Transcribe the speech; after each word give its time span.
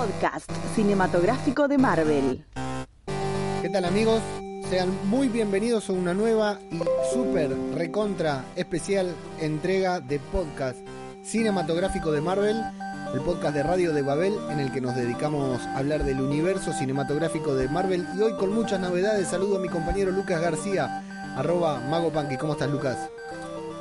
podcast 0.00 0.50
cinematográfico 0.74 1.68
de 1.68 1.76
Marvel. 1.76 2.42
¿Qué 3.60 3.68
tal 3.68 3.84
amigos? 3.84 4.22
Sean 4.70 4.88
muy 5.10 5.28
bienvenidos 5.28 5.90
a 5.90 5.92
una 5.92 6.14
nueva 6.14 6.58
y 6.70 6.80
súper 7.12 7.54
recontra 7.74 8.46
especial 8.56 9.14
entrega 9.40 10.00
de 10.00 10.18
podcast 10.18 10.78
cinematográfico 11.22 12.12
de 12.12 12.22
Marvel, 12.22 12.62
el 13.12 13.20
podcast 13.20 13.54
de 13.54 13.62
Radio 13.62 13.92
de 13.92 14.00
Babel 14.00 14.38
en 14.48 14.60
el 14.60 14.72
que 14.72 14.80
nos 14.80 14.96
dedicamos 14.96 15.60
a 15.60 15.76
hablar 15.76 16.02
del 16.04 16.22
universo 16.22 16.72
cinematográfico 16.72 17.54
de 17.54 17.68
Marvel 17.68 18.06
y 18.16 18.22
hoy 18.22 18.32
con 18.38 18.54
muchas 18.54 18.80
novedades 18.80 19.28
saludo 19.28 19.58
a 19.58 19.60
mi 19.60 19.68
compañero 19.68 20.12
Lucas 20.12 20.40
García, 20.40 21.04
arroba 21.36 21.78
Mago 21.78 22.10
¿Cómo 22.38 22.54
estás 22.54 22.70
Lucas? 22.70 23.10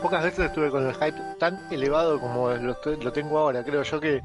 Pocas 0.02 0.22
veces 0.22 0.48
estuve 0.48 0.70
con 0.70 0.86
el 0.86 0.94
hype 0.96 1.18
tan 1.40 1.66
elevado 1.72 2.20
como 2.20 2.50
lo, 2.50 2.78
lo 3.02 3.14
tengo 3.14 3.40
ahora, 3.40 3.64
creo 3.64 3.84
yo 3.84 4.02
que 4.02 4.22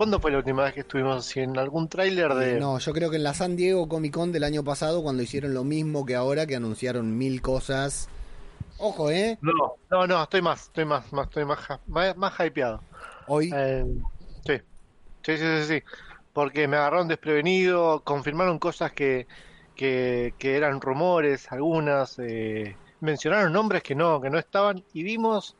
¿Cuándo 0.00 0.18
fue 0.18 0.30
la 0.30 0.38
última 0.38 0.62
vez 0.62 0.72
que 0.72 0.80
estuvimos 0.80 1.18
así? 1.18 1.40
¿En 1.40 1.58
algún 1.58 1.86
tráiler 1.86 2.32
de...? 2.32 2.58
No, 2.58 2.78
yo 2.78 2.94
creo 2.94 3.10
que 3.10 3.16
en 3.16 3.22
la 3.22 3.34
San 3.34 3.54
Diego 3.54 3.86
Comic 3.86 4.14
Con 4.14 4.32
del 4.32 4.44
año 4.44 4.64
pasado, 4.64 5.02
cuando 5.02 5.22
hicieron 5.22 5.52
lo 5.52 5.62
mismo 5.62 6.06
que 6.06 6.14
ahora, 6.14 6.46
que 6.46 6.56
anunciaron 6.56 7.18
mil 7.18 7.42
cosas. 7.42 8.08
Ojo, 8.78 9.10
¿eh? 9.10 9.36
No, 9.42 9.74
no, 9.90 10.06
no, 10.06 10.22
estoy 10.22 10.40
más, 10.40 10.62
estoy 10.62 10.86
más, 10.86 11.12
más 11.12 11.26
estoy 11.26 11.44
más, 11.44 11.58
más, 12.16 12.32
hypeado. 12.40 12.80
¿Hoy? 13.26 13.50
Eh, 13.54 13.84
sí. 14.46 14.54
sí, 15.22 15.36
sí, 15.36 15.44
sí, 15.44 15.64
sí. 15.68 15.82
Porque 16.32 16.66
me 16.66 16.78
agarraron 16.78 17.06
desprevenido, 17.06 18.00
confirmaron 18.02 18.58
cosas 18.58 18.92
que, 18.92 19.26
que, 19.76 20.32
que 20.38 20.56
eran 20.56 20.80
rumores, 20.80 21.52
algunas, 21.52 22.18
eh, 22.20 22.74
mencionaron 23.00 23.52
nombres 23.52 23.82
que 23.82 23.94
no, 23.94 24.18
que 24.18 24.30
no 24.30 24.38
estaban, 24.38 24.82
y 24.94 25.02
vimos 25.02 25.56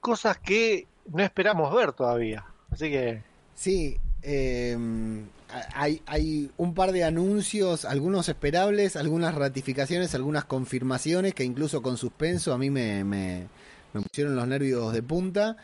cosas 0.00 0.36
que 0.36 0.86
no 1.06 1.22
esperamos 1.22 1.74
ver 1.74 1.94
todavía. 1.94 2.44
Así 2.70 2.90
que 2.90 3.29
Sí, 3.60 3.98
em, 4.22 5.26
hay, 5.74 6.00
hay 6.06 6.50
un 6.56 6.72
par 6.72 6.92
de 6.92 7.04
anuncios, 7.04 7.84
algunos 7.84 8.30
esperables, 8.30 8.96
algunas 8.96 9.34
ratificaciones, 9.34 10.14
algunas 10.14 10.46
confirmaciones 10.46 11.34
que 11.34 11.44
incluso 11.44 11.82
con 11.82 11.98
suspenso 11.98 12.54
a 12.54 12.58
mí 12.58 12.70
me, 12.70 13.04
me, 13.04 13.48
pusieron 13.92 14.34
los 14.34 14.48
nervios 14.48 14.94
de 14.94 15.02
punta. 15.02 15.58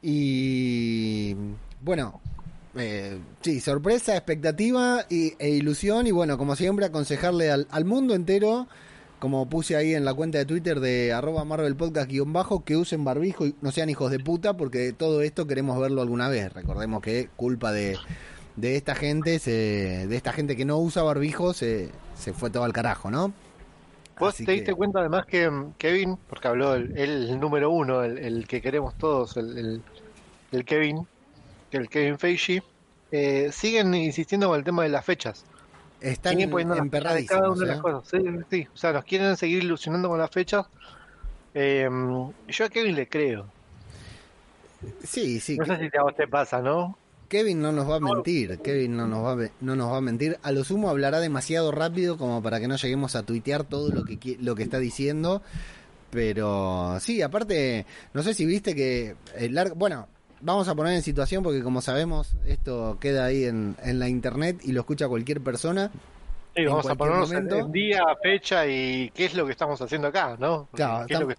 Y 0.00 1.34
bueno, 1.82 2.18
eh, 2.74 3.18
sí, 3.42 3.60
sorpresa, 3.60 4.16
expectativa 4.16 5.04
y, 5.10 5.34
e 5.38 5.50
ilusión. 5.50 6.06
Y 6.06 6.12
bueno, 6.12 6.38
como 6.38 6.56
siempre, 6.56 6.86
aconsejarle 6.86 7.50
al 7.50 7.84
mundo 7.84 8.14
entero 8.14 8.68
como 9.18 9.48
puse 9.48 9.76
ahí 9.76 9.94
en 9.94 10.04
la 10.04 10.14
cuenta 10.14 10.38
de 10.38 10.44
Twitter 10.44 10.80
de 10.80 11.12
arroba 11.12 11.44
Marvel 11.44 11.76
Podcast 11.76 12.08
guion 12.08 12.32
bajo, 12.32 12.64
que 12.64 12.76
usen 12.76 13.04
barbijo 13.04 13.46
y 13.46 13.54
no 13.60 13.72
sean 13.72 13.90
hijos 13.90 14.10
de 14.10 14.18
puta, 14.20 14.56
porque 14.56 14.92
todo 14.92 15.22
esto 15.22 15.46
queremos 15.46 15.78
verlo 15.80 16.02
alguna 16.02 16.28
vez. 16.28 16.52
Recordemos 16.52 17.02
que 17.02 17.28
culpa 17.36 17.72
de, 17.72 17.96
de 18.56 18.76
esta 18.76 18.94
gente, 18.94 19.38
se, 19.38 20.06
de 20.06 20.16
esta 20.16 20.32
gente 20.32 20.56
que 20.56 20.64
no 20.64 20.78
usa 20.78 21.02
barbijo, 21.02 21.52
se, 21.52 21.90
se 22.14 22.32
fue 22.32 22.50
todo 22.50 22.64
al 22.64 22.72
carajo, 22.72 23.10
¿no? 23.10 23.32
Vos 24.18 24.34
te 24.34 24.50
diste 24.50 24.74
cuenta 24.74 25.00
además 25.00 25.26
que 25.26 25.48
mm, 25.48 25.74
Kevin, 25.78 26.18
porque 26.28 26.48
habló 26.48 26.74
el, 26.74 26.96
el 26.98 27.38
número 27.38 27.70
uno, 27.70 28.02
el, 28.02 28.46
que 28.46 28.60
queremos 28.60 28.96
todos, 28.98 29.36
el, 29.36 29.82
el, 30.50 30.64
Kevin, 30.64 31.06
el 31.70 31.88
Kevin 31.88 32.18
Feige, 32.18 32.62
eh, 33.12 33.50
siguen 33.52 33.94
insistiendo 33.94 34.48
con 34.48 34.58
el 34.58 34.64
tema 34.64 34.82
de 34.82 34.88
las 34.88 35.04
fechas. 35.04 35.44
Están 36.00 36.40
emperradísimos. 36.40 37.58
Cada 37.58 37.80
cosas. 37.80 38.08
Sí, 38.08 38.18
sí. 38.50 38.68
O 38.72 38.76
sea, 38.76 38.92
nos 38.92 39.04
quieren 39.04 39.36
seguir 39.36 39.64
ilusionando 39.64 40.08
con 40.08 40.18
las 40.18 40.30
fechas. 40.30 40.66
Eh, 41.54 41.88
yo 42.48 42.64
a 42.64 42.68
Kevin 42.68 42.94
le 42.94 43.08
creo. 43.08 43.46
Sí, 45.02 45.40
sí. 45.40 45.56
No 45.56 45.64
sé 45.64 45.90
si 45.90 45.96
a 45.96 46.02
vos 46.02 46.14
te 46.14 46.28
pasa, 46.28 46.62
¿no? 46.62 46.96
Kevin 47.28 47.60
no 47.60 47.72
nos 47.72 47.90
va 47.90 47.96
a 47.96 48.00
mentir, 48.00 48.58
Kevin 48.60 48.96
no 48.96 49.06
nos 49.06 49.22
va 49.22 49.44
a, 49.44 49.50
no 49.60 49.76
nos 49.76 49.92
va 49.92 49.98
a 49.98 50.00
mentir. 50.00 50.38
A 50.42 50.50
lo 50.50 50.64
sumo 50.64 50.88
hablará 50.88 51.20
demasiado 51.20 51.72
rápido 51.72 52.16
como 52.16 52.42
para 52.42 52.58
que 52.58 52.68
no 52.68 52.76
lleguemos 52.76 53.16
a 53.16 53.22
tuitear 53.22 53.64
todo 53.64 53.90
lo 53.90 54.04
que 54.04 54.38
lo 54.40 54.54
que 54.54 54.62
está 54.62 54.78
diciendo. 54.78 55.42
Pero 56.10 56.98
sí, 57.00 57.20
aparte, 57.20 57.84
no 58.14 58.22
sé 58.22 58.32
si 58.32 58.46
viste 58.46 58.74
que 58.74 59.14
el 59.36 59.54
largo, 59.54 59.74
bueno, 59.74 60.08
vamos 60.40 60.68
a 60.68 60.74
poner 60.74 60.94
en 60.94 61.02
situación 61.02 61.42
porque 61.42 61.62
como 61.62 61.80
sabemos 61.80 62.34
esto 62.46 62.98
queda 63.00 63.26
ahí 63.26 63.44
en, 63.44 63.76
en 63.82 63.98
la 63.98 64.08
internet 64.08 64.60
y 64.62 64.72
lo 64.72 64.80
escucha 64.80 65.08
cualquier 65.08 65.40
persona. 65.40 65.90
Sí, 66.56 66.64
vamos 66.64 66.86
a 66.88 66.94
ponernos 66.94 67.30
en 67.32 67.72
día, 67.72 68.02
fecha 68.20 68.66
y 68.66 69.10
qué 69.14 69.26
es 69.26 69.34
lo 69.34 69.46
que 69.46 69.52
estamos 69.52 69.80
haciendo 69.80 70.08
acá, 70.08 70.36
¿no? 70.38 70.68
Claro, 70.72 71.06
estamos, 71.08 71.34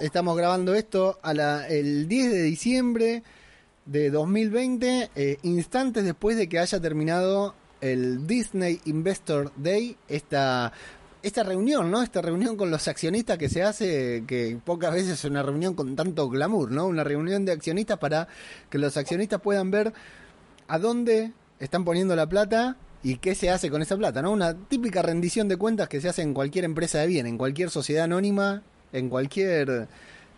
estamos, 0.00 0.36
grabando 0.36 0.74
esto 0.74 1.18
a 1.22 1.32
la, 1.32 1.66
el 1.68 2.06
10 2.06 2.32
de 2.32 2.42
diciembre 2.42 3.22
de 3.86 4.10
2020, 4.10 5.10
eh, 5.16 5.38
instantes 5.42 6.04
después 6.04 6.36
de 6.36 6.48
que 6.48 6.58
haya 6.58 6.80
terminado 6.80 7.54
el 7.80 8.26
Disney 8.26 8.80
Investor 8.84 9.52
Day, 9.56 9.96
esta 10.08 10.72
esta 11.28 11.42
reunión, 11.42 11.90
¿no? 11.90 12.02
Esta 12.02 12.20
reunión 12.20 12.56
con 12.56 12.70
los 12.70 12.88
accionistas 12.88 13.38
que 13.38 13.48
se 13.48 13.62
hace, 13.62 14.24
que 14.26 14.58
pocas 14.64 14.92
veces 14.92 15.10
es 15.10 15.24
una 15.24 15.42
reunión 15.42 15.74
con 15.74 15.94
tanto 15.94 16.28
glamour, 16.28 16.70
¿no? 16.72 16.86
Una 16.86 17.04
reunión 17.04 17.44
de 17.44 17.52
accionistas 17.52 17.98
para 17.98 18.28
que 18.70 18.78
los 18.78 18.96
accionistas 18.96 19.40
puedan 19.40 19.70
ver 19.70 19.92
a 20.66 20.78
dónde 20.78 21.32
están 21.60 21.84
poniendo 21.84 22.16
la 22.16 22.28
plata 22.28 22.76
y 23.02 23.16
qué 23.18 23.34
se 23.34 23.50
hace 23.50 23.70
con 23.70 23.82
esa 23.82 23.96
plata, 23.96 24.22
¿no? 24.22 24.32
Una 24.32 24.54
típica 24.54 25.02
rendición 25.02 25.48
de 25.48 25.56
cuentas 25.56 25.88
que 25.88 26.00
se 26.00 26.08
hace 26.08 26.22
en 26.22 26.34
cualquier 26.34 26.64
empresa 26.64 26.98
de 26.98 27.06
bien, 27.06 27.26
en 27.26 27.38
cualquier 27.38 27.70
sociedad 27.70 28.04
anónima, 28.04 28.62
en 28.92 29.08
cualquier 29.08 29.88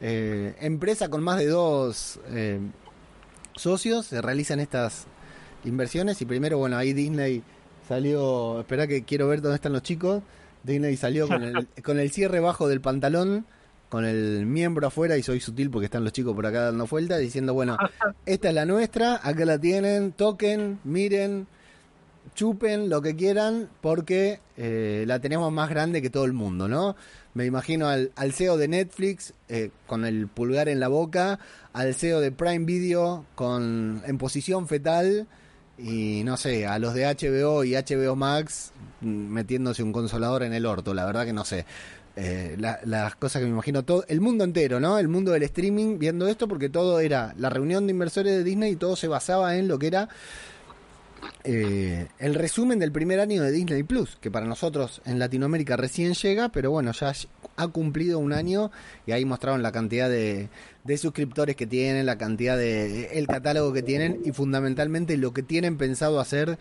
eh, 0.00 0.54
empresa 0.60 1.08
con 1.08 1.22
más 1.22 1.38
de 1.38 1.46
dos 1.46 2.20
eh, 2.30 2.60
socios, 3.56 4.06
se 4.06 4.20
realizan 4.20 4.60
estas 4.60 5.06
inversiones 5.64 6.20
y 6.20 6.26
primero, 6.26 6.58
bueno, 6.58 6.76
ahí 6.76 6.92
Disney 6.92 7.42
salió, 7.88 8.60
espera 8.60 8.86
que 8.86 9.04
quiero 9.04 9.28
ver 9.28 9.40
dónde 9.40 9.56
están 9.56 9.72
los 9.72 9.82
chicos, 9.82 10.22
Disney 10.62 10.96
salió 10.96 11.28
con 11.28 11.42
el, 11.42 11.66
con 11.84 11.98
el 11.98 12.10
cierre 12.10 12.40
bajo 12.40 12.68
del 12.68 12.80
pantalón, 12.80 13.46
con 13.88 14.04
el 14.04 14.46
miembro 14.46 14.86
afuera, 14.86 15.16
y 15.16 15.22
soy 15.22 15.40
sutil 15.40 15.70
porque 15.70 15.86
están 15.86 16.04
los 16.04 16.12
chicos 16.12 16.34
por 16.34 16.46
acá 16.46 16.62
dando 16.62 16.86
vueltas, 16.86 17.20
diciendo, 17.20 17.54
bueno, 17.54 17.76
esta 18.26 18.48
es 18.48 18.54
la 18.54 18.66
nuestra, 18.66 19.20
acá 19.22 19.44
la 19.44 19.58
tienen, 19.58 20.12
toquen, 20.12 20.78
miren, 20.84 21.46
chupen 22.34 22.88
lo 22.88 23.02
que 23.02 23.16
quieran, 23.16 23.68
porque 23.80 24.40
eh, 24.56 25.04
la 25.06 25.18
tenemos 25.18 25.52
más 25.52 25.70
grande 25.70 26.02
que 26.02 26.10
todo 26.10 26.24
el 26.24 26.32
mundo, 26.32 26.68
¿no? 26.68 26.96
Me 27.34 27.44
imagino 27.46 27.88
al, 27.88 28.12
al 28.16 28.32
CEO 28.32 28.56
de 28.56 28.68
Netflix 28.68 29.34
eh, 29.48 29.70
con 29.86 30.04
el 30.04 30.26
pulgar 30.26 30.68
en 30.68 30.80
la 30.80 30.88
boca, 30.88 31.38
al 31.72 31.94
CEO 31.94 32.20
de 32.20 32.32
Prime 32.32 32.64
Video 32.64 33.24
con 33.34 34.02
en 34.04 34.18
posición 34.18 34.66
fetal, 34.66 35.28
y 35.82 36.22
no 36.24 36.36
sé, 36.36 36.66
a 36.66 36.78
los 36.78 36.94
de 36.94 37.04
HBO 37.06 37.64
y 37.64 37.74
HBO 37.74 38.16
Max 38.16 38.72
mm, 39.00 39.06
metiéndose 39.06 39.82
un 39.82 39.92
consolador 39.92 40.42
en 40.42 40.52
el 40.52 40.66
orto, 40.66 40.94
la 40.94 41.06
verdad 41.06 41.24
que 41.24 41.32
no 41.32 41.44
sé. 41.44 41.66
Eh, 42.16 42.56
las 42.58 43.14
cosas 43.16 43.40
que 43.40 43.46
me 43.46 43.52
imagino 43.52 43.84
todo, 43.84 44.04
el 44.08 44.20
mundo 44.20 44.44
entero, 44.44 44.80
¿no? 44.80 44.98
El 44.98 45.08
mundo 45.08 45.30
del 45.30 45.44
streaming 45.44 45.98
viendo 45.98 46.26
esto 46.28 46.48
porque 46.48 46.68
todo 46.68 47.00
era 47.00 47.34
la 47.38 47.48
reunión 47.48 47.86
de 47.86 47.92
inversores 47.92 48.36
de 48.36 48.44
Disney 48.44 48.72
y 48.72 48.76
todo 48.76 48.96
se 48.96 49.08
basaba 49.08 49.56
en 49.56 49.68
lo 49.68 49.78
que 49.78 49.86
era 49.86 50.08
eh, 51.44 52.06
el 52.18 52.34
resumen 52.34 52.78
del 52.78 52.92
primer 52.92 53.20
año 53.20 53.42
de 53.42 53.50
Disney 53.50 53.82
Plus, 53.82 54.16
que 54.20 54.30
para 54.30 54.46
nosotros 54.46 55.00
en 55.06 55.18
Latinoamérica 55.18 55.76
recién 55.76 56.14
llega, 56.14 56.50
pero 56.50 56.70
bueno, 56.70 56.92
ya 56.92 57.12
ha 57.56 57.68
cumplido 57.68 58.18
un 58.18 58.32
año 58.32 58.70
y 59.06 59.12
ahí 59.12 59.24
mostraron 59.24 59.62
la 59.62 59.72
cantidad 59.72 60.08
de, 60.08 60.48
suscriptores 60.98 61.56
que 61.56 61.66
tienen, 61.66 62.04
la 62.04 62.18
cantidad 62.18 62.56
de 62.56 63.18
el 63.18 63.26
catálogo 63.26 63.72
que 63.72 63.82
tienen 63.82 64.20
y 64.24 64.32
fundamentalmente 64.32 65.16
lo 65.16 65.32
que 65.32 65.42
tienen 65.42 65.78
pensado 65.78 66.20
hacer 66.20 66.58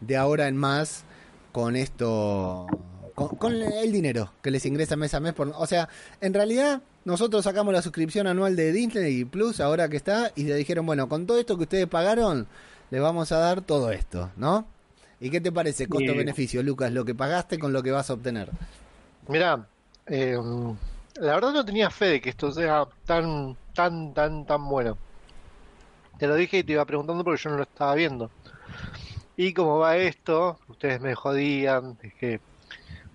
de 0.00 0.16
ahora 0.16 0.48
en 0.48 0.56
más 0.56 1.04
con 1.52 1.76
esto 1.76 2.66
con, 3.14 3.54
el 3.54 3.92
dinero 3.92 4.32
que 4.42 4.50
les 4.50 4.64
ingresa 4.64 4.96
mes 4.96 5.14
a 5.14 5.20
mes 5.20 5.32
por, 5.32 5.52
o 5.56 5.66
sea, 5.66 5.88
en 6.20 6.34
realidad 6.34 6.82
nosotros 7.04 7.44
sacamos 7.44 7.72
la 7.72 7.82
suscripción 7.82 8.26
anual 8.26 8.54
de 8.54 8.72
Disney 8.72 9.24
Plus 9.24 9.60
ahora 9.60 9.88
que 9.88 9.96
está 9.96 10.32
y 10.36 10.44
le 10.44 10.54
dijeron, 10.54 10.86
bueno, 10.86 11.08
con 11.08 11.26
todo 11.26 11.38
esto 11.38 11.56
que 11.56 11.64
ustedes 11.64 11.86
pagaron 11.86 12.46
le 12.90 13.00
vamos 13.00 13.32
a 13.32 13.38
dar 13.38 13.60
todo 13.62 13.90
esto, 13.90 14.30
¿no? 14.36 14.66
¿Y 15.20 15.30
qué 15.30 15.40
te 15.40 15.52
parece 15.52 15.86
costo-beneficio, 15.86 16.62
Lucas, 16.62 16.92
lo 16.92 17.04
que 17.04 17.14
pagaste 17.14 17.58
con 17.58 17.72
lo 17.72 17.82
que 17.82 17.90
vas 17.90 18.10
a 18.10 18.14
obtener? 18.14 18.48
Mira, 19.28 19.66
eh, 20.06 20.38
la 21.16 21.34
verdad 21.34 21.52
no 21.52 21.64
tenía 21.64 21.90
fe 21.90 22.06
de 22.06 22.20
que 22.20 22.30
esto 22.30 22.50
sea 22.52 22.86
tan, 23.04 23.56
tan, 23.74 24.14
tan, 24.14 24.46
tan 24.46 24.68
bueno. 24.68 24.96
Te 26.18 26.26
lo 26.26 26.34
dije 26.34 26.58
y 26.58 26.64
te 26.64 26.72
iba 26.72 26.84
preguntando 26.84 27.22
porque 27.22 27.42
yo 27.42 27.50
no 27.50 27.56
lo 27.56 27.62
estaba 27.64 27.94
viendo. 27.94 28.30
Y 29.36 29.52
como 29.52 29.78
va 29.78 29.96
esto, 29.96 30.58
ustedes 30.68 31.00
me 31.00 31.14
jodían 31.14 31.96
de 32.02 32.10
que, 32.10 32.40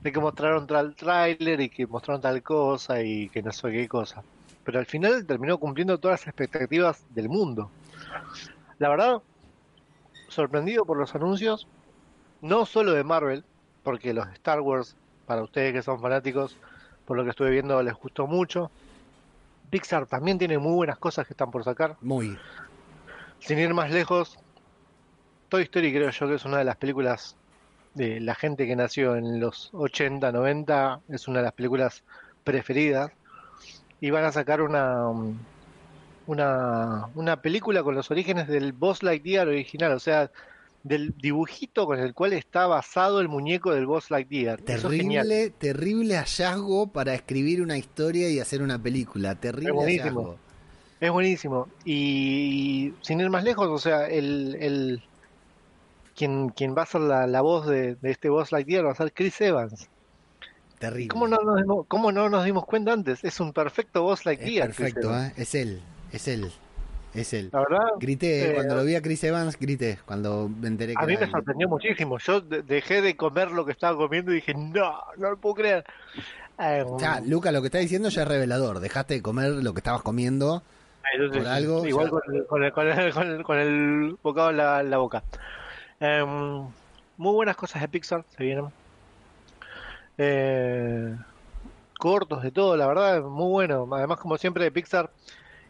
de 0.02 0.12
que 0.12 0.20
mostraron 0.20 0.68
tal 0.68 0.96
tráiler 0.96 1.62
y 1.62 1.70
que 1.70 1.86
mostraron 1.86 2.22
tal 2.22 2.42
cosa 2.42 3.02
y 3.02 3.30
que 3.30 3.42
no 3.42 3.52
sé 3.52 3.72
qué 3.72 3.88
cosa. 3.88 4.24
Pero 4.64 4.80
al 4.80 4.86
final 4.86 5.26
terminó 5.26 5.58
cumpliendo 5.58 6.00
todas 6.00 6.22
las 6.22 6.28
expectativas 6.28 7.04
del 7.14 7.30
mundo. 7.30 7.70
La 8.80 8.90
verdad, 8.90 9.22
sorprendido 10.36 10.86
por 10.86 10.98
los 10.98 11.16
anuncios, 11.16 11.68
no 12.42 12.66
solo 12.66 12.94
de 12.94 13.04
Marvel, 13.04 13.44
porque 13.84 14.14
los 14.14 14.28
Star 14.34 14.62
Wars, 14.62 14.96
para 15.26 15.42
ustedes 15.42 15.74
que 15.74 15.82
son 15.82 16.00
fanáticos, 16.00 16.58
por 17.06 17.18
lo 17.18 17.24
que 17.24 17.32
estuve 17.32 17.50
viendo, 17.50 17.82
les 17.82 17.94
gustó 17.96 18.28
mucho. 18.28 18.70
Pixar 19.70 20.06
también 20.06 20.38
tiene 20.38 20.58
muy 20.58 20.74
buenas 20.74 20.98
cosas 20.98 21.26
que 21.26 21.34
están 21.34 21.52
por 21.52 21.64
sacar. 21.64 21.96
Muy. 22.02 22.38
Sin 23.40 23.60
ir 23.60 23.74
más 23.74 23.92
lejos, 23.92 24.38
Toy 25.50 25.64
Story 25.64 25.94
creo 25.94 26.10
yo 26.10 26.28
que 26.28 26.36
es 26.36 26.46
una 26.46 26.58
de 26.58 26.64
las 26.64 26.78
películas 26.78 27.36
de 27.94 28.20
la 28.20 28.36
gente 28.36 28.68
que 28.68 28.76
nació 28.76 29.16
en 29.16 29.40
los 29.40 29.70
80, 29.74 30.32
90, 30.32 31.02
es 31.10 31.28
una 31.28 31.40
de 31.40 31.46
las 31.46 31.54
películas 31.54 32.04
preferidas. 32.44 33.12
Y 34.02 34.10
van 34.12 34.26
a 34.26 34.32
sacar 34.32 34.62
una, 34.62 35.08
una, 36.28 37.08
una 37.16 37.42
película 37.42 37.84
con 37.84 37.96
los 37.96 38.10
orígenes 38.12 38.48
del 38.48 38.74
Boss 38.74 39.04
Lightyear 39.04 39.48
original, 39.48 39.92
o 39.94 40.00
sea, 40.00 40.32
del 40.84 41.16
dibujito 41.18 41.86
con 41.86 42.00
el 42.00 42.14
cual 42.14 42.34
está 42.34 42.68
basado 42.68 43.20
el 43.20 43.28
muñeco 43.28 43.72
del 43.74 43.86
Boss 43.88 44.12
Lightyear. 44.12 44.60
Es. 44.60 44.66
Terrible, 44.66 45.50
terrible 45.52 46.16
hallazgo 46.18 46.88
para 46.88 47.14
escribir 47.16 47.62
una 47.62 47.78
historia 47.78 48.30
y 48.30 48.40
hacer 48.40 48.62
una 48.62 48.78
película. 48.82 49.36
Terrible 49.36 49.70
Es 49.70 49.74
buenísimo. 49.76 50.22
hallazgo. 50.22 50.38
Es 51.00 51.12
buenísimo. 51.12 51.68
Y 51.86 52.94
sin 53.02 53.20
ir 53.20 53.30
más 53.30 53.44
lejos, 53.44 53.68
o 53.68 53.78
sea, 53.78 54.08
el, 54.08 54.56
el 54.60 55.04
quien, 56.16 56.50
quien 56.50 56.76
va 56.78 56.84
a 56.84 56.86
ser 56.86 57.02
la, 57.02 57.28
la 57.28 57.42
voz 57.42 57.68
de, 57.68 57.96
de 57.96 58.12
este 58.12 58.30
Boss 58.30 58.52
Lightyear 58.52 58.86
va 58.86 58.92
a 58.92 58.96
ser 58.96 59.12
Chris 59.12 59.40
Evans. 59.42 59.90
Terrible. 60.80 61.08
¿Cómo 61.08 61.28
no, 61.28 61.38
nos 61.38 61.58
dimos, 61.58 61.86
¿Cómo 61.88 62.12
no 62.12 62.30
nos 62.30 62.46
dimos 62.46 62.66
cuenta 62.66 62.94
antes? 62.94 63.24
Es 63.24 63.40
un 63.40 63.54
perfecto 63.54 64.04
Boss 64.04 64.20
Es 64.22 64.26
Lightyear. 64.26 64.68
Chris 64.74 64.78
perfecto. 64.94 65.18
¿eh? 65.18 65.34
es 65.38 65.56
él, 65.56 65.82
es 66.16 66.28
él, 66.28 66.52
es 67.14 67.34
él. 67.34 67.50
La 67.52 67.60
verdad, 67.60 67.86
Grité, 68.00 68.52
eh, 68.52 68.54
cuando 68.56 68.76
lo 68.76 68.84
vi 68.84 68.96
a 68.96 69.02
Chris 69.02 69.24
Evans, 69.24 69.58
grité, 69.60 70.00
cuando 70.06 70.50
me 70.50 70.68
enteré 70.68 70.94
que 70.96 71.04
a 71.04 71.08
mí 71.08 71.16
me 71.18 71.24
él. 71.26 71.32
sorprendió 71.32 71.68
muchísimo. 71.70 72.18
Yo 72.20 72.42
de- 72.42 72.62
dejé 72.64 73.02
de 73.02 73.16
comer 73.16 73.52
lo 73.52 73.66
que 73.66 73.72
estaba 73.72 73.96
comiendo 73.98 74.32
y 74.32 74.36
dije, 74.36 74.54
no, 74.54 74.98
no 75.18 75.30
lo 75.32 75.38
puedo 75.38 75.56
creer. 75.56 75.86
Eh, 76.60 76.84
O 76.88 77.00
sea, 77.00 77.20
Luca, 77.22 77.52
lo 77.52 77.62
que 77.62 77.68
está 77.68 77.80
diciendo 77.80 78.10
ya 78.10 78.22
es 78.24 78.28
revelador. 78.28 78.80
Dejaste 78.80 79.16
de 79.16 79.22
comer 79.22 79.52
lo 79.52 79.74
que 79.74 79.80
estabas 79.80 80.02
comiendo. 80.02 80.64
entonces, 81.14 81.38
por 81.44 81.48
algo, 81.52 81.86
igual 81.86 82.10
con 82.10 82.22
el, 82.34 82.46
con, 82.46 82.64
el, 82.64 82.72
con, 82.74 82.88
el, 82.88 83.14
con 83.14 83.28
el- 83.28 83.44
con 83.44 83.60
el 83.60 84.18
bocado 84.24 84.50
en 84.52 84.58
la, 84.58 84.80
en 84.82 84.90
la 84.90 84.98
boca. 84.98 85.24
Eh, 86.00 86.24
muy 87.18 87.34
buenas 87.34 87.56
cosas 87.56 87.82
de 87.82 87.88
Pixar 87.88 88.24
se 88.36 88.44
vienen. 88.44 88.66
Eh, 90.18 91.16
cortos 92.00 92.42
de 92.44 92.52
todo, 92.52 92.78
la 92.78 92.88
verdad, 92.88 93.22
muy 93.22 93.50
bueno. 93.50 93.88
Además, 93.92 94.18
como 94.20 94.38
siempre, 94.38 94.64
de 94.64 94.72
Pixar 94.72 95.10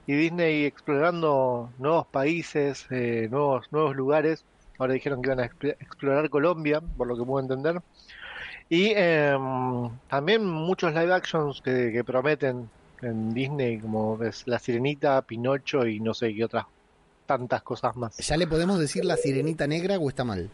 y 0.08 0.14
Disney 0.14 0.66
explorando 0.66 1.72
nuevos 1.78 2.08
países, 2.08 2.86
eh, 2.90 3.28
nuevos, 3.30 3.66
nuevos 3.72 3.96
lugares. 3.96 4.46
Ahora 4.78 4.94
dijeron 4.94 5.22
que 5.22 5.30
iban 5.30 5.40
a 5.40 5.50
exp- 5.50 5.76
explorar 5.80 6.30
Colombia, 6.30 6.82
por 6.82 7.08
lo 7.08 7.18
que 7.18 7.24
puedo 7.24 7.42
entender. 7.42 7.82
Y 8.70 8.94
eh, 8.96 9.38
también 10.08 10.46
muchos 10.46 10.94
live 10.94 11.14
actions 11.14 11.62
que, 11.62 11.92
que 11.92 12.04
prometen 12.04 12.70
en 13.02 13.34
Disney, 13.34 13.80
como 13.80 14.22
es 14.24 14.48
La 14.48 14.60
Sirenita, 14.60 15.22
Pinocho 15.22 15.86
y 15.86 16.00
no 16.00 16.14
sé 16.14 16.34
qué 16.34 16.46
otras 16.46 16.66
tantas 17.26 17.64
cosas 17.64 17.96
más. 17.96 18.18
¿Ya 18.18 18.38
le 18.38 18.48
podemos 18.48 18.80
decir 18.80 19.04
la 19.06 19.18
sirenita 19.18 19.66
negra 19.68 19.98
o 19.98 20.10
está 20.10 20.24
mal? 20.24 20.50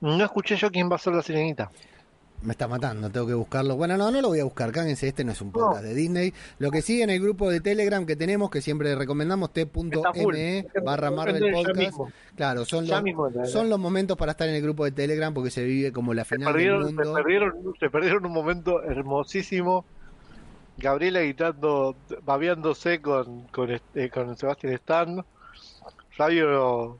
No 0.00 0.24
escuché 0.24 0.56
yo 0.56 0.70
quién 0.70 0.90
va 0.90 0.96
a 0.96 0.98
ser 0.98 1.14
La 1.14 1.22
Sirenita. 1.22 1.70
Me 2.42 2.52
está 2.52 2.66
matando, 2.66 3.08
tengo 3.08 3.26
que 3.26 3.34
buscarlo. 3.34 3.76
Bueno, 3.76 3.96
no, 3.96 4.10
no 4.10 4.20
lo 4.20 4.28
voy 4.28 4.40
a 4.40 4.44
buscar, 4.44 4.72
cáguense, 4.72 5.06
este 5.06 5.22
no 5.24 5.30
es 5.30 5.40
un 5.40 5.52
podcast 5.52 5.84
de 5.84 5.94
Disney. 5.94 6.34
Lo 6.58 6.70
que 6.72 6.82
sí, 6.82 7.00
en 7.00 7.10
el 7.10 7.20
grupo 7.20 7.48
de 7.48 7.60
Telegram 7.60 8.04
que 8.04 8.16
tenemos, 8.16 8.50
que 8.50 8.60
siempre 8.60 8.94
recomendamos, 8.96 9.52
t.me 9.52 10.66
barra 10.84 11.10
Marvel 11.12 11.52
Podcast. 11.52 11.98
Claro, 12.34 12.64
son 12.64 12.88
los, 12.88 13.02
mismo, 13.02 13.30
son 13.46 13.68
los 13.70 13.78
momentos 13.78 14.16
para 14.16 14.32
estar 14.32 14.48
en 14.48 14.56
el 14.56 14.62
grupo 14.62 14.84
de 14.84 14.90
Telegram 14.90 15.32
porque 15.32 15.50
se 15.50 15.62
vive 15.64 15.92
como 15.92 16.14
la 16.14 16.24
Se 16.24 16.36
final 16.36 16.52
del 16.54 16.96
se, 16.96 17.12
perdieron, 17.12 17.74
se 17.78 17.90
perdieron 17.90 18.26
un 18.26 18.32
momento 18.32 18.82
hermosísimo. 18.82 19.84
Gabriela 20.78 21.20
gritando, 21.20 21.94
babeándose 22.24 23.00
con, 23.00 23.42
con, 23.48 23.70
este- 23.70 24.10
con 24.10 24.36
Sebastián 24.36 24.72
Stan. 24.74 25.24
Fabio 26.16 26.98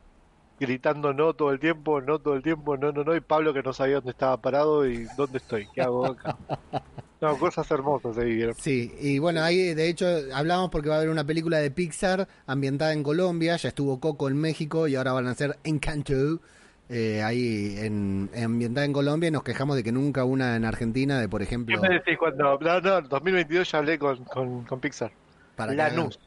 gritando 0.62 1.12
no 1.12 1.34
todo 1.34 1.50
el 1.50 1.58
tiempo, 1.58 2.00
no 2.00 2.18
todo 2.18 2.34
el 2.34 2.42
tiempo, 2.42 2.76
no, 2.76 2.92
no, 2.92 3.04
no. 3.04 3.14
Y 3.16 3.20
Pablo 3.20 3.52
que 3.52 3.62
no 3.62 3.72
sabía 3.72 3.96
dónde 3.96 4.12
estaba 4.12 4.40
parado 4.40 4.86
y 4.86 5.06
dónde 5.16 5.38
estoy, 5.38 5.66
qué 5.74 5.82
hago 5.82 6.06
acá. 6.06 6.36
No, 7.20 7.38
cosas 7.38 7.70
hermosas 7.70 8.16
se 8.16 8.24
vivieron. 8.24 8.56
Sí, 8.56 8.92
y 9.00 9.20
bueno, 9.20 9.44
ahí 9.44 9.74
de 9.74 9.88
hecho 9.88 10.06
hablamos 10.34 10.70
porque 10.70 10.88
va 10.88 10.96
a 10.96 10.98
haber 10.98 11.08
una 11.08 11.22
película 11.22 11.58
de 11.58 11.70
Pixar 11.70 12.26
ambientada 12.48 12.92
en 12.92 13.04
Colombia, 13.04 13.54
ya 13.54 13.68
estuvo 13.68 14.00
Coco 14.00 14.26
en 14.28 14.36
México 14.36 14.88
y 14.88 14.96
ahora 14.96 15.12
van 15.12 15.28
a 15.28 15.30
hacer 15.30 15.56
Encanto 15.62 16.40
eh, 16.88 17.22
ahí 17.22 17.76
en, 17.78 18.28
ambientada 18.36 18.84
en 18.86 18.92
Colombia 18.92 19.28
y 19.28 19.30
nos 19.30 19.44
quejamos 19.44 19.76
de 19.76 19.84
que 19.84 19.92
nunca 19.92 20.24
una 20.24 20.56
en 20.56 20.64
Argentina 20.64 21.20
de, 21.20 21.28
por 21.28 21.42
ejemplo, 21.42 21.80
¿Qué 21.80 21.88
me 21.88 21.94
decís 21.94 22.18
cuando.? 22.18 22.58
No, 22.58 22.80
no, 22.80 22.98
en 22.98 23.08
2022 23.08 23.70
ya 23.70 23.78
hablé 23.78 24.00
con, 24.00 24.24
con, 24.24 24.64
con 24.64 24.80
Pixar. 24.80 25.12
para 25.54 25.70
que 25.70 25.76
Lanús. 25.76 26.18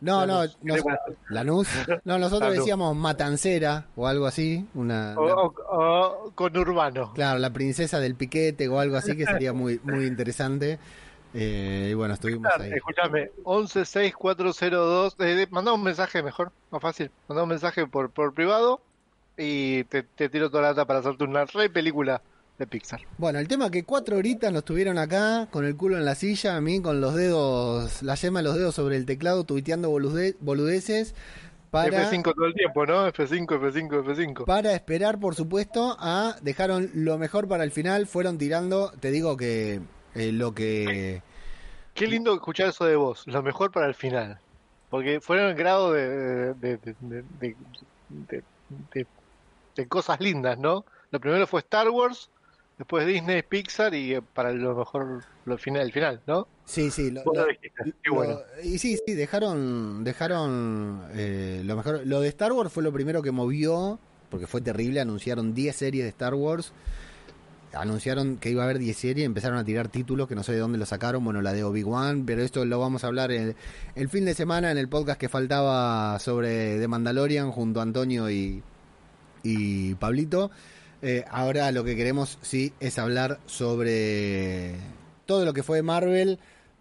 No, 0.00 0.26
no, 0.26 0.42
nos- 0.62 0.84
Lanús. 1.30 1.68
No, 2.04 2.18
nosotros 2.18 2.50
Lanús. 2.50 2.58
decíamos 2.58 2.96
Matancera 2.96 3.86
o 3.96 4.06
algo 4.06 4.26
así, 4.26 4.66
una, 4.74 5.14
O, 5.16 5.26
la- 5.26 5.34
o- 5.34 5.54
o 6.26 6.30
con 6.34 6.56
Urbano. 6.56 7.12
claro, 7.14 7.38
la 7.38 7.50
princesa 7.50 8.00
del 8.00 8.14
piquete 8.14 8.68
o 8.68 8.78
algo 8.80 8.96
así 8.96 9.16
que 9.16 9.24
sería 9.26 9.52
muy 9.52 9.80
muy 9.84 10.06
interesante. 10.06 10.78
Eh, 11.36 11.88
y 11.90 11.94
bueno, 11.94 12.14
estuvimos 12.14 12.48
ahí. 12.60 12.70
Escúchame, 12.72 13.30
116402. 13.44 15.16
Eh, 15.18 15.46
mandá 15.50 15.72
un 15.72 15.82
mensaje 15.82 16.22
mejor, 16.22 16.52
más 16.70 16.80
fácil. 16.80 17.10
Mandá 17.28 17.42
un 17.42 17.48
mensaje 17.48 17.86
por, 17.86 18.10
por 18.10 18.32
privado 18.34 18.80
y 19.36 19.82
te, 19.84 20.02
te 20.04 20.28
tiro 20.28 20.48
toda 20.50 20.62
la 20.62 20.68
data 20.68 20.84
para 20.86 21.00
hacerte 21.00 21.24
una 21.24 21.44
re 21.44 21.68
película 21.70 22.22
de 22.58 22.66
Pixar. 22.66 23.00
Bueno, 23.18 23.38
el 23.40 23.48
tema 23.48 23.70
que 23.70 23.84
cuatro 23.84 24.16
horitas 24.16 24.52
nos 24.52 24.64
tuvieron 24.64 24.96
acá, 24.98 25.48
con 25.50 25.64
el 25.64 25.76
culo 25.76 25.96
en 25.96 26.04
la 26.04 26.14
silla, 26.14 26.56
a 26.56 26.60
mí 26.60 26.80
con 26.80 27.00
los 27.00 27.14
dedos, 27.14 28.02
la 28.02 28.14
yema 28.14 28.40
de 28.40 28.44
los 28.44 28.54
dedos 28.56 28.74
sobre 28.74 28.96
el 28.96 29.06
teclado, 29.06 29.44
tuiteando 29.44 29.90
bolude- 29.90 30.36
boludeces, 30.40 31.14
para, 31.70 32.08
F5 32.08 32.34
todo 32.34 32.46
el 32.46 32.54
tiempo, 32.54 32.86
¿no? 32.86 33.08
F5, 33.08 33.46
F5, 33.46 34.04
F5. 34.04 34.44
para 34.44 34.72
esperar, 34.74 35.18
por 35.18 35.34
supuesto, 35.34 35.96
a... 35.98 36.36
Dejaron 36.42 36.88
lo 36.94 37.18
mejor 37.18 37.48
para 37.48 37.64
el 37.64 37.72
final, 37.72 38.06
fueron 38.06 38.38
tirando, 38.38 38.92
te 39.00 39.10
digo 39.10 39.36
que 39.36 39.80
eh, 40.14 40.30
lo 40.30 40.54
que... 40.54 41.20
Qué 41.94 42.06
lindo 42.06 42.32
escuchar 42.32 42.68
eso 42.68 42.84
de 42.84 42.94
vos. 42.94 43.24
Lo 43.26 43.42
mejor 43.42 43.72
para 43.72 43.86
el 43.86 43.94
final. 43.94 44.38
Porque 44.90 45.20
fueron 45.20 45.46
el 45.50 45.54
grado 45.56 45.92
de, 45.92 46.08
de, 46.54 46.54
de, 46.54 46.78
de, 47.00 47.24
de- 47.40 47.56
de- 48.10 48.42
de- 48.92 49.06
de 49.74 49.88
cosas 49.88 50.20
lindas, 50.20 50.56
¿no? 50.58 50.84
Lo 51.10 51.18
primero 51.20 51.46
fue 51.48 51.58
Star 51.60 51.88
Wars, 51.90 52.30
después 52.78 53.06
Disney, 53.06 53.42
Pixar 53.42 53.94
y 53.94 54.14
eh, 54.14 54.22
para 54.22 54.52
lo 54.52 54.74
mejor 54.74 55.24
lo 55.44 55.58
final, 55.58 55.82
el 55.82 55.92
final, 55.92 56.20
¿no? 56.26 56.46
Sí, 56.64 56.90
sí, 56.90 57.10
lo- 57.10 57.22
Vos 57.24 57.36
lo 57.36 57.46
Lo- 57.46 58.14
bueno. 58.14 58.38
y 58.62 58.78
sí, 58.78 58.98
sí, 59.06 59.14
dejaron, 59.14 60.02
dejaron 60.04 61.02
eh, 61.14 61.62
lo 61.64 61.76
mejor. 61.76 62.02
Lo 62.06 62.20
de 62.20 62.28
Star 62.28 62.52
Wars 62.52 62.72
fue 62.72 62.82
lo 62.82 62.92
primero 62.92 63.22
que 63.22 63.30
movió, 63.32 63.98
porque 64.30 64.46
fue 64.46 64.60
terrible. 64.60 65.00
Anunciaron 65.00 65.54
10 65.54 65.76
series 65.76 66.04
de 66.04 66.08
Star 66.10 66.34
Wars. 66.34 66.72
Anunciaron 67.72 68.36
que 68.36 68.50
iba 68.50 68.62
a 68.62 68.66
haber 68.66 68.78
10 68.78 68.96
series, 68.96 69.26
empezaron 69.26 69.58
a 69.58 69.64
tirar 69.64 69.88
títulos 69.88 70.28
que 70.28 70.36
no 70.36 70.44
sé 70.44 70.52
de 70.52 70.58
dónde 70.58 70.78
lo 70.78 70.86
sacaron. 70.86 71.24
Bueno, 71.24 71.42
la 71.42 71.52
de 71.52 71.64
Obi-Wan, 71.64 72.24
pero 72.24 72.42
esto 72.42 72.64
lo 72.64 72.78
vamos 72.78 73.02
a 73.02 73.08
hablar 73.08 73.32
el, 73.32 73.56
el 73.96 74.08
fin 74.08 74.24
de 74.24 74.34
semana 74.34 74.70
en 74.70 74.78
el 74.78 74.88
podcast 74.88 75.18
que 75.20 75.28
faltaba 75.28 76.16
sobre 76.20 76.78
The 76.78 76.86
Mandalorian 76.86 77.50
junto 77.50 77.80
a 77.80 77.82
Antonio 77.82 78.30
y, 78.30 78.62
y 79.42 79.94
Pablito. 79.96 80.52
Eh, 81.06 81.22
ahora 81.30 81.70
lo 81.70 81.84
que 81.84 81.96
queremos, 81.96 82.38
sí, 82.40 82.72
es 82.80 82.98
hablar 82.98 83.38
sobre 83.46 84.74
todo 85.26 85.44
lo 85.44 85.52
que 85.52 85.62
fue 85.62 85.82
Marvel, 85.82 86.38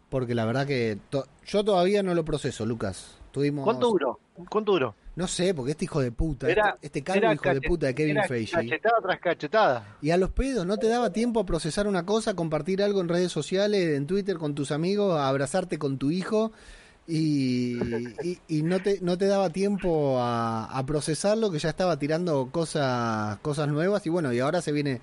porque 0.10 0.34
la 0.34 0.46
verdad 0.46 0.66
que 0.66 0.98
to- 1.10 1.28
yo 1.46 1.64
todavía 1.64 2.04
no 2.04 2.16
lo 2.16 2.24
proceso, 2.24 2.66
Lucas. 2.66 3.18
Tuvimos, 3.32 3.64
¿Cuánto 3.66 3.88
duró? 3.90 4.20
¿Cuánto 4.50 4.72
duró? 4.74 4.96
No 5.16 5.28
sé, 5.28 5.54
porque 5.54 5.72
este 5.72 5.86
hijo 5.86 6.02
de 6.02 6.12
puta, 6.12 6.50
Era- 6.50 6.70
este, 6.82 6.86
este 6.88 7.04
calvo 7.04 7.34
hijo 7.34 7.54
de 7.54 7.62
puta 7.62 7.88
de 7.88 7.96
Kevin 7.96 8.18
era 8.18 8.28
Feige. 8.28 8.54
Cachetada 8.56 8.96
tras 9.02 9.20
cachetada. 9.20 9.98
Y 10.02 10.12
a 10.12 10.18
los 10.18 10.32
pedos, 10.32 10.66
¿no 10.66 10.78
te 10.78 10.88
daba 10.88 11.12
tiempo 11.12 11.40
a 11.42 11.46
procesar 11.46 11.88
una 11.88 12.06
cosa, 12.06 12.34
compartir 12.36 12.82
algo 12.82 13.02
en 13.02 13.10
redes 13.10 13.32
sociales, 13.32 13.96
en 13.98 14.08
Twitter 14.08 14.38
con 14.38 14.56
tus 14.56 14.72
amigos, 14.72 15.20
a 15.20 15.28
abrazarte 15.28 15.78
con 15.78 15.98
tu 15.98 16.12
hijo? 16.12 16.52
Y, 17.06 17.78
y- 18.48 18.62
no 18.64 18.82
te 18.82 19.00
no 19.02 19.18
te 19.18 19.26
daba 19.26 19.50
tiempo 19.50 20.18
a, 20.20 20.82
procesarlo, 20.88 21.52
que 21.52 21.60
ya 21.60 21.70
estaba 21.70 22.00
tirando 22.00 22.50
cosas 22.52 23.38
cosas 23.40 23.68
nuevas 23.68 24.06
y 24.06 24.10
bueno, 24.10 24.32
y 24.32 24.40
ahora 24.40 24.62
se 24.62 24.72
viene 24.72 25.02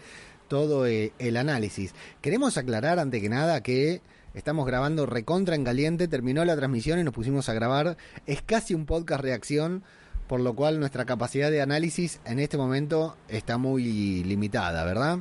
todo 0.48 0.86
eh, 0.86 1.12
el 1.18 1.36
análisis. 1.36 1.94
Queremos 2.22 2.56
aclarar 2.56 2.98
ante 2.98 3.20
que 3.20 3.28
nada 3.28 3.62
que 3.62 4.00
estamos 4.34 4.66
grabando 4.66 5.06
recontra 5.06 5.54
en 5.54 5.64
caliente, 5.64 6.08
terminó 6.08 6.44
la 6.44 6.56
transmisión 6.56 6.98
y 6.98 7.04
nos 7.04 7.14
pusimos 7.14 7.48
a 7.48 7.52
grabar. 7.54 7.96
Es 8.26 8.42
casi 8.42 8.74
un 8.74 8.86
podcast 8.86 9.22
reacción, 9.22 9.82
por 10.26 10.40
lo 10.40 10.54
cual 10.54 10.80
nuestra 10.80 11.04
capacidad 11.04 11.50
de 11.50 11.60
análisis 11.60 12.20
en 12.24 12.38
este 12.38 12.56
momento 12.56 13.16
está 13.28 13.58
muy 13.58 14.24
limitada, 14.24 14.84
¿verdad? 14.84 15.18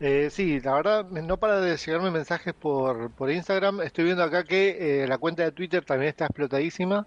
Eh, 0.00 0.28
sí, 0.30 0.60
la 0.60 0.74
verdad, 0.74 1.04
no 1.10 1.36
para 1.36 1.60
de 1.60 1.76
llegarme 1.76 2.10
mensajes 2.10 2.54
por, 2.54 3.10
por 3.10 3.30
Instagram. 3.30 3.82
Estoy 3.82 4.04
viendo 4.04 4.22
acá 4.22 4.44
que 4.44 5.02
eh, 5.02 5.06
la 5.06 5.18
cuenta 5.18 5.42
de 5.42 5.52
Twitter 5.52 5.84
también 5.84 6.08
está 6.08 6.24
explotadísima. 6.24 7.06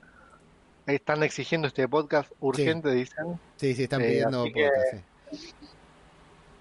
Están 0.86 1.24
exigiendo 1.24 1.68
este 1.68 1.88
podcast 1.88 2.32
urgente, 2.40 2.92
dicen. 2.92 3.40
Sí, 3.56 3.74
sí, 3.74 3.84
están 3.84 4.02
Eh, 4.02 4.08
pidiendo 4.08 4.44
así 4.44 4.54
que- 4.54 4.66
podcast, 4.70 5.06
sí. 5.32 5.56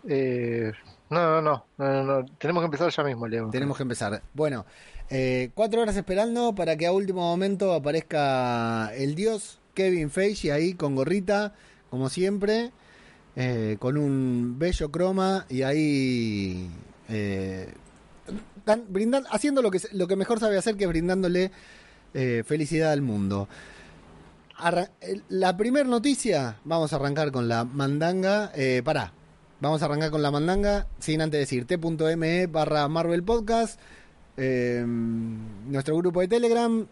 Eh, 0.09 0.73
no, 1.11 1.21
no, 1.21 1.43
no, 1.43 1.65
no, 1.77 1.93
no, 2.05 2.21
no. 2.23 2.27
Tenemos 2.39 2.63
que 2.63 2.67
empezar 2.67 2.91
ya 2.91 3.03
mismo, 3.05 3.27
Leo. 3.29 3.51
Tenemos 3.51 3.77
que 3.77 3.83
empezar. 3.83 4.23
Bueno, 4.33 4.65
eh, 5.11 5.51
cuatro 5.55 5.83
horas 5.83 5.97
esperando 5.97 6.55
para 6.55 6.77
que 6.77 6.87
a 6.87 6.93
último 6.93 7.21
momento 7.21 7.75
aparezca 7.75 8.91
el 8.95 9.15
dios 9.15 9.59
Kevin 9.75 10.11
Feige 10.11 10.51
ahí 10.53 10.73
con 10.75 10.95
gorrita, 10.97 11.53
como 11.91 12.09
siempre, 12.09 12.71
eh, 13.37 13.77
con 13.79 13.97
un 13.97 14.57
bello 14.59 14.91
croma 14.91 15.47
y 15.49 15.63
ahí 15.63 16.69
eh, 17.09 17.73
dan- 18.67 18.85
brindan, 18.89 19.25
haciendo 19.31 19.63
lo 19.63 19.71
que, 19.71 19.81
lo 19.93 20.07
que 20.07 20.17
mejor 20.17 20.39
sabe 20.41 20.59
hacer, 20.59 20.77
que 20.77 20.85
es 20.85 20.91
brindándole 20.91 21.51
eh, 22.15 22.43
felicidad 22.47 22.93
al 22.93 23.03
mundo. 23.03 23.49
La 25.29 25.57
primera 25.57 25.89
noticia, 25.89 26.59
vamos 26.65 26.93
a 26.93 26.97
arrancar 26.97 27.33
con 27.33 27.49
la 27.49 27.65
mandanga. 27.65 28.53
Eh, 28.55 28.83
pará, 28.85 29.13
vamos 29.61 29.83
a 29.83 29.87
arrancar 29.87 30.11
con 30.11 30.23
la 30.23 30.31
mandanga 30.31 30.87
sin 31.01 31.21
antes 31.21 31.41
decir 31.41 31.67
t.me 31.67 32.47
barra 32.47 32.87
Marvel 32.87 33.25
Podcast, 33.25 33.81
nuestro 34.37 35.97
grupo 35.97 36.21
de 36.21 36.29
Telegram, 36.29 36.87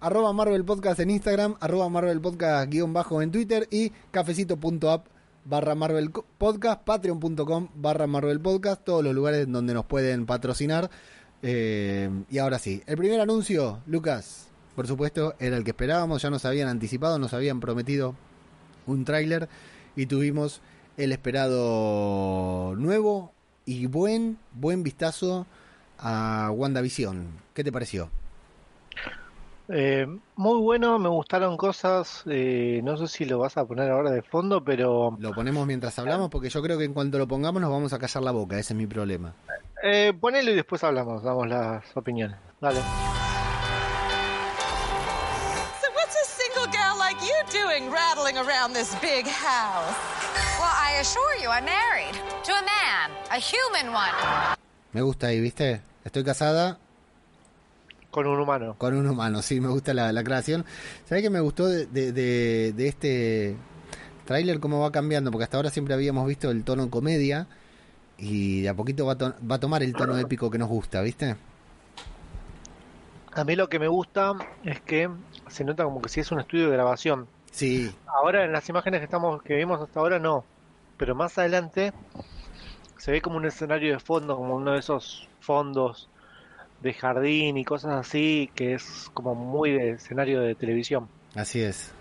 arroba 0.00 0.32
Marvel 0.34 0.64
Podcast 0.64 1.00
en 1.00 1.10
Instagram, 1.10 1.56
arroba 1.60 1.88
Marvel 1.88 2.20
Podcast 2.20 2.70
guion 2.70 2.92
bajo 2.92 3.22
en 3.22 3.30
Twitter 3.32 3.66
y 3.70 3.90
cafecito.app 4.10 5.06
barra 5.44 5.74
Marvel 5.74 6.10
Podcast, 6.10 6.82
patreon.com 6.82 7.68
barra 7.74 8.06
Marvel 8.06 8.40
Podcast, 8.40 8.84
todos 8.84 9.02
los 9.04 9.14
lugares 9.14 9.50
donde 9.50 9.74
nos 9.74 9.86
pueden 9.86 10.26
patrocinar. 10.26 10.90
Eh, 11.42 12.08
y 12.30 12.38
ahora 12.38 12.58
sí, 12.58 12.82
el 12.86 12.96
primer 12.96 13.20
anuncio, 13.20 13.80
Lucas, 13.86 14.48
por 14.76 14.86
supuesto, 14.86 15.34
era 15.38 15.56
el 15.56 15.64
que 15.64 15.70
esperábamos, 15.70 16.22
ya 16.22 16.30
nos 16.30 16.44
habían 16.44 16.68
anticipado, 16.68 17.18
nos 17.18 17.34
habían 17.34 17.60
prometido 17.60 18.14
un 18.86 19.04
tráiler 19.04 19.48
y 19.96 20.06
tuvimos 20.06 20.60
el 20.96 21.12
esperado 21.12 22.74
nuevo 22.76 23.32
y 23.64 23.86
buen, 23.86 24.38
buen 24.52 24.82
vistazo 24.82 25.46
a 25.98 26.50
WandaVision. 26.52 27.26
¿Qué 27.54 27.64
te 27.64 27.72
pareció? 27.72 28.10
Eh, 29.68 30.06
muy 30.36 30.60
bueno, 30.60 30.98
me 30.98 31.08
gustaron 31.08 31.56
cosas. 31.56 32.22
eh, 32.26 32.80
no 32.82 32.96
sé 32.96 33.08
si 33.08 33.24
lo 33.24 33.38
vas 33.38 33.56
a 33.56 33.64
poner 33.64 33.90
ahora 33.90 34.10
de 34.10 34.22
fondo, 34.22 34.62
pero 34.62 35.16
Lo 35.18 35.32
ponemos 35.32 35.66
mientras 35.66 35.98
hablamos 35.98 36.28
porque 36.30 36.50
yo 36.50 36.60
creo 36.62 36.76
que 36.78 36.84
en 36.84 36.92
cuanto 36.94 37.18
lo 37.18 37.26
pongamos 37.28 37.62
nos 37.62 37.70
vamos 37.70 37.92
a 37.92 37.98
callar 37.98 38.22
la 38.24 38.32
boca, 38.32 38.58
ese 38.58 38.72
es 38.74 38.76
mi 38.78 38.86
problema. 38.86 39.34
eh, 39.82 40.12
ponelo 40.20 40.50
y 40.50 40.54
después 40.56 40.82
hablamos, 40.84 41.22
damos 41.22 41.48
las 41.48 41.84
opiniones. 41.96 42.36
Dale. 42.60 42.80
So 45.80 45.88
what's 45.94 46.16
a 46.16 46.24
single 46.26 46.66
gal 46.72 46.96
like 46.98 47.18
you 47.20 47.34
doing 47.52 47.90
rattling 47.90 48.36
around 48.38 48.74
this 48.74 48.94
big 49.00 49.26
house? 49.26 49.94
Well, 50.58 50.70
I 50.70 50.98
assure 51.00 51.36
you, 51.42 51.48
I'm 51.50 51.64
married 51.64 52.14
to 52.44 52.52
a 52.52 52.62
man, 52.62 53.10
a 53.30 53.38
human 53.38 53.92
one. 53.94 54.12
Me 54.92 55.00
gusta 55.02 55.28
ahí, 55.28 55.40
¿viste? 55.40 55.80
Estoy 56.04 56.24
casada 56.24 56.78
Con 58.12 58.28
un 58.28 58.38
humano. 58.38 58.76
con 58.78 58.94
un 58.94 59.06
humano, 59.06 59.42
sí, 59.42 59.60
me 59.60 59.68
gusta 59.68 59.94
la, 59.94 60.12
la 60.12 60.24
creación. 60.24 60.64
¿Sabés 61.06 61.22
qué 61.22 61.30
me 61.30 61.40
gustó 61.40 61.66
de, 61.68 61.86
de, 61.86 62.12
de- 62.12 62.72
de 62.72 62.88
este 62.88 63.56
tráiler 64.26 64.60
cómo 64.60 64.80
va 64.80 64.92
cambiando? 64.92 65.30
Porque 65.30 65.44
hasta 65.44 65.56
ahora 65.58 65.70
siempre 65.70 65.94
habíamos 65.94 66.26
visto 66.26 66.50
el 66.50 66.64
tono 66.64 66.90
comedia 66.90 67.46
y 68.18 68.62
de 68.62 68.70
a 68.70 68.74
poquito 68.74 69.06
va 69.06 69.14
a, 69.14 69.18
to- 69.18 69.34
va 69.50 69.56
a 69.56 69.60
tomar 69.60 69.82
el 69.84 69.96
tono 69.96 70.18
épico 70.18 70.50
que 70.50 70.58
nos 70.58 70.68
gusta, 70.70 71.02
¿viste? 71.02 71.36
A 73.34 73.44
mí 73.44 73.56
lo 73.56 73.68
que 73.68 73.78
me 73.78 73.88
gusta 73.88 74.34
es 74.64 74.80
que 74.82 75.10
se 75.48 75.64
nota 75.64 75.84
como 75.84 76.02
que 76.02 76.08
si 76.08 76.20
es 76.20 76.30
un 76.32 76.40
estudio 76.40 76.66
de 76.66 76.72
grabación. 76.72 77.28
Sí, 77.50 77.94
Ahora 78.06 78.44
en 78.44 78.52
las 78.52 78.68
imágenes 78.68 79.00
que 79.00 79.04
estamos 79.04 79.42
que 79.42 79.56
vimos 79.56 79.80
hasta 79.80 80.00
ahora 80.00 80.18
no, 80.18 80.44
pero 80.98 81.14
más 81.14 81.38
adelante 81.38 81.92
se 82.96 83.10
ve 83.12 83.20
como 83.22 83.36
un 83.36 83.46
escenario 83.46 83.92
de 83.92 84.00
fondo, 84.00 84.36
como 84.36 84.56
uno 84.56 84.72
de 84.72 84.78
esos 84.78 85.28
fondos 85.40 86.08
de 86.82 86.92
jardín 86.94 87.56
y 87.56 87.64
cosas 87.64 87.92
así, 87.92 88.50
que 88.54 88.74
es 88.74 89.10
como 89.14 89.34
muy 89.34 89.70
de 89.72 89.90
escenario 89.92 90.40
de 90.40 90.54
televisión. 90.54 91.08
así 91.34 91.60
es. 91.62 91.92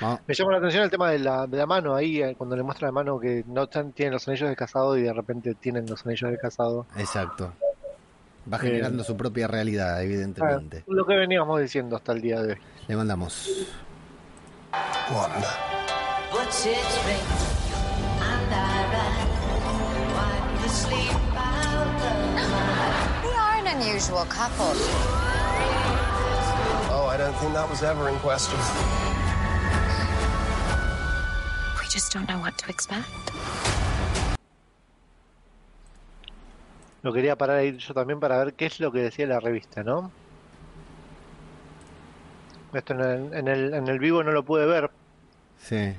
Vamos- 0.00 0.20
Me 0.26 0.34
llama 0.34 0.52
la 0.52 0.58
atención 0.58 0.82
el 0.82 0.90
tema 0.90 1.10
de 1.12 1.20
la, 1.20 1.46
de 1.46 1.56
la 1.58 1.66
mano 1.66 1.94
ahí, 1.94 2.20
eh, 2.20 2.34
cuando 2.36 2.56
le 2.56 2.62
muestra 2.64 2.88
la 2.88 2.92
mano 2.92 3.20
que 3.20 3.44
no 3.46 3.62
están, 3.64 3.92
tienen 3.92 4.14
los 4.14 4.26
anillos 4.26 4.48
de 4.48 4.56
casado 4.56 4.96
y 4.96 5.02
de 5.02 5.12
repente 5.12 5.54
tienen 5.54 5.86
los 5.86 6.04
anillos 6.04 6.30
de 6.30 6.38
casado. 6.38 6.86
exacto. 6.96 7.52
Va 8.52 8.58
generando 8.60 9.02
su 9.02 9.16
propia 9.16 9.48
realidad, 9.48 10.00
evidentemente. 10.02 10.84
lo 10.86 11.04
que 11.04 11.14
veníamos 11.16 11.60
diciendo 11.60 11.96
hasta 11.96 12.12
el 12.12 12.20
día 12.22 12.40
de 12.42 12.52
hoy. 12.52 12.58
Le 12.86 12.96
mandamos. 12.96 13.66
What's 16.32 16.66
unusual 23.96 24.26
couple. 24.28 24.76
Oh, 26.92 27.08
I 27.10 27.16
don't 27.16 27.34
think 27.40 27.54
that 27.54 27.66
was 27.70 27.82
ever 27.82 28.08
in 28.10 28.16
question. 28.18 28.58
We 31.80 31.86
just 31.88 32.12
don't 32.12 32.28
know 32.28 32.38
what 32.38 32.58
to 32.58 32.68
expect. 32.68 33.08
Lo 37.02 37.12
quería 37.14 37.36
parar 37.36 37.56
ahí 37.58 37.76
yo 37.78 37.94
también 37.94 38.20
para 38.20 38.36
ver 38.44 38.52
qué 38.54 38.66
es 38.66 38.80
lo 38.80 38.92
que 38.92 38.98
decía 39.00 39.26
la 39.26 39.40
revista, 39.40 39.82
¿no? 39.82 40.10
Esto 42.74 42.92
en 42.94 43.00
el, 43.00 43.32
en 43.34 43.48
el, 43.48 43.74
en 43.74 43.88
el 43.88 43.98
vivo 43.98 44.22
no 44.22 44.32
lo 44.32 44.42
pude 44.44 44.66
ver 44.66 44.90
Sí. 45.58 45.94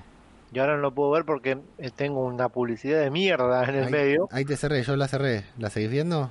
y 0.51 0.59
ahora 0.59 0.75
no 0.75 0.81
lo 0.83 0.91
puedo 0.93 1.09
ver 1.11 1.25
porque 1.25 1.57
eh, 1.79 1.89
tengo 1.95 2.23
una 2.25 2.49
publicidad 2.49 2.99
de 2.99 3.09
mierda 3.09 3.63
en 3.63 3.75
el 3.75 3.85
Ahí, 3.85 3.91
medio. 3.91 4.27
ahí 4.31 4.45
te 4.45 4.55
cerré, 4.55 4.83
yo 4.83 4.95
la 4.95 5.07
cerré. 5.07 5.45
¿La 5.57 5.71
seguís 5.71 5.89
viendo? 5.89 6.29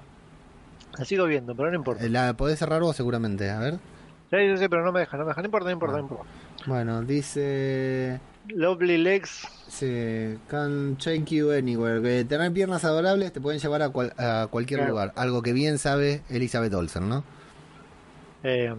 La 0.98 1.04
sigo 1.04 1.24
viendo, 1.26 1.54
pero 1.54 1.70
no 1.70 1.76
importa. 1.76 2.04
Eh, 2.04 2.08
La 2.10 2.34
podés 2.36 2.58
cerrar 2.58 2.80
vos 2.82 2.96
seguramente, 2.96 3.50
a 3.50 3.58
ver. 3.58 3.74
Sí, 4.30 4.36
sí, 4.38 4.56
sí, 4.58 4.68
pero 4.68 4.84
no 4.84 4.92
me 4.92 5.00
deja, 5.00 5.16
no 5.16 5.24
me 5.24 5.28
deja, 5.28 5.40
no 5.40 5.46
importa, 5.46 5.66
no 5.66 5.72
importa, 5.72 5.96
no 5.98 6.02
importa. 6.02 6.24
Bueno, 6.66 7.02
dice... 7.02 8.18
Lovely 8.48 8.98
Legs, 8.98 9.46
Sí, 9.68 10.38
can 10.48 10.96
take 10.96 11.24
you 11.26 11.50
anywhere. 11.50 12.00
Que 12.00 12.24
tener 12.24 12.52
piernas 12.52 12.84
adorables 12.84 13.32
te 13.32 13.40
pueden 13.40 13.60
llevar 13.60 13.82
a, 13.82 13.88
cual- 13.90 14.14
a 14.16 14.46
cualquier 14.50 14.78
Claro. 14.80 14.92
lugar. 14.92 15.12
Algo 15.16 15.42
que 15.42 15.52
bien 15.52 15.78
sabe 15.78 16.22
Elizabeth 16.30 16.72
Olsen, 16.74 17.08
¿no? 17.08 17.24
eh, 18.44 18.72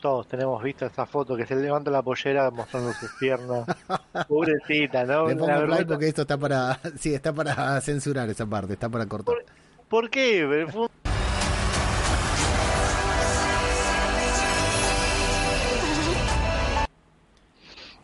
todos 0.00 0.26
tenemos 0.26 0.60
visto 0.64 0.84
esta 0.84 1.06
foto 1.06 1.36
que 1.36 1.46
se 1.46 1.54
levanta 1.54 1.92
la 1.92 2.02
pollera 2.02 2.50
mostrando 2.50 2.92
sus 2.94 3.12
piernas. 3.20 3.64
Pobrecita, 4.28 5.04
¿no? 5.04 5.28
Le 5.28 5.34
La 5.36 5.40
pongo 5.40 5.66
play 5.66 5.84
porque 5.84 6.08
esto 6.08 6.22
está 6.22 6.36
para... 6.38 6.80
Sí, 6.98 7.14
está 7.14 7.32
para 7.32 7.80
censurar 7.80 8.28
esa 8.30 8.46
parte, 8.46 8.72
está 8.72 8.88
para 8.88 9.06
cortar. 9.06 9.36
¿Por, 9.36 9.44
por 9.88 10.10
qué? 10.10 10.66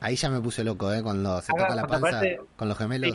Ahí 0.01 0.15
ya 0.17 0.31
me 0.31 0.41
puse 0.41 0.63
loco, 0.65 0.93
¿eh? 0.93 1.03
Cuando 1.03 1.41
se 1.41 1.53
Acá, 1.53 1.63
toca 1.63 1.75
la 1.75 1.87
panza 1.87 2.21
con 2.57 2.69
los 2.69 2.79
gemelos. 2.79 3.13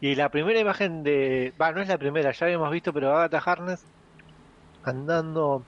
Y 0.00 0.14
la 0.14 0.28
primera 0.28 0.58
imagen 0.60 1.02
de. 1.02 1.52
Va, 1.60 1.72
no 1.72 1.80
es 1.80 1.88
la 1.88 1.98
primera, 1.98 2.32
ya 2.32 2.46
habíamos 2.46 2.70
visto, 2.70 2.92
pero 2.92 3.16
Agatha 3.16 3.38
Harness 3.50 3.82
andando. 4.84 5.64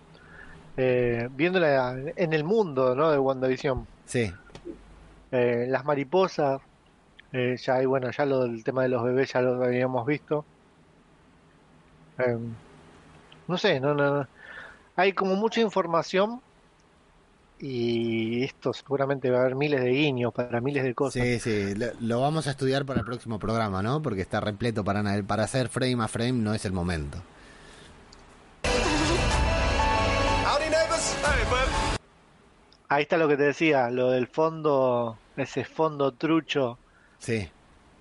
Eh, 0.76 1.28
viéndola 1.32 1.96
en 2.16 2.32
el 2.32 2.42
mundo, 2.42 2.94
¿no? 2.96 3.11
De 3.11 3.18
WandaVision. 3.18 3.87
Sí, 4.06 4.32
Eh, 5.30 5.66
las 5.68 5.84
mariposas. 5.84 6.61
eh, 7.32 7.56
ya, 7.61 7.82
y 7.82 7.87
bueno, 7.87 8.11
ya 8.11 8.25
lo 8.26 8.40
del 8.44 8.62
tema 8.64 8.82
de 8.82 8.88
los 8.88 9.02
bebés 9.02 9.32
ya 9.32 9.40
lo 9.40 9.62
habíamos 9.64 10.06
visto. 10.06 10.44
Eh, 12.18 12.38
no 13.49 13.58
sé, 13.58 13.80
no, 13.80 13.94
no, 13.94 14.18
no. 14.20 14.28
Hay 14.96 15.12
como 15.12 15.34
mucha 15.37 15.61
información. 15.61 16.40
Y 17.58 18.42
esto 18.44 18.73
seguramente 18.73 19.30
va 19.30 19.38
a 19.38 19.40
haber 19.42 19.54
miles 19.54 19.82
de 19.82 19.90
guiños 19.90 20.32
para 20.34 20.61
miles 20.61 20.82
de 20.84 20.94
cosas. 20.94 21.23
sí, 21.23 21.38
sí. 21.38 21.75
Lo, 21.75 21.87
lo 22.00 22.20
vamos 22.20 22.46
a 22.46 22.50
estudiar 22.50 22.84
para 22.84 23.00
el 23.00 23.06
próximo 23.06 23.38
programa, 23.38 23.82
¿no? 23.82 24.02
Porque 24.02 24.20
está 24.20 24.40
repleto 24.40 24.84
para, 24.84 25.02
para 25.23 25.44
hacer 25.44 25.68
frame 25.68 26.02
a 26.02 26.08
frame, 26.08 26.32
no 26.32 26.52
es 26.54 26.64
el 26.64 26.73
momento. 26.73 27.23
Ahí 32.88 33.02
está 33.02 33.16
lo 33.16 33.28
que 33.28 33.37
te 33.37 33.44
decía, 33.44 33.90
lo 33.90 34.11
del 34.11 34.26
fondo, 34.28 35.18
ese 35.37 35.64
fondo 35.64 36.12
trucho 36.12 36.78
Sí, 37.18 37.49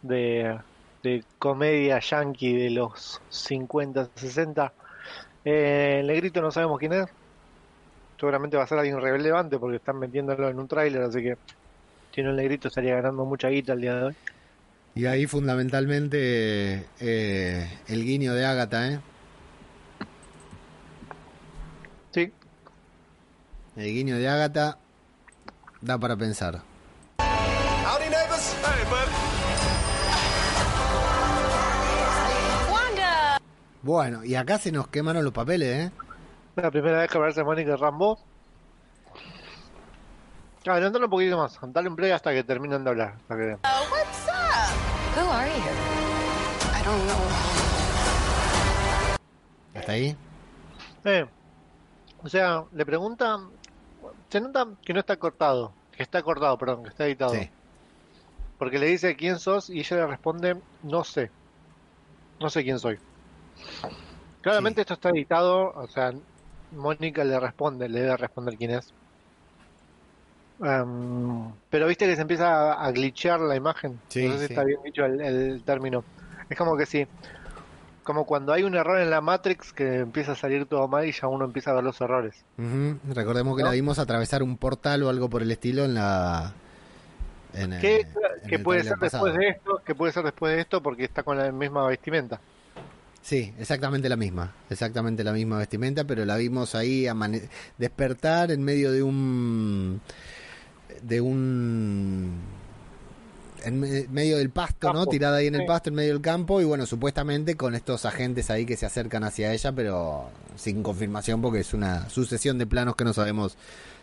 de, 0.01 0.60
de 1.01 1.24
comedia 1.39 2.00
yankee 2.00 2.53
de 2.53 2.69
los 2.69 3.22
50, 3.29 4.10
60. 4.15 4.74
Eh, 5.45 5.98
el 6.01 6.07
negrito 6.07 6.41
no 6.41 6.51
sabemos 6.51 6.77
quién 6.79 6.93
es. 6.93 7.05
Seguramente 8.20 8.55
va 8.58 8.63
a 8.63 8.67
ser 8.67 8.77
alguien 8.79 9.00
relevante 9.01 9.58
porque 9.58 9.77
están 9.77 10.00
metiéndolo 10.00 10.50
en 10.50 10.60
un 10.60 10.67
tráiler, 10.67 11.01
así 11.03 11.22
que 11.22 11.38
si 12.13 12.22
no 12.24 12.29
el 12.29 12.36
negrito 12.38 12.67
estaría 12.70 12.96
ganando 12.96 13.25
mucha 13.25 13.50
guita 13.50 13.74
el 13.74 13.82
día 13.82 13.96
de 13.96 14.03
hoy. 14.05 14.15
y 14.96 15.05
ahí 15.08 15.25
fundamentalmente 15.25 16.86
eh, 17.00 17.79
el 17.88 18.05
guiño 18.05 18.34
de 18.34 18.46
Agatha, 18.46 18.88
¿eh? 18.93 19.00
Sí, 22.12 22.32
El 23.75 23.86
guiño 23.91 24.17
de 24.17 24.27
Agatha 24.29 24.77
da 25.82 25.98
para 25.98 26.15
pensar. 26.15 26.62
Howdy, 27.20 28.10
neighbors. 28.10 28.55
Hey, 28.63 28.86
bud. 28.88 29.10
Wanda! 32.72 33.39
Bueno, 33.82 34.24
y 34.24 34.36
acá 34.36 34.60
se 34.60 34.72
nos 34.72 34.88
quemaron 34.89 35.24
los 35.24 35.34
papeles, 35.34 35.88
¿eh? 35.88 35.91
La 36.55 36.72
primera 36.72 37.00
vez 37.00 37.10
que 37.12 37.17
aparece 37.17 37.43
Mónica 37.43 37.75
Rambo. 37.75 38.19
Adelantalo 40.65 41.05
un 41.05 41.12
poquito 41.12 41.38
más. 41.38 41.60
Dale 41.62 41.89
un 41.89 41.95
play 41.95 42.12
hasta 42.12 42.31
que 42.31 42.43
terminen 42.43 42.83
de 42.83 42.89
hablar. 42.89 43.15
hasta 43.22 43.36
que- 43.36 43.57
Oh, 43.63 43.91
what's 43.91 44.27
up? 44.27 45.19
Who 45.19 45.31
are 45.31 45.50
you? 45.50 45.55
I 46.79 46.83
don't 46.86 47.03
know. 47.05 47.17
¿Hasta 49.75 49.91
ahí? 49.91 50.15
Eh, 51.03 51.25
o 52.24 52.29
sea, 52.29 52.63
le 52.72 52.86
pregunta. 52.86 53.39
Se 54.29 54.39
nota 54.39 54.67
que 54.83 54.93
no 54.93 55.00
está 55.01 55.17
cortado. 55.17 55.74
Que 55.91 56.03
está 56.03 56.24
cortado, 56.24 56.57
perdón, 56.57 56.83
que 56.83 56.89
está 56.89 57.05
editado. 57.05 57.33
Sí. 57.33 57.50
Porque 58.57 58.79
le 58.79 58.86
dice 58.88 59.15
quién 59.15 59.39
sos 59.39 59.69
y 59.69 59.79
ella 59.79 59.98
le 59.98 60.07
responde, 60.07 60.57
no 60.83 61.03
sé. 61.03 61.29
No 62.39 62.50
sé 62.50 62.63
quién 62.63 62.79
soy. 62.79 62.98
Claramente 64.41 64.79
Sí. 64.79 64.81
esto 64.81 64.93
está 64.95 65.10
editado, 65.10 65.72
o 65.75 65.88
sea, 65.88 66.12
Mónica 66.75 67.23
le 67.23 67.39
responde, 67.39 67.89
le 67.89 68.01
debe 68.01 68.17
responder 68.17 68.57
quién 68.57 68.71
es. 68.71 68.93
Em, 70.63 71.51
pero 71.69 71.87
viste 71.87 72.05
que 72.05 72.15
se 72.15 72.21
empieza 72.21 72.73
a, 72.73 72.85
a 72.85 72.91
glitchear 72.91 73.39
la 73.39 73.55
imagen. 73.55 73.99
Sí, 74.09 74.27
no 74.27 74.33
sé 74.33 74.39
si 74.39 74.47
sí. 74.47 74.53
está 74.53 74.63
bien 74.63 74.79
dicho 74.83 75.05
el, 75.05 75.19
el 75.21 75.63
término. 75.63 76.03
Es 76.49 76.57
como 76.57 76.77
que 76.77 76.85
sí. 76.85 77.07
Como 78.03 78.25
cuando 78.25 78.51
hay 78.51 78.63
un 78.63 78.75
error 78.75 78.99
en 78.99 79.09
la 79.09 79.21
Matrix 79.21 79.71
que 79.71 79.99
empieza 79.99 80.33
a 80.33 80.35
salir 80.35 80.65
todo 80.65 80.87
mal 80.87 81.05
y 81.05 81.11
ya 81.13 81.27
uno 81.27 81.45
empieza 81.45 81.71
a 81.71 81.75
ver 81.75 81.85
los 81.85 81.99
errores. 82.01 82.43
Recordemos 82.57 83.55
que 83.55 83.63
¿No? 83.63 83.69
la 83.69 83.73
vimos 83.73 83.97
atravesar 83.97 84.43
un 84.43 84.57
portal 84.57 85.03
o 85.03 85.09
algo 85.09 85.29
por 85.29 85.41
el 85.41 85.51
estilo 85.51 85.85
en 85.85 85.93
la. 85.93 86.53
En, 87.53 87.79
¿Qué, 87.79 87.97
eh, 87.97 88.07
en 88.41 88.49
que 88.49 88.59
puede 88.59 88.83
ser 88.83 88.97
después 88.97 89.33
de 89.33 89.49
esto? 89.49 89.81
que 89.85 89.95
puede 89.95 90.11
ser 90.11 90.23
después 90.23 90.53
de 90.53 90.61
esto? 90.61 90.81
Porque 90.81 91.05
está 91.05 91.23
con 91.23 91.37
la 91.37 91.51
misma 91.51 91.87
vestimenta. 91.87 92.41
Sí, 93.23 93.53
exactamente 93.57 94.09
la 94.09 94.17
misma. 94.17 94.53
Exactamente 94.69 95.23
la 95.23 95.31
misma 95.31 95.57
vestimenta, 95.57 96.03
pero 96.03 96.25
la 96.25 96.35
vimos 96.35 96.75
ahí 96.75 97.05
amane- 97.07 97.47
despertar 97.77 98.51
en 98.51 98.61
medio 98.61 98.91
de 98.91 99.01
un. 99.01 100.01
de 101.01 101.21
un. 101.21 102.33
en 103.63 103.79
me- 103.79 104.07
medio 104.09 104.37
del 104.37 104.49
pasto, 104.49 104.91
¿no? 104.91 105.05
Tirada 105.05 105.37
ahí 105.37 105.47
en 105.47 105.55
el 105.55 105.65
pasto, 105.65 105.89
en 105.89 105.95
medio 105.95 106.11
del 106.11 106.21
campo, 106.21 106.59
y 106.59 106.65
bueno, 106.65 106.85
supuestamente 106.85 107.55
con 107.55 107.75
estos 107.75 108.03
agentes 108.03 108.49
ahí 108.49 108.65
que 108.65 108.75
se 108.75 108.85
acercan 108.85 109.23
hacia 109.23 109.53
ella, 109.53 109.71
pero 109.71 110.29
sin 110.57 110.83
confirmación 110.83 111.41
porque 111.41 111.59
es 111.61 111.73
una 111.73 112.09
sucesión 112.09 112.57
de 112.57 112.67
planos 112.67 112.97
que 112.97 113.05
no 113.05 113.13
sabemos 113.13 113.55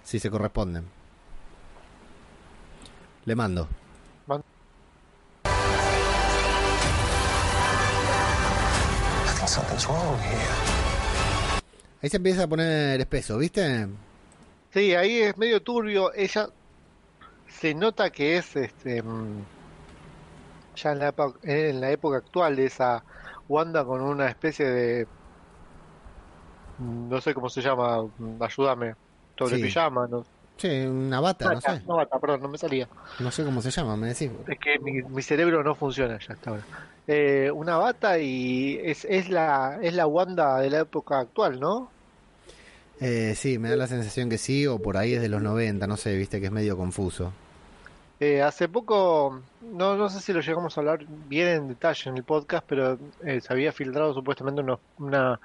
si 0.02 0.18
se 0.18 0.30
corresponden. 0.30 0.84
Le 3.26 3.36
mando. 3.36 3.68
Something's 9.50 9.86
wrong 9.88 10.18
here. 10.20 11.60
Ahí 12.02 12.08
se 12.08 12.16
empieza 12.16 12.44
a 12.44 12.46
poner 12.48 13.00
espeso, 13.00 13.36
¿viste? 13.38 13.86
Sí, 14.72 14.94
ahí 14.94 15.18
es 15.20 15.36
medio 15.36 15.60
turbio. 15.62 16.12
Ella 16.14 16.48
se 17.48 17.74
nota 17.74 18.10
que 18.10 18.36
es 18.38 18.56
este 18.56 19.02
mm, 19.02 19.42
ya 20.76 20.92
en 20.92 20.98
la, 21.00 21.08
epo- 21.14 21.36
en 21.42 21.80
la 21.80 21.90
época 21.90 22.18
actual 22.18 22.56
de 22.56 22.66
esa 22.66 23.04
Wanda 23.48 23.84
con 23.84 24.00
una 24.00 24.28
especie 24.28 24.64
de 24.66 25.06
mm, 26.78 27.08
no 27.08 27.20
sé 27.20 27.34
cómo 27.34 27.48
se 27.50 27.60
llama, 27.60 28.02
mm, 28.02 28.42
ayúdame, 28.42 28.94
sobre 29.38 29.56
Sí. 29.56 29.62
pijama, 29.64 30.06
no, 30.06 30.24
Sí, 30.60 30.68
una 30.68 31.20
bata, 31.20 31.54
no 31.54 31.60
sé. 31.60 31.80
no, 31.86 31.96
bata, 31.96 32.18
perdón, 32.18 32.42
no 32.42 32.48
me 32.48 32.58
salía. 32.58 32.86
No 33.18 33.30
sé 33.30 33.44
cómo 33.44 33.62
se 33.62 33.70
llama, 33.70 33.96
me 33.96 34.08
decís. 34.08 34.30
Es 34.46 34.58
que 34.58 34.78
mi, 34.78 35.00
mi 35.02 35.22
cerebro 35.22 35.64
no 35.64 35.74
funciona 35.74 36.18
ya 36.18 36.34
hasta 36.34 36.50
ahora. 36.50 36.62
Eh, 37.06 37.50
una 37.52 37.78
bata 37.78 38.18
y 38.18 38.78
es, 38.84 39.06
es 39.06 39.30
la 39.30 39.78
es 39.80 39.94
la 39.94 40.06
Wanda 40.06 40.58
de 40.60 40.68
la 40.68 40.80
época 40.80 41.18
actual, 41.20 41.58
¿no? 41.58 41.90
Eh, 43.00 43.32
sí, 43.34 43.58
me 43.58 43.70
da 43.70 43.76
la 43.76 43.86
sensación 43.86 44.28
que 44.28 44.36
sí, 44.36 44.66
o 44.66 44.78
por 44.78 44.98
ahí 44.98 45.14
es 45.14 45.22
de 45.22 45.30
los 45.30 45.40
90, 45.40 45.86
no 45.86 45.96
sé, 45.96 46.14
viste 46.16 46.40
que 46.40 46.46
es 46.46 46.52
medio 46.52 46.76
confuso. 46.76 47.32
Eh, 48.20 48.42
hace 48.42 48.68
poco, 48.68 49.40
no, 49.72 49.96
no 49.96 50.10
sé 50.10 50.20
si 50.20 50.34
lo 50.34 50.40
llegamos 50.42 50.76
a 50.76 50.80
hablar 50.82 51.06
bien 51.26 51.48
en 51.48 51.68
detalle 51.68 52.10
en 52.10 52.18
el 52.18 52.22
podcast, 52.24 52.66
pero 52.68 52.98
eh, 53.24 53.40
se 53.40 53.50
había 53.50 53.72
filtrado 53.72 54.12
supuestamente 54.12 54.60
unos, 54.60 54.78
una- 54.98 55.40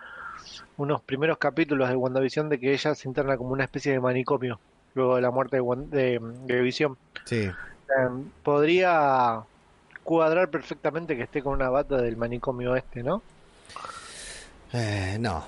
unos 0.75 1.01
primeros 1.04 1.38
capítulos 1.38 1.88
de 1.88 1.95
WandaVision 1.95 2.49
de 2.49 2.60
que 2.60 2.73
ella 2.73 2.93
se 2.93 3.08
interna 3.08 3.38
como 3.38 3.51
una 3.51 3.63
especie 3.63 3.93
de 3.93 4.01
manicomio 4.01 4.60
luego 4.95 5.15
de 5.17 5.21
la 5.21 5.29
muerte 5.31 5.58
de, 5.58 5.62
de, 5.89 6.19
de 6.21 6.62
Visión. 6.62 6.97
Sí, 7.25 7.43
Eh, 7.45 8.10
podría 8.43 9.41
cuadrar 10.03 10.49
perfectamente 10.49 11.15
que 11.15 11.23
esté 11.23 11.43
con 11.43 11.53
una 11.53 11.69
bata 11.69 11.97
del 11.97 12.17
manicomio 12.17 12.75
este, 12.75 13.03
¿no? 13.03 13.21
eh, 14.73 15.17
no. 15.19 15.45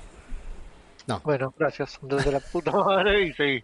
No, 1.08 1.22
Bueno, 1.24 1.54
gracias. 1.58 1.98
Desde 2.02 2.32
la 2.32 2.40
puta 2.42 2.72
madre 2.72 3.24
y 3.28 3.34
seguí. 3.34 3.64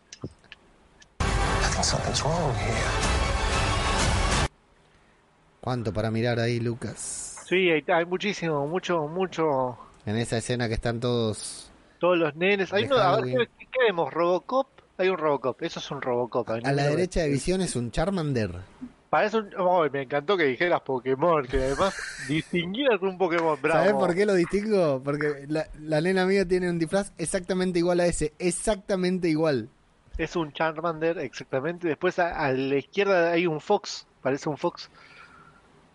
¿cuánto 5.62 5.94
para 5.94 6.12
mirar 6.12 6.40
ahí, 6.40 6.60
Lucas? 6.60 7.44
Sí, 7.48 7.70
hay, 7.70 7.84
hay 7.88 8.06
muchísimo, 8.06 8.68
mucho, 8.68 9.08
mucho. 9.08 9.78
En 10.06 10.18
esa 10.18 10.38
escena 10.38 10.68
que 10.68 10.74
están 10.76 11.00
todos... 11.00 11.70
Todos 12.00 12.18
los 12.18 12.36
nenes. 12.36 12.70
De 12.72 12.84
uno, 12.84 12.98
a 12.98 13.22
ver. 13.22 13.48
¿qué, 13.58 13.66
qué 13.72 13.80
vemos? 13.88 14.14
¿Robocop? 14.14 14.68
Hay 14.98 15.10
un 15.10 15.18
Robocop. 15.18 15.62
Eso 15.62 15.80
es 15.80 15.92
un 15.92 16.02
Robocop. 16.02 16.50
A 16.50 16.60
la 16.72 16.88
derecha 16.88 17.22
de 17.22 17.30
visión 17.30 17.62
es 17.62 17.76
un 17.76 17.92
Charmander. 17.92 18.62
Parece 19.10 19.38
un. 19.38 19.50
oh, 19.60 19.88
me 19.92 20.04
encantó 20.04 20.36
que 20.38 20.46
dijeras 20.46 20.82
Pokémon, 20.82 21.46
que 21.46 21.58
además 21.58 21.96
distinguías 22.28 23.02
un 23.02 23.18
Pokémon. 23.18 23.60
Bravo. 23.62 23.80
¿Sabes 23.80 23.94
por 23.94 24.16
qué 24.16 24.26
lo 24.26 24.34
distingo? 24.34 25.02
Porque 25.04 25.46
la, 25.48 25.68
la 25.80 26.02
nena 26.02 26.26
mía 26.26 26.48
tiene 26.48 26.70
un 26.70 26.80
disfraz 26.80 27.14
exactamente 27.18 27.80
igual 27.80 28.00
a 28.00 28.08
ese, 28.08 28.34
exactamente 28.40 29.30
igual. 29.30 29.70
Es 30.18 30.36
un 30.36 30.52
Charmander, 30.52 31.20
exactamente. 31.20 31.88
Después 31.88 32.20
a, 32.20 32.30
a 32.30 32.52
la 32.54 32.76
izquierda 32.76 33.32
hay 33.32 33.48
un 33.48 33.62
Fox, 33.62 34.08
parece 34.22 34.50
un 34.50 34.58
Fox. 34.58 34.90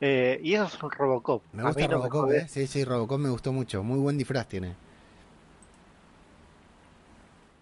Eh, 0.00 0.40
y 0.42 0.54
eso 0.54 0.64
es 0.64 0.82
un 0.82 0.90
Robocop. 0.90 1.42
Me 1.52 1.64
gusta 1.64 1.88
no 1.88 1.94
Robocop. 1.94 2.30
¿eh? 2.32 2.46
Sí, 2.48 2.66
sí, 2.66 2.84
Robocop 2.84 3.18
me 3.18 3.30
gustó 3.30 3.52
mucho. 3.52 3.82
Muy 3.82 3.98
buen 3.98 4.16
disfraz 4.16 4.46
tiene. 4.46 4.76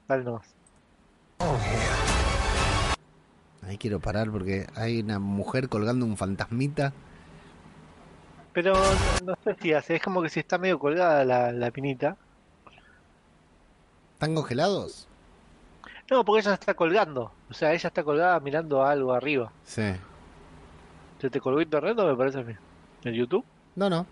Dale 0.09 0.25
nomás. 0.25 0.56
Here. 1.41 2.07
Ahí 3.67 3.79
quiero 3.79 4.01
parar 4.01 4.31
porque 4.31 4.67
hay 4.75 5.01
una 5.01 5.19
mujer 5.19 5.69
colgando 5.69 6.07
un 6.07 6.17
fantasmita. 6.17 6.93
Pero 8.53 8.75
no, 8.75 9.33
no 9.33 9.39
sé 9.45 9.57
si 9.61 9.73
hace, 9.73 9.97
es 9.97 10.03
como 10.03 10.23
que 10.23 10.29
si 10.29 10.41
está 10.41 10.57
medio 10.57 10.79
colgada 10.79 11.25
la, 11.25 11.53
la 11.53 11.71
pinita. 11.71 12.17
¿Están 14.15 14.35
congelados? 14.35 15.09
No, 16.11 16.25
porque 16.25 16.41
ella 16.41 16.55
está 16.55 16.75
colgando. 16.75 17.33
O 17.51 17.55
sea, 17.55 17.73
ella 17.75 17.89
está 17.89 18.03
colgada 18.03 18.39
mirando 18.41 18.85
algo 18.85 19.13
arriba. 19.13 19.53
Sí. 19.65 19.93
¿Se 21.21 21.29
te 21.29 21.41
colgó 21.41 21.61
internet 21.61 21.99
o 21.99 22.07
me 22.07 22.17
parece 22.17 22.39
a 22.39 22.43
mí? 22.43 22.55
¿En 23.05 23.15
YouTube? 23.15 23.45
No, 23.75 23.91
no. 23.91 24.07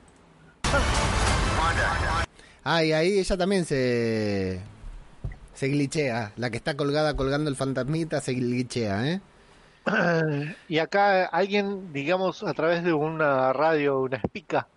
Ah, 2.64 2.82
y 2.82 2.92
ahí 2.92 3.18
ella 3.18 3.36
también 3.36 3.64
se. 3.64 4.60
Se 5.54 5.68
glitchea. 5.68 6.32
La 6.36 6.50
que 6.50 6.56
está 6.56 6.76
colgada 6.76 7.14
colgando 7.14 7.48
el 7.50 7.56
fantasmita 7.56 8.20
se 8.20 8.34
glitchea, 8.34 9.08
¿eh? 9.12 9.20
Y 10.68 10.78
acá 10.78 11.26
alguien, 11.26 11.92
digamos, 11.92 12.42
a 12.42 12.54
través 12.54 12.82
de 12.84 12.92
una 12.92 13.52
radio, 13.52 14.00
una 14.00 14.16
espica, 14.16 14.68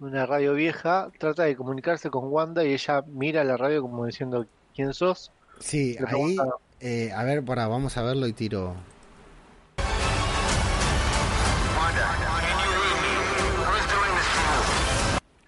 una 0.00 0.26
radio 0.26 0.54
vieja, 0.54 1.10
trata 1.18 1.44
de 1.44 1.56
comunicarse 1.56 2.10
con 2.10 2.32
Wanda 2.32 2.64
y 2.64 2.72
ella 2.72 3.04
mira 3.06 3.44
la 3.44 3.56
radio 3.56 3.82
como 3.82 4.06
diciendo, 4.06 4.46
¿quién 4.74 4.94
sos? 4.94 5.30
Sí, 5.60 5.96
ahí. 6.08 6.36
eh, 6.80 7.12
a 7.14 7.22
ver, 7.24 7.44
para, 7.44 7.68
vamos 7.68 7.96
a 7.96 8.02
verlo 8.02 8.26
y 8.26 8.32
tiro. 8.32 8.74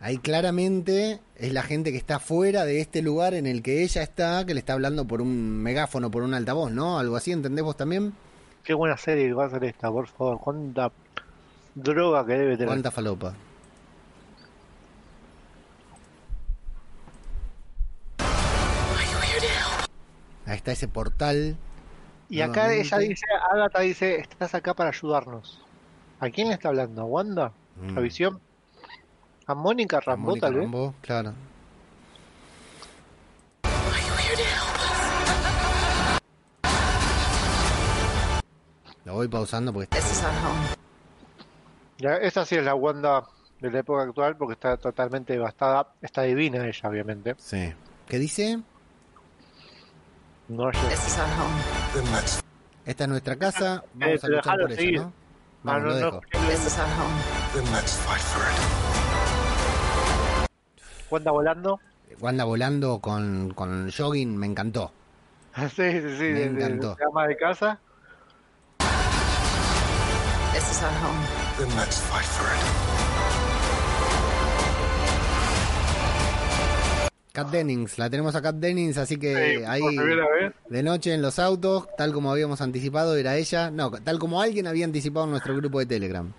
Ahí 0.04 0.18
claramente 0.18 1.20
es 1.34 1.54
la 1.54 1.62
gente 1.62 1.90
que 1.90 1.96
está 1.96 2.18
fuera 2.18 2.66
de 2.66 2.82
este 2.82 3.00
lugar 3.00 3.32
en 3.32 3.46
el 3.46 3.62
que 3.62 3.82
ella 3.82 4.02
está, 4.02 4.44
que 4.44 4.52
le 4.52 4.60
está 4.60 4.74
hablando 4.74 5.06
por 5.06 5.22
un 5.22 5.62
megáfono, 5.62 6.10
por 6.10 6.22
un 6.22 6.34
altavoz, 6.34 6.70
¿no? 6.70 6.98
Algo 6.98 7.16
así, 7.16 7.32
¿entendés 7.32 7.64
vos 7.64 7.74
también? 7.74 8.12
Qué 8.64 8.74
buena 8.74 8.98
serie 8.98 9.28
que 9.28 9.32
va 9.32 9.46
a 9.46 9.48
ser 9.48 9.64
esta, 9.64 9.90
por 9.90 10.06
favor. 10.06 10.40
Cuánta 10.40 10.92
droga 11.74 12.26
que 12.26 12.34
debe 12.34 12.52
tener. 12.52 12.66
Cuánta 12.66 12.90
falopa. 12.90 13.34
Ahí 20.44 20.56
está 20.56 20.72
ese 20.72 20.86
portal. 20.86 21.56
Y 22.28 22.42
acá 22.42 22.74
ella 22.74 22.98
dice, 22.98 23.24
Agatha 23.50 23.80
dice, 23.80 24.16
estás 24.16 24.54
acá 24.54 24.74
para 24.74 24.90
ayudarnos. 24.90 25.62
¿A 26.20 26.28
quién 26.28 26.48
le 26.48 26.54
está 26.54 26.68
hablando? 26.68 27.00
¿A 27.00 27.04
Wanda? 27.06 27.52
Mm. 27.80 27.96
¿A 27.96 28.00
Visión? 28.02 28.40
¿A 29.46 29.54
Mónica 29.54 30.00
Rambo 30.00 30.28
Mónica 30.28 30.46
tal 30.46 30.54
vez? 30.54 30.62
Rambeau, 30.62 30.94
claro. 31.02 31.34
Lo 39.04 39.14
voy 39.14 39.28
pausando 39.28 39.72
porque 39.72 39.84
está... 39.84 39.96
This 39.98 40.18
is 40.18 40.24
our 40.24 40.30
home. 40.30 40.66
Ya, 41.98 42.16
esta 42.16 42.44
sí 42.46 42.56
es 42.56 42.64
la 42.64 42.74
Wanda 42.74 43.24
de 43.60 43.70
la 43.70 43.78
época 43.80 44.02
actual 44.02 44.36
porque 44.36 44.54
está 44.54 44.78
totalmente 44.78 45.34
devastada. 45.34 45.88
Está 46.00 46.22
divina 46.22 46.66
ella, 46.66 46.88
obviamente. 46.88 47.34
Sí. 47.38 47.72
¿Qué 48.08 48.18
dice? 48.18 48.60
No, 50.48 50.70
let's 50.70 52.40
Esta 52.84 53.04
es 53.04 53.10
nuestra 53.10 53.36
casa, 53.36 53.84
vamos 53.94 54.24
a 54.24 54.28
luchar 54.28 54.60
por 54.60 54.72
ella. 54.72 55.02
¿no? 55.02 55.12
Ah, 55.66 55.78
Vamos, 55.78 55.82
no, 55.82 55.88
lo 55.88 55.98
no, 56.00 56.06
dejo. 56.06 56.20
Is 56.52 56.78
Wanda 61.10 61.30
volando. 61.30 61.80
Wanda 62.20 62.44
volando 62.44 62.98
con, 63.00 63.52
con 63.54 63.90
jogging, 63.90 64.36
me 64.36 64.46
encantó. 64.46 64.92
sí, 65.56 65.66
sí, 65.68 66.00
sí. 66.00 66.24
de- 66.32 66.44
encantó. 66.46 66.94
de 66.96 67.04
ama 67.04 67.26
de 67.26 67.36
casa. 67.36 67.78
This 70.52 70.70
is 70.70 70.82
our 70.82 70.90
home. 71.04 71.26
Then 71.58 71.76
let's 71.76 71.98
fight 72.00 72.24
for 72.24 72.46
it. 72.54 72.64
Kat 77.32 77.48
Dennings, 77.50 77.98
la 77.98 78.08
tenemos 78.08 78.32
a 78.36 78.42
Kat 78.42 78.54
Dennings, 78.54 78.96
así 78.96 79.16
que 79.16 79.34
Sí, 79.58 79.64
ahí 79.66 79.80
por 79.80 79.90
primera 79.90 80.24
vez. 80.40 80.52
de 80.68 80.82
noche 80.84 81.12
en 81.14 81.20
los 81.20 81.40
autos, 81.40 81.88
tal 81.96 82.12
como 82.12 82.30
habíamos 82.30 82.60
anticipado, 82.60 83.16
era 83.16 83.36
ella. 83.36 83.72
No, 83.72 83.90
tal 83.90 84.20
como 84.20 84.40
alguien 84.40 84.68
había 84.68 84.84
anticipado 84.84 85.24
en 85.24 85.32
nuestro 85.32 85.56
grupo 85.56 85.80
de 85.80 85.86
Telegram. 85.86 86.32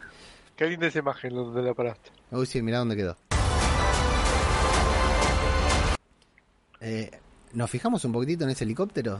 Qué 0.56 0.67
linda 0.67 0.88
esa 0.88 0.99
imagen 0.99 1.34
donde 1.36 1.62
la 1.62 1.73
paraste. 1.73 2.12
Uy, 2.32 2.45
sí, 2.45 2.62
mirá 2.62 2.78
dónde 2.78 2.95
quedó. 2.95 3.17
Eh, 6.81 7.11
¿Nos 7.53 7.69
fijamos 7.69 8.03
un 8.05 8.11
poquitito 8.11 8.43
en 8.43 8.49
ese 8.51 8.63
helicóptero? 8.65 9.19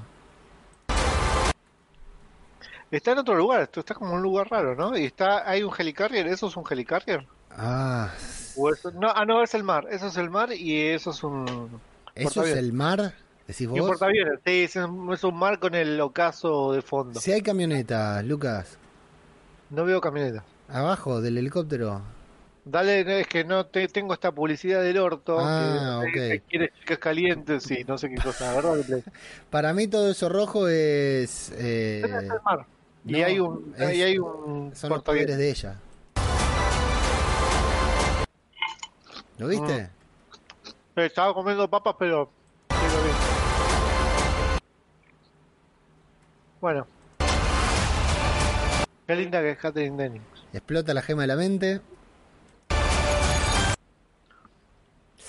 Está 2.92 3.12
en 3.12 3.18
otro 3.20 3.36
lugar, 3.36 3.62
esto 3.64 3.80
está 3.80 3.94
como 3.96 4.12
en 4.12 4.18
un 4.18 4.24
lugar 4.24 4.48
raro, 4.50 4.76
¿no? 4.76 4.98
Y 4.98 5.06
está, 5.06 5.50
hay 5.50 5.64
un 5.64 5.74
helicarrier, 5.78 6.28
¿eso 6.28 6.48
es 6.48 6.56
un 6.56 6.64
helicarrier? 6.70 7.26
Ah, 7.52 8.12
O 8.56 8.72
eso- 8.72 8.92
no, 8.92 9.10
ah, 9.14 9.26
no, 9.26 9.42
es 9.44 9.54
el 9.54 9.64
mar, 9.64 9.88
eso 9.90 10.08
es 10.08 10.18
el 10.18 10.30
mar 10.30 10.54
y 10.54 10.82
eso 10.88 11.10
es 11.12 11.24
un... 11.24 11.82
¿eso 12.14 12.44
es 12.44 12.56
el 12.56 12.72
mar? 12.74 13.14
¿Decís 13.48 13.68
vos? 13.68 13.80
portaaviones, 13.82 14.40
sí, 14.46 14.64
es 14.64 14.76
un, 14.78 15.12
es 15.14 15.24
un 15.24 15.36
mar 15.38 15.60
con 15.60 15.76
el 15.76 16.00
ocaso 16.00 16.72
de 16.74 16.82
fondo. 16.82 17.20
Si 17.20 17.32
hay 17.32 17.42
camionetas, 17.42 18.24
Lucas, 18.24 18.78
No 19.70 19.84
veo 19.84 20.00
camioneta. 20.00 20.44
abajo 20.70 21.22
del 21.22 21.38
helicóptero. 21.38 22.02
Dale, 22.68 23.22
es 23.22 23.28
que 23.28 23.44
no 23.44 23.68
te, 23.68 23.88
tengo 23.88 24.14
esta 24.16 24.32
publicidad 24.32 24.82
del 24.82 24.98
orto. 24.98 25.38
Ah, 25.40 26.02
que, 26.02 26.08
ok. 26.10 26.14
que 26.32 26.42
quiere 26.50 26.74
chicas 26.80 26.98
calientes 26.98 27.70
y 27.70 27.84
no 27.84 27.96
sé 27.98 28.10
qué 28.10 28.16
cosa, 28.16 28.56
¿verdad? 28.56 29.04
Para 29.52 29.72
mí 29.74 29.88
todo 29.88 30.10
eso 30.10 30.30
rojo 30.30 30.68
es... 30.68 31.52
eh, 31.58 32.02
es 32.04 32.12
el 32.12 32.28
mar. 32.44 32.66
Y 33.06 33.12
no, 33.12 33.26
hay 33.28 33.40
un, 33.40 33.76
es- 33.78 33.94
y 33.96 34.02
hay 34.02 34.18
un 34.18 34.72
son 34.76 34.90
los 34.90 35.04
poderes 35.04 35.38
de 35.38 35.50
ella. 35.50 35.76
¿Lo 39.38 39.48
viste? 39.48 39.90
Eh, 40.96 41.06
Estaba 41.06 41.36
comiendo 41.36 41.70
papas, 41.70 41.96
pero. 42.00 42.32
pero 42.70 43.04
bien. 43.04 43.16
Bueno. 46.62 46.88
Qué 49.06 49.16
linda 49.16 49.40
que 49.42 49.52
es 49.52 49.58
Catherine 49.60 50.02
Denning. 50.02 50.22
Explota 50.52 50.96
la 50.96 51.04
gema 51.04 51.24
de 51.24 51.28
la 51.28 51.36
mente. 51.36 51.82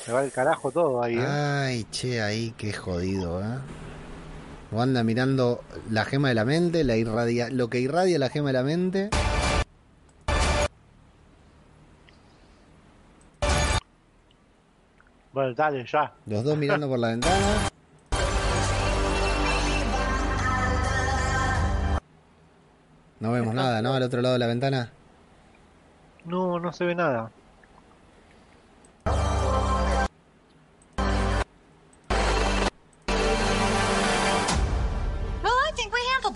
Se 0.07 0.12
va 0.12 0.23
el 0.23 0.31
carajo 0.31 0.71
todo 0.71 1.03
ahí, 1.03 1.16
¿eh? 1.16 1.27
Ay, 1.27 1.85
che, 1.90 2.23
ahí 2.23 2.55
qué 2.57 2.73
jodido, 2.73 3.42
¿eh? 3.42 3.59
Wanda 4.71 5.03
mirando 5.03 5.64
la 5.90 6.05
gema 6.05 6.29
de 6.29 6.35
la 6.37 6.45
mente, 6.45 6.85
la 6.85 6.95
irradia, 6.95 7.51
lo 7.51 7.69
que 7.69 7.81
irradia 7.81 8.16
la 8.16 8.29
gema 8.29 8.51
de 8.51 8.53
la 8.53 8.62
mente. 8.62 9.11
Bueno, 15.33 15.55
dale, 15.55 15.85
ya. 15.85 16.14
Los 16.27 16.45
dos 16.45 16.57
mirando 16.57 16.88
por 16.88 17.01
la 17.01 17.09
ventana. 17.09 17.69
No 23.19 23.33
vemos 23.33 23.55
nada, 23.55 23.83
¿no? 23.83 23.92
Al 23.92 24.05
otro 24.05 24.23
lado 24.23 24.35
de 24.35 24.38
la 24.38 24.47
ventana. 24.47 24.92
No, 26.25 26.61
no 26.61 26.73
se 26.73 26.85
ve 26.85 26.95
nada. 26.95 27.33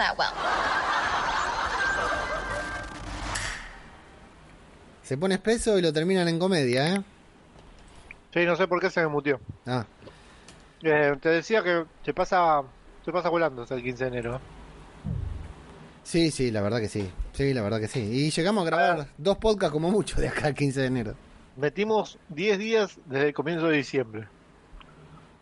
That 0.00 0.16
well. 0.18 0.32
Se 5.02 5.16
pone 5.16 5.34
espeso 5.34 5.78
y 5.78 5.82
lo 5.82 5.92
terminan 5.92 6.28
en 6.28 6.38
comedia, 6.38 6.94
¿eh? 6.94 7.02
Sí, 8.32 8.44
no 8.44 8.54
sé 8.56 8.68
por 8.68 8.80
qué 8.80 8.90
se 8.90 9.00
me 9.00 9.08
mutió. 9.08 9.40
Ah, 9.66 9.84
Eh, 10.82 11.14
te 11.20 11.28
decía 11.28 11.62
que 11.62 11.84
se 12.04 12.14
pasa, 12.14 12.62
se 13.04 13.12
pasa 13.12 13.28
volando 13.28 13.62
hasta 13.62 13.74
el 13.74 13.82
15 13.82 14.04
de 14.04 14.08
enero. 14.08 14.40
sí, 16.04 16.30
sí, 16.30 16.50
la 16.50 16.60
verdad 16.62 16.78
que 16.80 16.88
sí. 16.88 17.10
Sí, 17.32 17.52
la 17.52 17.62
verdad 17.62 17.80
que 17.80 17.88
sí. 17.88 18.00
Y 18.00 18.30
llegamos 18.30 18.62
a 18.62 18.66
grabar 18.66 19.06
dos 19.18 19.36
podcasts 19.38 19.72
como 19.72 19.90
mucho 19.90 20.20
de 20.20 20.28
acá 20.28 20.46
al 20.46 20.54
15 20.54 20.80
de 20.80 20.86
enero. 20.86 21.14
Metimos 21.56 22.18
10 22.30 22.58
días 22.58 22.98
desde 23.06 23.28
el 23.28 23.34
comienzo 23.34 23.66
de 23.66 23.76
diciembre. 23.76 24.28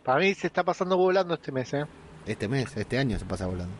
Para 0.03 0.19
mí 0.19 0.33
se 0.33 0.47
está 0.47 0.63
pasando 0.63 0.97
volando 0.97 1.35
este 1.35 1.51
mes, 1.51 1.73
¿eh? 1.73 1.85
Este 2.25 2.47
mes, 2.47 2.75
este 2.75 2.97
año 2.97 3.17
se 3.19 3.25
pasa 3.25 3.45
volando. 3.45 3.73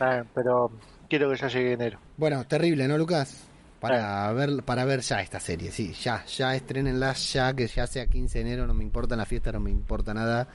Eh, 0.00 0.24
pero 0.34 0.70
quiero 1.08 1.30
que 1.30 1.36
ya 1.36 1.48
llegue 1.48 1.72
enero. 1.72 1.98
Bueno, 2.16 2.44
terrible, 2.46 2.88
¿no, 2.88 2.98
Lucas? 2.98 3.44
Para 3.80 4.32
ver, 4.32 4.62
para 4.62 4.84
ver 4.84 5.00
ya 5.00 5.20
esta 5.20 5.40
serie, 5.40 5.70
sí, 5.70 5.92
ya, 5.92 6.24
ya 6.24 6.54
estrenenla 6.56 7.12
ya, 7.12 7.52
que 7.52 7.66
ya 7.66 7.86
sea 7.86 8.06
15 8.06 8.38
de 8.38 8.44
enero, 8.44 8.66
no 8.66 8.72
me 8.72 8.82
importa 8.82 9.14
la 9.14 9.26
fiesta, 9.26 9.52
no 9.52 9.60
me 9.60 9.70
importa 9.70 10.14
nada. 10.14 10.48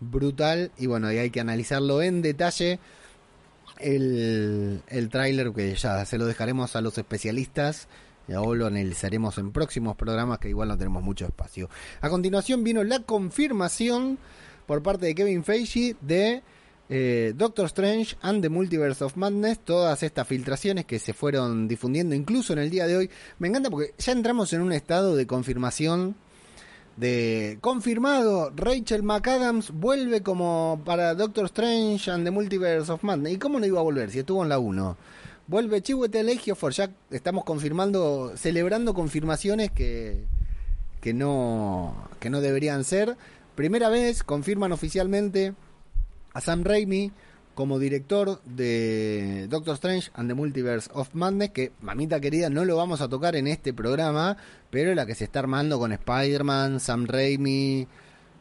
Brutal, 0.00 0.72
y 0.76 0.86
bueno, 0.86 1.12
y 1.12 1.18
hay 1.18 1.30
que 1.30 1.40
analizarlo 1.40 2.02
en 2.02 2.22
detalle. 2.22 2.80
El, 3.78 4.82
el 4.88 5.08
tráiler 5.08 5.52
que 5.52 5.74
ya 5.74 6.04
se 6.04 6.18
lo 6.18 6.26
dejaremos 6.26 6.74
a 6.76 6.80
los 6.80 6.98
especialistas 6.98 7.88
y 8.28 8.34
o 8.34 8.54
lo 8.54 8.66
analizaremos 8.66 9.38
en 9.38 9.52
próximos 9.52 9.96
programas 9.96 10.38
que 10.38 10.48
igual 10.48 10.68
no 10.68 10.78
tenemos 10.78 11.02
mucho 11.02 11.26
espacio. 11.26 11.68
A 12.00 12.08
continuación 12.08 12.62
vino 12.64 12.84
la 12.84 13.00
confirmación 13.00 14.18
por 14.66 14.82
parte 14.82 15.06
de 15.06 15.14
Kevin 15.14 15.44
Feige 15.44 15.96
de 16.00 16.42
eh, 16.88 17.32
Doctor 17.36 17.66
Strange 17.66 18.16
and 18.22 18.42
the 18.42 18.48
Multiverse 18.48 19.02
of 19.04 19.16
Madness, 19.16 19.60
todas 19.60 20.02
estas 20.02 20.26
filtraciones 20.26 20.84
que 20.84 20.98
se 20.98 21.12
fueron 21.12 21.68
difundiendo 21.68 22.14
incluso 22.14 22.52
en 22.52 22.58
el 22.58 22.70
día 22.70 22.86
de 22.86 22.96
hoy. 22.96 23.10
Me 23.38 23.48
encanta 23.48 23.70
porque 23.70 23.94
ya 23.98 24.12
entramos 24.12 24.52
en 24.52 24.60
un 24.60 24.72
estado 24.72 25.16
de 25.16 25.26
confirmación 25.26 26.16
de 26.96 27.58
confirmado, 27.60 28.52
Rachel 28.54 29.02
McAdams 29.02 29.70
vuelve 29.70 30.22
como 30.22 30.82
para 30.84 31.14
Doctor 31.14 31.46
Strange 31.46 32.10
and 32.10 32.24
the 32.24 32.30
Multiverse 32.30 32.92
of 32.92 33.02
Madness. 33.02 33.34
¿Y 33.34 33.38
cómo 33.38 33.58
no 33.58 33.66
iba 33.66 33.80
a 33.80 33.82
volver 33.82 34.10
si 34.10 34.18
estuvo 34.18 34.42
en 34.42 34.50
la 34.50 34.58
1? 34.58 34.96
Vuelve 35.46 35.82
Chiwetel 35.82 36.28
Ejiofor, 36.28 36.72
ya 36.72 36.90
estamos 37.10 37.44
confirmando, 37.44 38.32
celebrando 38.36 38.94
confirmaciones 38.94 39.70
que 39.70 40.26
que 41.00 41.12
no 41.12 42.08
que 42.20 42.30
no 42.30 42.40
deberían 42.40 42.84
ser. 42.84 43.16
Primera 43.54 43.88
vez 43.88 44.22
confirman 44.22 44.72
oficialmente 44.72 45.54
a 46.34 46.40
Sam 46.40 46.64
Raimi 46.64 47.12
como 47.54 47.78
director 47.78 48.40
de 48.44 49.46
Doctor 49.48 49.74
Strange 49.74 50.10
and 50.14 50.28
the 50.30 50.34
Multiverse 50.34 50.88
of 50.94 51.14
Madness, 51.14 51.50
que, 51.50 51.72
mamita 51.82 52.18
querida, 52.20 52.48
no 52.48 52.64
lo 52.64 52.76
vamos 52.76 53.02
a 53.02 53.08
tocar 53.08 53.36
en 53.36 53.46
este 53.46 53.74
programa, 53.74 54.38
pero 54.70 54.94
la 54.94 55.04
que 55.04 55.14
se 55.14 55.24
está 55.24 55.40
armando 55.40 55.78
con 55.78 55.92
Spider-Man, 55.92 56.80
Sam 56.80 57.06
Raimi, 57.06 57.86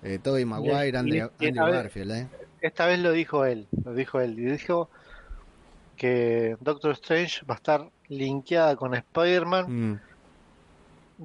eh, 0.04 0.20
Tobey 0.24 0.46
Maguire, 0.46 0.90
y- 0.90 0.96
Andrew, 0.96 1.30
y- 1.40 1.48
Andrew 1.48 1.66
Garfield, 1.72 2.12
¿eh? 2.12 2.28
Esta 2.62 2.86
vez 2.86 3.00
lo 3.00 3.12
dijo 3.12 3.44
él, 3.44 3.68
lo 3.84 3.94
dijo 3.94 4.22
él, 4.22 4.40
y 4.40 4.44
dijo 4.46 4.90
que 5.98 6.56
Doctor 6.62 6.92
Strange 6.94 7.46
va 7.46 7.56
a 7.56 7.58
estar 7.58 7.90
linkeada 8.08 8.76
con 8.76 8.94
Spider-Man, 8.96 9.66
Mm, 9.92 10.00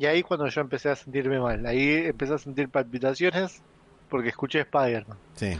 y 0.00 0.06
ahí 0.06 0.22
cuando 0.22 0.48
yo 0.48 0.60
empecé 0.60 0.90
a 0.90 0.96
sentirme 0.96 1.38
mal, 1.38 1.64
ahí 1.66 2.06
empecé 2.06 2.34
a 2.34 2.38
sentir 2.38 2.68
palpitaciones 2.68 3.62
porque 4.10 4.28
escuché 4.30 4.60
Spider-Man. 4.60 5.18
sí. 5.34 5.58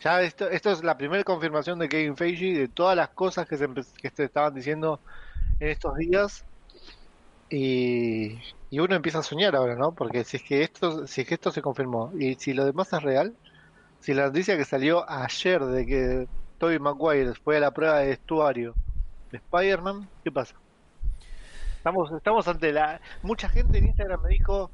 Ya 0.00 0.22
esto, 0.22 0.48
esto 0.48 0.70
es 0.70 0.82
la 0.82 0.96
primera 0.96 1.22
confirmación 1.24 1.78
de 1.78 1.88
Kevin 1.88 2.16
Feige 2.16 2.58
de 2.58 2.68
todas 2.68 2.96
las 2.96 3.10
cosas 3.10 3.46
que 3.46 3.58
se, 3.58 3.68
que 4.00 4.10
se 4.10 4.24
estaban 4.24 4.54
diciendo 4.54 4.98
en 5.60 5.68
estos 5.68 5.94
días 5.96 6.44
y, 7.50 8.38
y 8.70 8.78
uno 8.78 8.94
empieza 8.94 9.18
a 9.18 9.22
soñar 9.22 9.54
ahora, 9.54 9.74
¿no? 9.76 9.92
Porque 9.92 10.24
si 10.24 10.38
es 10.38 10.42
que 10.42 10.62
esto, 10.62 11.06
si 11.06 11.20
es 11.20 11.28
que 11.28 11.34
esto 11.34 11.50
se 11.50 11.60
confirmó 11.60 12.12
y 12.18 12.34
si 12.36 12.54
lo 12.54 12.64
demás 12.64 12.92
es 12.94 13.02
real, 13.02 13.36
si 14.00 14.14
la 14.14 14.26
noticia 14.26 14.56
que 14.56 14.64
salió 14.64 15.08
ayer 15.10 15.62
de 15.64 15.86
que 15.86 16.28
Tobey 16.58 16.78
Maguire 16.78 17.34
fue 17.34 17.58
a 17.58 17.60
la 17.60 17.70
prueba 17.72 17.98
de 17.98 18.08
vestuario 18.08 18.74
de 19.30 19.38
Spider-Man, 19.38 20.08
¿qué 20.24 20.32
pasa? 20.32 20.54
Estamos, 21.76 22.10
estamos 22.12 22.48
ante 22.48 22.72
la 22.72 23.00
mucha 23.22 23.48
gente 23.48 23.78
en 23.78 23.88
Instagram 23.88 24.22
me 24.22 24.30
dijo 24.30 24.70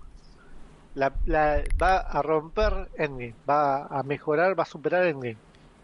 la, 0.97 1.13
la, 1.27 1.63
va 1.81 1.99
a 1.99 2.23
romper 2.23 2.89
Endgame, 2.97 3.35
va 3.49 3.87
a 3.87 4.03
mejorar, 4.03 4.59
va 4.59 4.65
a 4.65 4.67
superar 4.67 5.07
Endgame. 5.07 5.37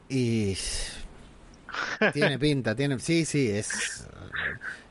Y 0.08 0.56
tiene 2.12 2.38
pinta, 2.38 2.74
tiene, 2.74 2.98
sí, 2.98 3.24
sí, 3.24 3.50
es. 3.50 4.06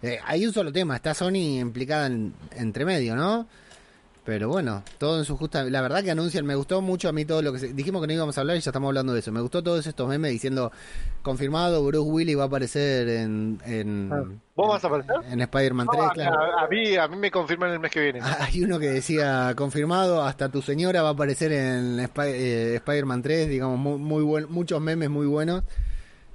eh, 0.02 0.20
hay 0.24 0.46
un 0.46 0.54
solo 0.54 0.72
tema, 0.72 0.96
está 0.96 1.14
Sony 1.14 1.60
implicada 1.60 2.06
en, 2.08 2.34
entre 2.56 2.86
medio, 2.86 3.16
¿no? 3.16 3.48
Pero 4.24 4.50
bueno, 4.50 4.84
todo 5.00 5.18
en 5.18 5.26
su 5.26 5.36
justa. 5.36 5.64
La 5.64 5.82
verdad 5.82 6.04
que 6.04 6.12
anuncian, 6.12 6.46
me 6.46 6.54
gustó 6.54 6.80
mucho 6.82 7.10
a 7.10 7.12
mí 7.12 7.26
todo 7.26 7.42
lo 7.42 7.52
que 7.54 7.58
se- 7.60 7.74
dijimos 7.74 8.02
que 8.02 8.08
no 8.08 8.14
íbamos 8.14 8.38
a 8.38 8.42
hablar 8.42 8.56
y 8.56 8.60
ya 8.60 8.70
estamos 8.70 8.88
hablando 8.88 9.14
de 9.14 9.20
eso. 9.20 9.32
Me 9.32 9.42
gustó 9.42 9.64
todos 9.64 9.88
estos 9.88 10.08
memes 10.08 10.32
diciendo 10.32 10.72
confirmado 11.24 11.84
Bruce 11.84 12.08
Willis 12.10 12.38
va 12.38 12.44
a 12.44 12.46
aparecer 12.46 13.10
en 13.10 13.60
en, 13.66 14.10
Ah, 14.14 14.24
¿Vos 14.56 14.66
en- 14.66 14.70
vas 14.74 14.84
a 14.84 14.88
aparecer? 14.88 15.16
en 15.28 15.42
Spider-Man 15.42 15.88
No, 15.88 15.92
3, 15.94 16.06
a, 16.10 16.14
claro. 16.14 16.40
a- 16.40 16.66
a 16.66 16.68
mí, 16.68 16.96
a 16.96 17.08
mí 17.08 17.16
me 17.18 17.32
confirman 17.32 17.72
el 17.72 17.80
mes 17.80 17.90
que 17.92 18.00
viene. 18.00 18.20
Hay 18.40 18.64
uno 18.64 18.78
que 18.78 18.90
decía 18.92 19.54
confirmado, 19.56 20.22
hasta 20.24 20.50
tu 20.50 20.62
señora 20.62 21.02
va 21.02 21.10
a 21.10 21.14
aparecer 21.14 21.52
en 21.52 22.00
Spi- 22.02 22.22
eh, 22.28 22.76
Spider-Man 22.76 23.24
3, 23.24 23.50
digamos, 23.50 23.80
muy, 23.80 23.98
muy 23.98 24.24
buen, 24.24 24.46
muchos 24.52 24.80
memes 24.82 25.10
muy 25.10 25.26
buenos. 25.26 25.64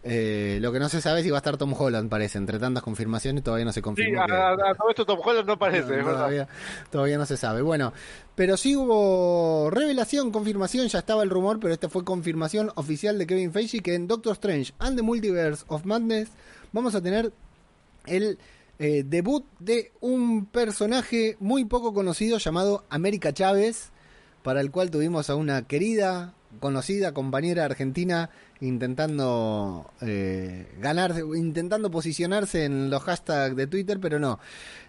Eh, 0.09 0.59
lo 0.61 0.71
que 0.73 0.79
no 0.79 0.89
se 0.89 1.01
sabe 1.01 1.19
es 1.21 1.25
si 1.25 1.31
va 1.31 1.39
a 1.39 1.41
estar 1.41 1.57
Tom 1.57 1.75
Holland, 1.77 2.09
parece. 2.09 2.39
Entre 2.39 2.59
tantas 2.61 2.83
confirmaciones 2.83 3.43
todavía 3.43 3.65
no 3.65 3.73
se 3.73 3.81
Sí, 3.81 3.83
confirmó. 3.83 4.23
a, 4.23 4.27
que- 4.27 4.33
a- 4.33 4.51
a 4.71 4.75
todo 4.75 4.91
esto 4.91 5.05
Tom 5.05 5.19
Holland 5.25 5.47
no 5.47 5.55
aparece, 5.55 5.97
no, 5.97 6.05
todavía, 6.13 6.49
todavía 6.91 7.19
no 7.19 7.27
se 7.27 7.37
sabe. 7.37 7.61
Bueno, 7.63 7.93
pero 8.37 8.57
sí 8.57 8.77
hubo 8.77 9.69
revelación, 9.71 10.31
confirmación, 10.31 10.87
ya 10.89 11.01
estaba 11.01 11.23
el 11.25 11.31
rumor, 11.31 11.59
pero 11.61 11.75
esta 11.75 11.89
fue 11.89 12.05
confirmación 12.05 12.71
oficial 12.77 13.19
de 13.19 13.27
Kevin 13.27 13.53
Feige 13.53 13.81
que 13.81 13.95
en 13.95 14.07
Doctor 14.07 14.35
Strange 14.35 14.73
and 14.79 14.97
the 14.97 15.03
Multiverse 15.03 15.65
of 15.69 15.85
Madness 15.85 16.29
vamos 16.73 16.95
a 16.95 17.01
tener 17.03 17.33
el 18.07 18.39
eh, 18.79 19.03
debut 19.05 19.45
de 19.59 19.91
un 20.01 20.47
personaje 20.47 21.37
muy 21.41 21.65
poco 21.65 21.93
conocido 21.95 22.39
llamado 22.39 22.85
América 22.91 23.33
Chávez, 23.33 23.91
para 24.45 24.61
el 24.61 24.71
cual 24.71 24.91
tuvimos 24.93 25.31
a 25.31 25.35
una 25.35 25.63
querida, 25.67 26.35
conocida 26.61 27.13
compañera 27.13 27.65
argentina 27.65 28.31
intentando 28.61 29.91
eh, 30.01 30.67
ganar, 30.81 31.15
intentando 31.37 31.91
posicionarse 31.91 32.65
en 32.65 32.91
los 32.91 33.03
hashtags 33.03 33.57
de 33.57 33.67
Twitter, 33.67 33.99
pero 34.01 34.19
no. 34.19 34.39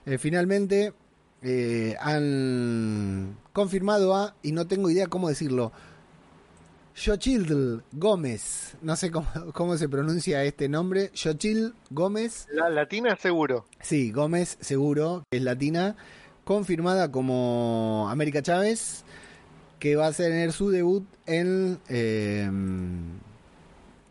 Eh, 0.05 0.17
finalmente 0.17 0.93
eh, 1.41 1.95
han 1.99 3.37
confirmado 3.53 4.15
a, 4.15 4.35
y 4.41 4.51
no 4.51 4.67
tengo 4.67 4.89
idea 4.89 5.07
cómo 5.07 5.29
decirlo, 5.29 5.71
Xochitl 6.95 7.81
Gómez, 7.91 8.75
no 8.81 8.95
sé 8.95 9.11
cómo, 9.11 9.27
cómo 9.53 9.77
se 9.77 9.87
pronuncia 9.87 10.43
este 10.43 10.67
nombre, 10.67 11.11
Xochitl 11.13 11.73
Gómez, 11.91 12.47
La 12.51 12.69
latina 12.69 13.15
seguro. 13.15 13.65
sí, 13.81 14.11
Gómez 14.11 14.57
seguro, 14.61 15.23
que 15.29 15.37
es 15.37 15.43
latina, 15.43 15.95
confirmada 16.43 17.11
como 17.11 18.07
América 18.09 18.41
Chávez, 18.41 19.03
que 19.79 19.95
va 19.95 20.07
a 20.07 20.11
tener 20.11 20.51
su 20.51 20.69
debut 20.69 21.05
en 21.25 21.79
eh, 21.89 22.49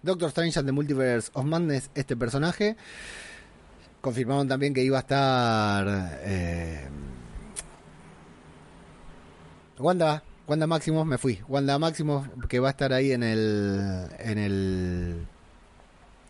Doctor 0.03 0.29
Strange 0.29 0.59
and 0.59 0.69
the 0.69 0.73
Multiverse 0.73 1.31
of 1.35 1.45
Madness, 1.45 1.91
este 1.95 2.17
personaje. 2.17 2.77
Confirmaron 4.01 4.47
también 4.47 4.73
que 4.73 4.83
iba 4.83 4.99
a 4.99 5.01
estar 5.01 5.87
eh, 6.23 6.89
Wanda, 9.79 10.23
Wanda 10.47 10.67
Máximo, 10.67 11.05
me 11.05 11.19
fui. 11.19 11.41
Wanda 11.49 11.79
Máximo, 11.79 12.27
que 12.49 12.61
va 12.61 12.69
a 12.69 12.71
estar 12.71 12.93
ahí 12.93 13.13
en 13.13 13.23
el. 13.23 14.09
en 14.19 14.39
el. 14.39 15.27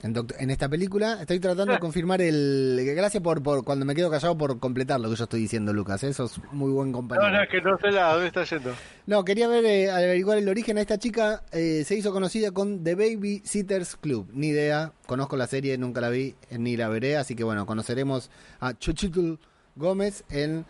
En, 0.03 0.51
esta 0.51 0.69
película. 0.69 1.19
Estoy 1.21 1.41
tratando 1.41 1.73
de 1.73 1.79
confirmar 1.79 2.21
el. 2.21 2.79
Gracias 2.95 3.23
por, 3.23 3.43
por 3.43 3.65
cuando 3.65 3.85
me 3.85 3.95
quedo 3.95 4.11
callado 4.11 4.37
por 4.37 4.59
completar 4.59 5.01
lo 5.01 5.09
que 5.09 5.17
yo 5.17 5.25
estoy 5.25 5.41
diciendo, 5.41 5.73
Lucas. 5.73 6.05
Eso 6.05 6.25
es 6.27 6.41
muy 6.53 6.71
buen 6.71 6.93
compañero. 6.93 7.29
No, 7.29 7.37
no, 7.37 7.43
es 7.43 7.49
que 7.49 7.61
no 7.61 7.79
sé 7.79 7.91
la 7.91 8.13
dónde 8.13 8.27
está 8.29 8.45
yendo. 8.45 8.75
No, 9.07 9.25
quería 9.25 9.49
ver, 9.49 9.65
eh, 9.65 9.91
averiguar 9.91 10.39
el 10.39 10.49
origen. 10.49 10.79
A 10.79 10.83
esta 10.83 10.99
chica 10.99 11.43
eh, 11.51 11.83
se 11.85 11.97
hizo 11.97 12.13
conocida 12.13 12.53
con 12.53 12.85
The 12.85 12.95
Baby 12.95 13.43
Sitters 13.45 13.97
Club. 13.97 14.29
Ni 14.33 14.49
idea, 14.49 14.93
conozco 15.07 15.37
la 15.37 15.47
serie, 15.47 15.77
nunca 15.79 16.01
la 16.01 16.11
vi, 16.11 16.35
eh, 16.51 16.59
ni 16.59 16.77
la 16.77 16.89
veré. 16.89 17.17
Así 17.17 17.35
que 17.35 17.43
bueno, 17.43 17.67
conoceremos 17.67 18.31
a 18.61 18.75
Chuchitl 18.75 19.35
Gómez 19.77 20.25
en 20.31 20.67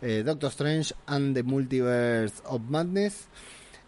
eh, 0.00 0.22
Doctor 0.24 0.50
Strange 0.50 0.94
and 1.06 1.34
the 1.34 1.42
Multiverse 1.42 2.42
of 2.44 2.62
Madness. 2.68 3.28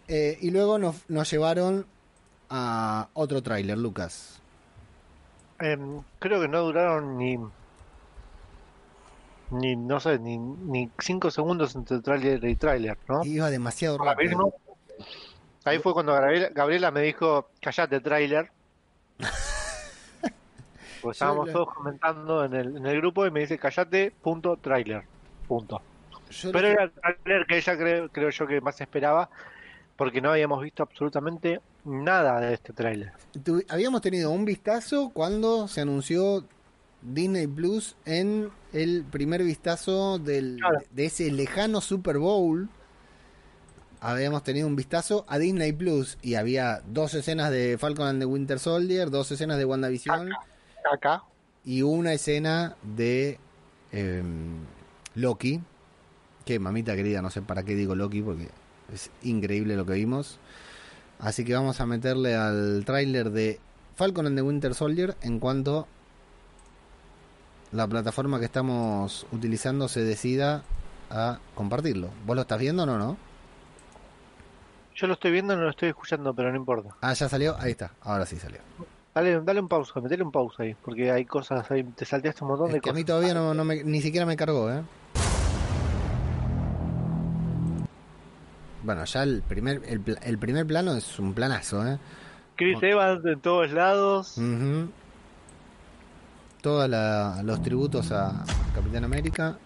Eh, 0.07 0.37
y 0.41 0.51
luego 0.51 0.77
nos, 0.77 1.09
nos 1.09 1.31
llevaron 1.31 1.85
a 2.49 3.09
otro 3.13 3.41
tráiler, 3.41 3.77
Lucas. 3.77 4.40
Em, 5.61 6.01
creo 6.19 6.41
que 6.41 6.47
no 6.47 6.61
duraron 6.61 7.17
ni. 7.17 7.37
Ni, 9.51 9.75
no 9.75 9.99
sé, 9.99 10.17
ni, 10.17 10.37
ni 10.37 10.89
cinco 10.99 11.29
segundos 11.29 11.75
entre 11.75 11.99
tráiler 11.99 12.43
y 12.45 12.55
tráiler, 12.55 12.97
¿no? 13.07 13.23
Iba 13.25 13.49
demasiado 13.49 13.97
rápido. 13.97 14.53
Ahí 15.65 15.79
fue 15.79 15.93
cuando 15.93 16.13
Gabriela, 16.13 16.49
Gabriela 16.53 16.91
me 16.91 17.01
dijo, 17.01 17.49
callate 17.61 17.99
tráiler. 17.99 18.51
Pues 21.01 21.15
estábamos 21.15 21.51
todos 21.51 21.73
comentando 21.73 22.45
en 22.45 22.53
el, 22.53 22.77
en 22.77 22.85
el 22.85 22.97
grupo 22.97 23.25
y 23.25 23.31
me 23.31 23.39
dice, 23.39 23.57
callate, 23.57 24.11
punto, 24.11 24.57
tráiler. 24.57 25.01
Punto. 25.47 25.81
Yo 26.29 26.51
Pero 26.51 26.67
era 26.67 26.83
el 26.83 26.91
tráiler 26.91 27.47
que 27.47 27.57
ella 27.57 27.75
creo, 27.75 28.09
creo 28.09 28.29
yo 28.29 28.45
que 28.45 28.61
más 28.61 28.79
esperaba, 28.79 29.27
porque 29.95 30.21
no 30.21 30.29
habíamos 30.29 30.61
visto 30.61 30.83
absolutamente 30.83 31.59
nada 31.85 32.39
de 32.39 32.53
este 32.53 32.73
tráiler. 32.73 33.11
Habíamos 33.69 34.01
tenido 34.01 34.31
un 34.31 34.45
vistazo 34.45 35.09
cuando 35.13 35.67
se 35.67 35.81
anunció 35.81 36.45
Disney 37.01 37.47
Plus 37.47 37.95
en 38.05 38.49
el 38.73 39.03
primer 39.09 39.43
vistazo 39.43 40.19
del, 40.19 40.57
Claro. 40.59 40.79
de 40.91 41.05
ese 41.05 41.31
lejano 41.31 41.81
Super 41.81 42.17
Bowl. 42.17 42.69
Habíamos 43.99 44.43
tenido 44.43 44.67
un 44.67 44.75
vistazo 44.75 45.25
a 45.27 45.37
Disney 45.37 45.73
Plus 45.73 46.17
y 46.21 46.35
había 46.35 46.81
dos 46.87 47.13
escenas 47.13 47.51
de 47.51 47.77
Falcon 47.79 48.07
and 48.07 48.19
the 48.19 48.25
Winter 48.25 48.57
Soldier, 48.59 49.11
dos 49.11 49.31
escenas 49.31 49.57
de 49.57 49.65
WandaVision 49.65 50.29
Acá, 50.91 51.23
y 51.63 51.83
una 51.83 52.13
escena 52.13 52.75
de 52.81 53.37
em, 53.91 54.65
Loki. 55.13 55.61
Que 56.45 56.57
mamita 56.57 56.95
querida, 56.95 57.21
no 57.21 57.29
sé 57.29 57.43
para 57.43 57.61
qué 57.63 57.75
digo 57.75 57.93
Loki 57.93 58.23
porque 58.23 58.49
es 58.91 59.11
increíble 59.21 59.75
lo 59.75 59.85
que 59.85 59.93
vimos. 59.93 60.39
Así 61.21 61.45
que 61.45 61.53
vamos 61.53 61.79
a 61.79 61.85
meterle 61.85 62.35
al 62.35 62.83
tráiler 62.85 63.29
de 63.31 63.59
Falcon 63.95 64.25
and 64.27 64.35
the 64.35 64.41
Winter 64.41 64.73
Soldier 64.73 65.15
en 65.21 65.39
cuanto 65.39 65.87
la 67.71 67.87
plataforma 67.87 68.39
que 68.39 68.45
estamos 68.45 69.25
utilizando 69.31 69.87
se 69.87 70.03
decida 70.03 70.63
a 71.09 71.39
compartirlo. 71.55 72.09
¿Vos 72.25 72.35
lo 72.35 72.41
estás 72.41 72.59
viendo 72.59 72.83
o 72.83 72.85
no, 72.85 72.97
no? 72.97 73.17
yo 74.93 75.07
lo 75.07 75.13
estoy 75.13 75.31
viendo, 75.31 75.55
no 75.55 75.63
lo 75.63 75.69
estoy 75.71 75.89
escuchando, 75.89 76.31
pero 76.33 76.51
no 76.51 76.57
importa. 76.57 76.95
Ah, 77.01 77.13
ya 77.13 77.27
salió. 77.27 77.55
Ahí 77.57 77.71
está. 77.71 77.91
Ahora 78.01 78.25
sí 78.25 78.35
salió. 78.37 78.59
Dale, 79.15 79.41
dale 79.41 79.59
un 79.59 79.67
pausa, 79.67 79.99
metele 79.99 80.21
un 80.23 80.31
pausa 80.31 80.61
ahí, 80.63 80.75
porque 80.75 81.11
hay 81.11 81.25
cosas 81.25 81.69
ahí, 81.71 81.83
te 81.83 82.05
salteaste 82.05 82.43
un 82.43 82.49
montón 82.51 82.67
de 82.71 82.77
Es 82.77 82.83
que 82.83 82.89
a 82.89 82.93
cosas. 82.93 82.95
mí 83.01 83.03
todavía 83.05 83.33
no, 83.33 83.53
no 83.53 83.65
me- 83.65 83.83
ni 83.83 83.99
siquiera 84.01 84.25
me 84.27 84.35
cargó, 84.35 84.69
¿eh? 84.71 84.81
Bueno, 88.83 89.05
ya 89.05 89.23
el 89.23 89.41
primer, 89.43 89.81
el, 89.85 90.01
el 90.23 90.37
primer 90.37 90.65
plano 90.65 90.93
es 90.95 91.19
un 91.19 91.33
planazo, 91.33 91.85
¿eh? 91.87 91.97
Chris 92.55 92.81
Evans 92.81 93.25
en 93.25 93.39
todos 93.39 93.71
lados. 93.71 94.37
Ujú. 94.37 94.89
Todos 96.61 96.89
la- 96.89 97.41
los 97.43 97.61
tributos 97.63 98.11
a 98.11 98.43
Capitán 98.75 99.03
América. 99.03 99.57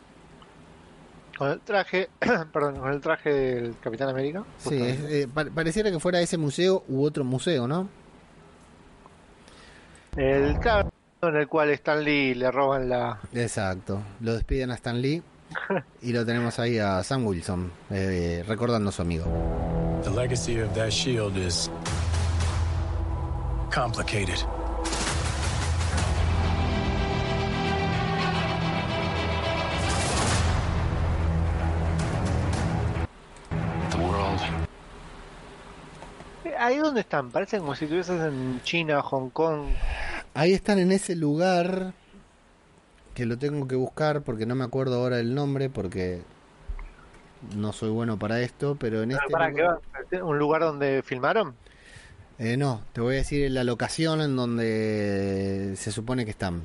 Con 1.38 1.50
el 1.52 1.60
traje, 1.60 2.10
perdón, 2.54 2.78
con 2.78 2.92
el 2.94 3.02
traje 3.02 3.30
del 3.34 3.76
Capitán 3.82 4.10
América. 4.10 4.44
Sí, 4.60 4.82
es- 4.82 5.00
eh, 5.02 5.28
pa- 5.34 5.46
pareciera 5.46 5.92
que 5.92 6.00
fuera 6.00 6.22
ese 6.22 6.38
museo 6.38 6.84
u 6.88 7.04
otro 7.04 7.24
museo, 7.26 7.68
¿no? 7.68 7.90
El 10.16 10.58
claro, 10.60 10.90
en 11.22 11.36
el 11.36 11.48
cual 11.48 11.70
Stan 11.72 12.02
Lee 12.04 12.34
le 12.36 12.50
roban 12.52 12.88
la. 12.88 13.20
Exacto. 13.34 14.02
Lo 14.22 14.34
despiden 14.34 14.72
a 14.72 14.76
Stan 14.76 15.02
Lee 15.02 15.22
y 16.02 16.14
lo 16.14 16.26
tenemos 16.26 16.60
ahí 16.60 16.80
a 16.80 17.04
Sam 17.04 17.26
Wilson, 17.26 17.72
eh, 17.90 18.44
recordando 18.48 18.90
a 18.90 18.92
su 18.92 19.02
amigo. 19.02 19.26
The 20.04 20.12
legacy 20.12 20.60
of 20.60 20.74
that 20.76 20.92
shield 20.92 21.38
is 21.38 21.70
complicated. 23.74 24.38
The 33.90 33.98
world 33.98 34.42
Ahí 36.60 36.78
donde 36.78 37.02
están, 37.02 37.32
parecen 37.32 37.62
como 37.62 37.76
si 37.76 37.86
estuvieses 37.86 38.22
en 38.22 38.62
China, 38.64 39.02
Hong 39.02 39.30
Kong. 39.30 39.68
Ahí 40.34 40.54
están 40.54 40.80
en 40.80 40.92
ese 40.92 41.16
lugar 41.16 41.94
que 43.16 43.26
lo 43.26 43.38
tengo 43.40 43.68
que 43.68 43.76
buscar 43.76 44.22
porque 44.22 44.46
no 44.46 44.54
me 44.54 44.64
acuerdo 44.64 44.96
ahora 45.02 45.20
el 45.20 45.34
nombre 45.34 45.70
porque 45.70 46.22
no 47.56 47.74
soy 47.74 47.90
bueno 47.90 48.20
para 48.20 48.42
esto, 48.42 48.76
pero 48.80 49.02
en 49.02 49.12
este 49.14 49.24
¿Para 49.32 49.52
qué 49.54 49.62
lugar-? 49.64 50.24
¿Un 50.24 50.38
lugar 50.38 50.62
donde 50.62 51.02
filmaron? 51.04 51.56
Eh, 52.38 52.58
no, 52.58 52.82
te 52.94 53.00
voy 53.02 53.16
a 53.16 53.18
decir 53.20 53.50
la 53.50 53.64
locación 53.64 54.22
en 54.22 54.36
donde 54.36 55.74
se 55.78 55.92
supone 55.92 56.26
que 56.26 56.32
están. 56.32 56.62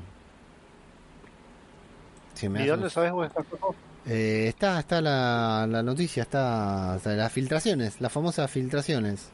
Si 2.33 2.49
me 2.49 2.63
¿Y 2.63 2.67
dónde 2.67 2.85
un- 2.85 2.91
sabes 2.91 3.11
estas 3.25 3.45
cosas? 3.45 3.75
Eh, 4.05 4.47
está 4.47 4.79
está 4.79 4.99
la, 4.99 5.67
la 5.69 5.83
noticia, 5.83 6.23
está, 6.23 6.95
está 6.97 7.11
las 7.13 7.31
filtraciones, 7.31 8.01
las 8.01 8.11
famosas 8.11 8.49
filtraciones. 8.51 9.29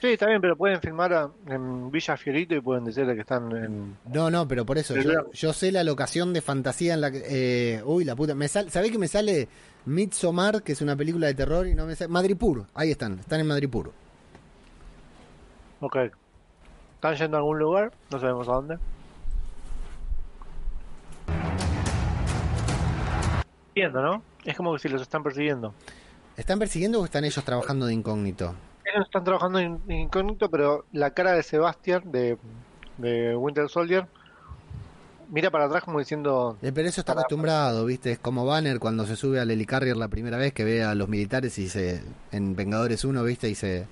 Sí, 0.00 0.08
está 0.08 0.26
bien, 0.26 0.40
pero 0.40 0.56
pueden 0.56 0.80
filmar 0.80 1.12
a- 1.12 1.30
en 1.46 1.90
Villa 1.90 2.16
Fiorito 2.16 2.54
y 2.54 2.60
pueden 2.60 2.84
decir 2.84 3.06
que 3.06 3.20
están 3.20 3.50
en... 3.52 3.96
No, 4.12 4.30
no, 4.30 4.46
pero 4.48 4.64
por 4.66 4.76
eso, 4.78 4.94
yo, 5.32 5.52
sé 5.52 5.72
la 5.72 5.84
locación 5.84 6.32
de 6.32 6.40
fantasía 6.42 6.94
en 6.94 7.00
la 7.00 7.10
que... 7.10 7.22
eh, 7.26 7.82
uy, 7.84 8.04
la 8.04 8.14
puta, 8.16 8.34
me 8.34 8.48
sal, 8.48 8.70
¿sabés 8.70 8.90
que 8.90 8.98
me 8.98 9.08
sale 9.08 9.48
Midsommar, 9.86 10.62
que 10.62 10.72
es 10.72 10.80
una 10.82 10.96
película 10.96 11.26
de 11.26 11.34
terror, 11.34 11.66
y 11.66 11.74
no 11.74 11.86
me 11.86 11.94
sale... 11.96 12.08
Madripur, 12.08 12.66
ahí 12.74 12.90
están, 12.90 13.18
están 13.20 13.40
en 13.40 13.46
Madripur. 13.46 13.92
Ok. 15.80 15.96
¿Están 16.96 17.14
yendo 17.16 17.36
a 17.36 17.40
algún 17.40 17.58
lugar? 17.58 17.92
No 18.10 18.18
sabemos 18.18 18.48
a 18.48 18.52
dónde. 18.52 18.78
Viendo, 23.74 24.02
¿no? 24.02 24.22
Es 24.44 24.56
como 24.56 24.72
que 24.74 24.78
si 24.78 24.88
los 24.88 25.02
están 25.02 25.22
persiguiendo. 25.22 25.74
¿Están 26.36 26.58
persiguiendo 26.58 27.00
o 27.00 27.04
están 27.04 27.24
ellos 27.24 27.44
trabajando 27.44 27.86
de 27.86 27.94
incógnito? 27.94 28.54
Ellos 28.94 29.06
están 29.06 29.24
trabajando 29.24 29.58
en 29.58 29.80
incógnito, 29.88 30.48
pero 30.48 30.84
la 30.92 31.10
cara 31.10 31.32
de 31.32 31.42
Sebastian, 31.42 32.12
de, 32.12 32.38
de 32.98 33.34
Winter 33.34 33.68
Soldier, 33.68 34.06
mira 35.30 35.50
para 35.50 35.64
atrás 35.64 35.82
como 35.82 35.98
diciendo... 35.98 36.56
Eh, 36.62 36.70
pero 36.72 36.88
eso 36.88 37.00
está 37.00 37.10
acostumbrado, 37.10 37.84
¿viste? 37.86 38.12
Es 38.12 38.20
como 38.20 38.46
Banner 38.46 38.78
cuando 38.78 39.04
se 39.04 39.16
sube 39.16 39.40
al 39.40 39.50
Helicarrier 39.50 39.96
la 39.96 40.06
primera 40.06 40.36
vez 40.38 40.52
que 40.52 40.62
ve 40.62 40.84
a 40.84 40.94
los 40.94 41.08
militares 41.08 41.58
y 41.58 41.68
se... 41.68 42.04
En 42.30 42.54
Vengadores 42.54 43.04
1, 43.04 43.20
¿viste? 43.24 43.48
Y 43.50 43.56
se, 43.56 43.88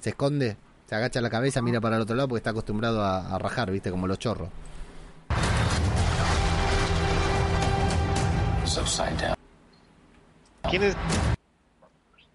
se 0.00 0.10
esconde, 0.10 0.58
se 0.86 0.94
agacha 0.94 1.22
la 1.22 1.30
cabeza, 1.30 1.62
mira 1.62 1.80
para 1.80 1.96
el 1.96 2.02
otro 2.02 2.14
lado 2.14 2.28
porque 2.28 2.40
está 2.40 2.50
acostumbrado 2.50 3.02
a, 3.02 3.34
a 3.34 3.38
rajar, 3.38 3.70
¿viste? 3.70 3.90
Como 3.90 4.06
los 4.06 4.18
chorros. 4.18 4.50
¿Quién 10.68 10.82
es, 10.82 10.96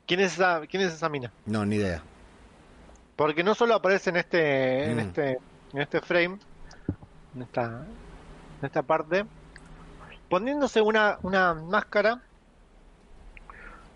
quién 0.10 0.22
es, 0.22 0.34
esa, 0.34 0.62
quién 0.67 0.82
es 0.82 0.91
esa 0.93 1.08
mina? 1.08 1.32
No, 1.45 1.63
ni 1.67 1.76
idea. 1.76 2.02
Porque 3.15 3.43
no 3.43 3.54
solo 3.54 3.76
aparece 3.76 4.10
en 4.10 4.17
este, 4.17 4.86
en 4.86 4.95
Mm. 4.98 5.00
este, 5.02 5.38
en 5.74 5.82
este 5.82 6.02
frame, 6.02 6.39
en 7.36 7.41
esta, 7.43 7.86
en 8.60 8.65
esta 8.65 8.82
parte, 8.82 9.24
poniéndose 10.30 10.82
una, 10.82 11.19
una 11.22 11.54
máscara, 11.54 12.22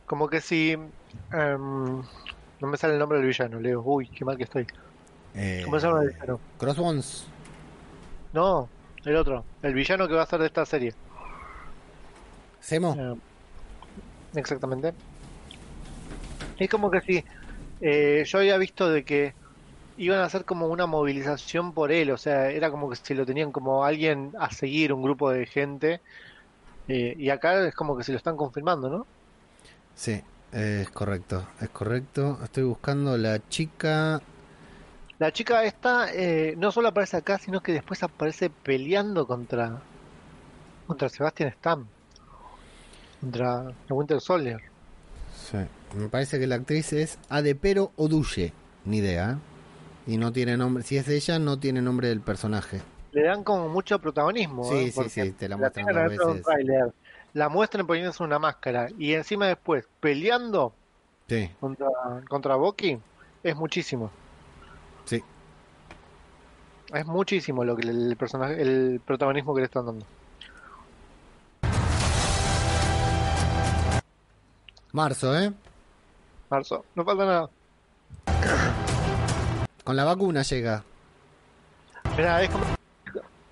como 0.05 0.27
que 0.29 0.39
si, 0.39 0.73
em, 0.73 0.89
no 1.31 2.67
me 2.67 2.77
sale 2.77 2.93
el 2.93 2.99
nombre 2.99 3.17
del 3.17 3.27
villano, 3.27 3.59
Leo, 3.59 3.81
uy, 3.81 4.07
qué 4.09 4.23
mal 4.23 4.37
que 4.37 4.43
estoy. 4.43 4.67
Eh, 5.33 5.63
¿Cómo 5.65 5.79
se 5.79 5.87
llama 5.87 6.03
el 6.03 6.09
villano? 6.11 6.39
Crossbones. 6.59 7.25
No, 8.33 8.69
el 9.03 9.15
otro, 9.15 9.43
el 9.63 9.73
villano 9.73 10.07
que 10.07 10.13
va 10.13 10.21
a 10.21 10.27
ser 10.27 10.39
de 10.41 10.45
esta 10.45 10.63
serie. 10.65 10.93
Semo. 12.59 12.95
Eh, 12.97 13.15
exactamente. 14.35 14.93
Es 16.57 16.69
como 16.69 16.91
que 16.91 17.01
si 17.01 17.23
eh, 17.81 18.23
yo 18.25 18.37
había 18.39 18.57
visto 18.57 18.89
de 18.89 19.03
que 19.03 19.33
iban 19.97 20.19
a 20.19 20.25
hacer 20.25 20.45
como 20.45 20.67
una 20.67 20.85
movilización 20.87 21.73
por 21.73 21.91
él, 21.91 22.11
o 22.11 22.17
sea, 22.17 22.49
era 22.49 22.71
como 22.71 22.89
que 22.89 22.95
si 22.95 23.13
lo 23.13 23.25
tenían 23.25 23.51
como 23.51 23.83
alguien 23.83 24.31
a 24.39 24.51
seguir, 24.51 24.93
un 24.93 25.03
grupo 25.03 25.29
de 25.31 25.45
gente, 25.45 26.01
eh, 26.87 27.15
y 27.17 27.29
acá 27.29 27.65
es 27.67 27.75
como 27.75 27.97
que 27.97 28.03
se 28.03 28.11
lo 28.11 28.17
están 28.17 28.35
confirmando, 28.35 28.89
¿no? 28.89 29.07
Sí, 29.95 30.21
es 30.51 30.89
correcto, 30.89 31.47
es 31.61 31.69
correcto. 31.69 32.39
Estoy 32.43 32.63
buscando 32.63 33.17
la 33.17 33.47
chica. 33.49 34.21
La 35.19 35.31
chica 35.31 35.63
esta 35.63 36.13
eh, 36.13 36.55
no 36.57 36.71
solo 36.71 36.89
aparece 36.89 37.17
acá, 37.17 37.37
sino 37.37 37.61
que 37.61 37.71
después 37.71 38.01
aparece 38.03 38.49
peleando 38.49 39.25
contra 39.27 39.81
contra 40.87 41.07
Sebastian 41.07 41.51
Stam, 41.53 41.87
contra 43.21 43.61
el 43.61 43.93
Winter 43.93 44.19
Soldier. 44.19 44.61
Sí. 45.33 45.57
Me 45.95 46.09
parece 46.09 46.39
que 46.39 46.47
la 46.47 46.55
actriz 46.55 46.91
es 46.93 47.19
Adepero 47.29 47.91
Oduye. 47.97 48.53
Ni 48.85 48.97
idea. 48.97 49.31
¿eh? 50.07 50.11
Y 50.13 50.17
no 50.17 50.31
tiene 50.33 50.57
nombre. 50.57 50.83
Si 50.83 50.97
es 50.97 51.07
ella, 51.07 51.39
no 51.39 51.59
tiene 51.59 51.81
nombre 51.81 52.09
del 52.09 52.21
personaje. 52.21 52.81
le 53.11 53.23
dan 53.23 53.43
como 53.43 53.69
mucho 53.69 53.99
protagonismo. 53.99 54.63
Sí, 54.65 54.75
¿eh? 54.75 54.91
sí, 54.91 55.09
sí, 55.09 55.31
te 55.31 55.47
la 55.47 55.55
la 55.55 55.57
muestran 55.57 55.87
un 55.87 56.09
veces. 56.09 56.43
tráiler, 56.43 56.93
la 57.33 57.49
muestran 57.49 57.85
poniéndose 57.87 58.23
una 58.23 58.39
máscara 58.39 58.89
y 58.97 59.13
encima 59.13 59.47
después 59.47 59.85
peleando 59.99 60.73
Sí, 61.29 61.49
contra, 61.59 61.87
contra 62.27 62.55
Bucky 62.55 62.99
es 63.43 63.55
muchísimo. 63.55 64.11
sí. 65.05 65.23
Es 66.93 67.05
muchísimo 67.07 67.63
lo 67.65 67.75
que 67.75 67.83
el, 67.89 68.09
el 68.11 68.17
personaje, 68.17 68.61
el 68.61 69.01
protagonismo 69.03 69.55
que 69.55 69.61
le 69.61 69.65
están 69.65 69.85
dando. 69.87 70.05
Marzo, 74.91 75.35
¿eh? 75.37 75.51
Marzo, 76.53 76.85
no 76.93 77.03
falta 77.03 77.25
nada. 77.25 77.49
Con 79.83 79.95
la 79.95 80.03
vacuna 80.03 80.43
llega. 80.43 80.83
Mirá, 82.15 82.43
es 82.43 82.49
como, 82.51 82.63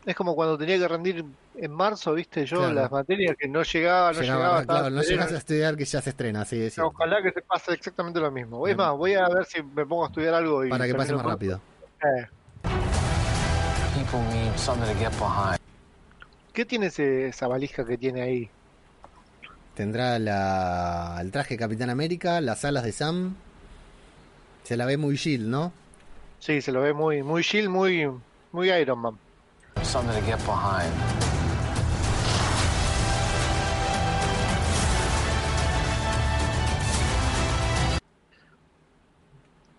es 0.06 0.16
como 0.16 0.36
cuando 0.36 0.56
tenía 0.56 0.78
que 0.78 0.88
rendir 0.88 1.26
en 1.56 1.72
marzo, 1.72 2.14
viste, 2.14 2.46
yo 2.46 2.58
Claro. 2.60 2.74
las 2.74 2.92
materias 2.92 3.36
que 3.40 3.48
no 3.48 3.64
llegaba, 3.64 4.14
no 4.14 4.22
Llegaba, 4.22 4.44
llegaba. 4.44 4.66
claro, 4.66 4.90
no 4.92 5.02
llegas 5.02 5.32
a 5.32 5.38
estudiar 5.38 5.76
que 5.76 5.86
ya 5.86 6.00
se 6.00 6.12
estrena, 6.12 6.46
sí. 6.46 6.70
Ojalá 6.80 7.24
que 7.24 7.32
se 7.32 7.42
pase 7.42 7.74
exactamente 7.74 8.20
lo 8.20 8.30
mismo. 8.30 8.68
Es 8.68 8.78
más, 8.78 8.92
voy 8.96 9.16
a 9.16 9.28
ver 9.30 9.46
si 9.48 9.64
me 9.64 9.84
pongo 9.84 10.04
a 10.06 10.08
estudiar 10.10 10.36
algo 10.36 10.64
y 10.64 10.70
Para 10.70 10.86
que 10.86 10.94
pase 10.94 11.14
más 11.14 11.24
con- 11.24 11.32
rápido. 11.32 11.60
Eh, 12.04 12.28
People 13.96 14.22
need 14.32 14.56
something 14.58 14.86
to 14.94 15.00
get 15.00 15.12
behind. 15.20 15.58
¿Qué 16.54 16.66
tiene 16.66 16.86
ese- 16.88 17.30
esa 17.30 17.48
valija 17.48 17.84
que 17.84 17.98
tiene 17.98 18.22
ahí? 18.22 18.50
Tendrá 19.76 20.20
la, 20.20 21.18
el 21.22 21.32
traje 21.32 21.56
de 21.56 21.60
Capitán 21.60 21.90
América, 21.90 22.42
las 22.42 22.66
alas 22.66 22.84
de 22.84 22.92
Sam. 22.92 23.36
Se 24.64 24.78
la 24.78 24.86
ve 24.86 24.98
muy 24.98 25.16
Shield, 25.16 25.48
¿no? 25.48 25.72
Sí, 26.40 26.62
se 26.62 26.72
lo 26.72 26.82
ve 26.82 26.94
muy, 26.94 27.24
muy 27.24 27.42
Shield, 27.42 27.70
muy, 27.70 28.08
muy 28.52 28.72
Iron 28.72 29.00
Man. 29.00 29.18
Something 29.84 30.20
to 30.20 30.26
get 30.26 30.40
behind. 30.46 30.92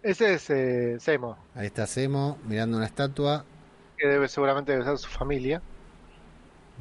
Ese 0.03 0.35
es 0.35 0.51
eh, 0.51 0.97
Zemo, 1.01 1.37
Ahí 1.55 1.67
está 1.67 1.87
Semo 1.87 2.39
mirando 2.47 2.77
una 2.77 2.87
estatua. 2.87 3.45
que 3.97 4.09
debe 4.09 4.29
seguramente 4.29 4.73
debe 4.73 4.85
ser 4.85 4.99
su 4.99 5.09
familia. 5.09 5.63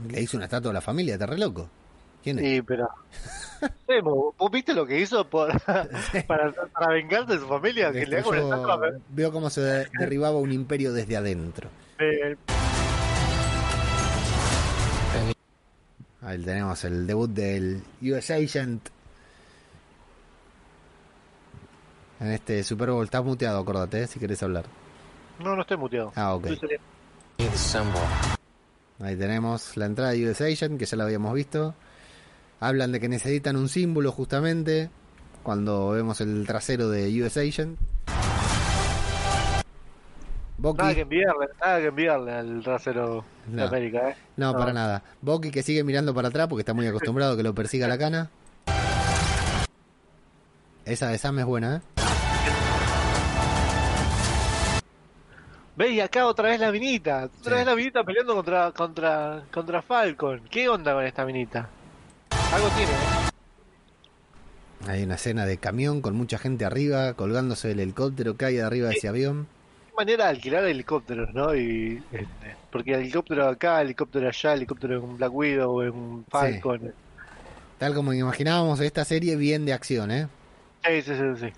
Le 0.10 0.22
hizo 0.22 0.38
una 0.38 0.46
estatua 0.46 0.72
a 0.72 0.74
la 0.74 0.82
familia, 0.82 1.18
¿te 1.18 1.26
re 1.26 1.38
loco? 1.38 1.70
¿Quién 2.24 2.40
es? 2.40 2.46
Sí, 2.46 2.62
pero 2.62 2.90
Zemo, 3.88 4.34
¿vos 4.38 4.52
viste 4.52 4.74
lo 4.74 4.86
que 4.86 5.00
hizo 5.00 5.28
por, 5.30 5.50
para, 6.28 6.52
para 6.52 6.94
vengarse 6.94 7.34
de 7.34 7.40
su 7.40 7.48
familia? 7.48 7.92
Que 7.92 8.06
le 8.06 8.18
Destruyó- 8.18 8.44
estatua 8.44 8.92
veo 9.10 9.32
cómo 9.32 9.50
se 9.50 9.62
de- 9.62 9.88
derribaba 10.00 10.38
un 10.38 10.52
imperio 10.52 10.94
desde 10.94 11.18
adentro. 11.18 11.70
de- 12.00 12.38
Ahí 16.24 16.38
tenemos 16.44 16.84
el 16.84 17.08
debut 17.08 17.30
del 17.32 17.82
US 18.04 18.30
Agent. 18.32 18.90
En 22.20 22.28
este 22.28 22.64
Super 22.64 22.92
Bowl. 22.92 23.04
Estás 23.04 23.24
muteado, 23.24 23.60
acordate, 23.60 24.04
eh, 24.04 24.08
si 24.08 24.20
querés 24.20 24.44
hablar. 24.44 24.66
No, 25.40 25.56
no 25.56 25.62
estoy 25.64 25.78
muteado. 25.78 26.14
Ah, 26.16 26.36
ok. 26.36 26.46
Ahí 29.00 29.16
tenemos 29.16 29.76
la 29.78 29.88
entrada 29.88 30.12
de 30.12 30.30
US 30.30 30.42
Agent, 30.42 30.78
que 30.78 30.86
ya 30.86 30.96
la 30.96 31.06
habíamos 31.06 31.34
visto. 31.34 31.74
Hablan 32.62 32.92
de 32.92 33.00
que 33.00 33.10
necesitan 33.10 33.58
un 33.58 33.68
símbolo 33.68 34.12
justamente. 34.12 34.90
Cuando 35.44 35.90
vemos 35.90 36.22
el 36.22 36.46
trasero 36.46 36.90
de 36.90 37.10
US 37.24 37.36
Agent. 37.38 37.78
Bucky. 40.60 40.78
Nada 40.78 40.94
que 40.94 41.02
enviarle, 41.02 41.48
nada 41.60 41.80
que 41.80 41.88
enviarle 41.88 42.32
al 42.34 42.62
trasero 42.64 43.26
de. 43.48 43.64
América, 43.64 44.10
¿eh? 44.12 44.16
No, 44.38 44.54
No. 44.54 44.60
para 44.60 44.74
nada. 44.74 45.04
Bucky 45.22 45.50
que 45.50 45.64
sigue 45.64 45.84
mirando 45.84 46.14
para 46.14 46.28
atrás 46.28 46.48
porque 46.48 46.62
está 46.62 46.76
muy 46.76 46.86
acostumbrado 46.86 47.34
a 47.34 47.38
que 47.38 47.42
lo 47.42 47.56
persiga 47.56 47.88
la 47.88 47.98
cana. 47.98 48.30
Esa 50.86 51.08
de 51.10 51.18
Sam 51.18 51.40
es 51.40 51.46
buena, 51.46 51.78
¿eh? 51.78 51.82
Ve, 55.78 55.90
y 55.90 56.00
acá 56.00 56.28
otra 56.28 56.50
vez 56.50 56.60
la 56.60 56.72
minita. 56.72 57.26
Otra 57.40 57.54
Sí. 57.54 57.58
vez 57.58 57.66
la 57.66 57.76
minita 57.76 58.04
peleando 58.04 58.36
contra, 58.36 58.72
contra, 58.72 59.44
contra 59.52 59.82
Falcon. 59.82 60.42
¿Qué 60.52 60.70
onda 60.70 60.94
con 60.94 61.04
esta 61.04 61.26
minita? 61.26 61.68
Algo 62.54 62.68
tiene, 62.70 62.92
¿eh? 62.92 63.32
Hay 64.88 65.04
una 65.04 65.16
escena 65.16 65.46
de 65.46 65.58
camión 65.58 66.02
con 66.02 66.16
mucha 66.16 66.38
gente 66.38 66.66
arriba, 66.66 67.14
colgándose 67.14 67.70
del 67.70 67.80
helicóptero 67.80 68.36
que 68.36 68.46
hay 68.46 68.56
de 68.56 68.64
arriba 68.64 68.90
de 68.90 68.96
ese 68.96 69.08
avión. 69.08 69.48
Qué 69.88 69.94
manera 69.96 70.26
de 70.26 70.32
alquilar 70.32 70.66
helicópteros, 70.66 71.34
¿no? 71.34 71.56
Y, 71.56 72.04
este, 72.12 72.56
porque 72.72 72.94
helicóptero 72.94 73.48
acá, 73.48 73.82
helicóptero 73.82 74.28
allá, 74.28 74.54
helicóptero 74.54 74.98
en 74.98 75.04
un 75.04 75.18
Black 75.18 75.34
Widow, 75.34 75.82
en 75.82 75.92
un 75.92 76.26
Falcon. 76.28 76.94
Tal 77.78 77.94
como 77.94 78.12
imaginábamos 78.14 78.80
esta 78.80 79.06
serie 79.06 79.36
bien 79.36 79.66
de 79.66 79.74
acción, 79.74 80.12
¿eh? 80.12 80.28
Sí, 80.86 81.02
sí, 81.04 81.14
sí, 81.16 81.24
sí. 81.40 81.54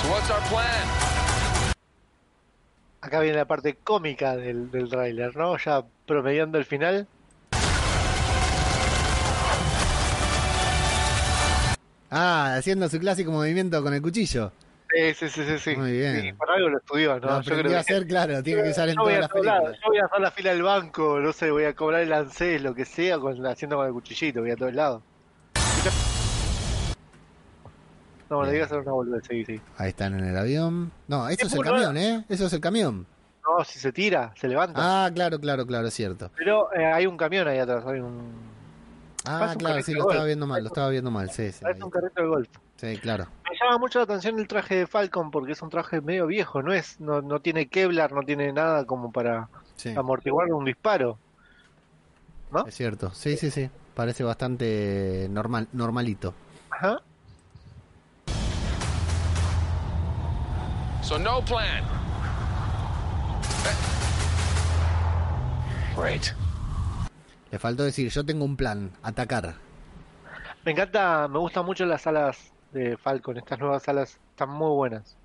So 0.00 0.08
what's 0.10 0.30
our 0.30 0.42
plan? 0.48 0.88
Acá 3.02 3.20
viene 3.20 3.36
la 3.36 3.44
parte 3.44 3.74
cómica 3.74 4.36
del, 4.36 4.70
del 4.70 4.88
tráiler, 4.88 5.36
¿no? 5.36 5.58
Ya 5.58 5.84
promediando 6.06 6.56
el 6.58 6.64
final. 6.64 7.06
Ah, 12.10 12.54
haciendo 12.56 12.88
su 12.88 12.98
clásico 12.98 13.30
movimiento 13.30 13.82
con 13.82 13.94
el 13.94 14.02
cuchillo. 14.02 14.52
Sí, 14.94 15.14
sí, 15.14 15.28
sí, 15.28 15.58
sí. 15.58 15.76
Muy 15.76 15.92
bien. 15.92 16.22
Sí, 16.22 16.32
por 16.32 16.50
algo 16.50 16.68
lo 16.68 16.78
estudió, 16.78 17.18
¿no? 17.18 17.26
Lo 17.26 17.40
Yo 17.42 17.58
creo 17.58 17.76
a 17.76 17.80
hacer, 17.80 18.06
claro, 18.06 18.42
tiene 18.42 18.62
que 18.62 18.70
usar 18.70 18.88
en 18.88 18.94
todas 18.94 19.18
las 19.20 19.28
películas. 19.28 19.62
yo 19.82 19.88
voy 19.88 19.98
a 19.98 20.04
hacer 20.04 20.20
la 20.20 20.30
fila 20.30 20.50
del 20.52 20.62
banco, 20.62 21.20
no 21.20 21.32
sé, 21.32 21.50
voy 21.50 21.64
a 21.64 21.74
cobrar 21.74 22.02
el 22.02 22.12
ANSES, 22.12 22.62
lo 22.62 22.74
que 22.74 22.84
sea, 22.84 23.18
con, 23.18 23.44
haciendo 23.46 23.76
con 23.76 23.86
el 23.86 23.92
cuchillito, 23.92 24.40
voy 24.40 24.52
a 24.52 24.56
todos 24.56 24.74
lados. 24.74 25.02
No, 28.30 28.42
le 28.44 28.52
digo 28.52 28.64
hacer 28.64 28.78
una 28.78 28.92
boludez, 28.92 29.24
sí, 29.28 29.44
sí. 29.44 29.60
Ahí 29.76 29.90
están 29.90 30.18
en 30.18 30.24
el 30.24 30.36
avión. 30.36 30.90
No, 31.06 31.28
eso 31.28 31.46
Es 31.46 31.52
es 31.52 31.58
el 31.58 31.64
camión, 31.64 31.96
¿eh? 31.96 32.24
Eso 32.28 32.46
es 32.46 32.52
el 32.52 32.60
camión. 32.60 33.06
No, 33.44 33.64
si 33.64 33.78
se 33.78 33.92
tira, 33.92 34.32
se 34.36 34.48
levanta. 34.48 34.74
Ah, 34.76 35.10
claro, 35.14 35.38
claro, 35.38 35.64
claro, 35.66 35.86
es 35.86 35.94
cierto. 35.94 36.30
Pero 36.36 36.72
eh, 36.72 36.84
hay 36.84 37.06
un 37.06 37.16
camión 37.16 37.46
ahí 37.46 37.58
atrás, 37.58 37.84
hay 37.86 38.00
un... 38.00 38.55
Ah, 39.26 39.54
claro, 39.58 39.82
sí, 39.82 39.92
lo 39.92 40.04
golf. 40.04 40.12
estaba 40.14 40.26
viendo 40.26 40.46
mal, 40.46 40.62
lo 40.62 40.68
estaba 40.68 40.88
viendo 40.90 41.10
mal, 41.10 41.30
sí, 41.30 41.50
sí. 41.52 41.62
Parece 41.62 41.82
un 41.84 41.90
carrito 41.90 42.22
de 42.22 42.28
golf. 42.28 42.48
Sí, 42.76 42.96
claro. 42.98 43.26
Me 43.50 43.56
llama 43.58 43.78
mucho 43.78 43.98
la 43.98 44.04
atención 44.04 44.38
el 44.38 44.46
traje 44.46 44.76
de 44.76 44.86
Falcon 44.86 45.30
porque 45.30 45.52
es 45.52 45.62
un 45.62 45.70
traje 45.70 46.00
medio 46.00 46.26
viejo, 46.26 46.62
no 46.62 46.72
es, 46.72 47.00
no, 47.00 47.22
no 47.22 47.40
tiene 47.40 47.68
Kevlar, 47.68 48.12
no 48.12 48.22
tiene 48.22 48.52
nada 48.52 48.84
como 48.84 49.10
para 49.10 49.48
Sí, 49.76 49.94
amortiguar 49.96 50.52
un 50.52 50.64
disparo. 50.64 51.18
¿No? 52.52 52.66
es 52.66 52.74
cierto. 52.74 53.10
Sí, 53.12 53.36
sí, 53.36 53.50
sí. 53.50 53.68
Parece 53.94 54.22
bastante 54.24 55.26
normal, 55.30 55.68
normalito. 55.72 56.34
Ajá. 56.70 57.00
So 61.02 61.18
no 61.18 61.40
plan. 61.44 61.82
Great. 65.96 66.34
Le 67.50 67.58
faltó 67.58 67.84
decir, 67.84 68.10
yo 68.10 68.24
tengo 68.24 68.44
un 68.44 68.56
plan, 68.56 68.90
atacar. 69.02 69.54
Me 70.64 70.72
encanta, 70.72 71.28
me 71.28 71.38
gustan 71.38 71.64
mucho 71.64 71.86
las 71.86 72.06
alas 72.06 72.52
de 72.72 72.96
Falcon, 72.96 73.36
estas 73.36 73.58
nuevas 73.58 73.88
alas 73.88 74.18
están 74.30 74.50
muy 74.50 74.74
buenas. 74.74 75.16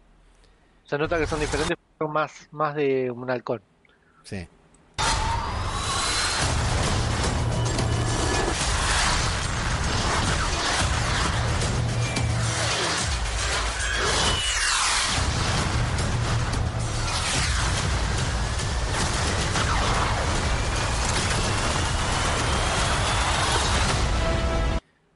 Se 0.85 0.97
nota 0.97 1.17
que 1.17 1.25
son 1.25 1.39
diferentes, 1.39 1.77
son 1.97 2.11
más, 2.11 2.47
más 2.51 2.75
de 2.75 3.09
un 3.11 3.29
halcón. 3.29 3.61
Sí. 4.23 4.47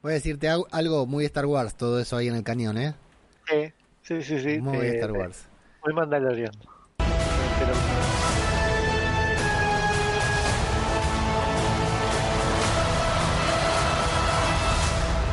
Voy 0.06 0.12
a 0.12 0.14
decirte 0.22 0.48
algo- 0.48 1.04
muy 1.04 1.24
Star 1.24 1.46
Wars, 1.46 1.74
todo 1.74 1.98
eso 1.98 2.16
ahí 2.16 2.28
en 2.28 2.36
el 2.36 2.44
cañón, 2.44 2.78
¿eh? 2.78 2.94
Sí, 3.48 3.72
sí, 4.02 4.22
sí. 4.22 4.38
sí 4.38 4.58
Muy 4.60 4.76
eh, 4.76 4.94
Star 4.94 5.10
Wars. 5.10 5.46
Muy 5.84 5.94
Mandalorian. 5.94 6.52
Pero- 6.98 7.74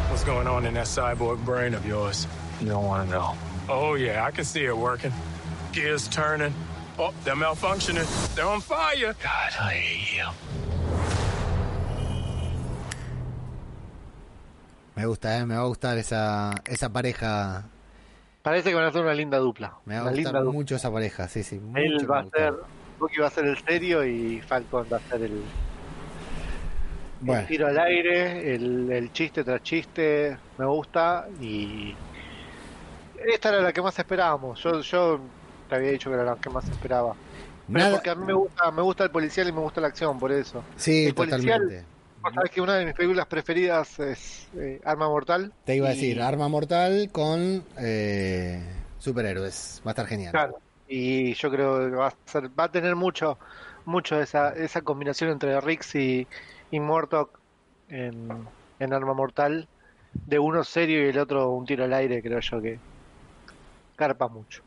What's 0.10 0.24
going 0.24 0.48
on 0.48 0.66
in 0.66 0.74
that 0.74 0.88
cyborg 0.88 1.46
brain 1.46 1.76
of 1.76 1.86
yours? 1.86 2.26
You 2.60 2.70
don't 2.70 2.86
want 2.86 3.08
to 3.08 3.12
know. 3.16 3.36
Oh, 3.70 3.94
yeah, 3.94 4.26
I 4.26 4.32
can 4.32 4.44
see 4.44 4.66
it 4.66 4.76
working. 4.76 5.14
Gears 5.72 6.08
turning. 6.08 6.52
Oh, 6.98 7.14
they're 7.24 7.36
malfunctioning. 7.36 8.08
They're 8.34 8.48
on 8.48 8.62
fire. 8.62 9.14
God, 9.22 9.52
I 9.60 9.74
hate 9.74 10.18
you. 10.18 10.73
Me 14.96 15.06
gusta, 15.06 15.38
¿eh? 15.40 15.46
Me 15.46 15.56
va 15.56 15.62
a 15.62 15.66
gustar 15.66 15.98
esa, 15.98 16.54
esa 16.66 16.90
pareja. 16.90 17.66
Parece 18.42 18.70
que 18.70 18.76
van 18.76 18.86
a 18.86 18.88
hacer 18.90 19.02
una 19.02 19.14
linda 19.14 19.38
dupla. 19.38 19.74
Me 19.86 19.96
va 19.96 20.02
a 20.02 20.04
Una 20.04 20.12
gustar 20.12 20.26
linda 20.26 20.40
dupla. 20.42 20.54
mucho 20.54 20.76
esa 20.76 20.92
pareja, 20.92 21.28
sí, 21.28 21.44
sí. 21.44 21.60
Él 21.76 22.10
va 22.10 22.20
a 22.20 22.26
ser, 22.30 22.54
Bucky 23.00 23.18
va 23.20 23.28
a 23.28 23.32
ser 23.32 23.46
el 23.46 23.58
serio 23.58 24.04
y 24.06 24.42
Falcon 24.42 24.86
va 24.92 24.98
a 24.98 25.00
ser 25.00 25.22
el, 25.24 25.42
tiro 27.48 27.68
al 27.68 27.80
aire, 27.80 28.54
el, 28.54 28.92
el 28.92 29.12
chiste 29.14 29.44
tras 29.44 29.64
chiste, 29.64 30.38
me 30.58 30.66
gusta 30.66 31.28
y 31.40 31.96
esta 33.26 33.50
era 33.50 33.62
la 33.62 33.72
que 33.72 33.82
más 33.82 33.98
esperábamos. 33.98 34.62
Yo, 34.62 34.82
yo 34.82 35.20
te 35.70 35.76
había 35.76 35.92
dicho 35.92 36.10
que 36.10 36.16
era 36.16 36.26
la 36.26 36.36
que 36.36 36.50
más 36.50 36.68
esperaba. 36.70 37.16
Nada. 37.66 37.92
porque 37.94 38.10
a 38.10 38.16
mí 38.16 38.26
me 38.26 38.34
gusta, 38.34 38.70
me 38.72 38.82
gusta 38.82 39.06
el 39.06 39.12
policial 39.12 39.48
y 39.48 39.54
me 39.54 39.62
gusta 39.62 39.80
la 39.80 39.88
acción, 39.88 40.20
por 40.20 40.34
eso. 40.34 40.62
Sí, 40.76 41.06
el 41.06 41.14
totalmente. 41.16 41.86
Sabés 42.32 42.52
que 42.52 42.62
una 42.62 42.76
de 42.76 42.86
mis 42.86 42.94
películas 42.94 43.26
preferidas 43.26 44.00
es 44.00 44.48
eh, 44.56 44.80
Arma 44.86 45.08
Mortal. 45.08 45.52
Te 45.66 45.76
iba 45.76 45.88
a 45.88 45.92
decir, 45.92 46.22
Arma 46.22 46.48
Mortal 46.48 47.10
con 47.12 47.64
eh, 47.80 48.62
superhéroes. 49.00 49.82
Va 49.86 49.92
a 49.92 49.94
estar 49.94 50.06
genial. 50.06 50.32
Claro. 50.32 50.60
Y 50.88 51.34
yo 51.34 51.50
creo 51.50 51.90
que 51.90 51.96
va 51.96 52.08
a 52.08 52.14
ser, 52.26 52.50
va 52.58 52.66
a 52.66 52.72
tener 52.72 52.96
mucho, 52.96 53.38
mucho 53.86 54.20
esa, 54.22 54.50
esa 54.50 54.82
combinación 54.82 55.32
entre 55.32 55.60
Rix 55.62 55.96
y, 55.96 56.28
y 56.72 56.80
Mortok 56.80 57.40
en, 57.90 58.30
en 58.80 58.94
Arma 58.94 59.14
Mortal, 59.14 59.68
de 60.14 60.40
uno 60.40 60.64
serio 60.64 61.06
y 61.06 61.10
el 61.10 61.18
otro 61.18 61.50
un 61.52 61.66
tiro 61.66 61.84
al 61.84 61.94
aire, 61.94 62.22
creo 62.22 62.40
yo 62.40 62.62
que 62.62 62.80
carpa 63.96 64.28
mucho. 64.28 64.62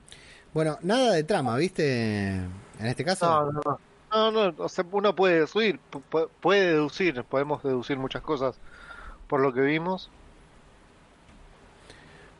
Bueno, 0.52 0.78
nada 0.82 1.12
de 1.12 1.22
trama, 1.22 1.56
¿viste? 1.56 2.30
En 2.34 2.86
este 2.86 3.04
caso. 3.04 3.26
No, 3.26 3.52
no, 3.52 3.60
no. 3.64 3.80
No, 4.16 4.30
no, 4.30 4.54
o 4.64 4.68
sea, 4.70 4.84
uno 4.92 5.14
puede 5.14 5.34
deducir, 5.34 5.78
pu- 5.92 6.02
pu- 6.10 6.28
puede 6.40 6.72
deducir, 6.72 7.22
podemos 7.24 7.62
deducir 7.62 7.98
muchas 7.98 8.22
cosas 8.22 8.56
por 9.28 9.40
lo 9.40 9.52
que 9.52 9.60
vimos. 9.60 10.10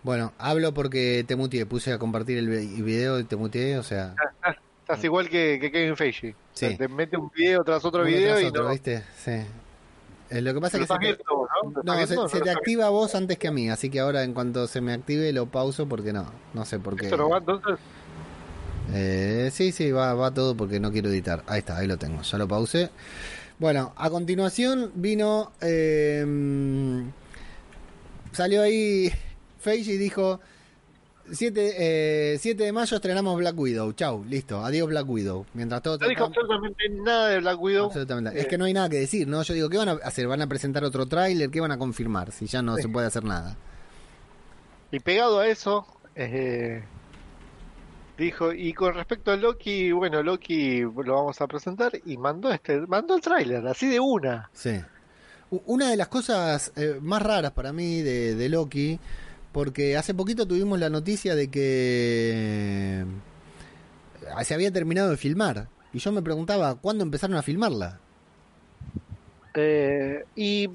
Bueno, 0.02 0.32
hablo 0.38 0.72
porque 0.72 1.22
te 1.26 1.36
muteé. 1.36 1.66
Puse 1.66 1.92
a 1.92 1.98
compartir 1.98 2.38
el 2.38 2.48
vi- 2.48 2.80
video 2.80 3.18
y 3.18 3.24
te 3.24 3.36
muteé, 3.36 3.76
o 3.76 3.82
sea. 3.82 4.14
Estás 4.80 5.04
igual 5.04 5.28
que, 5.28 5.58
que 5.60 5.70
Kevin 5.70 5.96
Feige. 5.96 6.30
O 6.30 6.56
sea, 6.56 6.70
Sí. 6.70 6.76
te 6.78 6.88
mete 6.88 7.16
un 7.18 7.30
video 7.34 7.62
tras 7.64 7.84
otro 7.84 8.02
uno 8.02 8.08
video 8.10 8.30
tras 8.34 8.42
y 8.42 8.46
otro, 8.46 8.62
no. 8.64 8.70
¿viste? 8.70 9.02
Sí. 9.18 9.32
Eh, 10.30 10.40
lo 10.40 10.54
que 10.54 10.60
pasa 10.60 10.78
es 10.78 10.82
que 10.82 10.86
se 10.86 10.98
te, 10.98 11.06
viendo, 11.06 11.24
¿no? 11.26 11.70
¿Lo 11.70 11.80
estás 11.80 11.84
no, 11.84 11.94
se, 11.94 12.06
viendo? 12.14 12.28
se 12.28 12.38
¿No 12.38 12.44
te 12.44 12.50
activa 12.52 12.86
a 12.86 12.90
vos 12.90 13.14
antes 13.14 13.36
que 13.38 13.48
a 13.48 13.52
mí, 13.52 13.68
así 13.68 13.90
que 13.90 14.00
ahora 14.00 14.22
en 14.22 14.32
cuanto 14.32 14.66
se 14.66 14.80
me 14.80 14.92
active 14.92 15.32
lo 15.32 15.46
pauso 15.46 15.86
porque 15.86 16.12
no, 16.12 16.26
no 16.54 16.64
sé 16.64 16.78
por 16.78 16.96
qué. 16.96 17.04
¿Esto 17.06 17.16
no 17.18 17.28
va 17.28 17.38
entonces? 17.38 17.76
Eh, 18.92 19.50
sí, 19.52 19.72
sí, 19.72 19.90
va, 19.90 20.14
va 20.14 20.32
todo 20.32 20.56
porque 20.56 20.78
no 20.80 20.92
quiero 20.92 21.08
editar. 21.10 21.42
Ahí 21.46 21.58
está, 21.60 21.78
ahí 21.78 21.86
lo 21.86 21.96
tengo, 21.96 22.22
ya 22.22 22.38
lo 22.38 22.46
pausé. 22.48 22.90
Bueno, 23.58 23.92
a 23.96 24.10
continuación 24.10 24.92
vino. 24.94 25.52
eh, 25.60 27.04
salió 28.32 28.62
ahí 28.62 29.10
Feige 29.58 29.92
y 29.94 29.96
dijo: 29.96 30.40
7, 31.32 31.74
eh, 32.34 32.38
7 32.38 32.62
de 32.64 32.72
mayo 32.72 32.96
estrenamos 32.96 33.36
Black 33.36 33.58
Widow. 33.58 33.92
Chau, 33.94 34.24
listo, 34.24 34.64
adiós 34.64 34.88
Black 34.88 35.08
Widow. 35.08 35.46
Mientras 35.54 35.82
todo 35.82 35.98
No 35.98 36.08
dijo 36.08 36.24
absolutamente 36.24 36.88
nada 36.90 37.28
de 37.30 37.40
Black 37.40 37.60
Widow. 37.60 37.86
Absolutamente. 37.86 38.38
Eh, 38.38 38.42
Es 38.42 38.46
que 38.46 38.58
no 38.58 38.66
hay 38.66 38.72
nada 38.74 38.88
que 38.88 38.98
decir, 38.98 39.26
¿no? 39.26 39.42
Yo 39.42 39.54
digo, 39.54 39.68
¿qué 39.68 39.78
van 39.78 39.88
a 39.88 39.92
hacer? 40.04 40.28
¿Van 40.28 40.42
a 40.42 40.46
presentar 40.46 40.84
otro 40.84 41.06
tráiler? 41.06 41.50
¿Qué 41.50 41.60
van 41.60 41.72
a 41.72 41.78
confirmar? 41.78 42.30
Si 42.30 42.46
ya 42.46 42.62
no 42.62 42.76
se 42.76 42.88
puede 42.88 43.06
hacer 43.06 43.24
nada. 43.24 43.56
Y 44.92 45.00
pegado 45.00 45.40
a 45.40 45.48
eso, 45.48 45.84
eh, 46.14 46.84
dijo, 48.16 48.52
y 48.52 48.72
con 48.72 48.94
respecto 48.94 49.30
a 49.30 49.36
Loki, 49.36 49.92
bueno, 49.92 50.22
Loki 50.22 50.80
lo 50.80 51.14
vamos 51.14 51.40
a 51.40 51.46
presentar 51.46 51.92
y 52.04 52.16
mandó 52.16 52.50
este, 52.50 52.80
mandó 52.86 53.16
el 53.16 53.20
tráiler, 53.20 53.66
así 53.66 53.88
de 53.88 54.00
una. 54.00 54.50
Sí. 54.52 54.80
Una 55.50 55.90
de 55.90 55.96
las 55.96 56.08
cosas 56.08 56.72
eh, 56.76 56.98
más 57.00 57.22
raras 57.22 57.52
para 57.52 57.72
mí 57.72 58.02
de, 58.02 58.34
de 58.34 58.48
Loki, 58.48 58.98
porque 59.52 59.96
hace 59.96 60.12
poquito 60.12 60.46
tuvimos 60.46 60.78
la 60.78 60.90
noticia 60.90 61.34
de 61.34 61.48
que 61.48 63.00
eh, 63.02 64.44
se 64.44 64.54
había 64.54 64.72
terminado 64.72 65.10
de 65.10 65.16
filmar. 65.16 65.68
Y 65.92 65.98
yo 65.98 66.12
me 66.12 66.20
preguntaba, 66.20 66.74
¿cuándo 66.74 67.04
empezaron 67.04 67.36
a 67.36 67.42
filmarla? 67.42 67.98
Eh, 69.54 70.24
y 70.34 70.68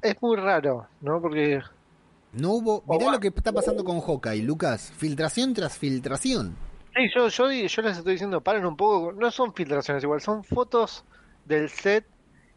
es 0.00 0.22
muy 0.22 0.36
raro, 0.36 0.86
¿no? 1.00 1.20
Porque 1.20 1.60
No 2.36 2.50
hubo... 2.52 2.82
Mirá 2.88 3.10
lo 3.12 3.20
que 3.20 3.28
está 3.28 3.52
pasando 3.52 3.84
con 3.84 4.00
Hawkeye, 4.00 4.42
Lucas. 4.42 4.92
Filtración 4.96 5.54
tras 5.54 5.76
filtración. 5.78 6.56
sí, 6.94 7.02
yo, 7.14 7.28
yo, 7.28 7.50
yo 7.50 7.82
les 7.82 7.96
estoy 7.98 8.12
diciendo, 8.14 8.40
paren 8.40 8.64
un 8.66 8.76
poco, 8.76 9.12
no 9.12 9.30
son 9.30 9.54
filtraciones 9.54 10.02
igual, 10.02 10.20
son 10.20 10.42
fotos 10.44 11.04
del 11.44 11.68
set 11.68 12.06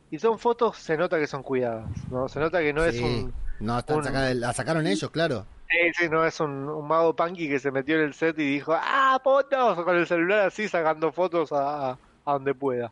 y 0.09 0.19
son 0.19 0.39
fotos, 0.39 0.77
se 0.77 0.95
nota 0.97 1.19
que 1.19 1.27
son 1.27 1.43
cuidadas, 1.43 1.89
¿no? 2.09 2.27
Se 2.29 2.39
nota 2.39 2.59
que 2.59 2.73
no 2.73 2.83
es 2.85 2.99
un... 3.01 3.33
No, 3.59 3.77
están 3.79 3.97
un- 3.97 4.39
la 4.39 4.53
sacaron 4.53 4.85
ellos, 4.87 5.09
claro. 5.11 5.45
Sí, 5.69 5.77
sí, 6.03 6.09
no 6.09 6.25
es 6.25 6.39
un, 6.39 6.69
un 6.69 6.87
mago 6.87 7.13
punky 7.15 7.49
que 7.49 7.59
se 7.59 7.71
metió 7.71 7.95
en 7.97 8.03
el 8.05 8.13
set 8.13 8.39
y 8.39 8.43
dijo, 8.53 8.73
¡ah, 8.73 9.19
fotos! 9.21 9.83
Con 9.83 9.97
el 9.97 10.07
celular 10.07 10.47
así 10.47 10.67
sacando 10.69 11.11
fotos 11.11 11.51
a, 11.51 11.91
a 11.91 12.33
donde 12.33 12.53
pueda. 12.55 12.91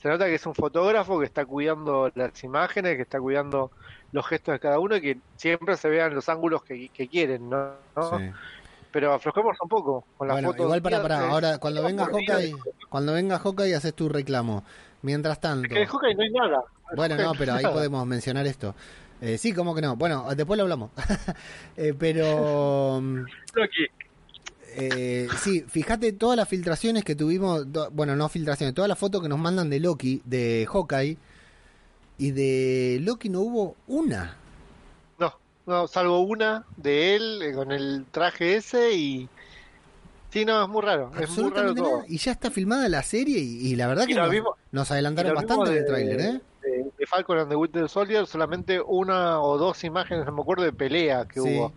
Se 0.00 0.08
nota 0.08 0.26
que 0.26 0.34
es 0.34 0.46
un 0.46 0.54
fotógrafo 0.54 1.18
que 1.18 1.26
está 1.26 1.44
cuidando 1.44 2.10
las 2.14 2.44
imágenes, 2.44 2.96
que 2.96 3.02
está 3.02 3.20
cuidando 3.20 3.70
los 4.12 4.26
gestos 4.26 4.52
de 4.52 4.60
cada 4.60 4.78
uno 4.78 4.96
y 4.96 5.00
que 5.00 5.18
siempre 5.36 5.76
se 5.76 5.88
vean 5.88 6.14
los 6.14 6.28
ángulos 6.28 6.62
que, 6.62 6.88
que 6.90 7.08
quieren, 7.08 7.50
¿no? 7.50 7.72
¿no? 7.96 8.18
Sí. 8.18 8.30
Pero 8.90 9.12
aflojemos 9.12 9.56
un 9.60 9.68
poco 9.68 10.04
con 10.16 10.28
las 10.28 10.36
Bueno, 10.36 10.54
igual 10.56 10.80
para, 10.80 11.02
para, 11.02 11.28
ahora 11.28 11.58
cuando 11.58 11.82
venga. 11.82 12.06
Hawkeye, 12.06 12.54
cuando 12.88 13.12
venga 13.12 13.38
Hawkeye 13.38 13.74
haces 13.74 13.94
tu 13.94 14.08
reclamo. 14.08 14.64
Mientras 15.02 15.40
tanto, 15.40 15.68
Que 15.68 15.80
de 15.80 15.86
Hawkeye 15.86 16.14
no 16.14 16.22
hay 16.22 16.30
nada. 16.30 16.64
bueno, 16.96 17.16
no, 17.16 17.32
pero 17.38 17.54
ahí 17.54 17.64
podemos 17.64 18.06
mencionar 18.06 18.46
esto. 18.46 18.74
Eh, 19.20 19.36
sí, 19.36 19.52
como 19.52 19.74
que 19.74 19.82
no. 19.82 19.96
Bueno, 19.96 20.26
después 20.34 20.56
lo 20.56 20.62
hablamos. 20.62 20.90
Eh, 21.76 21.94
pero 21.96 23.00
Loki. 23.54 23.86
Eh, 24.80 25.28
sí, 25.42 25.64
fíjate 25.68 26.12
todas 26.12 26.36
las 26.36 26.48
filtraciones 26.48 27.02
que 27.04 27.16
tuvimos, 27.16 27.66
to- 27.72 27.90
bueno, 27.90 28.14
no 28.14 28.28
filtraciones, 28.28 28.74
todas 28.74 28.88
las 28.88 28.98
fotos 28.98 29.20
que 29.22 29.28
nos 29.28 29.38
mandan 29.38 29.68
de 29.70 29.80
Loki, 29.80 30.22
de 30.24 30.66
Hawkeye, 30.72 31.16
y 32.18 32.30
de 32.30 32.98
Loki 33.02 33.28
no 33.28 33.40
hubo 33.40 33.74
una. 33.88 34.36
No, 35.18 35.34
no, 35.66 35.88
salvo 35.88 36.20
una 36.20 36.64
de 36.76 37.16
él 37.16 37.42
eh, 37.42 37.52
con 37.54 37.72
el 37.72 38.04
traje 38.10 38.56
ese 38.56 38.92
y... 38.94 39.28
Sí, 40.30 40.44
no, 40.44 40.62
es 40.62 40.68
muy 40.68 40.82
raro. 40.82 41.10
Es 41.18 41.30
muy 41.38 41.50
raro 41.50 41.74
todo. 41.74 42.04
Y 42.06 42.18
ya 42.18 42.32
está 42.32 42.50
filmada 42.50 42.86
la 42.88 43.02
serie 43.02 43.38
y, 43.38 43.68
y 43.72 43.76
la 43.76 43.86
verdad 43.88 44.04
Y 44.04 44.08
que 44.08 44.14
nos, 44.14 44.30
mismo- 44.30 44.56
nos 44.72 44.90
Y 44.90 44.92
adelantaron 44.92 45.34
bastante 45.34 45.70
en 45.70 45.76
el 45.78 45.86
tráiler, 45.86 46.20
¿eh? 46.20 46.40
De, 46.62 46.90
de 46.98 47.06
Falcon 47.06 47.38
and 47.38 47.48
the 47.48 47.56
Winter 47.56 47.88
Soldier, 47.88 48.26
solamente 48.26 48.78
una 48.80 49.40
o 49.40 49.56
dos 49.56 49.82
imágenes, 49.84 50.26
no 50.26 50.32
me 50.32 50.42
acuerdo, 50.42 50.64
de 50.64 50.72
pelea 50.72 51.24
que 51.26 51.40
Sí. 51.40 51.48
hubo. 51.48 51.72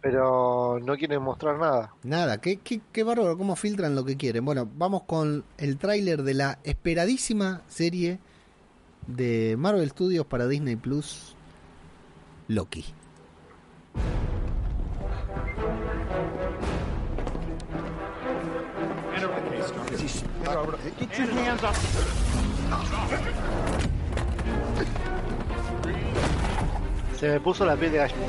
Pero 0.00 0.78
no 0.80 0.96
quieren 0.96 1.22
mostrar 1.22 1.58
nada. 1.58 1.92
Nada, 2.04 2.40
qué, 2.40 2.58
qué, 2.58 2.80
qué 2.92 3.02
bárbaro, 3.02 3.36
cómo 3.36 3.56
filtran 3.56 3.94
lo 3.94 4.04
que 4.04 4.16
quieren. 4.16 4.44
Bueno, 4.44 4.68
vamos 4.76 5.02
con 5.02 5.44
el 5.58 5.76
tráiler 5.76 6.22
de 6.22 6.34
la 6.34 6.58
esperadísima 6.62 7.62
serie 7.66 8.20
de 9.08 9.56
Marvel 9.58 9.90
Studios 9.90 10.26
para 10.26 10.46
Disney 10.46 10.76
Plus, 10.76 11.34
Loki. 12.46 12.84
Get 20.98 21.18
your 21.18 21.30
hands 21.30 21.62
up. 21.62 21.74
Se 27.18 27.28
me 27.28 27.40
puso 27.40 27.64
la 27.66 27.76
piel 27.76 27.92
de 27.92 27.98
gallina. 27.98 28.26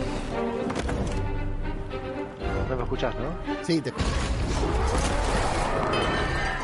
No 2.70 2.76
me 2.76 2.84
escuchás, 2.84 3.16
¿no? 3.16 3.36
Sí, 3.64 3.82
te 3.82 3.92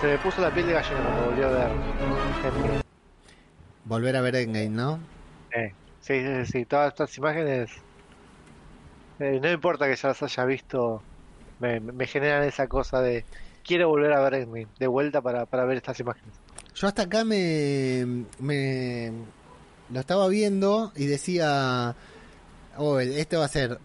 Se 0.01 0.07
me 0.07 0.17
puso 0.19 0.41
la 0.41 0.53
piel 0.53 0.67
de 0.67 0.73
gallina 0.73 1.01
cuando 1.01 1.25
volví 1.25 1.41
a 1.43 1.47
ver. 1.47 1.71
Endgame. 2.43 2.81
volver 3.85 4.15
a 4.15 4.21
ver 4.21 4.35
Endgame, 4.35 4.69
¿no? 4.69 4.99
Eh, 5.51 5.73
sí, 6.01 6.21
sí, 6.21 6.45
sí, 6.51 6.65
todas 6.65 6.89
estas 6.89 7.17
imágenes. 7.17 7.71
eh, 9.19 9.39
no 9.41 9.51
importa 9.51 9.87
que 9.87 9.95
ya 9.95 10.09
las 10.09 10.21
haya 10.21 10.45
visto, 10.45 11.01
me, 11.59 11.79
me 11.79 12.05
generan 12.07 12.43
esa 12.43 12.67
cosa 12.67 13.01
de. 13.01 13.25
Quiero 13.63 13.89
volver 13.89 14.13
a 14.13 14.21
ver 14.21 14.35
Endgame, 14.35 14.67
de 14.77 14.87
vuelta 14.87 15.21
para, 15.21 15.45
para 15.47 15.65
ver 15.65 15.77
estas 15.77 15.99
imágenes. 15.99 16.35
Yo 16.75 16.87
hasta 16.87 17.03
acá 17.03 17.23
me, 17.23 18.25
me 18.39 19.11
lo 19.89 19.99
estaba 20.01 20.27
viendo 20.27 20.91
y 20.95 21.05
decía, 21.07 21.95
oh, 22.77 22.99
este 22.99 23.37
va 23.37 23.45
a 23.45 23.47
ser 23.47 23.79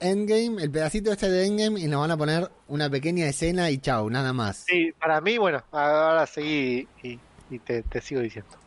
Endgame, 0.00 0.62
el 0.62 0.70
pedacito 0.70 1.12
este 1.12 1.30
de 1.30 1.46
Endgame 1.46 1.80
y 1.80 1.86
nos 1.86 2.00
van 2.00 2.10
a 2.10 2.16
poner 2.16 2.50
una 2.68 2.90
pequeña 2.90 3.26
escena 3.26 3.70
y 3.70 3.78
chau, 3.78 4.10
nada 4.10 4.32
más. 4.32 4.64
Sí, 4.66 4.92
para 4.98 5.20
mí, 5.20 5.38
bueno, 5.38 5.62
ahora 5.72 6.26
seguí 6.26 6.88
y, 7.02 7.18
y 7.50 7.58
te, 7.58 7.82
te 7.82 8.00
sigo 8.00 8.20
diciendo. 8.20 8.65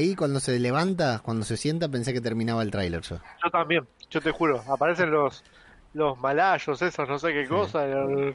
Ahí 0.00 0.14
cuando 0.16 0.40
se 0.40 0.58
levanta, 0.58 1.20
cuando 1.22 1.44
se 1.44 1.58
sienta, 1.58 1.86
pensé 1.90 2.14
que 2.14 2.22
terminaba 2.22 2.62
el 2.62 2.70
tráiler 2.70 3.02
yo. 3.02 3.18
Yo 3.44 3.50
también, 3.50 3.86
yo 4.08 4.22
te 4.22 4.30
juro, 4.30 4.64
aparecen 4.72 5.10
los 5.10 5.44
los 5.92 6.16
malayos, 6.18 6.80
esos, 6.80 7.06
no 7.06 7.18
sé 7.18 7.34
qué 7.34 7.46
cosa. 7.46 7.84
el- 7.84 8.34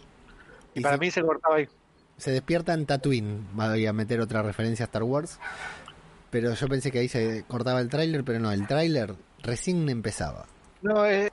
y 0.76 0.80
Y 0.80 0.84
para 0.84 0.96
se- 0.96 1.00
mí 1.00 1.10
se 1.10 1.24
cortaba 1.24 1.56
ahí. 1.56 1.68
Se 2.18 2.30
despierta 2.30 2.74
en 2.76 2.86
Tatooine, 2.86 3.48
voy 3.54 3.84
a 3.88 3.94
meter 3.94 4.22
otra 4.22 4.44
referencia 4.44 4.84
a 4.84 4.88
Star 4.88 5.02
Wars, 5.02 5.40
pero 6.30 6.54
yo 6.54 6.68
pensé 6.68 6.92
que 6.92 7.00
ahí 7.00 7.08
se 7.08 7.44
cortaba 7.48 7.82
el 7.82 7.90
tráiler, 7.90 8.24
pero 8.24 8.38
no, 8.40 8.52
el 8.52 8.68
tráiler 8.68 9.16
recién 9.42 9.90
empezaba. 9.90 10.46
No, 10.84 11.04
eh, 11.08 11.32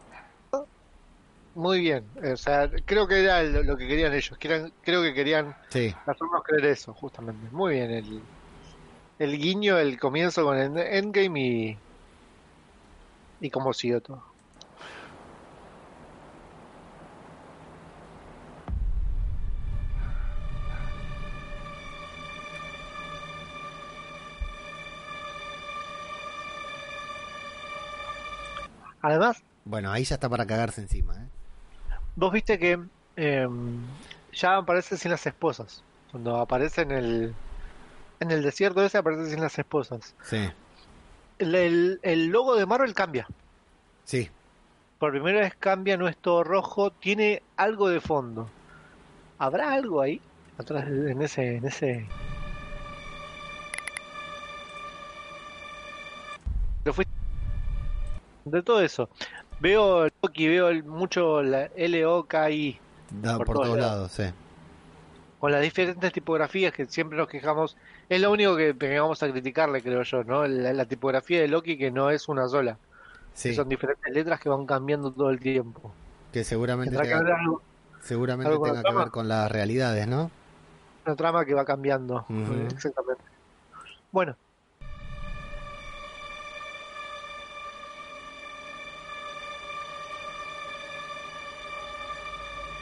muy 1.54 1.80
bien. 1.80 2.06
O 2.32 2.36
sea, 2.38 2.70
creo 2.86 3.06
que 3.06 3.20
era 3.22 3.42
lo, 3.42 3.62
lo 3.64 3.76
que 3.76 3.86
querían 3.86 4.14
ellos. 4.14 4.38
Querían- 4.38 4.72
creo 4.82 5.02
que 5.02 5.12
querían 5.12 5.54
Sí, 5.68 5.94
hacernos 6.06 6.42
creer 6.42 6.64
eso, 6.66 6.94
justamente. 6.94 7.48
Muy 7.50 7.74
bien, 7.74 7.90
el, 7.90 8.22
el 9.22 9.38
guiño, 9.38 9.78
el 9.78 10.00
comienzo 10.00 10.44
con 10.44 10.58
el 10.58 10.76
Endgame 10.76 11.40
y, 11.40 11.78
y 13.40 13.50
cómo 13.50 13.72
siguió 13.72 14.00
todo. 14.00 14.20
Además, 29.02 29.42
bueno, 29.64 29.92
ahí 29.92 30.02
ya 30.04 30.16
está 30.16 30.28
para 30.28 30.46
cagarse 30.46 30.80
encima, 30.80 31.14
¿eh? 31.14 31.28
Vos 32.16 32.32
viste 32.32 32.58
que 32.58 32.80
eh, 33.16 33.48
ya 34.32 34.56
aparece 34.56 34.96
sin 34.96 35.12
las 35.12 35.24
esposas. 35.26 35.82
Cuando 36.10 36.36
aparece 36.38 36.82
en 36.82 36.90
el, 36.90 37.34
en 38.22 38.30
el 38.30 38.42
desierto 38.42 38.82
ese 38.84 38.98
aparece 38.98 39.30
sin 39.30 39.40
las 39.40 39.58
esposas. 39.58 40.14
Sí, 40.22 40.48
El, 41.38 41.54
el- 41.54 42.00
el 42.02 42.26
logo 42.28 42.54
de 42.56 42.66
Marvel 42.66 42.94
cambia. 42.94 43.26
sí. 44.04 44.30
Por 44.98 45.10
primera 45.10 45.40
vez 45.40 45.56
cambia, 45.58 45.96
no 45.96 46.06
es 46.06 46.16
todo 46.16 46.44
rojo, 46.44 46.92
tiene 46.92 47.42
algo 47.56 47.88
de 47.88 48.00
fondo. 48.00 48.48
¿Habrá 49.36 49.72
algo 49.72 50.00
ahí? 50.00 50.20
Atrás 50.58 50.84
en 50.86 51.20
ese, 51.20 51.56
en 51.56 51.66
ese. 51.66 52.06
Lo 56.84 56.92
fui- 56.92 57.06
De 58.44 58.62
todo 58.62 58.80
eso. 58.80 59.08
Veo 59.60 60.06
Loki, 60.22 60.48
veo 60.48 60.72
mucho 60.84 61.42
la 61.42 61.64
L-O-K-I. 61.76 62.78
Da 63.10 63.36
por, 63.38 63.46
Por 63.46 63.56
todos 63.56 63.66
todos 63.68 63.80
lados, 63.80 64.12
sí. 64.12 64.22
Con 65.42 65.50
las 65.50 65.60
diferentes 65.60 66.12
tipografías 66.12 66.72
que 66.72 66.86
siempre 66.86 67.18
nos 67.18 67.26
quejamos. 67.26 67.76
Es 68.08 68.20
lo 68.20 68.30
único 68.30 68.56
que, 68.56 68.78
que 68.78 69.00
vamos 69.00 69.20
a 69.24 69.28
criticarle, 69.28 69.82
creo 69.82 70.04
yo, 70.04 70.22
¿no? 70.22 70.46
La, 70.46 70.72
la 70.72 70.84
tipografía 70.84 71.40
de 71.40 71.48
Loki 71.48 71.76
que 71.76 71.90
no 71.90 72.10
es 72.10 72.28
una 72.28 72.46
sola. 72.46 72.78
Sí, 73.34 73.48
que 73.48 73.56
Son 73.56 73.68
diferentes 73.68 74.14
letras 74.14 74.38
que 74.38 74.48
van 74.48 74.64
cambiando 74.66 75.10
todo 75.12 75.30
el 75.30 75.40
tiempo. 75.40 75.92
que 76.32 76.44
seguramente 76.44 76.94
que 76.94 77.02
tenga, 77.02 77.16
haber 77.18 77.32
algo- 77.32 77.60
seguramente 78.04 78.50
algo 78.50 78.60
con 78.60 78.68
la 78.68 78.74
tenga 78.74 78.82
que 78.82 78.88
trama. 78.90 79.04
ver 79.06 79.10
con 79.10 79.26
las 79.28 79.50
realidades, 79.50 80.06
¿no? 80.06 80.30
una 81.04 81.16
trama 81.16 81.44
que 81.44 81.54
va 81.54 81.64
cambiando. 81.64 82.24
Ujú. 82.28 82.52
Exactamente. 82.70 83.24
Bueno, 84.12 84.36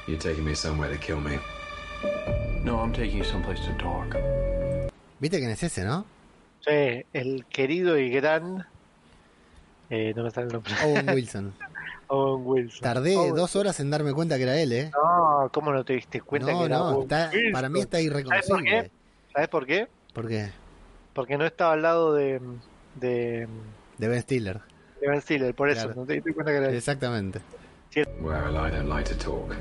You're 0.07 0.19
taking 0.19 0.45
me 0.45 0.55
somewhere 0.55 0.91
to 0.91 0.99
kill 0.99 1.23
me. 1.23 1.39
No, 2.65 2.79
I'm 2.83 2.93
taking 2.93 3.19
you 3.19 3.25
someplace 3.25 3.61
to 3.67 3.73
talk. 3.79 4.17
¿Viste 5.19 5.39
quién 5.39 5.51
es 5.51 5.63
ese, 5.63 5.85
no? 5.85 6.05
sí, 6.61 7.05
el 7.15 7.47
querido 7.49 7.99
y 7.99 8.11
gran. 8.11 8.67
eh, 9.89 10.13
no 10.15 10.25
me 10.25 10.31
sale 10.31 10.47
el 10.49 10.53
nombre. 10.53 10.73
Owen 10.85 11.09
Wilson. 11.15 11.55
Owen 12.09 12.43
Wilson. 12.47 12.83
Tardé 12.83 13.17
Owen- 13.17 13.35
dos 13.35 13.57
horas 13.57 13.81
en 13.81 13.91
darme 13.91 14.13
cuenta 14.13 14.37
que 14.37 14.43
era 14.43 14.57
él, 14.61 14.73
¿eh? 14.73 14.91
No, 14.93 15.49
¿cómo 15.53 15.73
no 15.73 15.85
te 15.85 15.95
diste 15.95 16.21
cuenta 16.21 16.53
No, 16.53 16.59
que 16.61 16.65
era 16.67 16.79
no, 16.79 16.89
Owen 16.91 17.03
está- 17.03 17.31
Wilson? 17.33 17.53
para 17.53 17.69
mí 17.71 17.81
está 17.81 17.97
¿Sabes 17.99 18.11
por 18.11 18.13
qué? 18.13 18.21
irreconocible. 18.21 18.91
¿Sabes 19.33 19.49
por 19.49 19.67
qué? 19.67 19.89
¿Por 20.13 20.29
qué? 20.29 20.51
Porque 21.15 21.39
no 21.39 21.47
estaba 21.47 21.73
al 21.73 21.83
lado 21.83 22.15
de, 22.15 22.41
de, 22.97 23.49
De 23.99 24.09
Ben 24.09 24.23
Stiller. 24.23 24.61
de 25.01 25.09
Ben 25.09 25.21
Stiller, 25.23 25.55
por 25.55 25.71
eso, 25.71 25.87
Claro. 25.87 26.01
no 26.03 26.07
te 26.07 26.15
diste 26.15 26.35
cuenta 26.35 26.53
que 26.53 26.59
era 26.59 26.69
él. 26.69 26.75
Exactamente. 26.77 27.41
Where 28.21 28.49
I 28.49 28.53
lie, 28.53 28.69
I 28.69 28.71
don't 28.77 28.89
like 28.89 29.09
to 29.13 29.17
talk. 29.17 29.55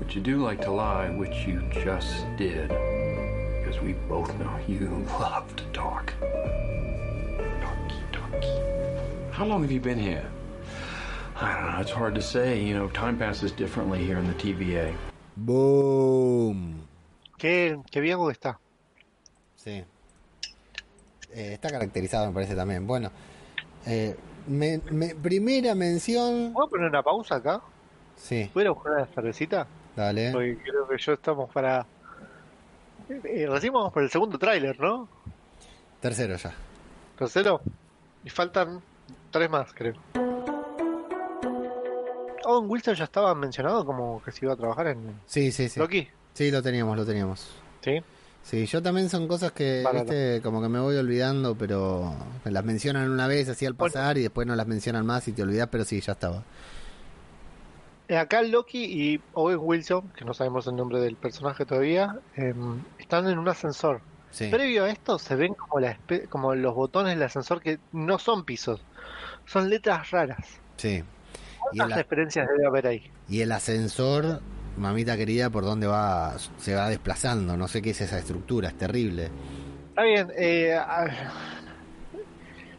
But 0.00 0.14
you 0.14 0.20
do 0.20 0.38
like 0.38 0.60
to 0.62 0.70
lie, 0.72 1.10
which 1.10 1.46
you 1.46 1.62
just 1.70 2.24
did. 2.36 2.68
Because 2.68 3.80
we 3.80 3.92
both 4.08 4.36
know 4.40 4.50
you 4.68 4.88
love 5.20 5.54
to 5.56 5.64
talk. 5.72 6.12
Talky, 7.60 8.00
talky. 8.12 8.54
How 9.30 9.44
long 9.44 9.62
have 9.62 9.70
you 9.70 9.80
been 9.80 9.98
here? 9.98 10.24
I 11.36 11.54
don't 11.54 11.72
know, 11.72 11.80
it's 11.80 11.90
hard 11.92 12.14
to 12.16 12.22
say. 12.22 12.60
You 12.62 12.74
know, 12.74 12.88
time 12.88 13.16
passes 13.18 13.52
differently 13.52 14.02
here 14.04 14.18
in 14.18 14.26
the 14.26 14.34
TVA. 14.34 14.92
Boom. 15.36 16.86
Qué, 17.38 17.78
qué 17.90 18.00
bien 18.00 18.18
que 18.18 18.32
está. 18.32 18.58
Sí. 19.56 19.84
Eh, 21.32 21.52
está 21.54 21.70
caracterizado, 21.70 22.26
me 22.26 22.32
parece 22.34 22.54
también. 22.56 22.86
Bueno, 22.86 23.10
eh, 23.86 24.16
me- 24.48 24.80
me- 24.90 25.14
primera 25.14 25.74
mención. 25.74 26.52
¿Puedo 26.52 26.68
poner 26.68 26.88
una 26.88 27.02
pausa 27.02 27.36
acá? 27.36 27.62
Sí, 28.16 28.50
¿Puedo 28.52 28.64
ir 28.64 28.68
a 28.68 28.72
buscar 28.72 28.92
una 28.92 29.06
cervecita? 29.06 29.66
Dale. 30.00 30.32
Porque 30.32 30.58
creo 30.62 30.88
que 30.88 30.98
yo 30.98 31.12
estamos 31.12 31.50
para... 31.52 31.86
Eh, 33.08 33.46
recién 33.48 33.72
vamos 33.72 33.92
por 33.92 34.02
el 34.02 34.10
segundo 34.10 34.38
tráiler, 34.38 34.78
¿no? 34.80 35.08
Tercero 36.00 36.36
ya. 36.36 36.52
Tercero. 37.18 37.60
Y 38.24 38.30
faltan 38.30 38.80
tres 39.30 39.50
más, 39.50 39.72
creo. 39.72 39.94
Owen 42.44 42.70
Wilson 42.70 42.94
ya 42.94 43.04
estaba 43.04 43.34
mencionado 43.34 43.84
como 43.84 44.22
que 44.22 44.32
se 44.32 44.44
iba 44.44 44.54
a 44.54 44.56
trabajar 44.56 44.88
en 44.88 45.20
Sí, 45.26 45.52
sí, 45.52 45.68
sí. 45.68 45.78
Loki. 45.78 46.08
Sí, 46.34 46.50
lo 46.50 46.62
teníamos, 46.62 46.96
lo 46.96 47.04
teníamos. 47.04 47.48
Sí. 47.82 48.00
Sí, 48.42 48.66
yo 48.66 48.82
también 48.82 49.08
son 49.10 49.28
cosas 49.28 49.52
que, 49.52 49.84
viste, 49.92 50.40
como 50.42 50.62
que 50.62 50.68
me 50.68 50.80
voy 50.80 50.96
olvidando, 50.96 51.54
pero 51.54 52.14
me 52.44 52.50
las 52.50 52.64
mencionan 52.64 53.10
una 53.10 53.26
vez 53.26 53.48
así 53.48 53.66
al 53.66 53.74
pasar 53.74 54.16
y 54.16 54.22
después 54.22 54.46
no 54.46 54.56
las 54.56 54.66
mencionan 54.66 55.04
más 55.04 55.28
y 55.28 55.32
te 55.32 55.42
olvidas, 55.42 55.68
pero 55.70 55.84
sí, 55.84 56.00
ya 56.00 56.12
estaba. 56.14 56.42
Eh, 58.10 58.16
Acá 58.18 58.42
Loki 58.42 58.84
y 58.84 59.20
Owen 59.34 59.58
Wilson, 59.60 60.08
que 60.16 60.24
no 60.24 60.34
sabemos 60.34 60.66
el 60.66 60.74
nombre 60.74 60.98
del 60.98 61.14
personaje 61.14 61.64
todavía, 61.64 62.16
em, 62.34 62.82
están 62.98 63.28
en 63.28 63.38
un 63.38 63.48
ascensor. 63.48 64.00
Sí. 64.32 64.48
Previo 64.50 64.84
a 64.84 64.90
esto 64.90 65.16
se 65.20 65.36
ven 65.36 65.54
como, 65.54 65.78
la 65.78 65.96
espe- 65.96 66.28
como 66.28 66.56
los 66.56 66.74
botones 66.74 67.14
del 67.14 67.22
ascensor 67.22 67.60
que 67.60 67.78
no 67.92 68.18
son 68.18 68.44
pisos, 68.44 68.82
son 69.46 69.70
letras 69.70 70.10
raras. 70.10 70.58
Sí. 70.76 71.04
Y 71.72 71.76
¿Cuántas 71.78 71.98
referencias 71.98 72.48
debe 72.48 72.66
haber 72.66 72.86
ahí? 72.88 73.10
y 73.28 73.42
el 73.42 73.52
ascensor, 73.52 74.40
mamita 74.76 75.16
querida, 75.16 75.48
por 75.50 75.62
dónde 75.64 75.86
va, 75.86 76.34
se 76.58 76.74
va 76.74 76.88
desplazando. 76.88 77.56
No 77.56 77.68
sé 77.68 77.80
qué 77.80 77.90
es 77.90 78.00
esa 78.00 78.18
estructura, 78.18 78.68
es 78.70 78.76
terrible. 78.76 79.30
Está 79.90 80.02
bien, 80.02 80.32
eh, 80.36 80.74
a- 80.74 81.06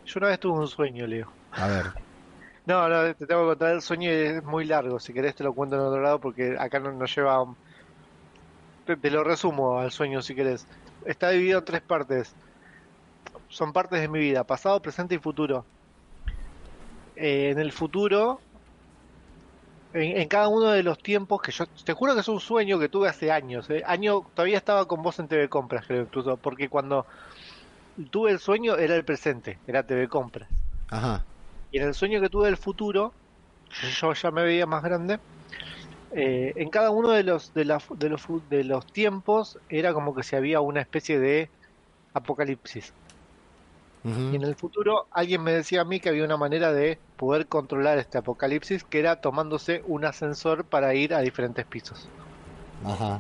yo 0.06 0.14
una 0.18 0.28
vez 0.28 0.40
tuve 0.42 0.60
un 0.60 0.68
sueño, 0.68 1.08
Leo. 1.08 1.32
A 1.54 1.68
ver, 1.68 1.86
No, 2.66 2.88
no, 2.88 3.16
te 3.16 3.26
tengo 3.26 3.42
que 3.42 3.48
contar 3.50 3.72
el 3.74 3.82
sueño 3.82 4.10
es 4.12 4.44
muy 4.44 4.66
largo. 4.66 5.00
Si 5.00 5.14
querés 5.14 5.36
te 5.36 5.44
lo 5.44 5.54
cuento 5.54 5.76
en 5.76 5.82
otro 5.82 6.02
lado 6.02 6.20
porque 6.20 6.56
acá 6.60 6.80
no 6.80 6.92
nos 6.92 7.14
lleva... 7.16 7.44
Te, 8.86 8.98
te 8.98 9.12
lo 9.12 9.24
resumo 9.24 9.80
al 9.80 9.92
sueño 9.92 10.22
si 10.22 10.36
querés. 10.36 10.68
Está 11.06 11.30
dividido 11.32 11.60
en 11.60 11.66
tres 11.66 11.82
partes. 11.82 12.36
Son 13.50 13.74
partes 13.74 14.02
de 14.02 14.08
mi 14.08 14.20
vida, 14.20 14.44
pasado, 14.46 14.82
presente 14.82 15.16
y 15.16 15.20
futuro. 15.20 15.66
Eh, 17.16 17.50
en 17.52 17.60
el 17.60 17.72
futuro, 17.72 18.42
en, 19.94 20.18
en 20.22 20.28
cada 20.28 20.48
uno 20.48 20.70
de 20.72 20.84
los 20.84 21.00
tiempos 21.00 21.42
que 21.42 21.52
yo... 21.52 21.66
Te 21.68 21.94
juro 21.94 22.14
que 22.14 22.22
es 22.22 22.28
un 22.28 22.40
sueño 22.40 22.80
que 22.80 22.90
tuve 22.90 23.10
hace 23.10 23.32
años. 23.32 23.70
eh. 23.70 23.84
Año, 23.86 24.22
todavía 24.34 24.58
estaba 24.58 24.86
con 24.88 25.02
vos 25.02 25.20
en 25.20 25.28
TV 25.28 25.50
Compras, 25.50 25.86
creo 25.88 26.04
incluso. 26.04 26.38
Porque 26.38 26.70
cuando 26.70 27.06
tuve 28.12 28.32
el 28.32 28.40
sueño 28.40 28.76
era 28.78 28.96
el 28.96 29.06
presente, 29.06 29.62
era 29.68 29.86
TV 29.86 30.08
Compras. 30.10 30.50
ajá, 30.90 31.26
Y 31.72 31.80
en 31.80 31.88
el 31.88 31.94
sueño 31.96 32.22
que 32.22 32.30
tuve 32.30 32.46
del 32.48 32.58
futuro, 32.58 33.14
yo 34.02 34.14
ya 34.14 34.32
me 34.32 34.44
veía 34.44 34.66
más 34.68 34.84
grande, 34.84 35.20
eh, 36.16 36.54
en 36.58 36.70
cada 36.70 36.92
uno 36.92 37.12
de 37.12 37.24
los, 37.24 37.54
de, 37.54 37.66
la- 37.66 37.84
de, 37.92 38.10
los, 38.10 38.24
de 38.50 38.64
los 38.66 38.86
tiempos 38.88 39.60
era 39.70 39.94
como 39.94 40.16
que 40.16 40.24
si 40.24 40.36
había 40.36 40.62
una 40.62 40.82
especie 40.82 41.20
de 41.20 41.52
apocalipsis. 42.14 42.94
Y 44.30 44.36
en 44.36 44.42
el 44.44 44.56
futuro 44.56 45.08
alguien 45.12 45.44
me 45.44 45.52
decía 45.54 45.82
a 45.82 45.86
mí 45.86 46.00
que 46.00 46.10
había 46.10 46.26
una 46.26 46.36
manera 46.36 46.74
de 46.74 47.04
poder 47.18 47.48
controlar 47.48 48.00
este 48.00 48.18
apocalipsis, 48.18 48.84
que 48.84 48.98
era 48.98 49.22
tomándose 49.22 49.84
un 49.86 50.06
ascensor 50.06 50.66
para 50.68 50.96
ir 50.96 51.14
a 51.14 51.20
diferentes 51.20 51.68
pisos. 51.68 52.10
ajá, 52.86 53.20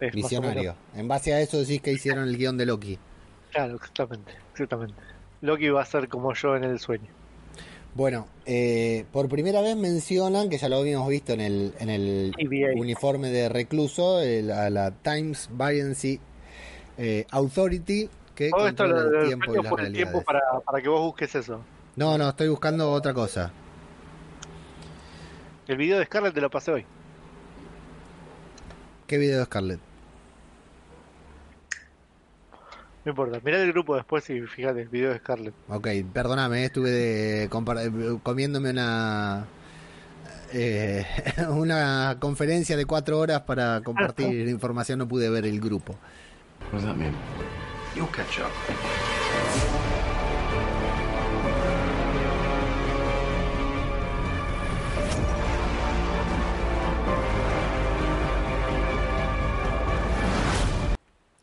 Es 0.00 0.12
visionario. 0.12 0.76
En 0.94 1.08
base 1.08 1.32
a 1.32 1.40
eso 1.40 1.58
decís 1.58 1.80
que 1.80 1.92
hicieron 1.92 2.28
el 2.28 2.36
guion 2.36 2.58
de 2.58 2.66
Loki. 2.66 2.98
Claro, 3.50 3.76
exactamente, 3.76 4.32
exactamente. 4.52 5.02
Loki 5.40 5.68
va 5.70 5.82
a 5.82 5.84
ser 5.84 6.08
como 6.08 6.34
yo 6.34 6.56
en 6.56 6.64
el 6.64 6.78
sueño. 6.80 7.14
Bueno, 7.94 8.26
eh, 8.46 9.04
por 9.12 9.28
primera 9.28 9.60
vez 9.60 9.76
mencionan, 9.76 10.48
que 10.48 10.56
ya 10.56 10.68
lo 10.68 10.76
habíamos 10.78 11.08
visto 11.08 11.34
en 11.34 11.40
el, 11.42 11.74
en 11.78 11.90
el 11.90 12.32
TVA. 12.36 12.72
uniforme 12.74 13.28
de 13.28 13.48
recluso, 13.50 14.20
el- 14.22 14.50
a 14.50 14.70
la 14.70 14.90
Times 14.92 15.48
Variancy 15.52 16.18
eh, 16.96 17.26
Authority, 17.30 18.08
que 18.34 18.48
Todo 18.50 18.66
esto 18.66 18.84
controla 18.84 19.04
lo 19.10 19.20
el 19.20 19.26
tiempo 19.26 19.54
y 19.56 19.62
las 19.62 19.78
el 19.80 19.92
tiempo 19.92 20.22
para, 20.22 20.40
para 20.64 20.80
que 20.82 20.88
vos 20.88 21.00
busques 21.02 21.34
eso. 21.34 21.60
No, 21.96 22.16
no, 22.16 22.30
estoy 22.30 22.48
buscando 22.48 22.90
otra 22.90 23.12
cosa. 23.12 23.52
El 25.68 25.76
video 25.76 25.98
de 25.98 26.06
Scarlett 26.06 26.34
te 26.34 26.40
lo 26.40 26.48
pasé 26.50 26.72
hoy. 26.72 26.86
¿Qué 29.06 29.18
video 29.18 29.38
de 29.40 29.44
Scarlett? 29.44 29.80
No 33.04 33.10
importa, 33.10 33.40
mirá 33.44 33.60
el 33.60 33.72
grupo 33.72 33.96
después 33.96 34.28
y 34.30 34.40
fíjate 34.42 34.82
el 34.82 34.88
video 34.88 35.10
de 35.10 35.18
Scarlett. 35.18 35.54
Ok, 35.68 35.88
perdóname, 36.12 36.64
estuve 36.64 36.90
de, 36.90 37.48
comiéndome 38.22 38.70
una 38.70 39.46
eh, 40.52 41.04
una 41.50 42.16
conferencia 42.20 42.76
de 42.76 42.84
cuatro 42.86 43.18
horas 43.18 43.40
para 43.42 43.80
compartir 43.80 44.48
información, 44.48 44.98
no 45.00 45.08
pude 45.08 45.28
ver 45.30 45.46
el 45.46 45.60
grupo. 45.60 45.96
What 46.70 46.80
does 46.80 46.84
that 46.84 46.96
mean? 46.96 47.14
You'll 47.96 48.08
catch 48.08 48.38
up. 48.38 48.50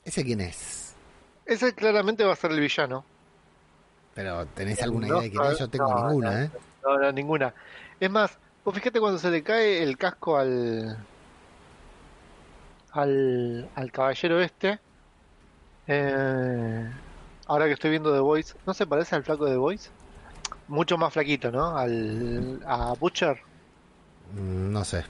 ¿Ese 0.05 0.23
quién 0.23 0.41
es? 0.41 0.78
Ese 1.49 1.73
claramente 1.73 2.23
va 2.23 2.33
a 2.33 2.35
ser 2.35 2.51
el 2.51 2.59
villano. 2.59 3.03
Pero 4.13 4.45
¿tenés 4.47 4.81
alguna 4.83 5.07
No, 5.07 5.13
idea 5.17 5.21
de 5.23 5.31
quién 5.31 5.43
es? 5.51 5.59
Yo 5.59 5.69
tengo 5.69 5.89
no, 5.89 5.95
ninguna, 6.07 6.43
¿eh? 6.45 6.51
No, 6.83 6.97
no, 6.97 7.11
ninguna. 7.11 7.53
Es 7.99 8.09
más, 8.09 8.37
vos 8.63 8.75
fíjate 8.75 8.99
cuando 8.99 9.17
se 9.19 9.31
le 9.31 9.43
cae 9.43 9.81
el 9.83 9.97
casco 9.97 10.37
al. 10.37 10.97
al, 12.91 13.69
al 13.75 13.91
caballero 13.91 14.39
este. 14.41 14.79
Eh, 15.87 16.89
ahora 17.47 17.65
que 17.65 17.73
estoy 17.73 17.89
viendo 17.91 18.13
The 18.13 18.19
Voice, 18.19 18.55
¿no 18.65 18.73
se 18.73 18.85
parece 18.87 19.15
al 19.15 19.23
flaco 19.23 19.45
de 19.45 19.51
The 19.51 19.57
Voice? 19.57 19.89
Mucho 20.67 20.97
más 20.97 21.13
flaquito, 21.13 21.51
¿no? 21.51 21.75
Al, 21.77 22.61
a 22.65 22.93
Butcher. 22.99 23.41
Mm, 24.33 24.71
No 24.71 24.83
sé. 24.85 25.03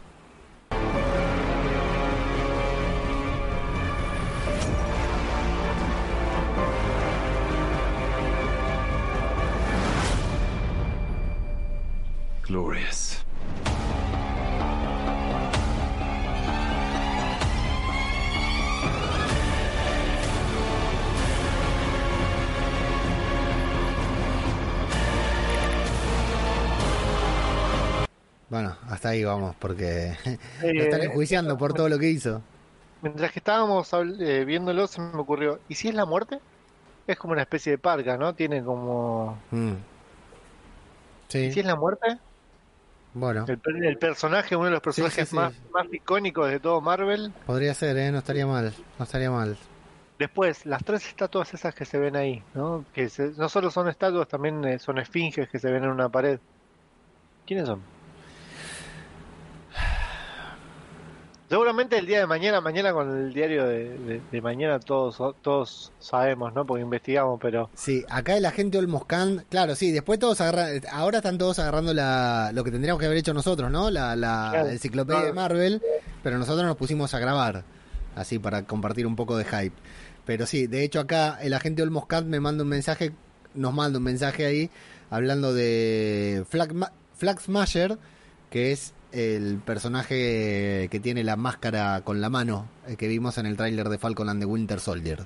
Glorious. 12.49 13.23
Bueno, 28.49 28.75
hasta 28.89 29.09
ahí 29.09 29.23
vamos, 29.23 29.55
porque 29.59 30.15
Eh, 30.63 30.73
lo 30.73 30.83
están 30.83 31.03
enjuiciando 31.03 31.55
por 31.55 31.75
todo 31.75 31.87
lo 31.87 31.99
que 31.99 32.09
hizo. 32.09 32.41
Mientras 33.03 33.31
que 33.31 33.37
estábamos 33.37 33.93
eh, 33.93 34.43
viéndolo, 34.43 34.87
se 34.87 35.01
me 35.01 35.19
ocurrió: 35.19 35.59
¿y 35.69 35.75
si 35.75 35.89
es 35.89 35.93
la 35.93 36.05
muerte? 36.05 36.39
Es 37.05 37.15
como 37.17 37.33
una 37.33 37.43
especie 37.43 37.73
de 37.73 37.77
parca, 37.77 38.17
¿no? 38.17 38.33
Tiene 38.33 38.63
como. 38.63 39.37
Mm. 39.51 39.73
¿Y 41.31 41.51
si 41.51 41.59
es 41.59 41.65
la 41.67 41.75
muerte? 41.75 42.17
Bueno, 43.13 43.45
El, 43.47 43.83
el 43.85 43.97
personaje, 43.97 44.55
uno 44.55 44.65
de 44.65 44.71
los 44.71 44.81
personajes 44.81 45.27
sí, 45.27 45.31
sí. 45.31 45.35
Más, 45.35 45.53
más 45.73 45.85
icónicos 45.91 46.49
de 46.49 46.59
todo 46.59 46.79
Marvel. 46.81 47.31
podría 47.45 47.73
ser, 47.73 47.97
¿eh? 47.97 48.11
No 48.11 48.19
estaría 48.19 48.45
mal, 48.47 48.73
no 48.97 49.03
estaría 49.03 49.31
mal. 49.31 49.57
Después, 50.17 50.65
las 50.65 50.83
tres 50.83 51.07
estatuas 51.07 51.53
esas 51.53 51.73
que 51.73 51.85
se 51.85 51.97
ven 51.97 52.15
ahí, 52.15 52.43
¿no? 52.53 52.83
Que 52.93 53.09
se- 53.09 53.31
no 53.37 53.47
solo 53.49 53.71
son 53.71 53.87
estatuas, 53.87 54.27
también 54.27 54.63
eh, 54.65 54.77
son 54.79 54.97
esfinges 54.97 55.47
que 55.49 55.59
se 55.59 55.71
ven 55.71 55.83
en 55.85 55.89
una 55.91 56.09
pared. 56.09 56.39
¿Quiénes 57.45 57.67
son? 57.67 57.81
Seguramente 61.49 61.97
el 61.97 62.05
día 62.05 62.19
de 62.19 62.27
mañana, 62.27 62.61
mañana 62.61 62.93
con 62.93 63.09
el 63.17 63.33
diario 63.33 63.65
de, 63.67 63.97
de- 63.97 64.21
de 64.31 64.41
mañana 64.41 64.79
todos 64.79 65.17
todos 65.41 65.91
sabemos, 65.97 66.53
¿no? 66.53 66.63
Porque 66.65 66.83
investigamos, 66.83 67.39
pero 67.41 67.71
Sí, 67.73 68.05
acá 68.07 68.37
el 68.37 68.45
agente 68.45 68.77
Olmos 68.77 69.05
Khan, 69.05 69.45
claro, 69.49 69.73
sí, 69.75 69.91
después 69.91 70.19
todos 70.19 70.39
agarran, 70.41 70.81
ahora 70.91 71.17
están 71.17 71.39
todos 71.39 71.57
agarrando 71.57 71.91
la, 71.95 72.51
lo 72.53 72.63
que 72.63 72.69
tendríamos 72.69 72.99
que 72.99 73.07
haber 73.07 73.17
hecho 73.17 73.33
nosotros, 73.33 73.71
¿no? 73.71 73.89
La, 73.89 74.15
la 74.15 74.49
Claro. 74.51 74.69
enciclopedia 74.69 75.23
de 75.23 75.33
Marvel, 75.33 75.81
pero 76.21 76.37
nosotros 76.37 76.65
nos 76.67 76.77
pusimos 76.77 77.15
a 77.15 77.19
grabar, 77.19 77.63
así 78.15 78.37
para 78.37 78.63
compartir 78.65 79.07
un 79.07 79.15
poco 79.15 79.35
de 79.35 79.45
hype. 79.45 79.75
Pero 80.27 80.45
sí, 80.45 80.67
de 80.67 80.83
hecho 80.83 80.99
acá 80.99 81.39
el 81.41 81.55
agente 81.55 81.81
Olmos 81.81 82.05
Khan 82.05 82.29
me 82.29 82.39
manda 82.39 82.61
un 82.63 82.69
mensaje, 82.69 83.11
nos 83.55 83.73
manda 83.73 83.97
un 83.97 84.03
mensaje 84.03 84.45
ahí, 84.45 84.69
hablando 85.09 85.51
de 85.55 86.45
Flag, 86.47 86.75
Flag 87.15 87.41
Smasher, 87.41 87.97
que 88.51 88.71
es 88.71 88.93
el 89.11 89.57
personaje 89.65 90.87
que 90.91 90.99
tiene 91.01 91.23
la 91.23 91.35
máscara 91.35 92.01
con 92.03 92.21
la 92.21 92.29
mano, 92.29 92.67
el 92.87 92.97
que 92.97 93.07
vimos 93.07 93.37
en 93.37 93.45
el 93.45 93.57
tráiler 93.57 93.89
de 93.89 93.97
Falcon 93.97 94.29
and 94.29 94.39
the 94.41 94.45
Winter 94.45 94.79
Soldier. 94.79 95.25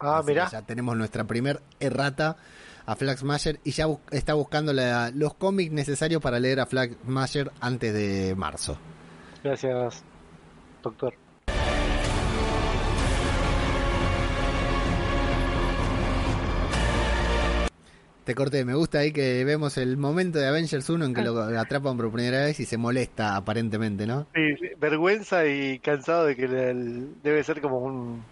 ah, 0.00 0.22
mirá, 0.26 0.48
Ya 0.50 0.62
tenemos 0.62 0.96
nuestra 0.96 1.24
primer 1.24 1.60
errata 1.80 2.36
a 2.86 2.96
Flag 2.96 3.18
Smasher 3.18 3.60
y 3.64 3.72
ya 3.72 3.86
está 4.10 4.34
buscando 4.34 4.72
la- 4.72 5.10
los 5.14 5.34
cómics 5.34 5.72
necesarios 5.72 6.22
para 6.22 6.40
leer 6.40 6.60
a 6.60 6.66
Flag 6.66 6.96
Smasher 7.04 7.52
antes 7.60 7.92
de 7.92 8.34
marzo. 8.36 8.78
gracias, 9.44 10.02
doctor. 10.82 11.14
Te 18.30 18.36
corté, 18.36 18.64
me 18.64 18.74
gusta 18.74 19.00
ahí 19.00 19.10
que 19.10 19.44
vemos 19.44 19.76
el 19.76 19.96
momento 19.96 20.38
de 20.38 20.46
Avengers 20.46 20.88
1 20.88 21.04
en 21.04 21.14
que 21.14 21.20
lo 21.22 21.36
atrapan 21.58 21.96
por 21.96 22.12
primera 22.12 22.44
vez 22.44 22.60
y 22.60 22.64
se 22.64 22.76
molesta 22.78 23.34
aparentemente, 23.34 24.06
¿no? 24.06 24.28
Sí, 24.32 24.54
sí, 24.60 24.68
vergüenza 24.78 25.44
y 25.46 25.80
cansado 25.80 26.26
de 26.26 26.36
que 26.36 26.46
le- 26.46 26.70
el- 26.70 27.20
debe 27.24 27.42
ser 27.42 27.60
como 27.60 27.78
un 27.78 28.22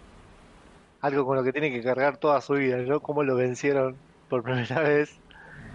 algo 1.01 1.27
con 1.27 1.37
lo 1.37 1.43
que 1.43 1.51
tiene 1.51 1.73
que 1.73 1.83
cargar 1.83 2.17
toda 2.19 2.41
su 2.41 2.53
vida, 2.53 2.77
¿no? 2.77 3.01
Cómo 3.01 3.25
lo 3.25 3.35
vencieron 3.35 3.97
por 4.29 4.43
primera 4.45 4.83
vez 4.83 5.11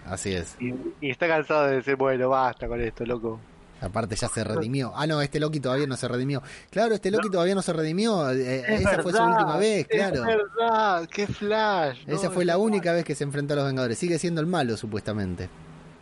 Así 0.06 0.32
es. 0.32 0.56
y, 0.58 0.72
y 1.06 1.10
está 1.10 1.28
cansado 1.28 1.66
de 1.66 1.76
decir, 1.76 1.96
bueno, 1.96 2.30
basta 2.30 2.66
con 2.66 2.80
esto, 2.80 3.04
loco. 3.04 3.38
Aparte 3.84 4.16
ya 4.16 4.28
se 4.28 4.42
redimió. 4.44 4.92
Ah, 4.96 5.06
no, 5.06 5.20
este 5.20 5.38
Loki 5.40 5.60
todavía 5.60 5.86
no 5.86 5.96
se 5.96 6.08
redimió. 6.08 6.42
Claro, 6.70 6.94
este 6.94 7.10
Loki 7.10 7.30
todavía 7.30 7.54
no 7.54 7.62
se 7.62 7.72
redimió. 7.72 8.30
eh, 8.30 8.64
Es 8.66 8.80
esa 8.80 9.02
fue 9.02 9.12
su 9.12 9.22
última 9.22 9.56
vez, 9.56 9.86
claro. 9.86 10.24
Es 10.24 10.36
verdad, 10.58 11.08
qué 11.10 11.26
flash. 11.26 12.06
¿no? 12.06 12.14
Esa 12.14 12.30
fue 12.30 12.42
Es 12.42 12.46
la 12.46 12.54
verdad. 12.54 12.66
única 12.66 12.92
vez 12.92 13.04
que 13.04 13.14
se 13.14 13.24
enfrentó 13.24 13.54
a 13.54 13.56
los 13.58 13.66
Vengadores. 13.66 13.98
Sigue 13.98 14.18
siendo 14.18 14.40
el 14.40 14.46
malo, 14.46 14.76
supuestamente. 14.76 15.48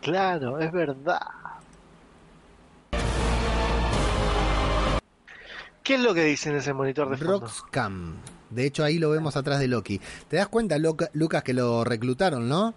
Claro, 0.01 0.59
es 0.59 0.71
verdad. 0.71 1.19
¿Qué 5.83 5.95
es 5.95 5.99
lo 6.01 6.13
que 6.13 6.23
dice 6.23 6.49
en 6.49 6.55
ese 6.55 6.73
monitor 6.73 7.09
de 7.09 7.17
fondo? 7.17 7.39
Roxcam. 7.41 8.15
De 8.49 8.65
hecho, 8.65 8.83
ahí 8.83 8.99
lo 8.99 9.09
vemos 9.09 9.35
atrás 9.35 9.59
de 9.59 9.67
Loki. 9.67 9.99
¿Te 10.29 10.37
das 10.37 10.47
cuenta, 10.47 10.77
Lucas, 10.77 11.43
que 11.43 11.53
lo 11.53 11.83
reclutaron, 11.83 12.47
no? 12.47 12.73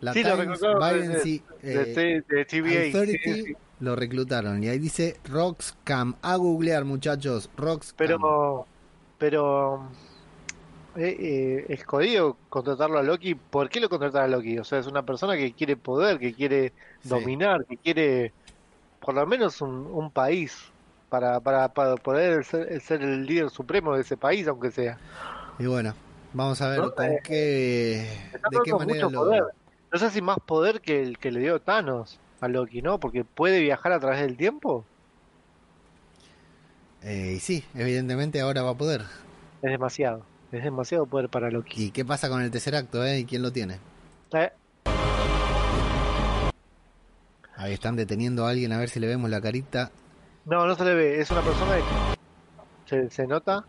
La 0.00 0.12
Sí, 0.12 0.22
lo 0.24 0.36
reclutaron 0.36 0.78
Violence, 0.80 1.42
de- 1.62 1.72
de- 1.94 2.24
de 2.28 2.44
TVA, 2.44 2.86
Authority 2.86 3.18
sí, 3.22 3.42
sí. 3.44 3.52
Lo 3.82 3.96
reclutaron. 3.96 4.62
Y 4.64 4.68
ahí 4.68 4.78
dice 4.78 5.20
Roxcam. 5.24 6.16
A 6.22 6.36
googlear, 6.36 6.84
muchachos. 6.84 7.50
Roxcam. 7.56 7.96
Pero, 7.96 8.66
pero 9.18 9.92
eh, 10.96 11.16
eh, 11.18 11.66
es 11.68 11.84
jodido 11.84 12.36
contratarlo 12.48 12.98
a 12.98 13.02
Loki. 13.02 13.34
¿Por 13.34 13.68
qué 13.70 13.80
lo 13.80 13.88
contratar 13.88 14.24
a 14.24 14.28
Loki? 14.28 14.58
O 14.58 14.64
sea, 14.64 14.78
es 14.78 14.86
una 14.86 15.04
persona 15.04 15.36
que 15.36 15.54
quiere 15.54 15.76
poder, 15.76 16.18
que 16.18 16.34
quiere 16.34 16.74
Sí. 17.00 17.08
dominar, 17.08 17.64
que 17.66 17.78
quiere 17.78 18.34
por 19.00 19.14
lo 19.14 19.26
menos 19.26 19.60
un, 19.62 19.86
un 19.86 20.10
país 20.12 20.72
para, 21.08 21.40
para, 21.40 21.72
para 21.74 21.96
poder 21.96 22.44
ser, 22.44 22.80
ser 22.80 23.02
el 23.02 23.26
líder 23.26 23.50
supremo 23.50 23.94
de 23.94 24.02
ese 24.02 24.16
país, 24.16 24.48
aunque 24.48 24.70
sea. 24.70 25.00
Y 25.58 25.66
bueno, 25.66 25.94
vamos 26.32 26.60
a 26.62 26.68
ver 26.68 26.80
No, 26.80 26.94
con 26.94 27.04
eh, 27.12 27.20
qué. 27.22 28.08
De 28.50 28.60
qué 28.64 28.74
manera 28.74 29.08
lo. 29.08 29.20
poder. 29.20 29.44
No 29.92 29.98
sé 29.98 30.10
si 30.10 30.22
más 30.22 30.38
poder 30.46 30.80
que 30.80 31.02
el 31.02 31.18
que 31.18 31.30
le 31.32 31.40
dio 31.40 31.60
Thanos 31.60 32.21
a 32.42 32.48
Loki, 32.48 32.82
¿no? 32.82 32.98
Porque 33.00 33.24
puede 33.24 33.60
viajar 33.60 33.92
a 33.92 34.00
través 34.00 34.20
del 34.20 34.36
tiempo. 34.36 34.84
Eh, 37.02 37.34
y 37.36 37.40
sí, 37.40 37.64
evidentemente 37.74 38.40
ahora 38.40 38.62
va 38.62 38.70
a 38.70 38.76
poder. 38.78 39.02
Es 39.62 39.70
demasiado. 39.70 40.24
Es 40.52 40.62
demasiado 40.62 41.06
poder 41.06 41.28
para 41.30 41.50
Loki. 41.50 41.86
¿Y 41.86 41.90
qué 41.90 42.04
pasa 42.04 42.28
con 42.28 42.42
el 42.42 42.50
tercer 42.50 42.74
acto, 42.76 43.04
eh? 43.04 43.20
¿Y 43.20 43.24
quién 43.24 43.42
lo 43.42 43.52
tiene? 43.52 43.78
Eh, 44.34 44.50
Ahí 47.56 47.72
están 47.74 47.96
deteniendo 47.96 48.46
a 48.46 48.50
alguien 48.50 48.72
a 48.72 48.78
ver 48.78 48.88
si 48.88 48.98
le 49.00 49.06
vemos 49.06 49.30
la 49.30 49.40
carita. 49.40 49.90
No, 50.44 50.66
no 50.66 50.74
se 50.74 50.84
le 50.84 50.94
ve. 50.94 51.20
Es 51.20 51.30
una 51.30 51.42
persona 51.42 51.76
que 51.76 51.84
se, 52.86 53.10
se 53.10 53.26
nota. 53.26 53.64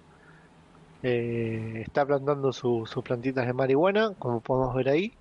eh, 1.03 1.83
está 1.85 2.05
plantando 2.05 2.53
su- 2.53 2.85
sus 2.85 3.03
plantitas 3.03 3.45
de 3.45 3.53
marihuana, 3.53 4.13
como 4.19 4.39
podemos 4.41 4.73
ver 4.75 4.89
ahí. 4.89 5.13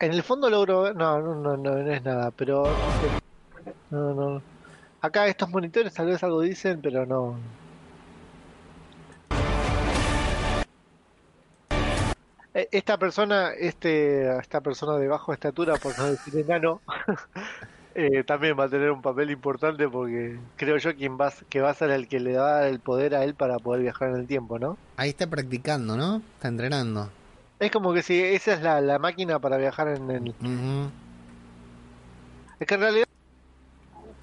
En 0.00 0.12
el 0.12 0.22
fondo 0.22 0.48
logro. 0.48 0.94
No, 0.94 1.20
no, 1.20 1.34
no, 1.34 1.56
no, 1.56 1.78
es 1.92 2.02
nada, 2.04 2.30
pero... 2.30 2.64
no. 3.90 4.14
No. 4.14 4.42
Acá 5.00 5.26
estos 5.26 5.48
monitores 5.48 5.92
tal 5.94 6.06
vez 6.06 6.22
algo 6.22 6.40
dicen, 6.40 6.80
pero 6.80 7.06
no... 7.06 7.36
Eh, 12.54 12.68
Esta 12.72 12.96
persona, 12.98 13.50
este, 13.52 14.38
esta 14.38 14.60
persona 14.60 14.96
de 14.96 15.06
baja 15.06 15.32
estatura, 15.32 15.76
por 15.76 15.96
no 15.98 16.06
decir 16.06 16.36
enano, 16.36 16.80
eh, 17.94 18.24
también 18.24 18.58
va 18.58 18.64
a 18.64 18.68
tener 18.68 18.90
un 18.90 19.02
papel 19.02 19.30
importante 19.30 19.88
porque 19.88 20.38
creo 20.56 20.78
yo 20.78 20.96
quien 20.96 21.16
va, 21.18 21.32
que 21.48 21.60
va 21.60 21.70
a 21.70 21.74
ser 21.74 21.90
el 21.90 22.08
que 22.08 22.18
le 22.18 22.32
da 22.32 22.68
el 22.68 22.80
poder 22.80 23.14
a 23.14 23.22
él 23.22 23.34
para 23.34 23.58
poder 23.58 23.82
viajar 23.82 24.10
en 24.10 24.16
el 24.16 24.26
tiempo, 24.26 24.58
¿no? 24.58 24.76
Ahí 24.96 25.10
está 25.10 25.28
practicando, 25.28 25.96
¿no? 25.96 26.22
Está 26.36 26.48
entrenando. 26.48 27.10
Es 27.60 27.70
como 27.72 27.92
que 27.92 28.02
si 28.02 28.22
esa 28.22 28.52
es 28.54 28.62
la, 28.62 28.80
la 28.80 28.98
máquina 28.98 29.40
para 29.40 29.56
viajar 29.56 29.88
en 29.88 30.10
el... 30.10 30.28
Ujú. 30.30 30.90
Es 32.60 32.66
que 32.66 32.74
en 32.74 32.80
realidad 32.80 33.04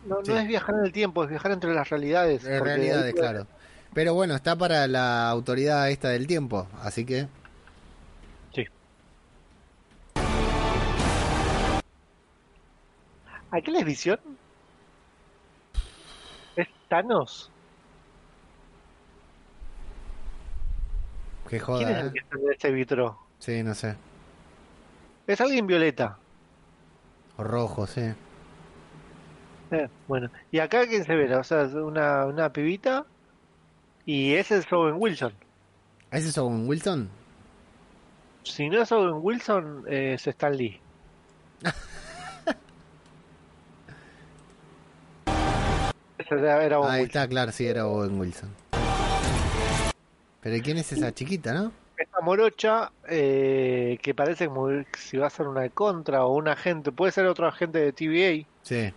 no, 0.05 0.17
no 0.21 0.37
es 0.37 0.47
viajar 0.47 0.75
en 0.75 0.85
el 0.85 0.91
tiempo, 0.91 1.23
es 1.23 1.29
viajar 1.29 1.51
entre 1.51 1.73
las 1.73 1.89
realidades. 1.89 2.45
En 2.45 2.57
porque 2.59 2.73
realidad, 2.73 3.03
ahí- 3.05 3.13
claro. 3.13 3.47
Pero 3.93 4.13
bueno, 4.13 4.35
está 4.35 4.55
para 4.57 4.87
la 4.87 5.29
autoridad 5.29 5.89
esta 5.89 6.09
del 6.09 6.27
tiempo, 6.27 6.67
así 6.81 7.05
que... 7.05 7.27
Sí. 8.53 8.65
¿Aquel 13.51 13.75
es 13.77 13.85
visión? 13.85 14.19
¿Es 16.55 16.67
Thanos? 16.89 17.49
Que 21.49 21.59
¿Quién 21.59 21.59
es 21.61 21.65
joda, 21.65 21.99
el 22.01 22.07
¿eh? 22.07 22.11
que 22.13 22.19
está 22.19 22.37
en 22.37 22.53
ese 22.53 22.71
vitro? 22.71 23.24
Sí, 23.45 23.61
no 23.61 23.75
sé. 23.75 23.95
Es 25.27 25.39
alguien 25.39 25.67
violeta. 25.67 26.17
O 27.37 27.43
rojo, 27.43 27.85
sí. 27.85 28.01
Eh, 29.69 29.87
bueno, 30.07 30.31
y 30.51 30.57
acá 30.57 30.87
quién 30.87 31.03
se 31.05 31.13
ve, 31.13 31.35
o 31.35 31.43
sea, 31.43 31.61
es 31.61 31.73
una, 31.73 32.25
una 32.25 32.51
pibita 32.51 33.05
y 34.03 34.33
ese 34.33 34.57
es 34.57 34.73
Owen 34.73 34.95
Wilson. 34.97 35.31
¿Ese 36.09 36.29
es 36.29 36.37
Owen 36.39 36.67
Wilson? 36.67 37.07
Si 38.41 38.67
no 38.67 38.81
es 38.81 38.91
Owen 38.91 39.19
Wilson, 39.21 39.83
eh, 39.87 40.13
es 40.15 40.25
Stan 40.25 40.57
Lee. 40.57 40.79
Ese 46.17 46.33
era, 46.35 46.63
era 46.63 46.79
Owen 46.79 46.89
Ahí 46.91 47.01
Wilson. 47.01 47.21
está, 47.21 47.27
claro, 47.27 47.51
sí, 47.51 47.67
era 47.67 47.85
Owen 47.87 48.19
Wilson. 48.19 48.49
Pero 50.41 50.63
¿quién 50.63 50.77
es 50.77 50.91
esa 50.91 51.13
chiquita, 51.13 51.53
no? 51.53 51.71
Esta 51.97 52.19
morocha 52.21 52.91
eh, 53.07 53.97
que 54.01 54.13
parece 54.13 54.47
como 54.47 54.69
si 54.97 55.17
va 55.17 55.27
a 55.27 55.29
ser 55.29 55.47
una 55.47 55.67
contra 55.69 56.25
o 56.25 56.35
un 56.35 56.47
agente, 56.47 56.91
puede 56.91 57.11
ser 57.11 57.25
otro 57.25 57.47
agente 57.47 57.79
de 57.79 57.91
TVA. 57.93 58.47
Sí. 58.63 58.93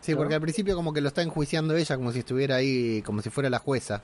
Sí, 0.00 0.12
¿No? 0.12 0.18
porque 0.18 0.34
al 0.34 0.40
principio 0.40 0.76
como 0.76 0.92
que 0.92 1.00
lo 1.00 1.08
está 1.08 1.22
enjuiciando 1.22 1.74
ella 1.76 1.96
como 1.96 2.12
si 2.12 2.20
estuviera 2.20 2.56
ahí, 2.56 3.02
como 3.02 3.22
si 3.22 3.30
fuera 3.30 3.48
la 3.50 3.58
jueza. 3.58 4.02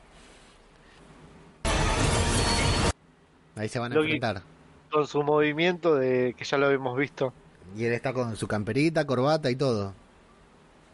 Ahí 3.54 3.68
se 3.68 3.78
van 3.78 3.92
a 3.92 3.96
enfrentar. 3.96 4.42
con 4.90 5.06
su 5.06 5.22
movimiento 5.22 5.94
de 5.94 6.34
que 6.36 6.44
ya 6.44 6.56
lo 6.58 6.66
habíamos 6.66 6.96
visto. 6.98 7.32
Y 7.76 7.84
él 7.84 7.92
está 7.92 8.12
con 8.12 8.34
su 8.36 8.48
camperita, 8.48 9.06
corbata 9.06 9.50
y 9.50 9.56
todo. 9.56 9.94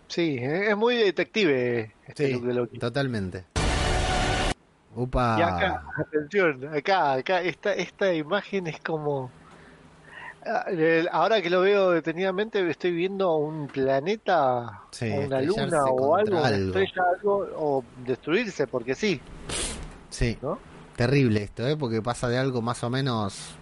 Sí, 0.09 0.39
es 0.41 0.77
muy 0.77 0.97
detective 0.97 1.93
este 2.07 2.27
Sí, 2.27 2.33
look 2.33 2.47
de 2.47 2.55
Loki. 2.55 2.79
totalmente. 2.79 3.45
Upa. 4.95 5.37
Y 5.39 5.43
acá, 5.43 5.85
atención, 5.97 6.69
acá, 6.75 7.13
acá, 7.13 7.43
esta, 7.43 7.75
esta 7.75 8.13
imagen 8.13 8.67
es 8.67 8.81
como... 8.81 9.31
Ah, 10.45 10.67
Ahora 11.13 11.43
que 11.43 11.51
lo 11.51 11.61
veo 11.61 11.91
detenidamente, 11.91 12.69
estoy 12.71 12.93
viendo 12.93 13.37
un 13.37 13.67
planeta, 13.69 14.83
Sí, 14.91 15.11
una 15.11 15.41
luna 15.43 15.85
o 15.85 16.17
algo, 16.17 16.39
algo. 16.45 16.67
estrella, 16.69 17.03
algo, 17.17 17.49
o 17.57 17.85
destruirse, 18.05 18.67
porque 18.67 18.95
sí. 18.95 19.21
Sí. 20.11 20.39
¿No? 20.43 20.59
Terrible 20.97 21.43
esto, 21.43 21.67
¿eh? 21.67 21.77
Porque 21.77 22.03
pasa 22.03 22.29
de 22.29 22.39
algo 22.39 22.63
más 22.63 22.83
o 22.83 22.91
menos... 22.91 23.55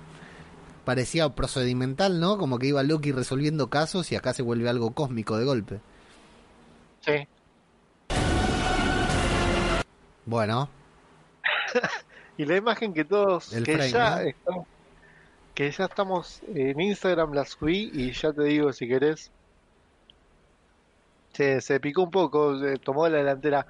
Parecía 0.85 1.29
procedimental, 1.31 2.21
¿no? 2.21 2.39
Como 2.39 2.61
que 2.61 2.69
iba 2.69 2.81
Loki 2.85 3.11
resolviendo 3.11 3.69
casos 3.69 4.13
y 4.13 4.17
acá 4.17 4.33
se 4.33 4.43
vuelve 4.43 4.69
algo 4.69 4.93
cósmico 4.93 5.37
de 5.37 5.45
golpe. 5.45 5.81
Sí. 7.01 7.27
Bueno, 10.25 10.69
Y 12.39 12.45
la 12.45 12.57
imagen 12.57 12.93
que 12.93 13.05
todos, 13.05 13.53
El 13.53 13.65
que 13.65 13.75
frame, 13.75 13.91
ya 13.91 14.11
¿no? 14.17 14.21
estamos, 14.29 14.67
que 15.55 15.71
ya 15.71 15.85
estamos 15.87 16.41
en 16.55 16.81
Instagram, 16.81 17.33
la 17.33 17.45
subí 17.47 17.91
y 17.95 18.13
ya 18.13 18.33
te 18.33 18.43
digo 18.45 18.73
si 18.73 18.87
querés. 18.87 19.31
Se, 21.33 21.61
se 21.61 21.81
picó 21.81 22.03
un 22.03 22.11
poco, 22.11 22.59
se 22.59 22.77
tomó 22.79 23.09
la 23.09 23.19
delantera. 23.19 23.67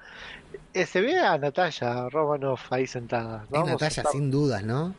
Eh, 0.73 0.85
se 0.85 1.01
ve 1.01 1.19
a 1.19 1.37
Natalia 1.37 2.07
Romanoff 2.09 2.71
ahí 2.71 2.87
sentada. 2.87 3.45
¿no? 3.49 3.65
Natalia 3.65 4.03
sin 4.11 4.31
dudas, 4.31 4.63
¿no? 4.63 4.95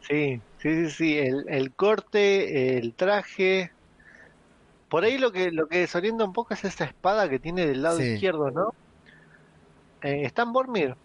Sí, 0.00 0.40
sí, 0.58 0.86
sí, 0.86 0.90
sí. 0.90 1.18
El, 1.18 1.44
el 1.48 1.72
corte, 1.74 2.78
el 2.78 2.94
traje. 2.94 3.70
Por 4.88 5.04
ahí 5.04 5.18
lo 5.18 5.30
que 5.32 5.50
lo 5.52 5.68
que 5.68 5.78
desorienta 5.80 6.24
un 6.24 6.32
poco 6.32 6.54
es 6.54 6.64
esa 6.64 6.84
espada 6.84 7.28
que 7.28 7.38
tiene 7.38 7.66
del 7.66 7.82
lado 7.82 7.98
Sí. 7.98 8.04
izquierdo, 8.14 8.50
¿no? 8.50 8.74
Eh, 10.02 10.22
está 10.24 10.42
en 10.42 10.52
Bormir. 10.52 10.96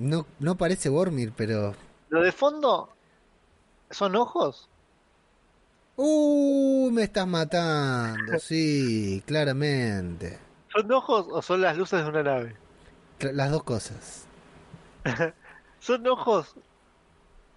No, 0.00 0.26
no 0.38 0.54
parece 0.54 0.88
Bormir, 0.88 1.30
pero... 1.36 1.74
Lo 2.08 2.22
de 2.22 2.32
fondo 2.32 2.88
son 3.90 4.16
ojos. 4.16 4.66
¡Uh! 5.96 6.90
Me 6.90 7.02
estás 7.02 7.26
matando. 7.26 8.38
Sí, 8.38 9.22
claramente. 9.26 10.38
¿Son 10.72 10.90
ojos 10.90 11.26
o 11.30 11.42
son 11.42 11.60
las 11.60 11.76
luces 11.76 12.02
de 12.02 12.08
una 12.08 12.22
nave? 12.22 12.56
Las 13.20 13.50
dos 13.50 13.62
cosas. 13.62 14.26
Son 15.80 16.06
ojos 16.06 16.54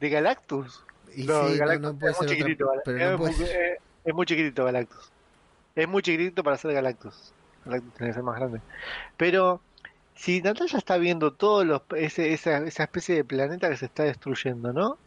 de 0.02 0.10
Galactus. 0.10 0.84
Y 1.16 1.24
No, 1.24 1.48
sí, 1.48 1.58
Galactus 1.58 1.94
no 1.94 2.00
puede 2.00 2.12
es 2.12 2.20
muy 2.20 2.28
ser 2.28 2.38
chiquitito, 2.38 2.72
pero 2.84 2.98
es, 2.98 3.18
puede 3.18 3.36
muy, 3.36 3.46
eh, 3.46 3.78
es 4.04 4.14
muy 4.14 4.26
chiquitito 4.26 4.66
Galactus. 4.66 5.12
Es 5.76 5.88
muy 5.88 6.02
chiquitito 6.02 6.44
para 6.44 6.58
ser 6.58 6.74
Galactus. 6.74 7.34
Galactus 7.66 7.94
tiene 7.94 8.10
que 8.10 8.14
ser 8.14 8.24
más 8.24 8.36
grande. 8.38 8.62
Pero 9.16 9.62
si 10.16 10.42
Natalia 10.42 10.78
está 10.78 10.98
viendo 10.98 11.34
todo 11.34 11.64
los, 11.64 11.82
ese, 11.96 12.34
esa, 12.34 12.58
esa 12.60 12.84
especie 12.84 13.16
de 13.16 13.24
planeta 13.24 13.70
que 13.70 13.78
se 13.78 13.86
está 13.86 14.04
destruyendo, 14.04 14.74
¿no? 14.74 14.98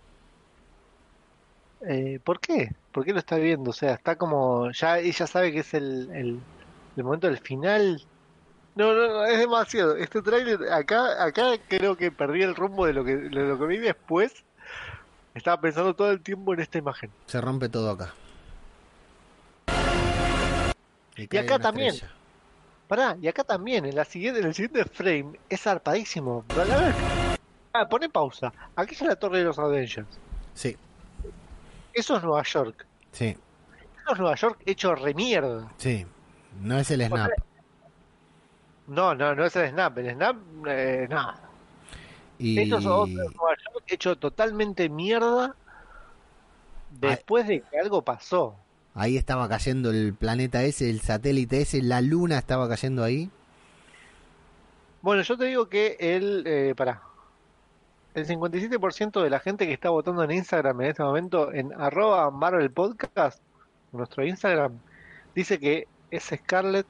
Eh, 1.87 2.21
¿Por 2.25 2.41
qué? 2.41 2.75
¿Por 2.93 3.05
qué 3.05 3.13
lo 3.13 3.19
está 3.19 3.37
viendo? 3.37 3.71
O 3.71 3.73
sea, 3.73 3.95
está 3.95 4.17
como. 4.17 4.71
Ya 4.73 4.99
ella 4.99 5.27
sabe 5.27 5.53
que 5.53 5.61
es 5.61 5.75
el, 5.75 6.11
el, 6.13 6.41
el 6.97 7.05
momento 7.05 7.27
del 7.27 7.39
final. 7.39 8.03
No, 8.75 8.93
no, 8.93 9.09
no, 9.09 9.25
es 9.25 9.39
demasiado. 9.39 9.97
Este 9.97 10.21
tráiler, 10.23 10.73
acá, 10.73 11.23
acá 11.25 11.53
creo 11.69 11.97
que 11.97 12.11
perdí 12.11 12.43
el 12.43 12.55
rumbo 12.55 12.87
de 12.87 12.93
lo 12.93 13.05
que, 13.05 13.17
de 13.17 13.29
lo 13.31 13.59
que 13.59 13.67
vi 13.67 13.79
después. 13.79 14.45
Estaba 15.35 15.61
pensando 15.61 15.95
todo 15.95 16.11
el 16.11 16.21
tiempo 16.21 16.55
en 16.55 16.61
esta 16.61 16.79
imagen. 16.79 17.11
Se 17.27 17.41
rompe 17.41 17.69
todo 17.69 17.91
acá. 17.91 18.15
Y 21.17 21.37
acá 21.37 21.59
también. 21.59 21.95
estrella. 21.95 22.15
Pará, 22.89 23.17
y 23.21 23.27
acá 23.29 23.43
también, 23.45 23.85
en 23.85 23.97
la 23.97 24.05
siguiente, 24.05 24.41
en 24.41 24.47
el 24.47 24.55
siguiente 24.55 24.85
frame, 24.85 25.39
es 25.49 25.61
zarpadísimo. 25.63 26.45
Ah, 27.73 27.89
pone 27.89 28.09
pausa. 28.09 28.53
Aquí 28.77 28.95
es 28.95 29.03
la 29.03 29.17
torre 29.17 29.39
de 29.39 29.45
los 29.45 29.59
Avengers. 29.59 30.07
Sí, 30.55 30.77
Eso 31.93 32.17
es 32.17 32.23
Nueva 32.23 32.43
York. 32.43 32.87
sí, 33.13 33.37
Eso 34.03 34.13
es 34.13 34.19
Nueva 34.19 34.37
York 34.37 34.61
hecho 34.67 34.95
remierda. 34.95 35.71
sí. 35.79 36.07
No 36.63 36.79
es 36.79 36.91
el 36.91 37.03
snap. 37.07 37.31
No, 38.87 39.15
no, 39.15 39.35
no 39.35 39.45
es 39.45 39.55
el 39.57 39.69
Snap. 39.71 39.99
El 39.99 40.15
Snap, 40.15 40.37
eh, 40.69 41.07
nada. 41.11 41.39
Y 42.39 42.59
Esto 42.61 42.79
es 42.79 42.87
otro 42.87 43.07
Nueva 43.07 43.57
York 43.75 43.85
hecho 43.89 44.17
totalmente 44.17 44.89
mierda 44.89 45.55
después 46.91 47.47
de 47.47 47.61
que 47.61 47.79
algo 47.79 48.01
pasó. 48.03 48.57
Ahí 48.97 49.17
estaba 49.17 49.49
cayendo 49.49 49.91
el 49.91 50.13
planeta 50.15 50.65
ese, 50.65 50.91
el 50.91 51.01
satélite 51.01 51.61
ese, 51.63 51.83
la 51.83 52.01
luna 52.01 52.39
estaba 52.39 52.69
cayendo 52.69 53.05
ahí. 53.05 53.31
Bueno, 55.03 55.23
yo 55.23 55.37
te 55.39 55.45
digo 55.45 55.69
que 55.69 55.97
el, 56.01 56.43
eh, 56.47 56.75
pará, 56.77 57.03
el 58.15 58.27
57% 58.27 59.23
de 59.23 59.31
la 59.31 59.39
gente 59.39 59.67
que 59.67 59.73
está 59.73 59.91
votando 59.91 60.25
en 60.25 60.33
Instagram 60.33 60.81
en 60.81 60.87
este 60.89 61.03
momento, 61.05 61.53
en 61.53 61.73
arroba 61.75 62.31
Marvel 62.31 62.71
Podcast, 62.73 63.41
nuestro 63.93 64.25
Instagram, 64.25 64.73
dice 65.35 65.61
que 65.61 65.87
es 66.11 66.25
Scarlett, 66.35 66.87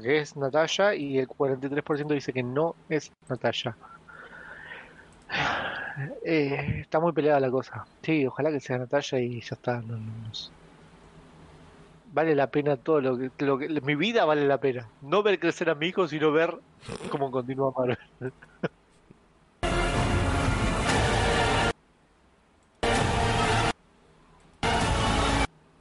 que 0.00 0.18
es 0.20 0.36
Natalia, 0.36 0.94
y 0.94 1.18
el 1.18 1.26
43% 1.26 2.14
dice 2.14 2.32
que 2.32 2.42
no 2.42 2.76
es 2.88 3.10
Natalia. 3.28 3.76
Eh, 6.24 6.78
está 6.82 7.00
muy 7.00 7.10
peleada 7.12 7.40
la 7.40 7.50
cosa. 7.50 7.84
Sí, 8.02 8.24
ojalá 8.24 8.52
que 8.52 8.60
sea 8.60 8.78
Natalia 8.78 9.18
y 9.20 9.40
ya 9.40 9.54
está. 9.56 9.80
no- 9.80 9.96
no- 9.96 9.98
no. 9.98 10.57
Vale 12.12 12.34
la 12.34 12.50
pena 12.50 12.76
todo 12.76 13.00
lo 13.00 13.18
que, 13.18 13.30
lo 13.44 13.58
que- 13.58 13.68
Mi 13.82 13.94
vida 13.94 14.24
vale 14.24 14.46
la 14.46 14.58
pena. 14.58 14.88
No 15.02 15.22
ver 15.22 15.38
crecer 15.38 15.68
a 15.70 15.74
mi 15.74 15.88
hijo, 15.88 16.08
sino 16.08 16.32
ver 16.32 16.54
cómo 17.10 17.30
continúa 17.30 17.72
Marvel. 17.76 17.98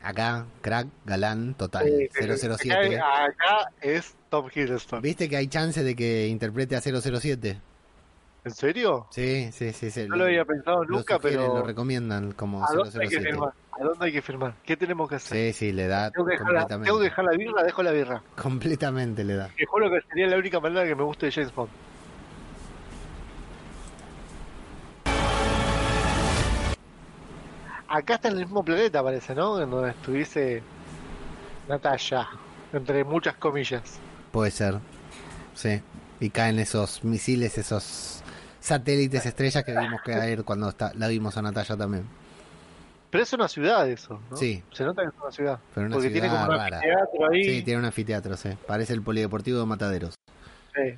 Acá, 0.02 0.46
crack, 0.62 0.88
galán, 1.06 1.54
total, 1.56 1.88
Eh, 1.88 2.10
007. 2.14 2.98
Acá, 2.98 3.26
acá 3.26 3.72
es 3.82 4.16
Tom 4.30 4.48
Hiddleston. 4.54 5.02
¿Viste 5.02 5.28
que 5.28 5.36
hay 5.36 5.48
chance 5.48 5.84
de 5.84 5.96
que 5.96 6.28
interprete 6.28 6.76
a 6.78 6.82
007? 6.82 7.60
¿En 8.48 8.54
serio? 8.56 9.08
Sí, 9.10 9.50
sí, 9.52 9.74
sí. 9.74 9.92
sí. 9.92 10.08
No 10.08 10.16
lo 10.16 10.24
había 10.24 10.46
pensado 10.46 10.86
lo 10.86 10.98
nunca, 10.98 11.16
sugieren, 11.16 11.42
pero 11.42 11.58
Lo 11.60 11.66
recomiendan 11.66 12.32
como 12.32 12.64
¿a 12.66 12.74
dónde 12.74 12.98
hay 13.02 13.10
que 13.10 13.16
007. 13.18 13.26
firmar? 13.32 13.54
¿A 13.74 13.84
dónde 13.84 14.06
hay 14.06 14.12
que 14.14 14.22
firmar? 14.22 14.54
¿Qué 14.64 14.78
tenemos 14.78 15.10
que 15.10 15.16
hacer? 15.16 15.54
Sí, 15.54 15.60
sí, 15.60 15.72
le 15.74 15.88
da 15.88 16.12
Tengo 16.12 16.26
que, 16.28 16.32
dejar 16.32 16.46
la, 16.48 16.54
completamente. 16.62 16.88
tengo 16.88 17.00
que 17.00 17.04
dejar 17.04 17.26
la 17.26 17.32
birra, 17.32 17.64
dejo 17.64 17.84
la 17.84 17.92
birra. 17.92 18.24
Completamente 18.42 19.24
le 19.26 19.36
da. 19.36 19.50
Te 19.58 19.66
juro 19.66 19.90
que 19.92 20.00
sería 20.08 20.28
la 20.28 20.38
única 20.38 20.62
manera 20.62 20.86
que 20.86 20.96
me 20.96 21.04
guste 21.04 21.26
de 21.26 21.32
James 21.34 21.54
Bond. 21.54 21.70
Acá 27.90 28.16
está 28.16 28.28
en 28.28 28.36
el 28.36 28.40
mismo 28.46 28.64
planeta, 28.64 29.02
parece, 29.02 29.34
¿no? 29.34 29.62
En 29.62 29.70
donde 29.70 29.92
estuviese 29.92 30.62
Natalia, 31.70 32.28
entre 32.74 33.04
muchas 33.04 33.36
comillas. 33.36 34.00
Puede 34.32 34.52
ser. 34.52 34.80
Sí. 35.54 35.82
Y 36.20 36.30
caen 36.30 36.60
esos 36.60 37.04
misiles, 37.04 37.58
esos 37.58 38.17
satélites 38.68 39.26
estrellas 39.26 39.64
que 39.64 39.72
vimos 39.72 40.02
caer 40.02 40.44
cuando 40.44 40.68
está, 40.70 40.92
la 40.96 41.08
vimos 41.08 41.38
a 41.38 41.42
Natalia 41.42 41.78
también. 41.78 42.06
Pero 43.10 43.24
es 43.24 43.32
una 43.32 43.48
ciudad 43.48 43.90
eso, 43.90 44.20
¿no? 44.30 44.36
Sí. 44.36 44.62
Se 44.74 44.84
nota 44.84 45.02
que 45.04 45.08
es 45.08 45.14
una 45.22 45.32
ciudad. 45.32 45.60
Pero 45.74 45.88
una 45.88 45.96
Porque 45.96 46.10
tiene 46.10 46.28
ciudad 46.28 46.46
como 46.46 46.52
un 46.52 46.60
rara. 46.60 46.78
anfiteatro 46.78 47.32
ahí. 47.32 47.44
Sí, 47.44 47.62
tiene 47.64 47.80
un 47.80 47.86
anfiteatro, 47.86 48.36
sí. 48.36 48.50
Parece 48.68 48.94
el 48.94 49.02
polideportivo 49.02 49.60
de 49.60 49.66
Mataderos. 49.66 50.16
Sí. 50.76 50.98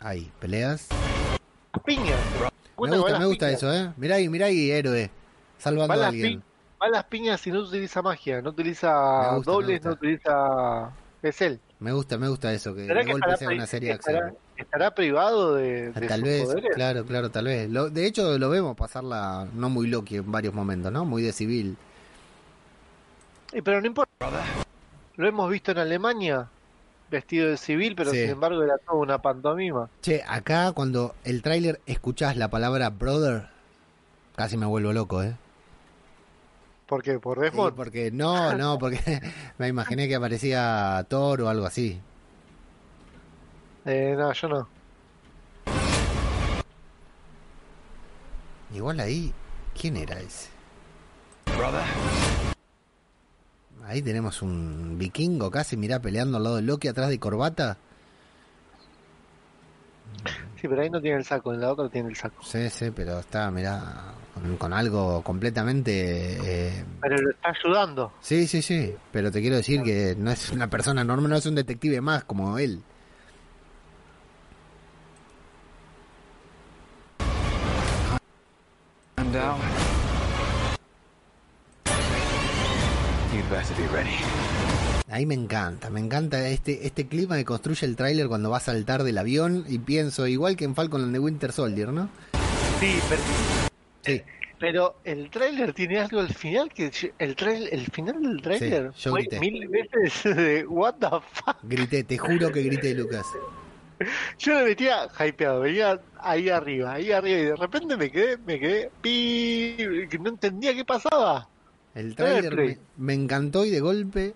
Ahí, 0.00 0.32
peleas. 0.40 0.88
Piña. 1.84 2.16
Me 2.78 2.96
gusta, 2.98 3.18
me 3.18 3.26
gusta 3.26 3.50
eso, 3.50 3.72
¿eh? 3.72 3.92
Mirá 3.96 4.16
ahí, 4.16 4.28
mirá 4.28 4.46
ahí, 4.46 4.70
héroe. 4.70 5.10
Salvando 5.58 5.96
Va 5.96 6.04
a 6.06 6.08
alguien. 6.08 6.42
va 6.82 6.88
las 6.88 7.04
piñas 7.04 7.46
y 7.46 7.52
no 7.52 7.60
utiliza 7.60 8.02
magia, 8.02 8.42
no 8.42 8.50
utiliza 8.50 9.34
gusta, 9.36 9.50
dobles, 9.52 9.84
no 9.84 9.92
utiliza... 9.92 10.90
Es 11.22 11.40
él. 11.42 11.60
Me 11.80 11.92
gusta, 11.92 12.18
me 12.18 12.28
gusta 12.28 12.52
eso, 12.52 12.74
que 12.74 12.86
¿Será 12.86 13.02
de 13.02 13.10
golpe 13.10 13.36
sea 13.38 13.48
una 13.48 13.66
serie 13.66 13.88
de 13.88 13.94
estará- 13.94 14.18
acción. 14.18 14.38
estará 14.56 14.94
privado 14.94 15.54
de, 15.54 15.92
de 15.92 16.06
Tal 16.08 16.20
sus 16.20 16.28
vez, 16.28 16.44
poderes? 16.44 16.70
claro, 16.74 17.06
claro, 17.06 17.30
tal 17.30 17.44
vez. 17.46 17.70
Lo- 17.70 17.88
de 17.88 18.06
hecho, 18.06 18.38
lo 18.38 18.50
vemos 18.50 18.76
pasarla 18.76 19.48
no 19.54 19.70
muy 19.70 19.86
Loki 19.86 20.16
en 20.16 20.30
varios 20.30 20.52
momentos, 20.52 20.92
¿no? 20.92 21.06
Muy 21.06 21.22
de 21.22 21.32
civil. 21.32 21.76
Eh, 23.52 23.62
pero 23.62 23.80
no 23.80 23.86
importa. 23.86 24.12
Lo 25.16 25.26
hemos 25.26 25.50
visto 25.50 25.72
en 25.72 25.78
Alemania, 25.78 26.48
vestido 27.10 27.48
de 27.48 27.56
civil, 27.56 27.94
pero 27.96 28.10
Sí. 28.10 28.20
sin 28.20 28.30
embargo 28.30 28.62
era 28.62 28.76
toda 28.78 28.98
una 28.98 29.22
pantomima. 29.22 29.88
Che, 30.02 30.22
acá 30.28 30.72
cuando 30.72 31.14
el 31.24 31.40
tráiler 31.42 31.80
escuchás 31.86 32.36
la 32.36 32.48
palabra 32.48 32.90
brother, 32.90 33.48
casi 34.36 34.56
me 34.58 34.66
vuelvo 34.66 34.92
loco, 34.92 35.22
¿eh? 35.22 35.34
¿Por 36.90 37.04
qué? 37.04 37.20
¿Por 37.20 37.38
Sí, 37.38 37.44
Desmond? 37.44 37.76
porque 37.76 38.10
no, 38.10 38.52
no, 38.56 38.76
porque 38.80 38.98
me 39.58 39.68
imaginé 39.68 40.08
que 40.08 40.16
aparecía 40.16 41.06
Thor 41.08 41.42
o 41.42 41.48
algo 41.48 41.64
así. 41.64 42.00
Eh, 43.84 44.16
no, 44.18 44.32
yo 44.32 44.48
no. 44.48 44.68
Igual 48.74 48.98
ahí, 48.98 49.32
¿quién 49.80 49.96
era 49.96 50.18
ese? 50.18 50.48
Ahí 53.84 54.02
tenemos 54.02 54.42
un 54.42 54.96
vikingo 54.98 55.48
casi, 55.48 55.76
mirá, 55.76 56.00
peleando 56.00 56.38
al 56.38 56.42
lado 56.42 56.56
de 56.56 56.62
Loki 56.62 56.88
atrás 56.88 57.08
de 57.08 57.20
corbata. 57.20 57.78
Sí, 60.60 60.68
pero 60.68 60.82
ahí 60.82 60.90
no 60.90 61.00
tiene 61.00 61.16
el 61.18 61.24
saco, 61.24 61.54
en 61.54 61.60
la 61.60 61.72
otra 61.72 61.88
tiene 61.88 62.10
el 62.10 62.16
saco. 62.16 62.42
Sí, 62.42 62.68
sí, 62.68 62.90
pero 62.94 63.20
está, 63.20 63.50
mirá, 63.50 63.80
con, 64.34 64.56
con 64.58 64.72
algo 64.74 65.22
completamente... 65.22 66.36
eh, 66.68 66.84
Pero 67.00 67.16
lo 67.16 67.30
está 67.30 67.50
ayudando. 67.50 68.12
Sí, 68.20 68.46
sí, 68.46 68.60
sí, 68.60 68.94
pero 69.10 69.30
te 69.30 69.40
quiero 69.40 69.56
decir 69.56 69.82
que 69.82 70.14
no 70.18 70.30
es 70.30 70.50
una 70.50 70.68
persona 70.68 71.02
normal, 71.02 71.30
no 71.30 71.36
es 71.36 71.46
un 71.46 71.54
detective 71.54 72.00
más 72.02 72.24
como 72.24 72.58
él. 72.58 72.82
I'm 79.16 79.32
down. 79.32 79.60
You'd 83.34 83.48
better 83.48 83.74
be 83.76 83.86
ready. 83.88 84.16
Ahí 85.10 85.26
me 85.26 85.34
encanta, 85.34 85.90
me 85.90 85.98
encanta 85.98 86.48
este 86.48 86.86
este 86.86 87.08
clima 87.08 87.36
que 87.36 87.44
construye 87.44 87.84
el 87.84 87.96
tráiler 87.96 88.28
cuando 88.28 88.48
va 88.48 88.58
a 88.58 88.60
saltar 88.60 89.02
del 89.02 89.18
avión 89.18 89.64
y 89.68 89.80
pienso, 89.80 90.28
igual 90.28 90.56
que 90.56 90.64
en 90.64 90.76
Falcon 90.76 91.02
and 91.02 91.12
the 91.12 91.18
Winter 91.18 91.50
Soldier, 91.50 91.88
¿no? 91.88 92.08
Sí, 92.78 93.04
pero, 93.08 93.24
Sí, 94.02 94.22
pero 94.58 95.00
el 95.04 95.28
tráiler 95.30 95.72
tiene 95.74 95.98
algo 95.98 96.20
al 96.20 96.32
final 96.32 96.72
que 96.72 96.92
el 97.18 97.68
el 97.72 97.86
final 97.90 98.22
del 98.22 98.40
tráiler 98.40 98.92
yo 98.92 99.10
fue 99.10 99.22
grité. 99.22 99.40
mil 99.40 99.66
veces 99.68 100.36
de 100.36 100.64
what 100.66 100.94
the 101.00 101.08
fuck. 101.32 101.56
grité, 101.62 102.04
te 102.04 102.16
juro 102.16 102.52
que 102.52 102.62
grité, 102.62 102.94
Lucas. 102.94 103.26
Yo 104.38 104.54
me 104.54 104.64
metía 104.64 105.08
hypeado, 105.18 105.60
venía 105.60 106.00
ahí 106.18 106.48
arriba, 106.48 106.94
ahí 106.94 107.12
arriba 107.12 107.38
y 107.38 107.44
de 107.46 107.56
repente 107.56 107.96
me 107.98 108.10
quedé, 108.10 108.38
me 108.38 108.58
quedé, 108.58 108.90
pi, 109.02 109.76
que 110.08 110.18
no 110.18 110.30
entendía 110.30 110.72
qué 110.74 110.84
pasaba. 110.86 111.48
El 111.94 112.14
tráiler 112.14 112.56
me, 112.56 112.78
me 112.96 113.14
encantó 113.14 113.66
y 113.66 113.70
de 113.70 113.80
golpe... 113.80 114.34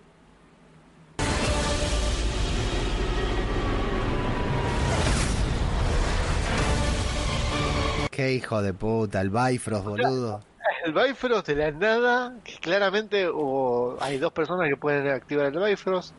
Qué 8.15 8.31
hijo 8.31 8.61
de 8.61 8.73
puta, 8.73 9.19
el 9.19 9.29
Bifrost, 9.29 9.83
boludo. 9.83 10.39
El 10.85 10.93
Bifrost 10.93 11.47
de 11.47 11.55
la 11.55 11.71
nada, 11.71 12.37
que 12.45 12.53
claramente 12.59 13.29
hubo, 13.29 13.97
hay 13.99 14.19
dos 14.19 14.31
personas 14.31 14.69
que 14.69 14.77
pueden 14.77 15.09
activar 15.09 15.47
el 15.47 15.59
Bifrost. 15.59 16.13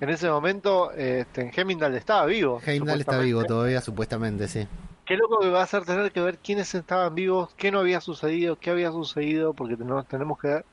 En 0.00 0.10
ese 0.10 0.30
momento, 0.30 0.92
este, 0.92 1.50
Hemingway 1.52 1.96
estaba 1.96 2.24
vivo. 2.26 2.60
Heimdall 2.64 3.00
está 3.00 3.18
vivo 3.18 3.44
todavía, 3.44 3.80
supuestamente, 3.80 4.46
sí. 4.46 4.68
Qué 5.06 5.16
loco 5.16 5.40
que 5.40 5.48
va 5.48 5.62
a 5.62 5.66
ser 5.66 5.84
tener 5.84 6.12
que 6.12 6.20
ver 6.20 6.38
quiénes 6.38 6.72
estaban 6.72 7.16
vivos, 7.16 7.52
qué 7.56 7.72
no 7.72 7.80
había 7.80 8.00
sucedido, 8.00 8.56
qué 8.56 8.70
había 8.70 8.92
sucedido, 8.92 9.54
porque 9.54 9.76
tenemos, 9.76 10.06
tenemos 10.06 10.38
que 10.38 10.64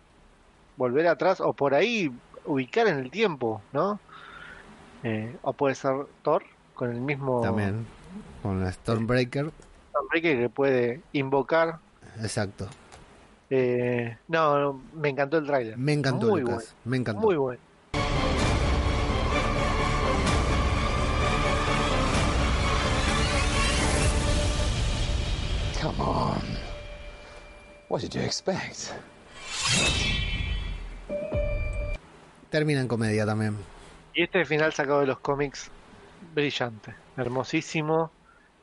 volver 0.78 1.07
atrás 1.07 1.41
o 1.41 1.53
por 1.53 1.74
ahí 1.74 2.11
ubicar 2.45 2.88
en 2.88 2.99
el 2.99 3.09
tiempo, 3.09 3.64
¿no? 3.72 3.99
Eh, 5.01 5.36
o 5.41 5.53
puede 5.53 5.74
ser 5.74 6.05
Thor 6.22 6.43
con 6.76 6.91
el 6.91 7.01
mismo 7.01 7.41
También. 7.41 7.88
Con 8.43 8.64
la 8.64 8.72
Stormbreaker. 8.72 9.51
Enrique 10.01 10.37
que 10.37 10.49
puede 10.49 11.01
invocar. 11.13 11.79
Exacto. 12.21 12.67
Eh, 13.49 14.17
no, 14.27 14.59
no, 14.59 14.81
me 14.95 15.09
encantó 15.09 15.37
el 15.37 15.45
tráiler. 15.45 15.77
Me 15.77 15.93
encantó, 15.93 16.27
Muy 16.27 16.41
Lucas. 16.41 16.55
bueno, 16.55 16.71
Me 16.85 16.97
encantó. 16.97 17.21
Muy 17.21 17.35
bueno. 17.35 17.59
Come 25.81 25.99
on. 25.99 26.41
What 27.89 28.01
did 28.01 28.13
you 28.15 28.21
expect? 28.21 28.91
Termina 32.49 32.81
en 32.81 32.87
comedia 32.87 33.25
también. 33.25 33.57
Y 34.13 34.23
este 34.23 34.45
final 34.45 34.71
sacado 34.73 35.01
de 35.01 35.07
los 35.07 35.19
cómics, 35.19 35.69
brillante, 36.33 36.93
hermosísimo. 37.17 38.11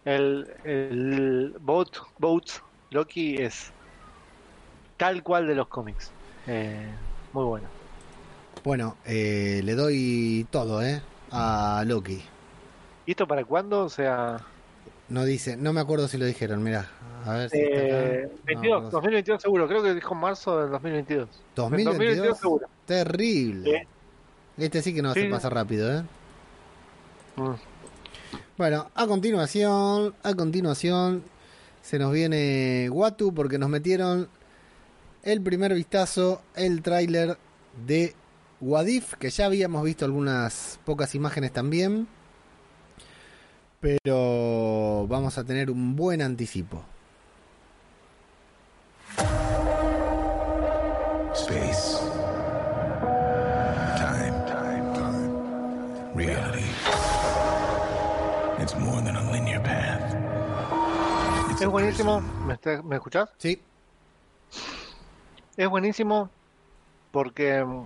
El, 0.04 0.48
el 0.64 1.54
Boat, 1.60 1.88
Boats 2.18 2.62
Loki 2.90 3.36
es 3.36 3.70
tal 4.96 5.22
cual 5.22 5.46
de 5.46 5.54
los 5.54 5.68
cómics. 5.68 6.10
Eh, 6.46 6.86
muy 7.32 7.44
bueno. 7.44 7.68
Bueno, 8.64 8.96
eh, 9.06 9.60
le 9.64 9.74
doy 9.74 10.46
todo, 10.50 10.82
¿eh? 10.82 11.00
A 11.30 11.84
Loki. 11.86 12.22
¿Y 13.06 13.10
esto 13.12 13.26
para 13.26 13.44
cuándo? 13.44 13.84
O 13.84 13.88
sea, 13.88 14.38
No 15.08 15.24
dice, 15.24 15.56
no 15.56 15.72
me 15.72 15.80
acuerdo 15.80 16.08
si 16.08 16.18
lo 16.18 16.24
dijeron, 16.26 16.62
mira. 16.62 16.88
A 17.26 17.32
ver 17.34 17.50
si 17.50 17.58
está 17.60 17.76
acá. 17.78 17.86
eh, 18.04 18.28
No, 18.32 18.38
22, 18.46 18.82
no. 18.84 18.90
2022 18.90 19.42
seguro. 19.42 19.68
Creo 19.68 19.82
que 19.82 19.94
dijo 19.94 20.14
marzo 20.14 20.60
del 20.60 20.70
2022. 20.70 21.28
2022. 21.54 22.38
seguro. 22.38 22.66
Terrible. 22.86 23.86
Este 24.56 24.82
sí 24.82 24.94
que 24.94 25.02
no 25.02 25.12
Sí. 25.14 25.22
se 25.22 25.28
pasa 25.30 25.48
rápido, 25.50 25.98
¿eh? 25.98 26.02
Mm. 27.36 27.52
Bueno, 28.60 28.90
a 28.94 29.06
continuación, 29.06 30.14
a 30.22 30.34
continuación 30.34 31.24
se 31.80 31.98
nos 31.98 32.12
viene 32.12 32.90
Watu 32.90 33.32
porque 33.32 33.56
nos 33.56 33.70
metieron 33.70 34.28
el 35.22 35.40
primer 35.40 35.72
vistazo, 35.72 36.42
el 36.54 36.82
tráiler 36.82 37.38
de 37.86 38.14
Wadif, 38.60 39.14
que 39.14 39.30
ya 39.30 39.46
habíamos 39.46 39.82
visto 39.82 40.04
algunas 40.04 40.78
pocas 40.84 41.14
imágenes 41.14 41.54
también, 41.54 42.06
pero 43.80 45.06
vamos 45.08 45.38
a 45.38 45.44
tener 45.44 45.70
un 45.70 45.96
buen 45.96 46.20
anticipo. 46.20 46.84
Es 61.60 61.66
buenísimo. 61.68 62.20
¿Me, 62.46 62.54
está- 62.54 62.82
¿Me 62.82 62.96
escuchás? 62.96 63.28
Sí. 63.38 63.60
Es 65.56 65.68
buenísimo 65.68 66.30
porque 67.12 67.62
mm, 67.64 67.84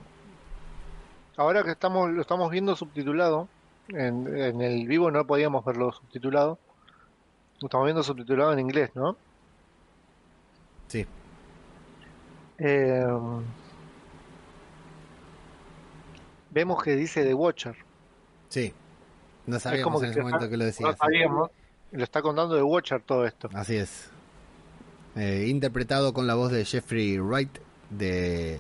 ahora 1.37 1.63
que 1.65 1.71
estamos 1.73 2.11
lo 2.11 2.21
estamos 2.21 2.51
viendo 2.51 2.77
subtitulado, 2.77 3.49
en, 3.89 4.29
en 4.39 4.61
el 4.61 4.87
vivo 4.87 5.11
no 5.11 5.27
podíamos 5.27 5.65
verlo 5.65 5.93
subtitulado. 5.93 6.59
Lo 7.61 7.67
estamos 7.67 7.87
viendo 7.87 8.03
subtitulado 8.03 8.53
en 8.53 8.61
inglés, 8.61 8.91
¿no? 8.95 9.17
Sí. 10.89 11.07
Eh, 12.59 13.05
vemos 16.51 16.83
que 16.83 16.95
dice 16.95 17.25
The 17.25 17.35
Watcher. 17.35 17.77
Sí. 18.49 18.73
No 19.47 19.59
sabíamos 19.59 20.03
en 20.03 20.13
que 20.13 20.23
momento 20.23 20.49
que 20.49 20.57
lo 20.57 20.65
decía. 20.65 20.87
No 20.87 20.97
sabíamos. 20.97 21.51
Lo 21.95 22.05
está 22.05 22.21
contando 22.23 22.57
The 22.57 22.63
Watcher 22.63 23.01
todo 23.03 23.25
esto. 23.27 23.49
Así 23.55 23.77
es. 23.77 24.11
Eh, 25.17 25.47
interpretado 25.49 26.13
con 26.13 26.27
la 26.27 26.35
voz 26.35 26.51
de 26.51 26.65
Jeffrey 26.65 27.19
Wright 27.19 27.59
de 27.91 28.59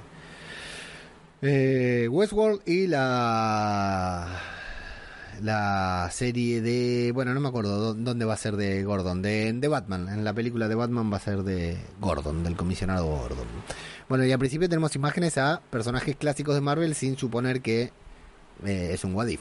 eh, 1.42 2.08
Westworld 2.10 2.62
y 2.66 2.86
la 2.86 4.40
la 5.42 6.08
serie 6.12 6.60
de 6.62 7.10
bueno 7.12 7.34
no 7.34 7.40
me 7.40 7.48
acuerdo 7.48 7.92
dó- 7.92 7.94
dónde 7.94 8.24
va 8.24 8.34
a 8.34 8.36
ser 8.36 8.54
de 8.54 8.84
Gordon 8.84 9.20
de, 9.20 9.52
de 9.52 9.66
Batman 9.68 10.08
en 10.08 10.22
la 10.24 10.32
película 10.32 10.68
de 10.68 10.76
Batman 10.76 11.12
va 11.12 11.16
a 11.16 11.20
ser 11.20 11.42
de 11.42 11.76
Gordon 12.00 12.44
del 12.44 12.54
comisionado 12.54 13.06
Gordon 13.06 13.48
bueno 14.08 14.24
y 14.24 14.30
al 14.30 14.38
principio 14.38 14.68
tenemos 14.68 14.94
imágenes 14.94 15.36
a 15.38 15.60
personajes 15.70 16.14
clásicos 16.14 16.54
de 16.54 16.60
Marvel 16.60 16.94
sin 16.94 17.18
suponer 17.18 17.62
que 17.62 17.90
eh, 18.64 18.90
es 18.92 19.02
un 19.02 19.12
What 19.16 19.26
If 19.26 19.40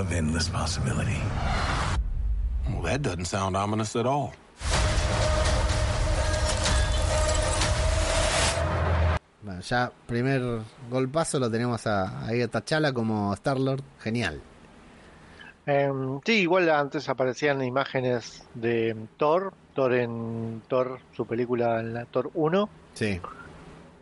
Of 0.00 0.12
endless 0.12 0.48
possibility. 0.48 1.18
Well, 2.70 2.82
that 2.84 3.02
doesn't 3.02 3.26
sound 3.26 3.54
ominous 3.56 3.94
at 3.96 4.06
all. 4.06 4.32
Bueno, 9.42 9.60
ya 9.62 9.90
primer 10.06 10.42
golpazo 10.90 11.38
lo 11.38 11.50
tenemos 11.50 11.86
a, 11.86 12.26
ahí 12.26 12.42
a 12.42 12.48
T'Challa 12.48 12.92
como 12.92 13.32
Star-Lord. 13.34 13.82
Genial. 14.00 14.40
Eh, 15.66 15.90
sí, 16.24 16.32
igual 16.40 16.68
antes 16.70 17.08
aparecían 17.08 17.62
imágenes 17.62 18.44
de 18.54 18.96
Thor, 19.16 19.52
Thor 19.74 19.94
en 19.94 20.62
Thor, 20.68 20.98
su 21.16 21.26
película 21.26 21.80
en 21.80 21.94
la 21.94 22.04
Thor 22.06 22.30
1, 22.34 22.68
Sí. 22.94 23.20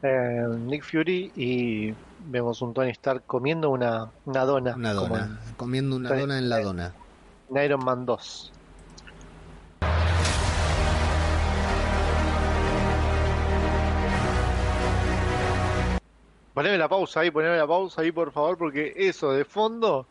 eh, 0.03 0.44
Nick 0.61 0.84
Fury 0.84 1.32
y 1.36 1.94
vemos 2.28 2.60
un 2.62 2.74
Tony 2.74 2.90
Stark 2.90 3.24
comiendo 3.26 3.70
una, 3.70 4.10
una 4.26 4.44
dona. 4.44 4.74
Una 4.76 4.92
dona. 4.92 5.40
Comiendo 5.56 5.96
una 5.96 6.10
dona 6.10 6.38
en 6.38 6.48
la 6.48 6.60
dona. 6.60 6.94
en 7.50 7.64
Iron 7.64 7.84
Man 7.84 8.06
2. 8.06 8.52
Poneme 16.54 16.76
la 16.76 16.88
pausa 16.88 17.20
ahí, 17.20 17.30
poneme 17.30 17.56
la 17.56 17.66
pausa 17.66 18.02
ahí 18.02 18.10
por 18.12 18.32
favor, 18.32 18.58
porque 18.58 18.92
eso 18.96 19.32
de 19.32 19.44
fondo, 19.44 20.06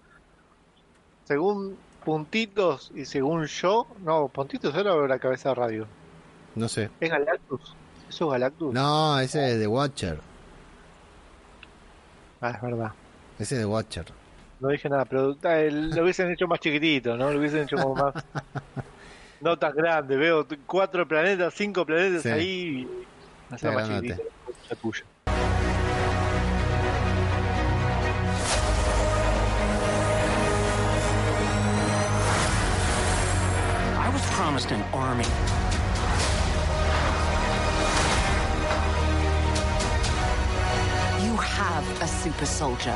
según 1.25 1.77
puntitos 2.05 2.91
y 2.95 3.03
según 3.03 3.47
yo, 3.47 3.85
no, 4.03 4.29
puntitos 4.29 4.73
era 4.73 4.95
la 4.95 5.19
cabeza 5.19 5.49
de 5.49 5.55
radio. 5.55 5.87
No 6.55 6.69
sé. 6.69 6.89
¿Es 7.01 7.09
Galactus? 7.11 7.75
¿Eso 8.09 8.25
es 8.25 8.31
Galactus? 8.31 8.73
No, 8.73 9.19
ese 9.19 9.51
es 9.51 9.59
The 9.59 9.67
Watcher. 9.67 10.19
Ah, 12.41 12.51
es 12.51 12.61
verdad. 12.61 12.91
Ese 13.39 13.55
es 13.55 13.61
The 13.61 13.65
Watcher. 13.65 14.05
No 14.59 14.69
dije 14.69 14.89
nada, 14.89 15.05
pero 15.05 15.35
el- 15.43 15.91
lo 15.91 16.03
hubiesen 16.03 16.31
hecho 16.31 16.47
más 16.47 16.59
chiquitito, 16.59 17.15
¿no? 17.17 17.31
Lo 17.31 17.39
hubiesen 17.39 17.61
hecho 17.63 17.77
como 17.77 17.95
más. 17.95 18.13
no 19.41 19.57
tan 19.57 19.75
grande. 19.75 20.17
Veo 20.17 20.47
cuatro 20.65 21.07
planetas, 21.07 21.53
cinco 21.53 21.85
planetas 21.85 22.23
Sí. 22.23 22.29
ahí. 22.29 23.05
Hacer 23.51 23.73
más 23.73 23.87
chiquitito. 23.87 24.23
La 24.69 24.75
tuya. 24.75 25.03
I 33.99 34.09
was 34.13 34.21
promised 34.31 34.71
an 34.71 34.81
army. 34.93 35.25
Have 41.57 41.85
a 42.01 42.07
super 42.07 42.45
soldier. 42.45 42.95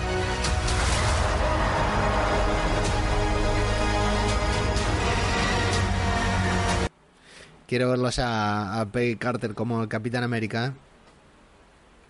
Quiero 7.68 7.90
verlo 7.90 8.10
ya 8.10 8.82
a 8.82 8.86
Peggy 8.86 9.16
Carter 9.16 9.54
como 9.54 9.82
el 9.82 9.88
Capitán 9.88 10.24
América. 10.24 10.74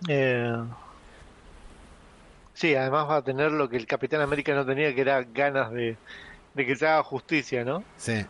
Eh, 0.08 0.56
Sí, 2.54 2.74
además 2.76 3.08
va 3.08 3.16
a 3.16 3.22
tener 3.22 3.50
lo 3.50 3.68
que 3.68 3.76
el 3.76 3.86
Capitán 3.86 4.20
América 4.20 4.54
no 4.54 4.64
tenía, 4.64 4.94
que 4.94 5.00
era 5.00 5.22
ganas 5.24 5.72
de, 5.72 5.96
de 6.54 6.66
que 6.66 6.76
se 6.76 6.86
haga 6.86 7.02
justicia, 7.02 7.64
¿no? 7.64 7.82
Sí. 7.96 8.24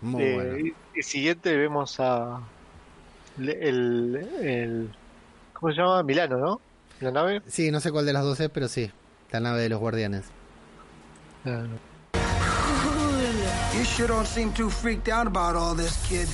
Muy 0.00 0.22
Eh, 0.22 0.34
bueno. 0.34 0.58
y, 0.58 0.74
y 0.94 1.02
siguiente 1.02 1.56
vemos 1.56 1.98
a. 2.00 2.40
el- 3.38 4.90
¿Cómo 5.52 5.72
se 5.72 5.78
llama? 5.80 6.02
Milano, 6.04 6.38
¿no? 6.38 6.60
La 7.00 7.10
nave. 7.10 7.42
Sí, 7.46 7.70
no 7.70 7.80
sé 7.80 7.92
cuál 7.92 8.06
de 8.06 8.12
las 8.12 8.24
dos 8.24 8.40
es, 8.40 8.50
pero 8.50 8.68
sí. 8.68 8.90
La 9.30 9.40
nave 9.40 9.60
de 9.60 9.68
los 9.68 9.78
guardianes. 9.80 10.24
You 13.74 13.84
sure 13.84 14.08
don't 14.08 14.26
seem 14.26 14.52
too 14.52 14.68
freaked 14.70 15.08
out 15.12 15.26
about 15.26 15.54
all 15.54 15.76
this, 15.76 15.96
kid. 16.08 16.26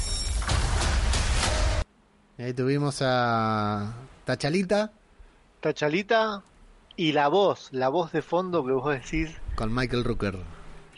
Y 2.39 2.43
ahí 2.43 2.53
tuvimos 2.55 3.01
a 3.03 3.93
Tachalita. 4.25 4.93
Tachalita 5.61 6.43
Y 6.97 7.13
la 7.13 7.29
voz, 7.29 7.69
la 7.73 7.89
voz 7.89 8.13
de 8.13 8.23
fondo 8.23 8.65
que 8.65 8.73
vos 8.73 8.93
decís, 8.93 9.31
Con 9.57 9.75
Michael 9.75 10.05
Rooker. 10.05 10.39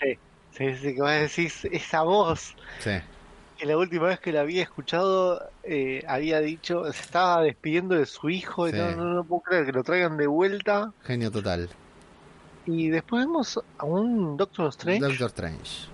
sí, 0.01 0.19
sí, 0.53 0.77
sí, 0.77 0.95
que 0.95 1.01
vos 1.01 1.11
decís, 1.11 1.64
esa 1.73 2.03
voz, 2.03 2.55
Sí. 2.81 2.91
Que 3.57 3.67
la 3.67 3.77
última 3.77 4.07
vez 4.09 4.21
que 4.21 4.33
la 4.33 4.41
había 4.43 4.63
escuchado 4.63 5.41
eh, 5.63 6.03
había 6.07 6.41
dicho, 6.41 6.85
se 6.93 7.01
estaba 7.03 7.43
despidiendo 7.43 7.95
de 7.95 8.07
su 8.07 8.29
hijo, 8.29 8.69
y 8.69 8.73
no, 8.73 8.91
no, 8.97 9.15
no 9.15 9.25
puedo 9.25 9.41
creer 9.43 9.67
que 9.67 9.73
lo 9.73 9.83
traigan 9.83 10.17
de 10.17 10.27
vuelta. 10.27 10.93
Genio 11.05 11.31
total. 11.31 11.69
Y 12.67 12.89
después 12.89 13.25
vemos 13.27 13.61
a 13.79 13.85
un 13.85 14.37
Doctor 14.37 14.69
Strange 14.71 15.01
Doctor 15.01 15.29
Strange. 15.29 15.89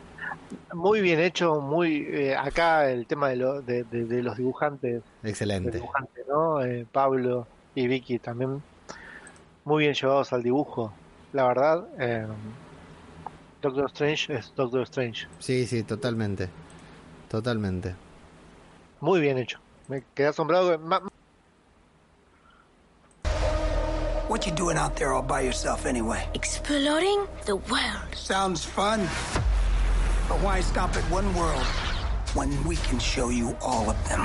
muy 0.72 1.00
bien 1.00 1.20
hecho, 1.20 1.60
muy 1.60 2.06
eh, 2.10 2.34
acá 2.36 2.90
el 2.90 3.06
tema 3.06 3.28
de, 3.28 3.36
lo- 3.36 3.60
de, 3.62 3.84
de- 3.84 4.06
de 4.06 4.22
los 4.22 4.36
dibujantes, 4.36 5.02
Excelente. 5.22 5.70
dibujantes, 5.72 6.24
¿no? 6.28 6.62
Eh, 6.64 6.86
Pablo 6.90 7.46
y 7.74 7.86
Vicky 7.88 8.18
también 8.18 8.62
muy 9.64 9.84
bien 9.84 9.94
llevados 9.94 10.32
al 10.32 10.42
dibujo. 10.42 10.92
La 11.32 11.46
verdad, 11.46 11.86
eh, 11.98 12.26
Doctor 13.60 13.86
Strange 13.86 14.34
es 14.34 14.52
Doctor 14.56 14.82
Strange, 14.82 15.26
Sí, 15.38 15.66
sí, 15.66 15.82
totalmente. 15.84 16.48
Totalmente. 17.32 17.94
muy 19.00 19.18
bien 19.22 19.38
hecho. 19.38 19.58
Me 19.88 20.04
quedé 20.14 20.28
asombrado. 20.28 20.78
What 24.28 24.46
you 24.46 24.52
doing 24.52 24.76
out 24.76 24.94
there 24.96 25.12
all 25.14 25.22
by 25.22 25.40
yourself 25.40 25.86
anyway? 25.86 26.28
Exploring 26.34 27.20
the 27.46 27.54
world. 27.56 28.14
Sounds 28.14 28.64
fun. 28.64 29.00
But 30.28 30.38
why 30.42 30.60
stop 30.62 30.94
at 30.94 31.02
one 31.10 31.26
world 31.34 31.64
when 32.34 32.50
we 32.66 32.76
can 32.76 32.98
show 32.98 33.30
you 33.30 33.56
all 33.62 33.88
of 33.90 33.96
them? 34.08 34.20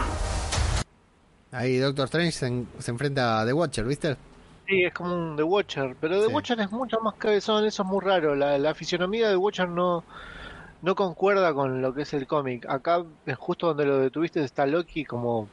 Ahí 1.53 1.80
Doctor 1.80 2.05
Strange 2.08 2.34
se, 2.34 2.47
en- 2.47 2.68
se 2.80 2.91
enfrenta 2.91 3.39
a 3.41 3.45
The 3.45 3.53
Watcher, 3.53 3.86
¿viste? 3.86 4.18
Sí, 4.68 4.84
es 4.84 4.93
como 4.93 5.16
un 5.16 5.36
The 5.38 5.43
Watcher, 5.43 5.95
pero 5.99 6.20
The 6.22 6.28
Sí. 6.28 6.34
Watcher 6.34 6.60
es 6.60 6.72
mucho 6.72 6.99
más 6.99 7.16
cabezón, 7.16 7.66
eso 7.66 7.84
es 7.84 7.88
muy 7.89 8.01
raro. 8.01 8.36
La, 8.36 8.58
la 8.58 8.76
fisionomía 8.76 9.28
de 9.28 9.34
The 9.34 9.38
Watcher 9.38 9.70
no, 9.70 10.03
no 10.82 10.96
concuerda 10.96 11.54
con 11.54 11.82
lo 11.82 11.94
que 11.94 12.04
es 12.04 12.14
el 12.14 12.28
cómic. 12.28 12.66
Acá, 12.70 13.04
es 13.26 13.38
justo 13.38 13.68
donde 13.68 13.86
lo 13.86 14.00
detuviste, 14.00 14.44
está 14.44 14.66
Loki 14.66 15.06
como... 15.06 15.48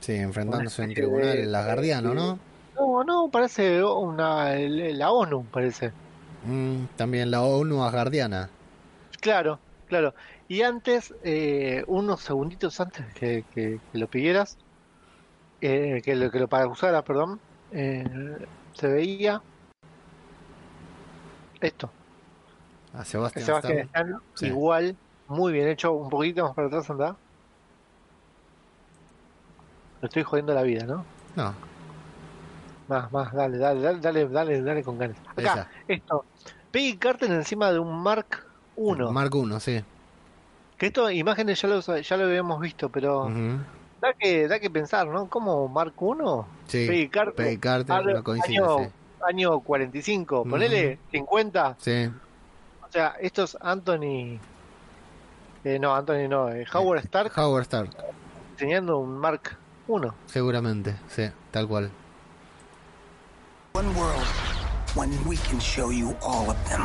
Sí, 0.00 0.14
enfrentándose 0.14 0.82
en 0.82 0.94
tribunal, 0.94 1.36
de- 1.36 1.42
el 1.44 1.54
Asgardiano, 1.54 2.14
¿no? 2.14 2.38
No, 2.78 3.04
no, 3.04 3.28
parece 3.30 3.82
una, 3.82 4.54
la 4.54 5.10
ONU, 5.10 5.44
parece. 5.46 5.90
Mm, 6.46 6.84
también 6.96 7.30
la 7.30 7.42
ONU 7.42 7.82
Asgardiana. 7.82 8.50
Claro, 9.20 9.58
claro. 9.88 10.14
Y 10.48 10.62
antes, 10.62 11.12
eh, 11.24 11.82
unos 11.86 12.20
segunditos 12.20 12.78
antes 12.80 13.04
que, 13.14 13.44
que- 13.54 13.80
que 13.90 13.98
lo 13.98 14.06
pidieras, 14.06 14.58
eh, 15.60 16.02
que, 16.04 16.14
lo, 16.14 16.30
que 16.30 16.38
lo 16.38 16.48
para 16.48 16.68
usara, 16.68 17.02
perdón, 17.02 17.40
eh, 17.72 18.04
se 18.74 18.88
veía 18.88 19.40
esto. 21.60 21.90
A 22.94 23.04
Sebastián, 23.04 23.44
Sebastián 23.44 23.78
Stan. 23.80 24.08
Stan, 24.08 24.20
Sí. 24.34 24.46
igual, 24.46 24.96
muy 25.28 25.52
bien 25.52 25.68
hecho, 25.68 25.92
un 25.92 26.08
poquito 26.10 26.44
más 26.44 26.54
para 26.54 26.68
atrás 26.68 26.88
anda. 26.90 27.16
Lo 30.00 30.08
estoy 30.08 30.22
jodiendo 30.22 30.54
la 30.54 30.62
vida, 30.62 30.84
¿no? 30.84 31.04
No, 31.34 31.54
Más, 32.88 33.10
más, 33.12 33.32
dale, 33.32 33.58
dale, 33.58 33.80
dale, 33.80 33.98
dale, 34.00 34.28
dale, 34.28 34.62
dale 34.62 34.82
con 34.84 34.96
ganas. 34.98 35.16
Acá, 35.28 35.42
Esa. 35.42 35.68
esto. 35.88 36.24
Peggy 36.70 36.96
Carter 36.98 37.30
encima 37.32 37.72
de 37.72 37.78
un 37.80 38.00
Mark 38.02 38.44
1. 38.76 39.10
Mark 39.10 39.34
1, 39.34 39.58
sí. 39.60 39.82
Que 40.78 40.86
esto, 40.86 41.10
imágenes 41.10 41.60
ya 41.60 41.68
lo, 41.68 41.80
ya 41.80 42.16
lo 42.16 42.24
habíamos 42.24 42.60
visto, 42.60 42.88
pero 42.90 43.28
da 44.00 44.12
que 44.12 44.46
da 44.46 44.60
que 44.60 44.70
pensar, 44.70 45.08
¿no? 45.08 45.26
¿Cómo 45.28 45.66
Mark 45.68 45.94
1? 45.96 46.46
Sí, 46.68 46.86
Peggy 46.86 47.08
Carter. 47.08 47.34
Peggy 47.34 47.58
Carter, 47.58 47.96
Año- 47.96 48.14
no 48.14 48.22
coincide, 48.22 48.58
año, 48.58 48.78
sí. 48.78 48.90
año 49.26 49.60
45, 49.60 50.44
ponele 50.44 50.98
50. 51.10 51.76
Sí, 51.80 52.10
sea, 52.96 53.16
esto 53.20 53.42
es 53.44 53.56
Anthony. 53.60 54.38
eh, 55.64 55.78
no, 55.78 55.94
Anthony 55.94 56.28
no, 56.28 56.48
eh, 56.50 56.64
Howard 56.72 57.04
Stark 57.04 57.32
Howard 57.36 57.62
Stark, 57.64 57.90
enseñando 58.52 58.98
un 58.98 59.18
Mark 59.18 59.56
1. 59.88 60.14
seguramente, 60.26 60.96
sí, 61.08 61.30
tal 61.50 61.68
cual. 61.68 61.90
One 63.74 63.88
world 63.88 64.24
when 64.94 65.10
we 65.28 65.36
can 65.36 65.60
show 65.60 65.90
you 65.90 66.16
all 66.22 66.48
of 66.48 66.56
them. 66.70 66.82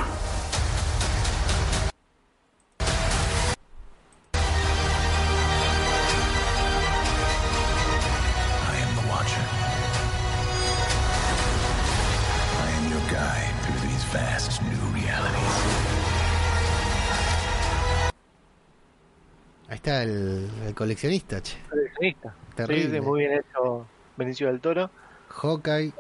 Coleccionista, 20.82 21.40
che. 21.44 21.58
Coleccionista. 21.70 22.34
Terrible. 22.56 23.00
sí, 23.00 23.06
muy 23.06 23.20
bien 23.20 23.34
hecho 23.34 23.86
Benicio 24.18 24.48
del 24.48 24.60
Toro. 24.60 24.90
Hawkeye, 25.30 25.94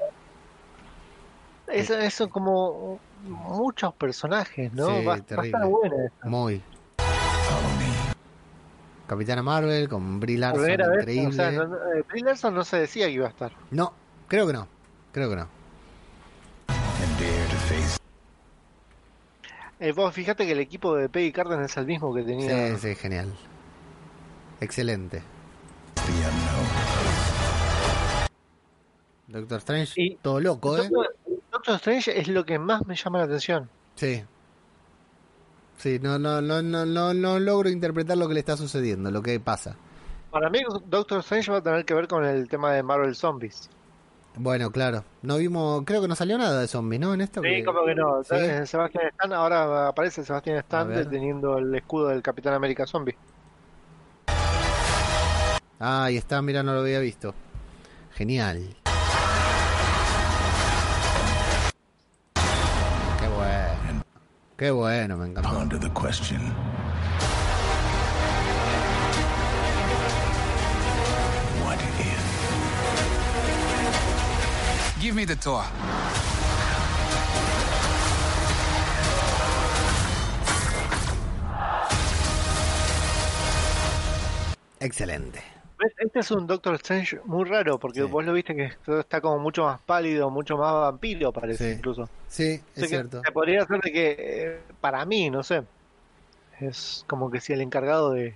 Eso, 1.67 1.97
eso 1.99 2.27
como 2.29 2.99
muchos 3.23 3.93
personajes, 3.93 4.73
¿no? 4.73 4.87
Sí, 4.87 5.05
va, 5.05 5.11
va 5.11 5.13
a 5.13 5.17
estar 5.17 5.37
terrible. 5.37 5.65
buena 5.67 6.05
esta. 6.05 6.27
muy. 6.27 6.63
Capitana 9.05 9.43
Marvel 9.43 9.87
con 9.87 10.19
Brie 10.19 10.39
Larson, 10.39 10.65
vez, 10.65 10.79
increíble. 10.79 11.27
o 11.27 11.31
sea, 11.31 11.51
no, 11.51 11.67
no, 11.67 11.75
eh, 11.93 12.03
Brie 12.09 12.23
Larson 12.23 12.55
no 12.55 12.63
se 12.63 12.77
decía 12.77 13.05
que 13.05 13.11
iba 13.11 13.27
a 13.27 13.29
estar. 13.29 13.51
No, 13.69 13.93
creo 14.27 14.47
que 14.47 14.53
no. 14.53 14.67
Creo 15.11 15.29
que 15.29 15.35
no. 15.35 15.47
Eh, 19.79 19.91
vos 19.91 20.13
fíjate 20.13 20.45
que 20.45 20.53
el 20.53 20.59
equipo 20.59 20.95
de 20.95 21.07
Peggy 21.07 21.31
Carter 21.31 21.61
es 21.61 21.77
el 21.77 21.85
mismo 21.85 22.13
que 22.15 22.23
tenía. 22.23 22.75
Sí, 22.77 22.87
sí, 22.89 22.95
genial. 22.95 23.31
Excelente. 24.61 25.21
Doctor 29.27 29.57
Strange, 29.59 30.17
todo 30.21 30.39
loco, 30.39 30.77
¿eh? 30.77 30.89
Doctor, 30.89 31.15
Doctor 31.51 31.75
Strange 31.75 32.19
es 32.19 32.27
lo 32.27 32.45
que 32.45 32.59
más 32.59 32.85
me 32.85 32.95
llama 32.95 33.19
la 33.19 33.25
atención. 33.25 33.69
Sí. 33.95 34.23
Sí, 35.77 35.99
no, 36.01 36.19
no, 36.19 36.41
no, 36.41 36.61
no, 36.61 36.85
no, 36.85 37.13
no 37.13 37.39
logro 37.39 37.69
interpretar 37.69 38.17
lo 38.17 38.27
que 38.27 38.33
le 38.35 38.39
está 38.41 38.55
sucediendo, 38.57 39.09
lo 39.09 39.21
que 39.21 39.39
pasa. 39.39 39.75
Para 40.29 40.49
mí, 40.49 40.59
Doctor 40.85 41.19
Strange 41.19 41.51
va 41.51 41.57
a 41.57 41.63
tener 41.63 41.85
que 41.85 41.93
ver 41.93 42.07
con 42.07 42.23
el 42.25 42.47
tema 42.47 42.71
de 42.73 42.83
Marvel 42.83 43.15
Zombies. 43.15 43.69
Bueno, 44.35 44.71
claro. 44.71 45.03
No 45.23 45.37
vimos, 45.37 45.83
creo 45.85 46.01
que 46.01 46.07
no 46.07 46.15
salió 46.15 46.37
nada 46.37 46.61
de 46.61 46.67
zombies, 46.67 47.01
¿no? 47.01 47.13
En 47.13 47.21
esto. 47.21 47.41
Sí, 47.41 47.47
que- 47.49 47.65
como 47.65 47.83
que 47.85 47.95
no. 47.95 48.23
¿Sí? 48.23 48.35
Sebastián 48.65 49.07
Stan, 49.11 49.33
ahora 49.33 49.87
aparece 49.87 50.23
Sebastián 50.23 50.57
Stan 50.57 51.09
teniendo 51.09 51.57
el 51.57 51.73
escudo 51.75 52.07
del 52.09 52.21
Capitán 52.21 52.53
América 52.53 52.85
Zombie. 52.85 53.15
Ah, 55.83 56.03
ahí 56.03 56.15
está, 56.15 56.43
mira, 56.43 56.61
no 56.61 56.75
lo 56.75 56.81
había 56.81 56.99
visto. 56.99 57.33
Genial. 58.13 58.77
Qué 63.19 63.27
bueno. 63.27 64.03
Qué 64.55 64.69
bueno, 64.69 65.17
me 65.17 65.25
encantó. 65.25 65.49
Ponder 65.49 65.79
the 65.79 65.89
question. 65.89 66.39
What 71.63 71.79
if? 71.81 72.21
Give 75.01 75.15
me 75.15 75.25
the 75.25 75.35
tour. 75.35 75.63
Excelente. 84.79 85.50
Este 85.97 86.19
es 86.19 86.29
un 86.31 86.45
Doctor 86.45 86.75
Strange 86.75 87.19
muy 87.25 87.45
raro, 87.45 87.79
porque 87.79 88.03
vos 88.03 88.23
lo 88.23 88.33
viste 88.33 88.55
que 88.55 88.65
esto 88.65 88.99
está 88.99 89.19
como 89.19 89.39
mucho 89.39 89.63
más 89.63 89.79
pálido, 89.81 90.29
mucho 90.29 90.55
más 90.57 90.73
vampiro, 90.73 91.33
parece 91.33 91.65
Sí. 91.65 91.71
incluso. 91.71 92.09
Sí, 92.27 92.61
O 92.77 92.79
es 92.81 92.87
sea 92.87 92.87
cierto. 92.87 93.21
Se 93.25 93.31
podría 93.31 93.63
hacer 93.63 93.79
de 93.81 93.91
que, 93.91 94.15
eh, 94.19 94.61
para 94.79 95.03
mí, 95.05 95.29
no 95.31 95.41
sé, 95.43 95.63
es 96.59 97.03
como 97.07 97.31
que 97.31 97.41
si 97.41 97.53
el 97.53 97.61
encargado 97.61 98.11
de, 98.11 98.35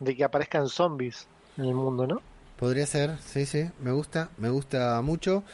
de 0.00 0.16
que 0.16 0.24
aparezcan 0.24 0.68
zombies 0.68 1.28
en 1.58 1.64
el 1.66 1.74
mundo, 1.74 2.06
¿no? 2.06 2.22
Podría 2.56 2.86
ser, 2.86 3.18
sí, 3.20 3.44
sí, 3.46 3.68
me 3.80 3.92
gusta, 3.92 4.30
me 4.38 4.48
gusta 4.50 5.00
mucho. 5.02 5.44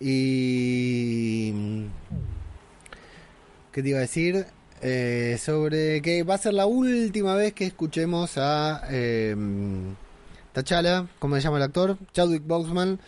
Y... 0.00 1.86
¿Qué 3.72 3.82
te 3.82 3.88
iba 3.88 3.98
a 3.98 4.02
decir? 4.02 4.46
Eh, 4.82 5.36
sobre 5.40 6.02
que 6.02 6.22
va 6.24 6.34
a 6.34 6.38
ser 6.38 6.54
la 6.54 6.66
última 6.66 7.34
vez 7.34 7.52
que 7.54 7.64
escuchemos 7.66 8.36
a 8.36 8.82
eh, 8.90 9.34
T'Challa, 10.52 11.06
¿cómo 11.18 11.36
se 11.36 11.42
llama 11.42 11.56
el 11.58 11.62
actor? 11.64 11.96
Chadwick 12.12 12.46
Boseman 12.46 12.98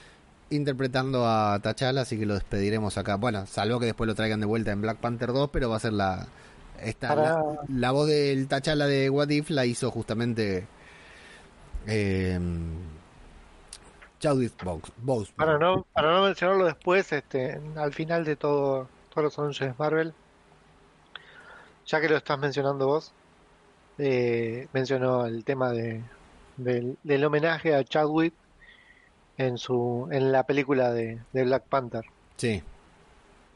interpretando 0.50 1.26
a 1.26 1.58
T'Challa, 1.60 2.02
así 2.02 2.18
que 2.18 2.26
lo 2.26 2.34
despediremos 2.34 2.96
acá. 2.98 3.16
Bueno, 3.16 3.46
salvo 3.46 3.80
que 3.80 3.86
después 3.86 4.06
lo 4.08 4.14
traigan 4.14 4.40
de 4.40 4.46
vuelta 4.46 4.72
en 4.72 4.80
Black 4.80 4.98
Panther 4.98 5.32
2, 5.32 5.50
pero 5.50 5.68
va 5.70 5.76
a 5.76 5.80
ser 5.80 5.92
la... 5.92 6.26
Esta, 6.80 7.08
Para- 7.08 7.22
la, 7.22 7.44
la 7.68 7.90
voz 7.92 8.08
del 8.08 8.48
T'Challa 8.48 8.86
de 8.86 9.10
What 9.10 9.28
If 9.30 9.50
la 9.50 9.66
hizo 9.66 9.90
justamente... 9.90 10.66
Eh, 11.86 12.38
Chadwick 14.20 14.52
Boseman. 14.96 15.36
Para 15.36 15.58
no, 15.58 15.84
para 15.92 16.12
no 16.14 16.22
mencionarlo 16.22 16.64
después, 16.64 17.12
este, 17.12 17.60
al 17.76 17.92
final 17.92 18.24
de 18.24 18.36
todo, 18.36 18.88
todos 19.10 19.24
los 19.24 19.38
anuncios 19.38 19.68
de 19.68 19.74
Marvel, 19.78 20.14
ya 21.86 22.00
que 22.00 22.08
lo 22.08 22.16
estás 22.16 22.38
mencionando 22.38 22.86
vos, 22.86 23.12
eh, 23.98 24.66
mencionó 24.72 25.26
el 25.26 25.44
tema 25.44 25.72
de, 25.72 26.02
del, 26.56 26.98
del 27.02 27.24
homenaje 27.24 27.74
a 27.74 27.85
Chadwick 27.85 28.35
en 29.36 29.59
su 29.59 30.09
en 30.12 30.32
la 30.32 30.44
película 30.47 30.93
de, 30.93 31.24
de 31.32 31.44
Black 31.44 31.64
Panther. 31.68 32.05
Sí, 32.36 32.62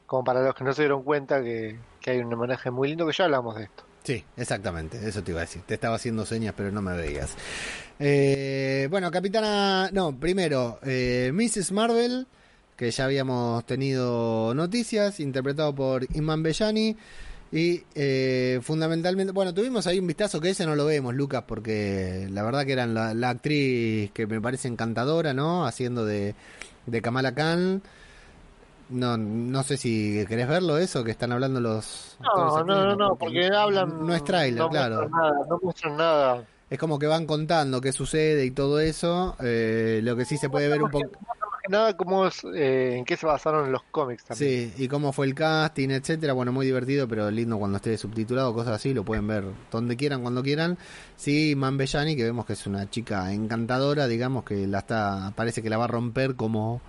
Como 0.06 0.24
para 0.24 0.42
los 0.42 0.54
que 0.54 0.64
no 0.64 0.72
se 0.72 0.82
dieron 0.82 1.02
cuenta 1.04 1.42
que, 1.42 1.84
que 2.00 2.10
hay 2.10 2.18
un 2.18 2.32
homenaje 2.32 2.70
muy 2.70 2.88
lindo, 2.88 3.06
que 3.06 3.12
ya 3.12 3.24
hablamos 3.24 3.56
de 3.56 3.64
esto. 3.64 3.84
sí, 4.04 4.24
exactamente, 4.36 5.06
eso 5.06 5.22
te 5.22 5.32
iba 5.32 5.40
a 5.40 5.44
decir. 5.44 5.62
Te 5.66 5.74
estaba 5.74 5.96
haciendo 5.96 6.24
señas, 6.24 6.54
pero 6.56 6.72
no 6.72 6.80
me 6.82 6.96
veías. 6.96 7.36
Eh, 7.98 8.88
bueno, 8.90 9.10
Capitana, 9.10 9.90
no, 9.92 10.18
primero, 10.18 10.78
eh, 10.82 11.30
Mrs. 11.34 11.72
Marvel, 11.72 12.26
que 12.76 12.90
ya 12.90 13.04
habíamos 13.04 13.66
tenido 13.66 14.54
noticias, 14.54 15.20
interpretado 15.20 15.74
por 15.74 16.06
Iman 16.16 16.42
Bellani. 16.42 16.96
Y 17.50 17.82
eh, 17.94 18.60
fundamentalmente, 18.62 19.32
bueno, 19.32 19.54
tuvimos 19.54 19.86
ahí 19.86 19.98
un 19.98 20.06
vistazo 20.06 20.40
que 20.40 20.50
ese 20.50 20.66
no 20.66 20.76
lo 20.76 20.84
vemos, 20.84 21.14
Lucas, 21.14 21.44
porque 21.46 22.28
la 22.30 22.42
verdad 22.42 22.66
que 22.66 22.72
era 22.72 22.86
la, 22.86 23.14
la 23.14 23.30
actriz 23.30 24.10
que 24.12 24.26
me 24.26 24.40
parece 24.40 24.68
encantadora, 24.68 25.32
¿no? 25.32 25.66
Haciendo 25.66 26.04
de, 26.04 26.34
de 26.86 27.02
Kamala 27.02 27.34
Khan. 27.34 27.80
No, 28.90 29.16
no 29.18 29.62
sé 29.64 29.76
si 29.76 30.24
querés 30.26 30.48
verlo 30.48 30.78
eso, 30.78 31.04
que 31.04 31.10
están 31.10 31.32
hablando 31.32 31.60
los... 31.60 32.16
No, 32.20 32.64
no, 32.64 32.84
no, 32.84 32.96
no, 32.96 33.16
porque 33.16 33.46
hablan. 33.46 34.06
No 34.06 34.14
es 34.14 34.24
tráiler, 34.24 34.60
no 34.60 34.68
claro. 34.70 34.96
muestran 34.96 35.10
Nada, 35.10 35.46
no 35.48 35.58
muestran 35.62 35.96
nada. 35.96 36.44
Es 36.70 36.78
como 36.78 36.98
que 36.98 37.06
van 37.06 37.26
contando 37.26 37.80
qué 37.80 37.92
sucede 37.92 38.44
y 38.44 38.50
todo 38.50 38.80
eso. 38.80 39.36
eh, 39.40 40.00
lo 40.02 40.16
que 40.16 40.24
sí 40.24 40.36
se 40.36 40.50
puede 40.50 40.68
ver 40.68 40.82
un 40.82 40.90
poco... 40.90 41.10
Nada, 41.68 41.96
cómo 41.96 42.26
es, 42.26 42.42
eh, 42.54 42.96
en 42.96 43.04
qué 43.04 43.16
se 43.16 43.26
basaron 43.26 43.70
los 43.70 43.82
cómics 43.90 44.24
también. 44.24 44.72
Sí, 44.76 44.84
y 44.84 44.88
cómo 44.88 45.12
fue 45.12 45.26
el 45.26 45.34
casting, 45.34 45.90
etcétera. 45.90 46.32
Bueno, 46.32 46.52
muy 46.52 46.66
divertido, 46.66 47.06
pero 47.06 47.30
lindo 47.30 47.58
cuando 47.58 47.76
esté 47.76 47.96
subtitulado, 47.96 48.54
cosas 48.54 48.74
así, 48.74 48.94
lo 48.94 49.04
pueden 49.04 49.26
ver 49.26 49.44
donde 49.70 49.96
quieran, 49.96 50.22
cuando 50.22 50.42
quieran. 50.42 50.78
Sí, 51.16 51.54
Man 51.56 51.76
Bellani, 51.76 52.16
que 52.16 52.24
vemos 52.24 52.46
que 52.46 52.54
es 52.54 52.66
una 52.66 52.88
chica 52.90 53.32
encantadora, 53.32 54.06
digamos 54.06 54.44
que 54.44 54.66
la 54.66 54.78
está, 54.78 55.32
parece 55.36 55.62
que 55.62 55.70
la 55.70 55.76
va 55.76 55.84
a 55.84 55.88
romper 55.88 56.34
como, 56.34 56.80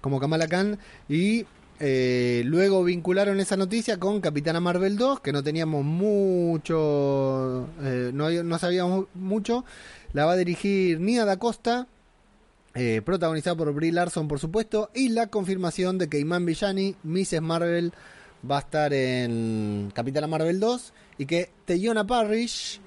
como 0.00 0.20
Kamala 0.20 0.48
Khan. 0.48 0.78
Y 1.08 1.46
eh, 1.78 2.42
luego 2.46 2.82
vincularon 2.84 3.38
esa 3.38 3.56
noticia 3.56 4.00
con 4.00 4.20
Capitana 4.20 4.60
Marvel 4.60 4.96
2, 4.96 5.20
que 5.20 5.32
no 5.32 5.42
teníamos 5.42 5.84
mucho, 5.84 7.68
eh, 7.82 8.10
no, 8.14 8.30
no 8.30 8.58
sabíamos 8.58 9.06
mucho. 9.14 9.64
La 10.12 10.24
va 10.24 10.32
a 10.32 10.36
dirigir 10.36 11.00
Nia 11.00 11.24
Da 11.26 11.38
Costa, 11.38 11.86
eh, 12.76 13.00
protagonizada 13.02 13.56
por 13.56 13.72
Brie 13.72 13.90
Larson, 13.90 14.28
por 14.28 14.38
supuesto, 14.38 14.90
y 14.94 15.08
la 15.08 15.28
confirmación 15.28 15.96
de 15.96 16.08
que 16.08 16.18
Iman 16.18 16.44
Villani, 16.44 16.94
Mrs. 17.04 17.40
Marvel, 17.40 17.92
va 18.48 18.58
a 18.58 18.60
estar 18.60 18.92
en 18.92 19.90
Capitana 19.94 20.26
Marvel 20.26 20.60
2 20.60 20.92
y 21.18 21.26
que 21.26 21.50
Teyona 21.64 22.06
Parrish, 22.06 22.80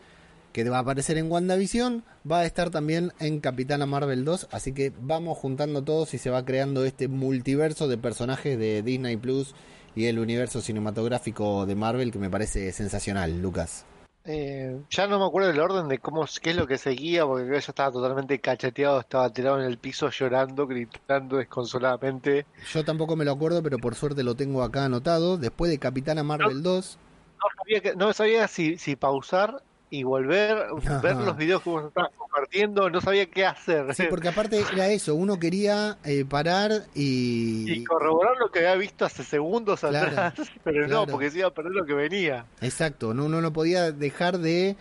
que 0.54 0.64
va 0.70 0.78
a 0.78 0.82
aparecer 0.82 1.18
en 1.18 1.32
WandaVision, 1.32 2.04
va 2.30 2.42
a 2.42 2.46
estar 2.46 2.70
también 2.70 3.14
en 3.20 3.40
Capitana 3.40 3.86
Marvel 3.86 4.26
2, 4.26 4.50
así 4.52 4.74
que 4.74 4.94
vamos 5.02 5.38
juntando 5.38 5.84
todos 5.84 6.14
y 6.14 6.18
se 6.18 6.30
va 6.30 6.46
creando 6.46 6.86
este 6.86 7.08
multiverso 7.08 7.88
de 7.88 7.98
personajes 7.98 8.60
de 8.60 8.84
Disney 8.84 9.18
Plus 9.18 9.56
y 9.96 10.06
el 10.06 10.20
universo 10.20 10.62
cinematográfico 10.62 11.66
de 11.66 11.76
Marvel 11.76 12.12
que 12.12 12.20
me 12.20 12.30
parece 12.30 12.72
sensacional, 12.72 13.42
Lucas. 13.42 13.86
Eh, 14.26 14.80
ya 14.90 15.08
no 15.08 15.18
me 15.18 15.26
acuerdo 15.26 15.48
del 15.50 15.60
orden 15.60 15.88
de 15.88 15.98
cómo 16.00 16.26
qué 16.42 16.52
es 16.52 16.56
lo 16.56 16.68
que 16.68 16.78
seguía, 16.78 17.26
porque 17.26 17.46
creo 17.46 17.56
que 17.60 17.66
ya 17.66 17.70
estaba 17.72 17.92
totalmente 17.92 18.40
cacheteado, 18.40 19.00
estaba 19.00 19.32
tirado 19.32 19.60
en 19.60 19.66
el 19.66 19.78
piso 19.78 20.10
llorando, 20.10 20.68
gritando 20.68 21.38
desconsoladamente. 21.38 22.46
Yo 22.72 22.84
tampoco 22.84 23.16
me 23.16 23.26
lo 23.26 23.32
acuerdo, 23.32 23.64
pero 23.64 23.78
por 23.80 23.96
suerte 23.96 24.24
lo 24.24 24.36
tengo 24.36 24.62
acá 24.62 24.86
anotado. 24.86 25.38
Después 25.38 25.72
de 25.72 25.80
Capitana 25.80 26.24
Marvel 26.24 26.62
2, 26.62 26.98
No 27.42 27.48
sabía, 27.58 27.82
que- 27.82 27.96
no 27.96 28.12
sabía 28.14 28.48
si, 28.50 28.78
si 28.78 28.96
pausar 28.98 29.64
y 29.90 30.04
volver, 30.04 30.66
ver 31.04 31.16
los 31.16 31.38
videos 31.38 31.64
que 31.64 31.70
vos 31.70 31.86
estabas 31.86 32.12
compartiendo, 32.30 32.90
no 32.90 33.02
sabía 33.02 33.26
qué 33.30 33.46
hacer. 33.46 33.94
Sí, 33.96 34.04
porque 34.10 34.28
aparte 34.28 34.64
era 34.74 34.88
eso, 34.90 35.16
uno 35.16 35.40
quería 35.40 35.98
eh, 36.04 36.26
parar 36.26 36.86
y... 36.96 37.72
Y 37.72 37.84
corroborar 37.84 38.38
lo 38.40 38.52
que 38.52 38.60
había 38.60 38.76
visto 38.76 39.06
hace 39.06 39.24
segundos 39.24 39.80
Claro, 39.82 40.08
atrás, 40.08 40.34
pero 40.64 40.86
claro. 40.86 41.06
no, 41.06 41.08
porque 41.08 41.32
se 41.32 41.40
iba 41.40 41.48
a 41.48 41.54
perder 41.54 41.74
lo 41.74 41.86
que 41.86 41.94
venía. 41.94 42.46
Exacto, 42.62 43.14
no, 43.14 43.26
uno 43.26 43.42
no 43.42 43.52
podía 43.54 43.92
dejar 43.92 44.38
de 44.40 44.76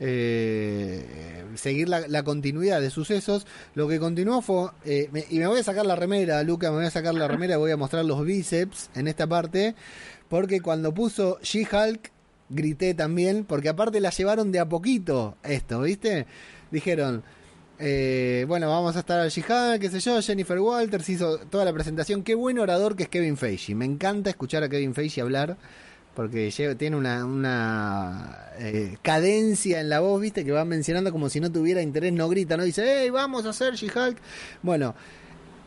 eh, 0.00 1.44
seguir 1.54 1.88
la, 1.88 2.06
la 2.08 2.22
continuidad 2.22 2.80
de 2.80 2.90
sucesos. 2.90 3.46
Lo 3.74 3.88
que 3.88 3.98
continuó 3.98 4.42
fue, 4.42 4.70
eh, 4.84 5.08
me- 5.12 5.26
y 5.30 5.38
me 5.38 5.46
voy 5.46 5.60
a 5.60 5.64
sacar 5.64 5.86
la 5.86 5.96
remera, 5.96 6.42
Luca, 6.42 6.70
me 6.70 6.78
voy 6.78 6.86
a 6.86 6.90
sacar 6.90 7.14
la 7.14 7.28
remera, 7.28 7.56
voy 7.58 7.70
a 7.72 7.76
mostrar 7.76 8.04
los 8.04 8.24
bíceps 8.24 8.90
en 8.94 9.08
esta 9.08 9.26
parte, 9.26 9.74
porque 10.28 10.60
cuando 10.60 10.92
puso 10.94 11.38
She-Hulk, 11.42 12.10
grité 12.50 12.94
también, 12.94 13.44
porque 13.44 13.68
aparte 13.70 14.00
la 14.00 14.10
llevaron 14.10 14.52
de 14.52 14.60
a 14.60 14.68
poquito 14.68 15.36
esto, 15.42 15.80
¿viste? 15.82 16.26
Dijeron... 16.70 17.22
eh, 17.78 18.44
bueno, 18.46 18.68
vamos 18.68 18.94
a 18.96 19.00
estar 19.00 19.20
al 19.20 19.30
She-Hulk, 19.30 19.80
qué 19.80 19.90
sé 19.90 19.98
yo, 20.00 20.22
Jennifer 20.22 20.58
Walters 20.58 21.08
hizo 21.08 21.38
toda 21.38 21.64
la 21.64 21.72
presentación. 21.72 22.22
Qué 22.22 22.34
buen 22.34 22.58
orador 22.58 22.94
que 22.94 23.04
es 23.04 23.08
Kevin 23.08 23.36
Feige. 23.36 23.74
Me 23.74 23.84
encanta 23.84 24.30
escuchar 24.30 24.62
a 24.62 24.68
Kevin 24.68 24.94
Feige 24.94 25.20
hablar 25.20 25.56
porque 26.14 26.52
tiene 26.78 26.96
una, 26.96 27.24
una 27.24 28.38
eh, 28.58 28.96
cadencia 29.02 29.80
en 29.80 29.88
la 29.88 29.98
voz, 29.98 30.20
viste, 30.20 30.44
que 30.44 30.52
va 30.52 30.64
mencionando 30.64 31.10
como 31.10 31.28
si 31.28 31.40
no 31.40 31.50
tuviera 31.50 31.82
interés, 31.82 32.12
no 32.12 32.28
grita, 32.28 32.56
no 32.56 32.62
dice, 32.62 32.84
hey, 32.86 33.10
vamos 33.10 33.44
a 33.46 33.50
hacer 33.50 33.74
She-Hulk. 33.74 34.18
Bueno, 34.62 34.94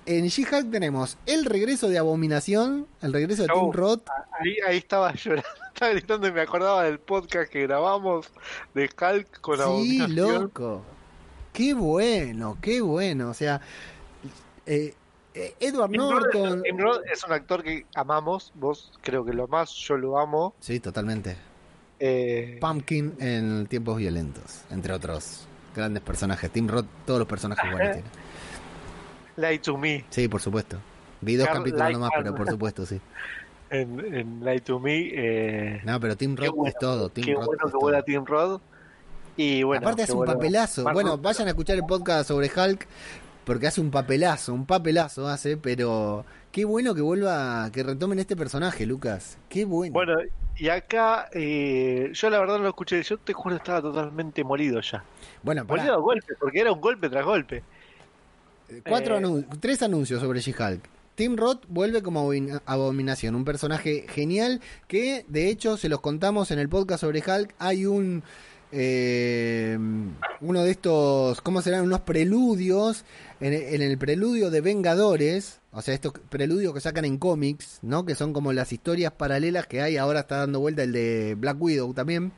en 0.08 0.26
She-Hulk 0.28 0.72
tenemos 0.72 1.18
el 1.26 1.46
regreso 1.46 1.88
de 1.90 1.98
Abominación, 1.98 2.88
el 3.02 3.14
regreso 3.14 3.44
de 3.44 3.50
Tim 3.50 3.72
Roth. 3.72 4.08
Ahí, 4.40 4.56
ahí 4.68 4.78
estaba 4.78 5.14
llorando, 5.16 5.48
estaba 5.74 5.92
gritando 5.92 6.28
y 6.28 6.32
me 6.32 6.42
acordaba 6.42 6.84
del 6.84 7.00
podcast 7.00 7.52
que 7.52 7.62
grabamos 7.64 8.28
de 8.74 8.84
Hulk 8.86 9.42
con 9.42 9.58
Sí, 9.58 9.62
Abominación. 9.64 10.44
loco. 10.44 10.82
Qué 11.54 11.74
bueno, 11.74 12.58
qué 12.62 12.82
bueno. 12.82 13.30
O 13.30 13.34
sea, 13.34 13.60
eh, 14.66 14.94
eh, 15.34 15.56
Edward 15.60 15.92
Tim 15.92 16.02
Roth, 16.02 16.12
Norton. 16.34 16.64
Tim 16.64 16.78
Roth 16.78 17.02
es 17.12 17.24
un 17.24 17.32
actor 17.34 17.64
que 17.64 17.86
amamos, 17.96 18.52
vos 18.56 18.92
creo 19.02 19.24
que 19.26 19.34
lo 19.34 19.48
más, 19.48 19.72
yo 19.72 19.98
lo 19.98 20.18
amo. 20.20 20.54
Sí, 20.60 20.80
totalmente. 20.80 21.36
Eh, 22.00 22.58
Pumpkin 22.62 23.16
en 23.20 23.66
Tiempos 23.68 23.98
Violentos, 23.98 24.62
entre 24.70 24.94
otros 24.94 25.48
grandes 25.76 26.02
personajes. 26.04 26.52
Tim 26.52 26.68
Roth, 26.68 26.86
todos 27.06 27.20
los 27.20 27.28
personajes 27.28 27.72
buenos 27.72 27.92
tiene. 27.94 28.08
Lie 29.38 29.60
to 29.60 29.78
Me, 29.78 30.04
Sí, 30.10 30.28
por 30.28 30.42
supuesto. 30.42 30.78
Vi 31.22 31.36
dos 31.36 31.48
Carl 31.48 31.60
capítulos 31.60 31.92
nomás, 31.94 32.12
pero 32.18 32.36
por 32.36 32.50
supuesto, 32.50 32.86
sí. 32.86 33.00
en, 33.70 34.16
en 34.16 34.46
Lie 34.46 34.62
to 34.62 34.80
Me. 34.80 35.10
Eh, 35.12 35.82
No, 35.84 36.00
pero 36.00 36.14
Roth 36.14 36.56
bueno, 36.56 36.68
es 36.68 36.76
todo. 36.80 37.10
Tim 37.10 37.26
qué 37.26 37.36
bueno 37.36 37.52
es 37.66 37.72
que 37.72 37.78
vuela. 37.78 38.04
Y 39.36 39.64
bueno, 39.64 39.86
Aparte 39.86 40.04
hace 40.04 40.14
un 40.14 40.26
papelazo. 40.26 40.84
Bueno, 40.92 41.18
vayan 41.18 41.48
a 41.48 41.52
escuchar 41.52 41.76
el 41.76 41.86
podcast 41.86 42.28
sobre 42.28 42.50
Hulk, 42.54 42.88
porque 43.46 43.68
hace 43.68 43.82
un 43.82 43.92
papelazo, 43.92 44.54
un 44.54 44.66
papelazo 44.66 45.28
hace, 45.28 45.58
pero 45.58 46.26
qué 46.52 46.66
bueno 46.66 46.96
que 46.96 47.02
vuelva, 47.02 47.70
que 47.72 47.84
retomen 47.84 48.18
este 48.18 48.36
personaje, 48.36 48.88
Lucas. 48.88 49.38
Qué 49.48 49.64
bueno. 49.66 49.94
Bueno, 49.94 50.16
y 50.56 50.70
acá 50.70 51.30
eh, 51.34 52.10
yo 52.14 52.30
la 52.32 52.40
verdad 52.40 52.58
no 52.58 52.64
lo 52.64 52.70
escuché, 52.70 53.04
yo 53.04 53.20
te 53.20 53.34
juro 53.34 53.56
estaba 53.56 53.80
totalmente 53.80 54.44
molido 54.44 54.82
ya. 54.82 55.04
Bueno. 55.44 55.66
Molido 55.66 55.94
a 55.94 55.98
golpe, 55.98 56.34
porque 56.40 56.62
era 56.62 56.72
un 56.72 56.82
golpe 56.82 57.08
tras 57.08 57.24
golpe. 57.24 57.64
Cuatro 58.88 59.15
Eh, 59.15 59.22
anun- 59.22 59.45
tres 59.60 59.81
anuncios 59.81 60.22
sobre 60.22 60.39
She-Hulk. 60.41 60.81
Tim 61.15 61.35
Roth 61.35 61.64
vuelve 61.68 62.03
como 62.03 62.22
abomin- 62.22 62.61
abominación, 62.65 63.35
un 63.35 63.44
personaje 63.45 64.06
genial 64.10 64.61
que 64.88 65.26
de 65.27 65.49
hecho 65.49 65.77
se 65.77 65.89
los 65.89 65.99
contamos 66.02 66.52
en 66.52 66.60
el 66.60 66.69
podcast 66.69 67.02
sobre 67.02 67.23
Hulk. 67.26 67.56
Hay 67.60 67.85
un 67.85 68.23
eh, 68.72 69.77
uno 70.41 70.64
de 70.64 70.72
estos, 70.72 71.39
¿cómo 71.41 71.61
serán? 71.61 71.84
Unos 71.85 72.02
preludios 72.02 73.06
en, 73.39 73.53
en 73.53 73.81
el 73.81 73.98
preludio 73.98 74.49
de 74.52 74.60
Vengadores, 74.61 75.60
o 75.72 75.81
sea, 75.81 75.94
estos 75.94 76.14
preludios 76.30 76.73
que 76.73 76.81
sacan 76.81 77.06
en 77.06 77.18
cómics, 77.18 77.80
¿no? 77.81 78.06
Que 78.06 78.14
son 78.15 78.34
como 78.34 78.52
las 78.53 78.73
historias 78.73 79.14
paralelas 79.14 79.68
que 79.68 79.81
hay. 79.81 79.95
Ahora 79.98 80.19
está 80.22 80.38
dando 80.38 80.60
vuelta 80.60 80.84
el 80.84 80.91
de 80.91 81.35
Black 81.35 81.56
Widow 81.61 81.94
también. 81.94 82.31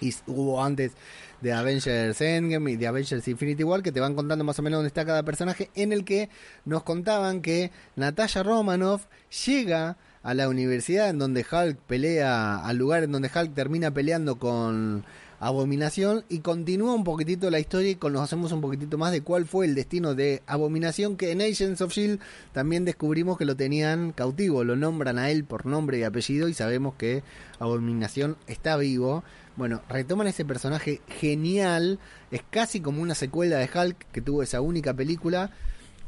Y 0.00 0.14
hubo 0.26 0.62
antes 0.64 0.92
de 1.40 1.52
Avengers 1.52 2.20
Endgame 2.20 2.72
y 2.72 2.76
de 2.76 2.86
Avengers 2.86 3.26
Infinity 3.28 3.64
War 3.64 3.82
que 3.82 3.92
te 3.92 4.00
van 4.00 4.14
contando 4.14 4.44
más 4.44 4.58
o 4.58 4.62
menos 4.62 4.78
dónde 4.78 4.88
está 4.88 5.04
cada 5.04 5.22
personaje 5.22 5.70
en 5.74 5.92
el 5.92 6.04
que 6.04 6.28
nos 6.64 6.82
contaban 6.82 7.42
que 7.42 7.70
Natasha 7.96 8.42
Romanoff 8.42 9.06
llega 9.46 9.96
a 10.22 10.34
la 10.34 10.48
universidad 10.48 11.10
en 11.10 11.18
donde 11.18 11.46
Hulk 11.50 11.78
pelea, 11.86 12.58
al 12.64 12.76
lugar 12.76 13.04
en 13.04 13.12
donde 13.12 13.30
Hulk 13.34 13.54
termina 13.54 13.92
peleando 13.92 14.38
con 14.38 15.04
Abominación 15.40 16.24
y 16.28 16.40
continúa 16.40 16.94
un 16.94 17.04
poquitito 17.04 17.48
la 17.48 17.60
historia 17.60 17.92
y 17.92 17.94
conocemos 17.94 18.50
un 18.50 18.60
poquitito 18.60 18.98
más 18.98 19.12
de 19.12 19.20
cuál 19.20 19.46
fue 19.46 19.66
el 19.66 19.76
destino 19.76 20.16
de 20.16 20.42
Abominación 20.48 21.16
que 21.16 21.30
en 21.30 21.40
Agents 21.40 21.80
of 21.80 21.92
Shield 21.92 22.18
también 22.52 22.84
descubrimos 22.84 23.38
que 23.38 23.44
lo 23.44 23.54
tenían 23.54 24.10
cautivo, 24.10 24.64
lo 24.64 24.74
nombran 24.74 25.16
a 25.16 25.30
él 25.30 25.44
por 25.44 25.64
nombre 25.64 25.98
y 25.98 26.02
apellido 26.02 26.48
y 26.48 26.54
sabemos 26.54 26.94
que 26.96 27.22
Abominación 27.60 28.36
está 28.48 28.76
vivo. 28.76 29.22
Bueno, 29.58 29.82
retoman 29.88 30.28
ese 30.28 30.44
personaje 30.44 31.00
genial, 31.08 31.98
es 32.30 32.42
casi 32.48 32.80
como 32.80 33.02
una 33.02 33.16
secuela 33.16 33.56
de 33.58 33.68
Hulk 33.68 34.06
que 34.12 34.20
tuvo 34.20 34.44
esa 34.44 34.60
única 34.60 34.94
película 34.94 35.50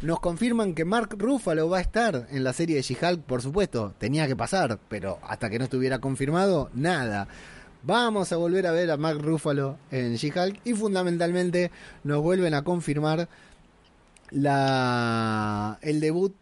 Nos 0.02 0.20
confirman 0.20 0.72
que 0.72 0.84
Mark 0.84 1.16
Ruffalo 1.18 1.68
va 1.68 1.78
a 1.78 1.80
estar 1.80 2.28
en 2.30 2.44
la 2.44 2.52
serie 2.52 2.76
de 2.76 2.82
She-Hulk, 2.82 3.22
por 3.22 3.42
supuesto. 3.42 3.92
Tenía 3.98 4.28
que 4.28 4.36
pasar, 4.36 4.78
pero 4.88 5.18
hasta 5.26 5.50
que 5.50 5.58
no 5.58 5.64
estuviera 5.64 5.98
confirmado, 5.98 6.70
nada. 6.74 7.26
Vamos 7.82 8.32
a 8.32 8.36
volver 8.36 8.68
a 8.68 8.72
ver 8.72 8.88
a 8.92 8.96
Mark 8.96 9.20
Ruffalo 9.20 9.78
en 9.90 10.14
She-Hulk 10.14 10.60
y 10.64 10.74
fundamentalmente 10.74 11.72
nos 12.04 12.22
vuelven 12.22 12.54
a 12.54 12.62
confirmar 12.62 13.28
la, 14.30 15.76
el 15.82 15.98
debut 15.98 16.36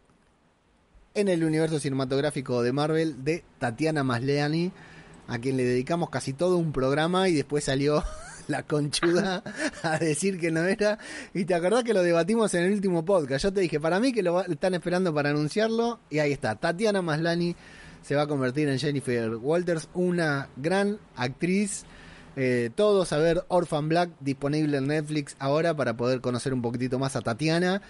en 1.15 1.29
el 1.29 1.43
universo 1.43 1.81
cinematográfico 1.81 2.63
de 2.63 2.73
Marvel 2.75 3.25
de 3.25 3.45
Tatiana 3.59 4.05
Maslany, 4.05 4.73
a 5.29 5.39
quien 5.39 5.57
le 5.57 5.65
dedicamos 5.65 6.11
casi 6.11 6.33
todo 6.33 6.57
un 6.57 6.73
programa 6.73 7.29
y 7.29 7.35
después 7.35 7.65
salió 7.65 8.03
la 8.49 8.63
conchuda 8.65 9.45
a 9.83 9.99
decir 9.99 10.41
que 10.41 10.51
no 10.51 10.65
era. 10.65 10.99
Y 11.35 11.45
te 11.45 11.55
acordás 11.55 11.85
que 11.85 11.95
lo 11.95 12.03
debatimos 12.03 12.53
en 12.55 12.65
el 12.65 12.73
último 12.73 13.05
podcast. 13.05 13.45
Yo 13.45 13.53
te 13.53 13.61
dije, 13.61 13.79
para 13.79 14.01
mí 14.01 14.13
que 14.13 14.23
lo 14.23 14.41
están 14.41 14.75
esperando 14.75 15.15
para 15.15 15.31
anunciarlo. 15.31 16.01
Y 16.11 16.19
ahí 16.19 16.33
está, 16.33 16.57
Tatiana 16.57 17.03
Maslany 17.03 17.55
se 18.03 18.17
va 18.17 18.23
a 18.23 18.27
convertir 18.27 18.69
en 18.69 18.79
Jennifer 18.79 19.37
Walters, 19.37 19.89
una 19.95 20.49
gran 20.57 20.99
actriz. 21.15 21.85
Eh, 22.37 22.71
todos 22.75 23.13
a 23.13 23.19
ver 23.19 23.45
Orphan 23.49 23.89
Black 23.89 24.11
disponible 24.21 24.79
en 24.79 24.87
Netflix 24.87 25.37
ahora 25.41 25.75
para 25.75 25.97
poder 25.97 26.21
conocer 26.21 26.55
un 26.55 26.63
poquitito 26.63 26.99
más 26.99 27.17
a 27.17 27.21
Tatiana. 27.21 27.83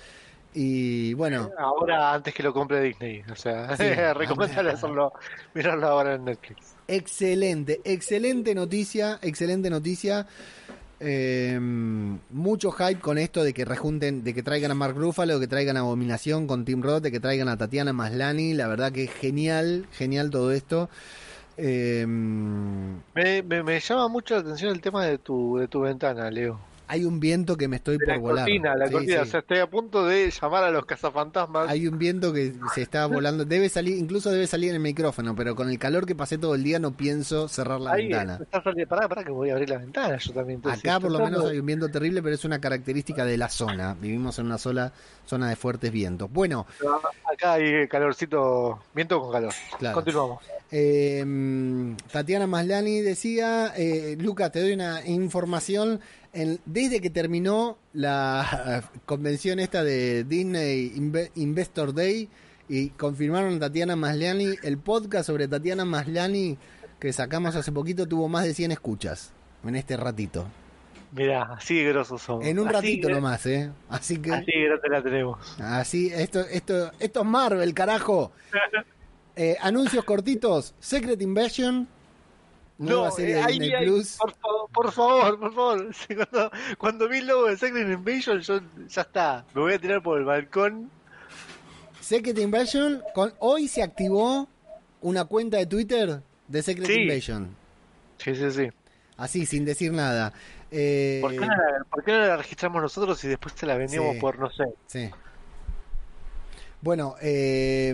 Y 0.55 1.15
bueno, 1.15 1.51
Ahora 1.59 2.15
antes 2.15 2.35
que 2.35 2.43
lo 2.43 2.53
compre 2.53 2.81
Disney. 2.83 3.23
O 3.31 3.37
sea, 3.37 3.77
Sí. 3.77 3.85
recomendable 4.15 4.71
hacerlo, 4.73 5.13
mirarlo 5.55 5.87
ahora 5.89 6.15
en 6.15 6.25
Netflix. 6.25 6.75
Excelente, 6.89 7.81
excelente 7.85 8.55
noticia, 8.55 9.19
excelente 9.23 9.69
noticia. 9.71 10.27
Eh, 11.01 11.57
mucho 11.61 12.73
hype 12.73 12.99
con 13.01 13.19
esto 13.19 13.45
de 13.45 13.53
que 13.55 13.65
rejunten, 13.65 14.25
de 14.25 14.35
que 14.35 14.43
traigan 14.43 14.73
a 14.73 14.75
Mark 14.75 14.97
Ruffalo, 14.97 15.39
que 15.39 15.47
traigan 15.47 15.77
a 15.77 15.81
Abominación 15.81 16.47
con 16.49 16.65
Tim 16.65 16.83
Roth, 16.83 17.03
de 17.03 17.13
que 17.13 17.21
traigan 17.21 17.49
a 17.49 17.57
Tatiana 17.57 17.93
Maslany. 17.93 18.55
La 18.55 18.67
verdad 18.67 18.91
que 18.91 19.05
es 19.05 19.13
genial, 19.13 19.87
genial 19.93 20.31
todo 20.31 20.51
esto. 20.51 20.89
Eh, 21.57 22.05
Me, 22.07 23.43
me, 23.43 23.63
me 23.63 23.81
llama 23.81 24.09
mucho 24.09 24.35
la 24.35 24.41
atención 24.41 24.73
el 24.73 24.81
tema 24.81 25.05
de 25.05 25.19
tu, 25.19 25.59
de 25.59 25.69
tu 25.69 25.81
ventana, 25.81 26.31
Leo. 26.31 26.59
Hay 26.89 27.05
un 27.05 27.21
viento 27.21 27.57
que 27.57 27.69
me 27.69 27.77
estoy 27.77 27.99
De 27.99 28.07
por 28.07 28.15
la 28.15 28.19
volar. 28.21 28.45
cortina, 28.47 28.75
la 28.77 28.87
Sí, 28.87 28.93
cortina. 28.93 29.17
sí. 29.17 29.23
O 29.23 29.31
sea, 29.31 29.41
estoy 29.41 29.59
a 29.59 29.67
punto 29.69 30.05
de 30.07 30.31
llamar 30.31 30.65
a 30.65 30.71
los 30.71 30.85
cazafantasmas. 30.87 31.69
Hay 31.69 31.87
un 31.87 31.99
viento 31.99 32.33
que 32.33 32.55
se 32.75 32.83
está 32.83 33.07
volando, 33.07 33.45
debe 33.45 33.69
salir, 33.69 33.97
incluso 33.99 34.31
debe 34.31 34.47
salir 34.47 34.71
en 34.71 34.77
el 34.77 34.83
micrófono, 34.83 35.35
pero 35.37 35.55
con 35.55 35.71
el 35.71 35.79
calor 35.79 36.07
que 36.07 36.15
pasé 36.15 36.39
todo 36.39 36.55
el 36.55 36.63
día 36.65 36.79
no 36.79 36.93
pienso 36.97 37.49
cerrar 37.49 37.81
la 37.81 37.93
Ahí, 37.93 38.09
ventana. 38.09 38.39
está 38.43 38.63
saliendo. 38.63 38.89
Pará, 38.89 39.09
pará, 39.09 39.23
que 39.25 39.31
voy 39.31 39.51
a 39.51 39.53
abrir 39.53 39.71
la 39.71 39.79
ventana. 39.79 40.17
Yo 40.19 40.33
también. 40.33 40.57
entonces, 40.59 40.81
Acá 40.81 40.99
por 40.99 41.11
lo 41.11 41.21
menos 41.21 41.45
hay 41.45 41.59
un 41.59 41.67
viento 41.67 41.89
terrible, 41.89 42.23
pero 42.23 42.35
es 42.35 42.45
una 42.45 42.61
característica 42.61 43.25
de 43.25 43.37
la 43.37 43.49
zona. 43.49 43.95
Vivimos 44.01 44.39
en 44.39 44.47
una 44.47 44.59
sola 44.59 44.93
zona 45.27 45.49
de 45.51 45.57
fuertes 45.57 45.93
vientos. 45.93 46.31
Bueno, 46.33 46.67
Acá 47.31 47.53
hay 47.55 47.87
calorcito, 47.89 48.81
viento 48.95 49.21
con 49.21 49.31
calor. 49.33 49.53
Claro. 49.79 49.95
Continuamos. 49.97 50.43
eh, 50.71 51.95
Tatiana 52.11 52.47
Maslani 52.47 53.01
decía, 53.01 53.73
eh, 53.77 54.17
Lucas, 54.19 54.51
te 54.53 54.61
doy 54.61 54.73
una 54.73 55.05
información. 55.07 56.01
En- 56.33 56.61
desde 56.67 57.01
que 57.01 57.11
terminó 57.11 57.79
la 57.93 58.83
convención 59.07 59.59
esta 59.61 59.83
de 59.83 60.25
Disney 60.25 60.93
Inve- 60.97 61.31
Investor 61.37 61.95
Day 61.95 62.29
y 62.69 62.91
confirmaron 62.91 63.59
Tatiana 63.59 63.97
Maslani, 63.97 64.55
el 64.63 64.79
podcast 64.79 65.27
sobre 65.27 65.49
Tatiana 65.49 65.85
Maslani 65.85 66.59
que 67.01 67.13
sacamos 67.13 67.55
hace 67.57 67.73
poquito 67.73 68.07
tuvo 68.07 68.29
más 68.29 68.45
de 68.45 68.53
100 68.55 68.73
escuchas 68.73 69.33
en 69.65 69.77
este 69.77 69.97
ratito. 69.97 70.47
Mirá, 71.13 71.45
así 71.55 71.83
de 71.83 71.89
grosos 71.93 72.21
somos. 72.21 72.45
En 72.45 72.59
un 72.59 72.67
Así 72.69 72.75
ratito 72.75 73.09
de- 73.09 73.15
nomás, 73.15 73.47
¿eh? 73.47 73.71
Así 73.89 74.19
que... 74.19 74.31
Así 74.33 74.53
grande 74.53 74.89
la 74.91 75.03
tenemos. 75.03 75.39
Así, 75.59 76.11
esto, 76.13 76.41
esto, 76.41 76.91
esto 76.99 77.21
es 77.21 77.27
Marvel, 77.27 77.73
carajo. 77.75 78.33
Eh, 79.41 79.57
anuncios 79.61 80.03
cortitos. 80.05 80.75
Secret 80.81 81.23
Invasion. 81.23 81.87
Nueva 82.79 83.07
No, 83.09 83.11
serie 83.11 83.33
eh, 83.33 83.37
de 83.39 83.43
ahí, 83.43 83.59
Disney 83.59 83.73
ahí, 83.75 83.87
Plus. 83.87 84.17
por 84.17 84.33
favor, 84.35 84.71
por 84.73 84.93
favor, 84.93 85.39
por 85.41 85.55
favor. 85.55 85.95
Sí, 85.95 86.15
Cuando, 86.15 86.51
cuando 86.79 87.09
vi 87.09 87.19
el 87.19 87.27
logo 87.27 87.47
de 87.49 87.57
Secret 87.57 87.89
Invasion, 87.89 88.41
yo 88.41 88.61
ya 88.89 89.03
está. 89.03 89.45
Me 89.55 89.61
voy 89.63 89.73
a 89.75 89.79
tirar 89.81 90.03
por 90.03 90.19
el 90.19 90.25
balcón. 90.25 90.91
Secret 92.01 92.39
Invasion. 92.39 93.03
Con, 93.15 93.35
hoy 93.41 93.67
se 93.69 93.83
activó 93.83 94.49
una 95.01 95.25
cuenta 95.25 95.57
de 95.57 95.67
Twitter 95.67 96.23
de 96.47 96.63
Secret 96.63 96.87
Sí. 96.87 97.01
Invasion. 97.03 97.49
Sí, 98.19 98.35
sí, 98.35 98.51
sí. 98.51 98.69
Así, 99.17 99.45
sin 99.47 99.65
decir 99.65 99.93
nada. 99.93 100.33
Eh, 100.71 101.19
¿Por 101.21 101.33
qué, 101.33 101.39
no 101.41 101.47
la, 101.47 101.85
por 101.91 102.05
qué 102.05 102.13
no 102.13 102.19
la 102.19 102.37
registramos 102.37 102.81
nosotros 102.83 103.23
y 103.25 103.29
después 103.29 103.55
se 103.57 103.67
la 103.67 103.77
vendíamos 103.77 104.15
Sí. 104.15 104.21
por, 104.21 104.39
no 104.39 104.51
sé? 104.51 104.65
Sí. 104.87 105.11
Bueno, 106.81 107.17
eh, 107.21 107.93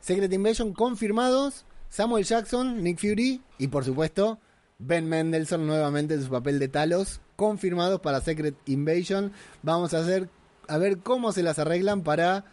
Secret 0.00 0.32
Invasion 0.32 0.72
confirmados. 0.72 1.64
Samuel 1.92 2.24
Jackson, 2.24 2.82
Nick 2.82 2.98
Fury 2.98 3.42
y 3.58 3.68
por 3.68 3.84
supuesto 3.84 4.38
Ben 4.78 5.06
Mendelsohn 5.06 5.66
nuevamente 5.66 6.14
en 6.14 6.22
su 6.22 6.30
papel 6.30 6.58
de 6.58 6.68
Talos. 6.68 7.20
Confirmados 7.36 8.00
para 8.00 8.22
Secret 8.22 8.54
Invasion. 8.64 9.30
Vamos 9.62 9.92
a 9.92 9.98
hacer 9.98 10.30
a 10.68 10.78
ver 10.78 11.00
cómo 11.00 11.32
se 11.32 11.42
las 11.42 11.58
arreglan 11.58 12.00
para 12.00 12.46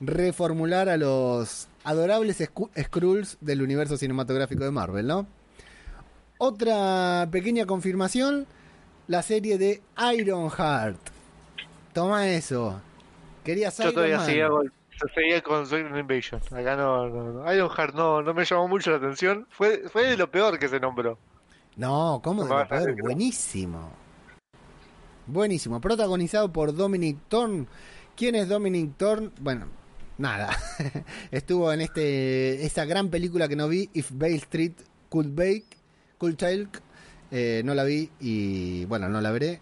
reformular 0.00 0.90
a 0.90 0.98
los 0.98 1.66
adorables 1.82 2.46
Skrulls 2.78 3.38
del 3.40 3.62
universo 3.62 3.96
cinematográfico 3.96 4.64
de 4.64 4.70
Marvel, 4.70 5.06
¿no? 5.06 5.26
Otra 6.36 7.26
pequeña 7.32 7.64
confirmación, 7.64 8.46
la 9.08 9.22
serie 9.22 9.56
de 9.56 9.80
Ironheart. 10.14 11.00
Toma 11.94 12.28
eso. 12.28 12.82
Querías 13.44 13.78
Yo 13.78 13.84
Iron 13.84 13.94
todavía 13.94 14.18
Man. 14.18 14.72
Yo 15.00 15.08
seguía 15.14 15.42
con 15.42 15.66
Secret 15.66 15.96
Invasion. 15.96 16.40
Acá 16.52 16.76
no, 16.76 17.08
no, 17.08 17.32
no. 17.32 17.52
Ironheart 17.52 17.94
no, 17.94 18.22
no 18.22 18.34
me 18.34 18.44
llamó 18.44 18.68
mucho 18.68 18.90
la 18.90 18.96
atención. 18.98 19.46
Fue, 19.50 19.88
fue 19.88 20.08
de 20.08 20.16
lo 20.16 20.30
peor 20.30 20.58
que 20.58 20.68
se 20.68 20.80
nombró. 20.80 21.18
No, 21.76 22.20
¿cómo 22.22 22.44
de 22.44 22.48
No, 22.50 22.58
lo 22.58 22.68
peor? 22.68 23.02
Buenísimo. 23.02 23.90
Buenísimo. 25.26 25.80
Protagonizado 25.80 26.52
por 26.52 26.74
Dominic 26.74 27.18
Thorne. 27.28 27.66
¿Quién 28.16 28.34
es 28.34 28.48
Dominic 28.48 28.96
Thorne? 28.96 29.30
Bueno, 29.40 29.66
nada. 30.18 30.56
Estuvo 31.30 31.72
en 31.72 31.80
este 31.80 32.64
esta 32.64 32.84
gran 32.84 33.08
película 33.08 33.48
que 33.48 33.56
no 33.56 33.68
vi, 33.68 33.88
If 33.94 34.10
Bale 34.12 34.36
Street 34.36 34.74
Could 35.08 35.34
Bake, 35.34 35.76
Could 36.18 36.36
Talk. 36.36 36.82
Eh, 37.30 37.62
no 37.64 37.74
la 37.74 37.84
vi 37.84 38.10
y 38.20 38.84
bueno, 38.84 39.08
no 39.08 39.20
la 39.20 39.32
veré. 39.32 39.60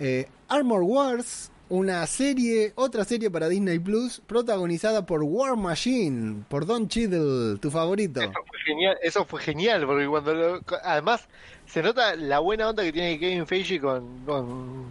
Eh, 0.00 0.28
Armor 0.48 0.82
Wars, 0.82 1.50
una 1.70 2.06
serie, 2.06 2.72
otra 2.76 3.04
serie 3.04 3.30
para 3.30 3.48
Disney 3.48 3.78
Plus, 3.78 4.20
protagonizada 4.26 5.04
por 5.04 5.22
War 5.22 5.56
Machine, 5.56 6.44
por 6.48 6.64
Don 6.66 6.88
Cheadle, 6.88 7.58
tu 7.58 7.70
favorito. 7.70 8.20
Eso 8.20 8.32
fue 8.46 8.58
genial, 8.64 8.96
eso 9.02 9.24
fue 9.24 9.40
genial 9.42 9.86
porque 9.86 10.06
cuando 10.06 10.34
lo- 10.34 10.60
además 10.82 11.28
se 11.66 11.82
nota 11.82 12.16
la 12.16 12.38
buena 12.38 12.68
onda 12.70 12.82
que 12.82 12.92
tiene 12.92 13.18
Kevin 13.18 13.46
Feige 13.46 13.80
con 13.80 14.24
con 14.24 14.86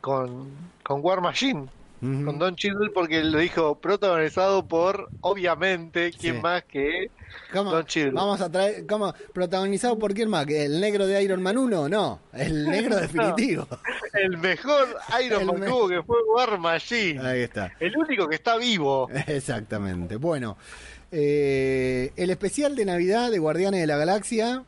con, 0.00 0.48
con 0.82 1.00
War 1.04 1.20
Machine, 1.20 1.66
con 2.00 2.38
Don 2.38 2.54
Cheadle 2.56 2.90
porque 2.94 3.22
lo 3.24 3.38
dijo 3.38 3.74
protagonizado 3.74 4.66
por 4.66 5.08
obviamente 5.20 6.12
quién 6.12 6.36
Sí. 6.36 6.40
más 6.42 6.64
que 6.64 7.10
¿Cómo? 7.52 7.70
Don 7.72 7.84
Cheadle. 7.86 8.12
Vamos 8.12 8.40
a 8.40 8.50
traer, 8.50 8.86
¿cómo? 8.86 9.12
¿Protagonizado 9.32 9.98
por 9.98 10.14
quién 10.14 10.28
más? 10.28 10.44
¿Que 10.46 10.64
¿El 10.64 10.80
negro 10.80 11.06
de 11.06 11.22
Iron 11.22 11.42
Man 11.42 11.56
1? 11.58 11.88
No, 11.88 12.20
el 12.32 12.64
negro 12.70 12.96
definitivo. 12.96 13.66
el 14.14 14.36
mejor 14.38 14.88
Iron 15.24 15.40
El 15.42 15.46
Man 15.46 15.60
me- 15.60 15.66
que 15.96 16.02
fue 16.02 16.16
War 16.34 16.58
Machine, 16.58 17.20
Ahí 17.26 17.40
está. 17.42 17.72
el 17.80 17.96
único 17.96 18.28
que 18.28 18.34
está 18.36 18.56
vivo. 18.56 19.08
Exactamente. 19.26 20.16
Bueno, 20.16 20.56
eh, 21.10 22.12
el 22.16 22.30
especial 22.30 22.76
de 22.76 22.84
Navidad 22.84 23.30
de 23.30 23.38
Guardianes 23.38 23.80
de 23.80 23.86
la 23.86 23.96
Galaxia. 23.96 24.62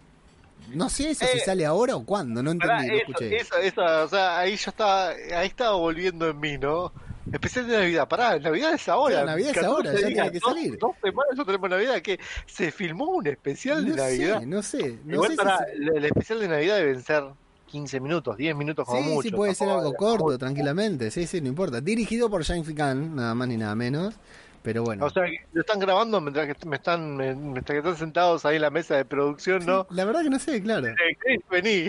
No 0.74 0.88
sé 0.88 1.10
eso 1.10 1.26
si 1.26 1.38
Eh, 1.38 1.42
sale 1.44 1.66
ahora 1.66 1.96
o 1.96 2.04
cuándo, 2.04 2.42
no 2.44 2.52
entendí, 2.52 2.86
no 2.86 2.94
escuché. 2.94 3.36
eso, 3.36 3.56
eso, 3.56 3.82
o 4.04 4.08
sea, 4.08 4.38
ahí 4.38 4.54
ya 4.56 4.70
estaba, 4.70 5.08
ahí 5.08 5.48
estaba 5.48 5.74
volviendo 5.76 6.28
en 6.28 6.38
mí, 6.38 6.58
¿no? 6.58 6.92
Especial 7.32 7.66
de 7.68 7.76
Navidad, 7.78 8.08
pará, 8.08 8.38
Navidad 8.38 8.74
es 8.74 8.88
ahora. 8.88 9.14
Claro, 9.16 9.26
Navidad 9.30 9.50
es 9.50 9.56
14 9.56 9.68
ahora, 9.88 10.00
ya 10.00 10.06
tiene 10.08 10.32
que 10.32 10.40
salir. 10.40 10.78
Dos 10.78 10.96
semanas 11.02 11.46
tenemos 11.46 11.70
Navidad, 11.70 12.02
que 12.02 12.18
se 12.46 12.70
filmó 12.72 13.04
un 13.06 13.26
especial 13.26 13.84
de 13.84 13.94
Navidad. 13.96 14.40
sé, 14.40 14.46
no 14.46 14.62
sé. 14.62 14.98
No 15.04 15.14
Igual 15.14 15.30
sé 15.30 15.36
si 15.36 15.42
se- 15.42 15.72
el, 15.76 15.96
el 15.96 16.04
especial 16.04 16.40
de 16.40 16.48
Navidad 16.48 16.76
deben 16.76 17.02
ser 17.02 17.24
15 17.66 18.00
minutos, 18.00 18.36
10 18.36 18.56
minutos 18.56 18.84
como 18.84 19.00
Sí, 19.00 19.08
mucho. 19.08 19.28
sí, 19.28 19.34
puede 19.34 19.54
ser 19.54 19.68
algo 19.68 19.94
corto, 19.94 20.36
tranquilamente. 20.38 21.10
Sí, 21.12 21.26
sí, 21.26 21.40
no 21.40 21.48
importa. 21.48 21.80
Dirigido 21.80 22.28
por 22.28 22.42
James 22.44 22.68
Gunn, 22.74 23.14
nada 23.14 23.34
más 23.34 23.46
ni 23.48 23.56
nada 23.56 23.74
menos. 23.74 24.14
Pero 24.62 24.82
bueno. 24.82 25.06
O 25.06 25.10
sea, 25.10 25.22
lo 25.54 25.60
están 25.62 25.78
grabando 25.78 26.20
mientras 26.20 26.46
que 26.54 26.68
me 26.68 26.76
están, 26.76 27.16
mientras 27.16 27.64
que 27.64 27.78
están 27.78 27.96
sentados 27.96 28.44
ahí 28.44 28.56
en 28.56 28.62
la 28.62 28.68
mesa 28.70 28.94
de 28.96 29.06
producción, 29.06 29.64
¿no? 29.64 29.86
La 29.90 30.04
verdad 30.04 30.22
que 30.22 30.28
no 30.28 30.38
sé, 30.38 30.60
claro. 30.62 30.88
Eh, 30.88 30.94
Chris, 31.18 31.40
vení. 31.50 31.88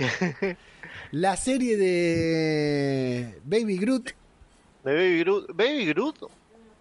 La 1.11 1.35
serie 1.35 1.75
de 1.75 3.39
Baby 3.43 3.77
Groot, 3.77 4.11
De 4.83 4.93
Baby 4.93 5.19
Groot. 5.19 5.47
¿Baby 5.55 5.85
Groot? 5.85 6.15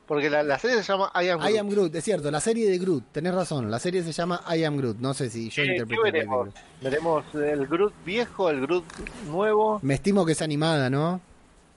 Porque 0.06 0.28
la, 0.28 0.42
la 0.42 0.58
serie 0.58 0.76
se 0.78 0.82
llama 0.82 1.12
I 1.14 1.28
Am 1.28 1.38
Groot. 1.38 1.54
I 1.54 1.58
Am 1.58 1.68
Groot, 1.68 1.94
es 1.94 2.02
cierto, 2.04 2.30
la 2.32 2.40
serie 2.40 2.68
de 2.68 2.78
Groot, 2.78 3.04
tenés 3.12 3.32
razón, 3.32 3.70
la 3.70 3.78
serie 3.78 4.02
se 4.02 4.10
llama 4.10 4.42
I 4.52 4.64
Am 4.64 4.76
Groot, 4.76 4.96
no 4.98 5.14
sé 5.14 5.30
si 5.30 5.50
yo 5.50 5.62
¿Qué, 5.62 5.68
qué 5.68 5.72
interpreto 5.74 6.02
Baby 6.02 6.12
veremos? 6.12 6.42
Groot. 6.46 6.56
¿Veremos 6.82 7.24
el 7.34 7.66
Groot 7.68 7.92
viejo, 8.04 8.50
el 8.50 8.60
Groot 8.62 8.84
nuevo? 9.28 9.78
Me 9.82 9.94
estimo 9.94 10.26
que 10.26 10.32
es 10.32 10.42
animada, 10.42 10.90
¿no? 10.90 11.20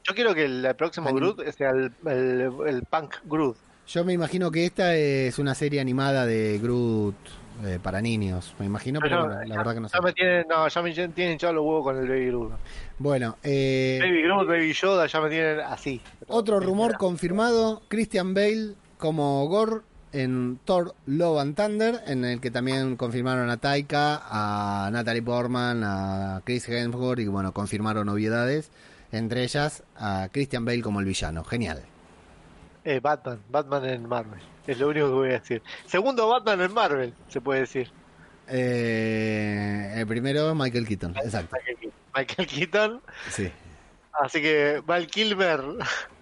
Yo 0.03 0.15
quiero 0.15 0.33
que 0.33 0.45
el, 0.45 0.65
el 0.65 0.75
próximo 0.75 1.09
Anim- 1.09 1.15
Groot 1.35 1.47
sea 1.51 1.69
el, 1.69 1.91
el, 2.07 2.51
el 2.67 2.83
Punk 2.89 3.17
Groot. 3.25 3.55
Yo 3.85 4.03
me 4.03 4.13
imagino 4.13 4.49
que 4.49 4.65
esta 4.65 4.95
es 4.95 5.37
una 5.37 5.53
serie 5.53 5.79
animada 5.79 6.25
de 6.25 6.57
Groot 6.57 7.15
eh, 7.65 7.79
para 7.81 8.01
niños. 8.01 8.53
Me 8.59 8.65
imagino, 8.65 8.99
pero 9.01 9.27
la 9.27 9.45
ya- 9.45 9.55
verdad 9.57 9.73
que 9.73 9.79
no 9.81 9.89
sé. 9.89 9.97
Ya 9.97 10.01
me 10.01 10.13
tienen, 10.13 10.45
no, 10.49 10.67
ya 10.67 10.81
me 10.81 10.91
tienen 10.93 11.31
hinchado 11.33 11.53
los 11.53 11.63
huevos 11.65 11.83
con 11.83 11.97
el 11.97 12.07
Baby 12.07 12.27
Groot. 12.27 12.51
Bueno, 12.99 13.37
eh, 13.43 13.99
Baby 14.01 14.21
Groot, 14.23 14.47
Baby 14.47 14.73
Yoda, 14.73 15.05
ya 15.07 15.21
me 15.21 15.29
tienen 15.29 15.59
así. 15.61 16.01
otro 16.27 16.59
rumor 16.59 16.97
confirmado: 16.97 17.81
Christian 17.87 18.33
Bale 18.33 18.73
como 18.97 19.45
Gore 19.47 19.81
en 20.11 20.59
Thor 20.65 20.93
Love 21.07 21.39
and 21.39 21.55
Thunder, 21.55 22.01
en 22.07 22.23
el 22.23 22.39
que 22.39 22.51
también 22.51 22.95
confirmaron 22.97 23.49
a 23.49 23.57
Taika, 23.57 24.21
a 24.29 24.89
Natalie 24.91 25.23
Portman, 25.23 25.83
a 25.83 26.41
Chris 26.43 26.69
Hemsworth 26.69 27.19
y 27.19 27.27
bueno, 27.27 27.51
confirmaron 27.53 28.05
novedades. 28.07 28.71
Entre 29.11 29.43
ellas 29.43 29.83
a 29.95 30.27
Christian 30.31 30.65
Bale 30.65 30.81
como 30.81 30.99
el 30.99 31.05
villano. 31.05 31.43
Genial. 31.43 31.81
Eh, 32.83 32.99
Batman, 32.99 33.39
Batman 33.49 33.85
en 33.85 34.07
Marvel. 34.09 34.39
Es 34.67 34.79
lo 34.79 34.87
único 34.89 35.07
que 35.07 35.13
voy 35.13 35.29
a 35.29 35.39
decir. 35.39 35.61
Segundo 35.85 36.27
Batman 36.29 36.61
en 36.61 36.73
Marvel, 36.73 37.13
se 37.27 37.41
puede 37.41 37.61
decir. 37.61 37.91
Eh, 38.47 39.93
el 39.97 40.07
primero, 40.07 40.53
Michael 40.55 40.87
Keaton. 40.87 41.15
Exacto. 41.17 41.55
Michael 42.15 42.47
Keaton. 42.47 43.01
Sí. 43.29 43.51
Así 44.21 44.41
que, 44.41 44.81
Val 44.85 45.07
Kilmer, 45.07 45.61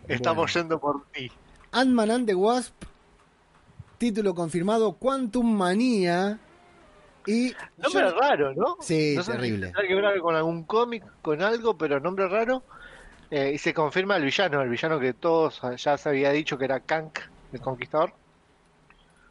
estamos 0.07 0.53
yendo 0.53 0.79
por 0.79 1.05
ti. 1.11 1.29
Ant-Man 1.71 2.11
and 2.11 2.25
the 2.27 2.35
Wasp, 2.35 2.73
título 3.97 4.33
confirmado, 4.33 4.93
Quantum 4.93 5.51
Manía. 5.55 6.39
Y 7.27 7.53
Nombre 7.77 8.09
yo- 8.09 8.19
raro, 8.19 8.53
¿no? 8.55 8.77
Sí, 8.81 9.13
No 9.15 9.23
terrible. 9.23 9.67
tendrá 9.67 9.87
que 9.87 9.93
ver 9.95 10.19
con 10.21 10.35
algún 10.35 10.63
cómic, 10.63 11.03
con 11.21 11.41
algo, 11.43 11.77
pero 11.77 11.99
nombre 11.99 12.27
raro. 12.27 12.63
Eh, 13.29 13.51
y 13.53 13.57
se 13.57 13.73
confirma 13.73 14.15
el 14.17 14.23
villano, 14.23 14.61
el 14.61 14.69
villano 14.69 14.99
que 14.99 15.13
todos 15.13 15.61
ya 15.77 15.97
se 15.97 16.09
había 16.09 16.31
dicho 16.31 16.57
que 16.57 16.65
era 16.65 16.79
Kank, 16.79 17.19
el 17.53 17.61
conquistador. 17.61 18.13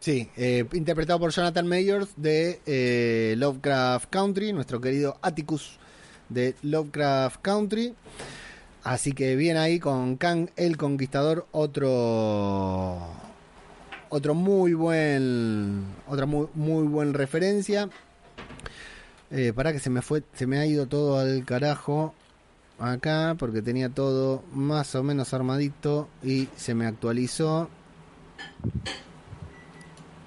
Sí, 0.01 0.31
eh, 0.39 0.65
interpretado 0.73 1.19
por 1.21 1.31
Jonathan 1.31 1.67
Mayors 1.69 2.09
de 2.17 2.59
eh, 2.65 3.35
Lovecraft 3.37 4.09
Country, 4.09 4.51
nuestro 4.55 4.81
querido 4.81 5.19
Atticus 5.21 5.79
de 6.31 6.55
Lovecraft 6.63 7.43
Country. 7.43 7.95
Así 8.83 9.13
que 9.13 9.37
bien 9.37 9.59
ahí 9.59 9.79
con 9.79 10.17
Kang 10.17 10.49
el 10.57 10.79
Conquistador, 10.79 11.47
otro 11.53 12.99
otro 14.09 14.35
muy 14.35 14.73
buen 14.73 15.85
otra 16.09 16.25
muy, 16.25 16.49
muy 16.55 16.85
buen 16.85 17.13
referencia. 17.13 17.91
Eh, 19.31 19.53
para 19.55 19.71
que 19.75 19.81
se 19.81 19.91
me 19.91 20.01
fue, 20.01 20.23
se 20.33 20.47
me 20.47 20.59
ha 20.59 20.65
ido 20.65 20.87
todo 20.87 21.19
al 21.19 21.45
carajo 21.45 22.15
acá 22.79 23.37
porque 23.39 23.61
tenía 23.61 23.91
todo 23.91 24.43
más 24.55 24.95
o 24.95 25.03
menos 25.03 25.35
armadito 25.35 26.09
y 26.23 26.49
se 26.57 26.75
me 26.75 26.87
actualizó. 26.87 27.69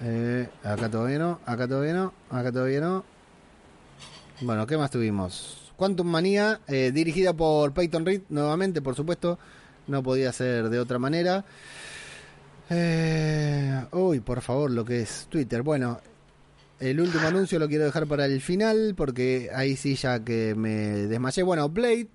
Eh, 0.03 0.49
acá 0.63 0.89
todavía 0.89 1.17
no, 1.17 1.39
acá 1.45 1.67
todavía 1.67 1.93
no, 1.93 2.13
acá 2.29 2.51
todavía 2.51 2.81
no. 2.81 3.03
Bueno, 4.41 4.67
¿qué 4.67 4.77
más 4.77 4.91
tuvimos? 4.91 5.71
Quantum 5.77 6.07
Manía, 6.07 6.59
eh, 6.67 6.91
dirigida 6.93 7.33
por 7.33 7.73
Peyton 7.73 8.05
Reed, 8.05 8.21
nuevamente, 8.29 8.81
por 8.81 8.95
supuesto. 8.95 9.39
No 9.87 10.01
podía 10.03 10.31
ser 10.31 10.69
de 10.69 10.79
otra 10.79 10.97
manera. 10.99 11.43
Eh, 12.69 13.85
uy, 13.91 14.19
por 14.19 14.41
favor, 14.41 14.71
lo 14.71 14.85
que 14.85 15.01
es 15.01 15.27
Twitter. 15.29 15.61
Bueno, 15.61 15.99
el 16.79 16.99
último 16.99 17.27
anuncio 17.27 17.59
lo 17.59 17.67
quiero 17.67 17.85
dejar 17.85 18.07
para 18.07 18.25
el 18.25 18.41
final, 18.41 18.93
porque 18.95 19.49
ahí 19.53 19.75
sí 19.75 19.95
ya 19.95 20.19
que 20.23 20.55
me 20.55 20.69
desmayé. 21.07 21.43
Bueno, 21.43 21.67
Blade, 21.69 22.07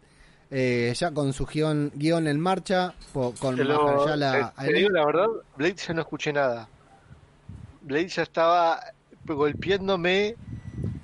eh, 0.51 0.93
ya 0.97 1.10
con 1.12 1.32
su 1.32 1.47
guion, 1.47 1.93
guion 1.94 2.27
en 2.27 2.40
marcha, 2.40 2.94
po- 3.12 3.35
con 3.39 3.56
Mahershala 3.85 4.32
te- 4.56 4.66
te 4.66 4.73
digo 4.78 4.90
la 4.90 5.05
verdad, 5.06 5.27
Blade 5.56 5.77
ya 5.86 5.94
no 5.94 6.01
escuché 6.01 6.32
nada. 6.32 6.69
Blade 7.89 8.09
ya 8.09 8.23
estaba 8.23 8.81
golpeándome 9.27 10.36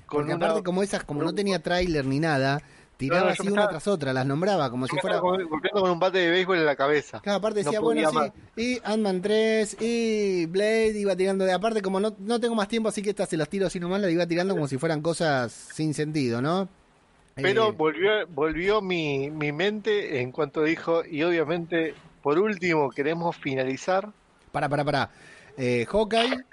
con 0.06 0.20
Porque 0.20 0.34
una... 0.34 0.46
aparte 0.46 0.62
como 0.62 0.82
esas, 0.82 1.04
como 1.04 1.22
no 1.22 1.34
tenía 1.34 1.58
tráiler 1.60 2.04
ni 2.06 2.20
nada, 2.20 2.62
tiraba 2.96 3.22
No, 3.22 3.26
no, 3.30 3.34
yo 3.34 3.42
así 3.42 3.52
una 3.52 3.68
tras 3.68 3.88
otra, 3.88 4.12
las 4.12 4.24
nombraba 4.24 4.70
como 4.70 4.86
Yo 4.86 4.90
si 4.90 4.96
me 4.96 5.00
fuera... 5.00 5.18
golpeando 5.18 5.80
con 5.80 5.90
un 5.90 5.98
bate 5.98 6.18
de 6.18 6.30
béisbol 6.30 6.58
en 6.58 6.66
la 6.66 6.76
cabeza. 6.76 7.20
Claro, 7.20 7.38
aparte 7.38 7.64
decía, 7.64 7.80
bueno, 7.80 8.12
más. 8.12 8.30
sí, 8.56 8.76
y 8.76 8.80
Ant-Man 8.84 9.20
3, 9.20 9.76
y 9.80 10.46
Blade, 10.46 10.98
iba 10.98 11.16
tirando 11.16 11.44
de 11.44 11.52
aparte, 11.52 11.82
como 11.82 11.98
no, 12.00 12.14
no 12.18 12.38
tengo 12.40 12.54
más 12.54 12.68
tiempo, 12.68 12.88
así 12.88 13.02
que 13.02 13.10
estas 13.10 13.28
se 13.28 13.36
las 13.36 13.48
tiro 13.48 13.66
así 13.66 13.80
nomás, 13.80 14.00
las 14.00 14.10
iba 14.12 14.26
tirando 14.26 14.54
como 14.54 14.68
si 14.68 14.78
fueran 14.78 15.02
cosas 15.02 15.52
sin 15.52 15.92
sentido, 15.94 16.40
¿no? 16.40 16.68
Pero 17.34 17.70
Eh, 17.70 17.72
volvió, 17.72 18.26
volvió 18.28 18.80
mi, 18.80 19.28
mi 19.30 19.50
mente 19.50 20.20
en 20.20 20.30
cuanto 20.30 20.62
dijo, 20.62 21.04
y 21.04 21.22
obviamente, 21.24 21.94
por 22.22 22.38
último, 22.38 22.90
queremos 22.90 23.36
finalizar. 23.36 24.08
Para, 24.52 24.68
para, 24.68 24.84
para. 24.84 25.10
Eh, 25.56 25.84
Hawkeye, 25.90 26.44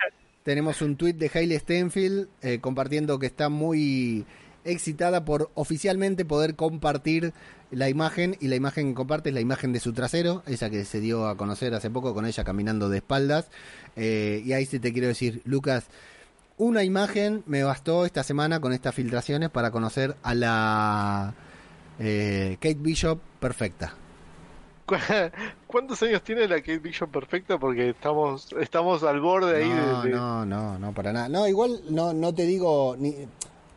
tenemos 0.43 0.81
un 0.81 0.95
tuit 0.95 1.17
de 1.17 1.31
Hailey 1.33 1.59
Stenfield 1.59 2.27
eh, 2.41 2.59
compartiendo 2.59 3.19
que 3.19 3.27
está 3.27 3.49
muy 3.49 4.25
excitada 4.63 5.25
por 5.25 5.49
oficialmente 5.55 6.25
poder 6.25 6.55
compartir 6.55 7.33
la 7.71 7.89
imagen 7.89 8.35
y 8.39 8.47
la 8.47 8.55
imagen 8.55 8.89
que 8.89 8.95
comparte 8.95 9.29
es 9.29 9.35
la 9.35 9.41
imagen 9.41 9.71
de 9.73 9.79
su 9.79 9.93
trasero, 9.93 10.43
esa 10.45 10.69
que 10.69 10.83
se 10.85 10.99
dio 10.99 11.27
a 11.27 11.37
conocer 11.37 11.73
hace 11.73 11.89
poco 11.89 12.13
con 12.13 12.25
ella 12.25 12.43
caminando 12.43 12.89
de 12.89 12.97
espaldas. 12.97 13.49
Eh, 13.95 14.41
y 14.45 14.53
ahí 14.53 14.65
sí 14.65 14.79
te 14.79 14.91
quiero 14.91 15.07
decir, 15.07 15.41
Lucas, 15.45 15.85
una 16.57 16.83
imagen 16.83 17.43
me 17.45 17.63
bastó 17.63 18.05
esta 18.05 18.23
semana 18.23 18.59
con 18.59 18.73
estas 18.73 18.93
filtraciones 18.93 19.49
para 19.49 19.71
conocer 19.71 20.15
a 20.21 20.35
la 20.35 21.33
eh, 21.97 22.57
Kate 22.59 22.77
Bishop 22.79 23.19
perfecta. 23.39 23.95
¿Cu- 24.91 24.97
¿Cuántos 25.67 26.01
años 26.03 26.21
tiene 26.21 26.47
la 26.47 26.57
Kate 26.57 26.79
Bishop 26.79 27.09
perfecta? 27.11 27.57
Porque 27.57 27.89
estamos 27.89 28.53
estamos 28.59 29.03
al 29.03 29.19
borde 29.21 29.63
ahí 29.63 29.69
No, 29.69 30.01
de, 30.03 30.09
de- 30.09 30.15
no, 30.15 30.45
no, 30.45 30.79
no, 30.79 30.93
para 30.93 31.13
nada. 31.13 31.29
No, 31.29 31.47
igual 31.47 31.81
no, 31.89 32.13
no 32.13 32.33
te 32.33 32.43
digo, 32.45 32.95
ni, 32.99 33.15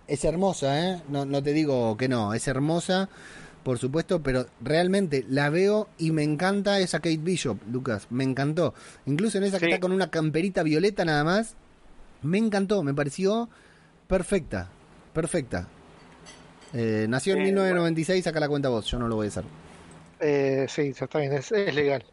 es 0.08 0.24
hermosa, 0.24 0.80
¿eh? 0.90 1.02
No, 1.08 1.24
no 1.24 1.42
te 1.42 1.52
digo 1.52 1.96
que 1.96 2.08
no, 2.08 2.34
es 2.34 2.46
hermosa, 2.48 3.08
por 3.62 3.78
supuesto, 3.78 4.22
pero 4.22 4.46
realmente 4.60 5.24
la 5.28 5.50
veo 5.50 5.88
y 5.98 6.10
me 6.10 6.22
encanta 6.22 6.78
esa 6.80 6.98
Kate 6.98 7.16
Bishop, 7.18 7.58
Lucas, 7.70 8.06
me 8.10 8.24
encantó. 8.24 8.74
Incluso 9.06 9.38
en 9.38 9.44
esa 9.44 9.58
que 9.58 9.66
está 9.66 9.80
con 9.80 9.92
una 9.92 10.10
camperita 10.10 10.62
violeta 10.62 11.04
nada 11.04 11.24
más, 11.24 11.54
me 12.22 12.38
encantó, 12.38 12.82
me 12.82 12.92
pareció 12.92 13.48
perfecta, 14.08 14.68
perfecta. 15.12 15.68
Eh, 16.72 17.06
nació 17.08 17.34
en 17.34 17.40
Eh, 17.40 17.44
1996, 17.44 18.24
saca 18.24 18.40
la 18.40 18.48
cuenta 18.48 18.68
vos, 18.68 18.84
yo 18.86 18.98
no 18.98 19.06
lo 19.08 19.14
voy 19.16 19.26
a 19.26 19.28
hacer. 19.28 19.44
Eh, 20.28 20.66
sí, 20.68 20.92
ya 20.92 21.04
está 21.04 21.18
bien, 21.20 21.32
es, 21.34 21.52
es 21.52 21.74
legal. 21.74 22.04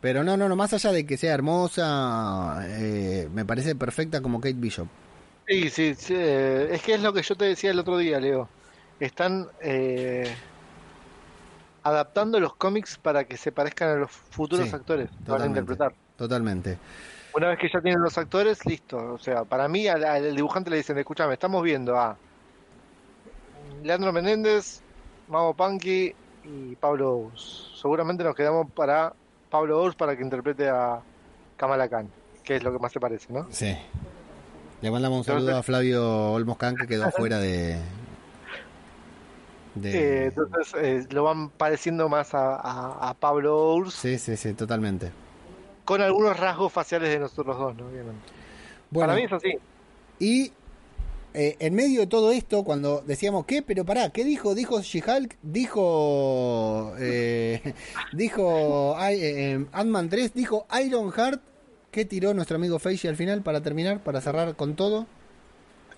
Pero 0.00 0.22
no, 0.22 0.36
no, 0.36 0.48
no, 0.48 0.54
más 0.56 0.72
allá 0.72 0.92
de 0.92 1.04
que 1.06 1.16
sea 1.16 1.34
hermosa, 1.34 2.64
eh, 2.68 3.28
me 3.32 3.44
parece 3.44 3.74
perfecta 3.74 4.22
como 4.22 4.40
Kate 4.40 4.54
Bishop. 4.54 4.88
Sí, 5.46 5.70
sí, 5.70 5.94
sí, 5.94 6.14
eh, 6.14 6.68
es 6.74 6.82
que 6.82 6.94
es 6.94 7.00
lo 7.00 7.12
que 7.12 7.22
yo 7.22 7.34
te 7.36 7.46
decía 7.46 7.70
el 7.70 7.78
otro 7.78 7.96
día, 7.96 8.20
Leo. 8.20 8.52
Están 8.98 9.50
eh, 9.60 10.44
adaptando 11.82 12.38
los 12.40 12.54
cómics 12.56 12.98
para 12.98 13.26
que 13.26 13.36
se 13.36 13.52
parezcan 13.52 13.88
a 13.90 13.96
los 13.96 14.10
futuros 14.12 14.72
Sí, 14.72 14.74
actores 14.74 15.10
que 15.24 15.30
van 15.32 15.42
a 15.42 15.46
interpretar. 15.46 15.96
Totalmente. 16.16 16.80
Una 17.32 17.48
vez 17.48 17.58
que 17.58 17.68
ya 17.72 17.80
tienen 17.80 18.02
los 18.02 18.18
actores, 18.18 18.66
listo. 18.66 19.14
O 19.14 19.18
sea, 19.18 19.44
para 19.46 19.66
mí 19.68 19.86
al, 19.88 20.04
al 20.04 20.36
dibujante 20.36 20.70
le 20.70 20.76
dicen, 20.78 20.98
escúchame, 20.98 21.34
estamos 21.34 21.62
viendo 21.62 21.96
a 21.98 22.20
Leandro 23.82 24.12
Menéndez, 24.12 24.84
Mago 25.26 25.54
Punky 25.56 26.14
y 26.50 26.76
Pablo 26.76 27.16
Ous. 27.16 27.72
Seguramente 27.80 28.24
nos 28.24 28.34
quedamos 28.34 28.70
para 28.72 29.12
Pablo 29.50 29.82
Ous 29.82 29.94
para 29.94 30.16
que 30.16 30.22
interprete 30.22 30.68
a 30.68 31.00
Kamala 31.56 31.88
Khan, 31.88 32.08
que 32.42 32.56
es 32.56 32.62
lo 32.62 32.72
que 32.72 32.78
más 32.78 32.92
se 32.92 33.00
parece, 33.00 33.32
¿no? 33.32 33.46
Sí. 33.50 33.76
Le 34.80 34.90
mandamos 34.90 35.18
un 35.18 35.24
saludo 35.24 35.56
a 35.56 35.62
Flavio 35.62 36.32
Olmos 36.32 36.56
Can 36.56 36.76
que 36.76 36.86
quedó 36.86 37.10
fuera 37.16 37.38
de. 37.38 37.78
de- 39.74 39.92
Eh, 39.92 40.24
entonces 40.26 40.74
eh, 40.76 41.06
lo 41.10 41.24
van 41.24 41.50
pareciendo 41.50 42.08
más 42.08 42.34
a, 42.34 42.56
a- 42.56 43.10
a 43.10 43.14
Pablo 43.14 43.74
Urs 43.74 43.94
Sí, 43.94 44.18
sí, 44.18 44.36
sí, 44.36 44.54
totalmente. 44.54 45.10
con 45.84 46.00
algunos 46.00 46.38
rasgos 46.38 46.72
faciales 46.72 47.10
de 47.10 47.18
nosotros 47.18 47.58
dos, 47.58 47.76
¿no? 47.76 47.86
Obviamente. 47.86 48.20
Bueno, 48.90 49.08
Para 49.08 49.18
mí 49.18 49.24
es 49.26 49.32
así. 49.32 49.58
y 50.18 50.52
eh, 51.38 51.56
en 51.60 51.74
medio 51.74 52.00
de 52.00 52.06
todo 52.08 52.32
esto, 52.32 52.64
cuando 52.64 53.02
decíamos, 53.02 53.46
¿qué? 53.46 53.62
Pero 53.62 53.84
pará, 53.84 54.10
¿qué 54.10 54.24
dijo? 54.24 54.54
Dijo 54.54 54.80
She-Hulk, 54.82 55.38
dijo. 55.42 56.94
eh, 56.98 57.74
dijo 58.12 58.96
eh, 59.00 59.66
Ant-Man 59.72 60.08
3, 60.08 60.34
dijo 60.34 60.66
Iron 60.84 61.12
Heart. 61.12 61.42
¿Qué 61.90 62.04
tiró 62.04 62.34
nuestro 62.34 62.56
amigo 62.56 62.78
Feige 62.78 63.08
al 63.08 63.16
final 63.16 63.42
para 63.42 63.62
terminar, 63.62 64.02
para 64.02 64.20
cerrar 64.20 64.56
con 64.56 64.76
todo? 64.76 65.06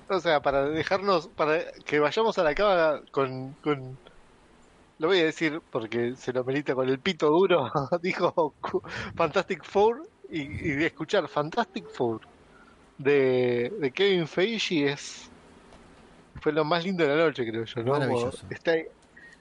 O 0.08 0.20
sea, 0.20 0.42
para 0.42 0.64
dejarnos, 0.68 1.28
para 1.28 1.70
que 1.86 2.00
vayamos 2.00 2.36
a 2.38 2.42
la 2.42 2.54
cama 2.54 3.02
con, 3.12 3.54
con 3.62 3.98
lo 4.98 5.08
voy 5.08 5.20
a 5.20 5.24
decir 5.24 5.62
porque 5.70 6.14
se 6.16 6.32
lo 6.32 6.44
merita 6.44 6.74
con 6.74 6.88
el 6.88 7.00
pito 7.00 7.28
duro, 7.30 7.70
dijo 8.02 8.56
Fantastic 9.16 9.64
Four 9.64 10.10
y, 10.28 10.42
y 10.82 10.84
escuchar 10.84 11.28
Fantastic 11.28 11.88
Four 11.88 12.22
de, 12.98 13.72
de 13.80 13.92
Kevin 13.92 14.28
Feige 14.28 14.92
es 14.92 15.29
fue 16.40 16.52
lo 16.52 16.64
más 16.64 16.84
lindo 16.84 17.04
de 17.04 17.14
la 17.14 17.24
noche, 17.24 17.46
creo 17.48 17.64
yo, 17.64 17.82
¿no? 17.82 17.92
Maravilloso. 17.92 18.44
Está, 18.50 18.72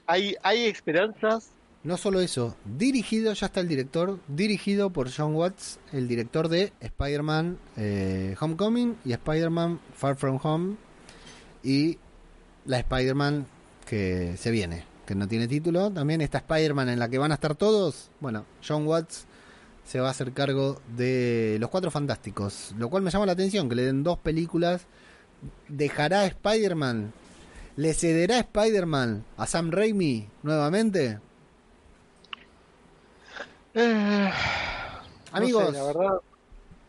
hay, 0.06 0.34
hay 0.42 0.66
esperanzas 0.66 1.50
No 1.82 1.96
solo 1.96 2.20
eso, 2.20 2.56
dirigido, 2.64 3.32
ya 3.32 3.46
está 3.46 3.60
el 3.60 3.68
director, 3.68 4.18
dirigido 4.28 4.90
por 4.90 5.10
John 5.10 5.34
Watts, 5.34 5.78
el 5.92 6.08
director 6.08 6.48
de 6.48 6.72
Spider-Man 6.80 7.58
eh, 7.76 8.36
Homecoming 8.40 8.96
y 9.04 9.12
Spider-Man 9.12 9.80
Far 9.94 10.16
From 10.16 10.38
Home 10.42 10.76
y 11.62 11.98
la 12.66 12.78
Spider-Man 12.78 13.46
que 13.86 14.36
se 14.36 14.50
viene, 14.50 14.84
que 15.06 15.14
no 15.14 15.26
tiene 15.26 15.48
título. 15.48 15.90
También 15.90 16.20
esta 16.20 16.38
Spider-Man 16.38 16.88
en 16.90 16.98
la 16.98 17.08
que 17.08 17.18
van 17.18 17.32
a 17.32 17.34
estar 17.34 17.54
todos. 17.54 18.10
Bueno, 18.20 18.44
John 18.66 18.86
Watts 18.86 19.26
se 19.84 20.00
va 20.00 20.08
a 20.08 20.10
hacer 20.10 20.32
cargo 20.32 20.80
de 20.96 21.56
Los 21.58 21.70
Cuatro 21.70 21.90
Fantásticos, 21.90 22.74
lo 22.78 22.88
cual 22.88 23.02
me 23.02 23.10
llama 23.10 23.26
la 23.26 23.32
atención, 23.32 23.68
que 23.68 23.74
le 23.74 23.82
den 23.82 24.02
dos 24.02 24.18
películas. 24.18 24.86
¿Dejará 25.68 26.26
Spider-Man? 26.26 27.12
¿Le 27.76 27.94
cederá 27.94 28.38
Spider-Man 28.38 29.24
a 29.36 29.46
Sam 29.46 29.70
Raimi 29.70 30.28
nuevamente? 30.42 31.18
Eh, 33.74 34.30
Amigos, 35.32 35.64
no 35.64 35.70
sé, 35.70 35.76
la 35.78 35.84
verdad, 35.84 36.20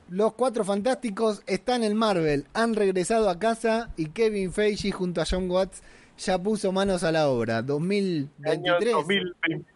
los 0.09 0.33
cuatro 0.33 0.65
fantásticos 0.65 1.43
están 1.45 1.83
en 1.83 1.95
Marvel, 1.95 2.45
han 2.53 2.75
regresado 2.75 3.29
a 3.29 3.39
casa 3.39 3.91
y 3.95 4.07
Kevin 4.07 4.51
Feige 4.51 4.91
junto 4.91 5.21
a 5.21 5.25
John 5.29 5.49
Watts 5.49 5.81
ya 6.17 6.37
puso 6.37 6.71
manos 6.71 7.03
a 7.03 7.11
la 7.11 7.29
obra. 7.29 7.61
2023, 7.61 8.93
año 8.93 9.03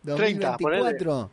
2030, 0.02 0.58
2024, 0.58 1.30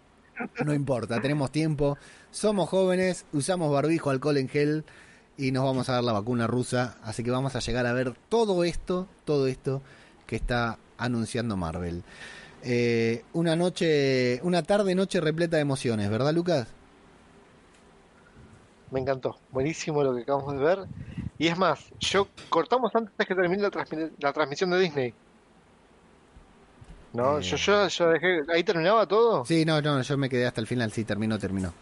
no 0.64 0.74
importa, 0.74 1.20
tenemos 1.20 1.50
tiempo, 1.50 1.98
somos 2.30 2.68
jóvenes, 2.68 3.26
usamos 3.32 3.72
barbijo, 3.72 4.10
alcohol 4.10 4.36
en 4.36 4.48
gel 4.48 4.84
y 5.36 5.50
nos 5.52 5.64
vamos 5.64 5.88
a 5.88 5.94
dar 5.94 6.04
la 6.04 6.12
vacuna 6.12 6.46
rusa, 6.46 6.96
así 7.02 7.22
que 7.24 7.30
vamos 7.30 7.56
a 7.56 7.60
llegar 7.60 7.86
a 7.86 7.92
ver 7.92 8.14
todo 8.28 8.64
esto, 8.64 9.08
todo 9.24 9.46
esto 9.46 9.82
que 10.26 10.36
está 10.36 10.78
anunciando 10.98 11.56
Marvel. 11.56 12.02
Eh, 12.64 13.24
una 13.32 13.56
noche, 13.56 14.38
una 14.44 14.62
tarde 14.62 14.94
noche 14.94 15.20
repleta 15.20 15.56
de 15.56 15.62
emociones, 15.62 16.08
¿verdad, 16.10 16.32
Lucas? 16.32 16.68
me 18.90 19.00
encantó. 19.00 19.38
Buenísimo 19.50 20.04
lo 20.04 20.14
que 20.14 20.20
acabamos 20.22 20.52
de 20.52 20.62
ver. 20.62 20.78
Y 21.38 21.48
es 21.48 21.56
más, 21.56 21.80
yo 21.98 22.28
cortamos 22.50 22.94
antes 22.94 23.26
que 23.26 23.34
termine 23.34 23.62
la, 23.62 23.70
transmi- 23.70 24.10
la 24.18 24.32
transmisión 24.34 24.68
de 24.70 24.78
Disney. 24.80 25.14
No, 27.14 27.38
Eh. 27.38 27.42
yo, 27.42 27.56
yo, 27.56 27.88
yo 27.88 28.10
dejé. 28.10 28.42
¿Ahí 28.52 28.62
terminaba 28.64 29.06
todo? 29.06 29.46
Sí, 29.46 29.64
no, 29.64 29.80
no, 29.80 30.02
yo 30.02 30.18
me 30.18 30.28
quedé 30.28 30.46
hasta 30.46 30.60
el 30.60 30.66
final, 30.66 30.92
sí, 30.92 31.04
terminó, 31.04 31.38
terminó. 31.38 31.72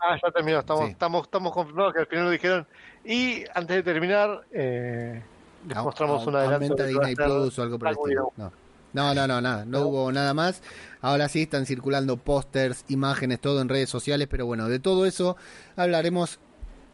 Ah, 0.00 0.16
ya 0.22 0.30
terminó. 0.30 0.60
Estamos, 0.60 0.86
Sí. 0.86 0.90
estamos, 0.92 1.24
estamos 1.24 1.52
confirmados 1.52 1.92
que 1.92 2.00
al 2.00 2.06
final 2.06 2.24
lo 2.24 2.30
dijeron. 2.30 2.66
Y 3.04 3.44
antes 3.54 3.76
de 3.76 3.82
terminar, 3.82 4.42
eh, 4.52 5.22
les 5.68 5.76
mostramos 5.76 6.22
au- 6.24 6.28
un 6.28 6.36
adelanto. 6.36 6.54
aumenta 6.64 6.82
de 6.84 6.88
Disney 6.90 7.14
Plus 7.14 7.58
o 7.58 7.62
algo 7.62 7.78
por 7.78 7.88
el 7.88 7.94
estilo. 7.94 8.32
No. 8.36 8.52
no, 8.92 9.14
no, 9.14 9.26
no, 9.26 9.40
nada, 9.40 9.64
no 9.64 9.82
hubo 9.82 10.12
nada 10.12 10.32
más. 10.34 10.62
Ahora 11.00 11.28
sí 11.28 11.42
están 11.42 11.66
circulando 11.66 12.16
pósters, 12.16 12.84
imágenes, 12.88 13.40
todo 13.40 13.60
en 13.60 13.68
redes 13.68 13.90
sociales, 13.90 14.28
pero 14.30 14.46
bueno, 14.46 14.68
de 14.68 14.78
todo 14.78 15.04
eso 15.06 15.36
hablaremos 15.76 16.38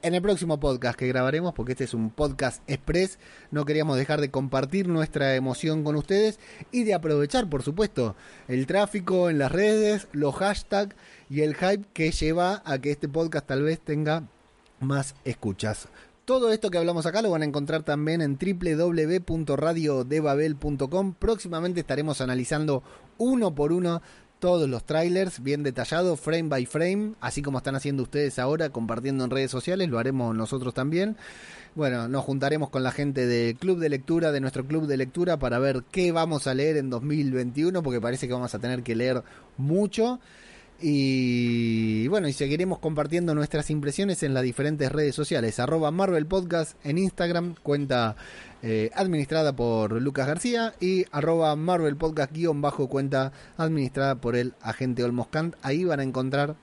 en 0.02 0.14
el 0.14 0.22
próximo 0.22 0.58
podcast 0.58 0.98
que 0.98 1.06
grabaremos, 1.08 1.52
porque 1.52 1.72
este 1.72 1.84
es 1.84 1.92
un 1.92 2.08
podcast 2.10 2.62
express. 2.68 3.18
No 3.50 3.66
queríamos 3.66 3.98
dejar 3.98 4.20
de 4.22 4.30
compartir 4.30 4.88
nuestra 4.88 5.34
emoción 5.34 5.84
con 5.84 5.94
ustedes 5.94 6.40
y 6.72 6.84
de 6.84 6.94
aprovechar, 6.94 7.48
por 7.50 7.62
supuesto, 7.62 8.16
el 8.48 8.66
tráfico 8.66 9.28
en 9.28 9.38
las 9.38 9.52
redes, 9.52 10.08
los 10.12 10.34
hashtags 10.36 10.96
y 11.28 11.42
el 11.42 11.54
hype 11.54 11.84
que 11.92 12.12
lleva 12.12 12.62
a 12.64 12.78
que 12.78 12.90
este 12.92 13.08
podcast 13.08 13.46
tal 13.46 13.62
vez 13.62 13.78
tenga 13.78 14.22
más 14.80 15.14
escuchas. 15.24 15.88
Todo 16.24 16.52
esto 16.52 16.70
que 16.70 16.78
hablamos 16.78 17.06
acá 17.06 17.22
lo 17.22 17.30
van 17.30 17.42
a 17.42 17.46
encontrar 17.46 17.82
también 17.82 18.20
en 18.20 18.38
www.radiodebabel.com. 18.38 21.14
Próximamente 21.14 21.80
estaremos 21.80 22.20
analizando 22.20 22.84
uno 23.18 23.52
por 23.54 23.72
uno 23.72 24.02
todos 24.40 24.68
los 24.68 24.84
trailers 24.84 25.42
bien 25.42 25.62
detallados, 25.62 26.18
frame 26.18 26.48
by 26.48 26.66
frame, 26.66 27.12
así 27.20 27.42
como 27.42 27.58
están 27.58 27.76
haciendo 27.76 28.02
ustedes 28.02 28.38
ahora, 28.38 28.70
compartiendo 28.70 29.24
en 29.24 29.30
redes 29.30 29.50
sociales, 29.50 29.88
lo 29.88 29.98
haremos 29.98 30.34
nosotros 30.34 30.74
también. 30.74 31.16
Bueno, 31.74 32.08
nos 32.08 32.24
juntaremos 32.24 32.70
con 32.70 32.82
la 32.82 32.90
gente 32.90 33.26
del 33.26 33.56
club 33.56 33.78
de 33.78 33.90
lectura, 33.90 34.32
de 34.32 34.40
nuestro 34.40 34.66
club 34.66 34.86
de 34.86 34.96
lectura, 34.96 35.38
para 35.38 35.60
ver 35.60 35.84
qué 35.92 36.10
vamos 36.10 36.46
a 36.46 36.54
leer 36.54 36.78
en 36.78 36.90
2021, 36.90 37.82
porque 37.82 38.00
parece 38.00 38.26
que 38.26 38.32
vamos 38.32 38.54
a 38.54 38.58
tener 38.58 38.82
que 38.82 38.96
leer 38.96 39.22
mucho. 39.56 40.18
Y 40.82 42.08
bueno, 42.08 42.28
y 42.28 42.32
seguiremos 42.32 42.78
compartiendo 42.78 43.34
nuestras 43.34 43.70
impresiones 43.70 44.22
en 44.22 44.32
las 44.32 44.42
diferentes 44.42 44.90
redes 44.90 45.14
sociales. 45.14 45.60
Arroba 45.60 45.90
Marvel 45.90 46.26
Podcast 46.26 46.74
en 46.84 46.96
Instagram, 46.96 47.54
cuenta 47.62 48.16
eh, 48.62 48.90
administrada 48.94 49.54
por 49.54 50.00
Lucas 50.00 50.26
García. 50.26 50.74
Y 50.80 51.04
arroba 51.12 51.54
Marvel 51.56 51.96
Podcast 51.96 52.32
guion 52.32 52.62
bajo 52.62 52.88
cuenta 52.88 53.32
administrada 53.58 54.14
por 54.16 54.36
el 54.36 54.54
agente 54.62 55.04
Olmos 55.04 55.28
Kant. 55.28 55.54
Ahí 55.62 55.84
van 55.84 56.00
a 56.00 56.04
encontrar 56.04 56.56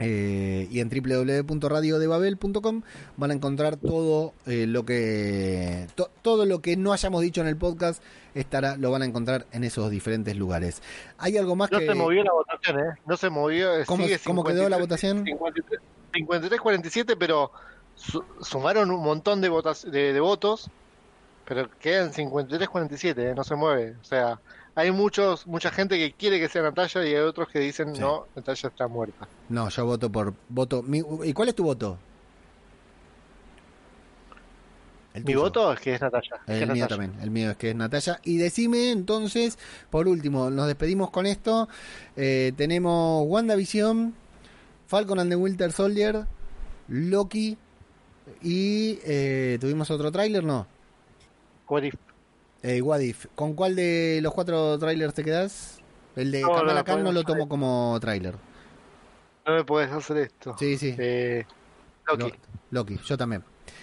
eh, 0.00 0.66
y 0.70 0.80
en 0.80 0.88
www.radiodebabel.com 0.88 2.82
van 3.16 3.30
a 3.30 3.34
encontrar 3.34 3.76
todo 3.76 4.32
eh, 4.46 4.66
lo 4.66 4.84
que 4.84 5.86
to- 5.94 6.10
todo 6.22 6.46
lo 6.46 6.60
que 6.60 6.76
no 6.76 6.92
hayamos 6.92 7.22
dicho 7.22 7.40
en 7.40 7.46
el 7.46 7.56
podcast 7.56 8.02
estará 8.34 8.76
lo 8.76 8.90
van 8.90 9.02
a 9.02 9.04
encontrar 9.04 9.46
en 9.52 9.62
esos 9.64 9.90
diferentes 9.90 10.36
lugares. 10.36 10.82
Hay 11.18 11.36
algo 11.36 11.54
más 11.56 11.70
No 11.70 11.78
que 11.78 11.86
se 11.86 11.94
movió 11.94 12.24
la 12.24 12.32
votación, 12.32 12.80
¿eh? 12.80 12.94
No 13.06 13.16
se 13.16 13.30
movió. 13.30 13.76
eh, 13.76 13.84
¿Cómo- 13.86 14.04
sigue 14.04 14.18
cómo 14.24 14.42
quedó 14.44 14.68
la 14.68 14.76
53, 14.78 14.80
votación? 14.80 15.24
53, 15.24 15.80
53-47, 16.12 17.16
pero 17.18 17.52
su- 17.94 18.24
sumaron 18.40 18.90
un 18.90 19.02
montón 19.02 19.40
de, 19.40 19.48
votas, 19.48 19.82
de, 19.90 20.12
de 20.12 20.20
votos, 20.20 20.70
pero 21.44 21.68
quedan 21.80 22.12
53-47, 22.12 23.18
¿eh? 23.18 23.34
no 23.34 23.44
se 23.44 23.54
mueve. 23.56 23.96
O 24.00 24.04
sea, 24.04 24.40
hay 24.80 24.90
muchos 24.90 25.46
mucha 25.46 25.70
gente 25.70 25.96
que 25.98 26.12
quiere 26.12 26.38
que 26.40 26.48
sea 26.48 26.62
Natalia 26.62 27.04
y 27.08 27.14
hay 27.14 27.22
otros 27.22 27.48
que 27.48 27.58
dicen, 27.60 27.94
Sí. 27.94 28.00
no, 28.00 28.26
Natalia 28.34 28.68
está 28.68 28.88
muerta. 28.88 29.28
No, 29.48 29.68
yo 29.68 29.84
voto 29.86 30.10
por 30.10 30.34
voto 30.48 30.82
mi- 30.82 31.02
¿Y 31.24 31.32
cuál 31.32 31.48
es 31.48 31.54
tu 31.54 31.64
voto? 31.64 31.98
El 35.12 35.24
Mi 35.24 35.34
voto 35.34 35.72
es 35.72 35.80
que 35.80 35.94
es 35.94 36.00
Natalia. 36.00 36.36
es 36.36 36.44
que 36.46 36.52
El 36.52 36.62
es 36.62 36.68
mío 36.74 36.84
Natalia. 36.84 36.88
también, 37.06 37.22
el 37.24 37.30
mío 37.30 37.50
es 37.50 37.56
que 37.56 37.70
es 37.70 37.76
Natalia. 37.76 38.20
Y 38.22 38.36
decime 38.38 38.92
entonces, 38.92 39.58
por 39.90 40.06
último, 40.06 40.50
nos 40.50 40.68
despedimos 40.68 41.10
con 41.10 41.26
esto. 41.26 41.68
Eh, 42.16 42.52
tenemos 42.56 43.24
WandaVision, 43.26 44.14
Falcon 44.86 45.18
and 45.18 45.30
the 45.30 45.36
Winter 45.36 45.72
Soldier, 45.72 46.26
Loki 46.86 47.58
y 48.40 49.00
eh, 49.04 49.58
tuvimos 49.60 49.90
otro 49.90 50.12
tráiler, 50.12 50.44
¿no? 50.44 50.66
What 51.68 51.82
if? 51.82 51.94
Eh, 52.62 52.82
What 52.82 53.00
If. 53.00 53.26
¿Con 53.34 53.54
cuál 53.54 53.74
de 53.76 54.20
los 54.22 54.32
cuatro 54.34 54.78
trailers 54.78 55.14
te 55.14 55.24
quedas? 55.24 55.78
El 56.16 56.30
de 56.30 56.40
No, 56.42 56.48
no, 56.48 56.54
Kamala 56.54 56.80
no, 56.80 56.84
Khan 56.84 57.04
no 57.04 57.12
lo 57.12 57.24
tomo 57.24 57.48
como 57.48 57.96
tráiler. 58.00 58.34
No 59.46 59.54
me 59.54 59.64
puedes 59.64 59.90
hacer 59.90 60.18
esto. 60.18 60.56
Sí, 60.58 60.76
sí. 60.76 60.94
Eh, 60.98 61.44
Loki. 62.06 62.22
Lo- 62.24 62.36
Loki, 62.70 62.98
yo 63.04 63.16
también. 63.16 63.42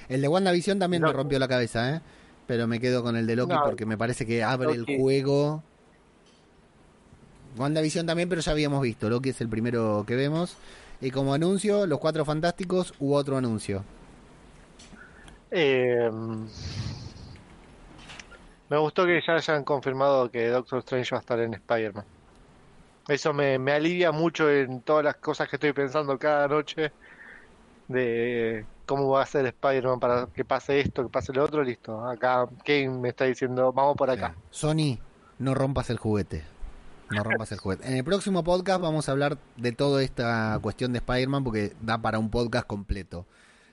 El 0.09 0.21
de 0.21 0.27
WandaVision 0.27 0.79
también 0.79 1.01
me 1.03 1.11
rompió 1.11 1.39
la 1.39 1.47
cabeza, 1.47 1.95
¿eh? 1.95 2.01
Pero 2.45 2.67
me 2.67 2.79
quedo 2.79 3.03
con 3.03 3.15
el 3.17 3.25
de 3.27 3.35
Loki 3.35 3.53
No. 3.53 3.63
porque 3.63 3.85
me 3.85 3.97
parece 3.97 4.25
que 4.25 4.43
abre 4.43 4.75
Loki. 4.77 4.93
el 4.93 4.99
juego. 5.01 5.63
WandaVision 7.57 8.05
también, 8.05 8.29
pero 8.29 8.41
ya 8.41 8.51
habíamos 8.51 8.81
visto. 8.81 9.09
Loki 9.09 9.29
es 9.29 9.41
el 9.41 9.49
primero 9.49 10.03
que 10.07 10.15
vemos. 10.15 10.55
Y 11.01 11.11
como 11.11 11.33
anuncio, 11.33 11.85
Los 11.87 11.99
Cuatro 11.99 12.23
Fantásticos 12.25 12.93
u 12.99 13.13
otro 13.13 13.37
anuncio. 13.37 13.83
Eh, 15.51 16.09
me 18.69 18.77
gustó 18.77 19.05
que 19.05 19.21
ya 19.25 19.35
hayan 19.35 19.63
confirmado 19.63 20.29
que 20.29 20.47
Doctor 20.47 20.79
Strange 20.79 21.11
va 21.11 21.17
a 21.17 21.21
estar 21.21 21.39
en 21.39 21.53
Spider-Man. 21.53 22.05
Eso 23.07 23.33
me, 23.33 23.55
alivia 23.71 24.11
mucho 24.11 24.49
en 24.49 24.81
todas 24.81 25.03
las 25.05 25.15
cosas 25.15 25.47
que 25.47 25.55
estoy 25.55 25.71
pensando 25.71 26.17
cada 26.19 26.47
noche 26.47 26.91
de 27.87 28.65
cómo 28.85 29.09
va 29.09 29.23
a 29.23 29.25
ser 29.25 29.45
Spider-Man 29.45 29.99
para 29.99 30.27
que 30.27 30.43
pase 30.43 30.81
esto, 30.81 31.03
que 31.03 31.09
pase 31.09 31.31
lo 31.31 31.45
otro, 31.45 31.63
listo. 31.63 32.05
Acá 32.05 32.45
Kane 32.65 32.89
me 32.89 33.09
está 33.09 33.23
diciendo, 33.23 33.71
vamos 33.71 33.95
por 33.95 34.09
acá. 34.09 34.35
Sony, 34.49 34.99
no 35.39 35.53
rompas 35.53 35.89
el 35.89 35.97
juguete. 35.97 36.43
No 37.09 37.23
rompas 37.23 37.53
el 37.53 37.59
juguete. 37.59 37.87
En 37.87 37.95
el 37.95 38.03
próximo 38.03 38.43
podcast 38.43 38.81
vamos 38.81 39.07
a 39.07 39.13
hablar 39.13 39.37
de 39.55 39.71
toda 39.71 40.03
esta 40.03 40.59
cuestión 40.61 40.91
de 40.91 40.97
Spider-Man 40.97 41.45
porque 41.45 41.73
da 41.79 41.99
para 41.99 42.19
un 42.19 42.29
podcast 42.29 42.67
completo. 42.67 43.25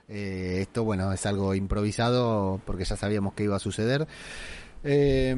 Eh, 0.07 0.59
esto, 0.61 0.85
bueno, 0.85 1.13
es 1.13 1.27
algo 1.27 1.55
improvisado 1.55 2.61
porque 2.65 2.85
ya 2.85 2.97
sabíamos 2.97 3.35
que 3.35 3.43
iba 3.43 3.57
a 3.57 3.61
suceder. 3.61 4.07
Eh, 4.87 5.35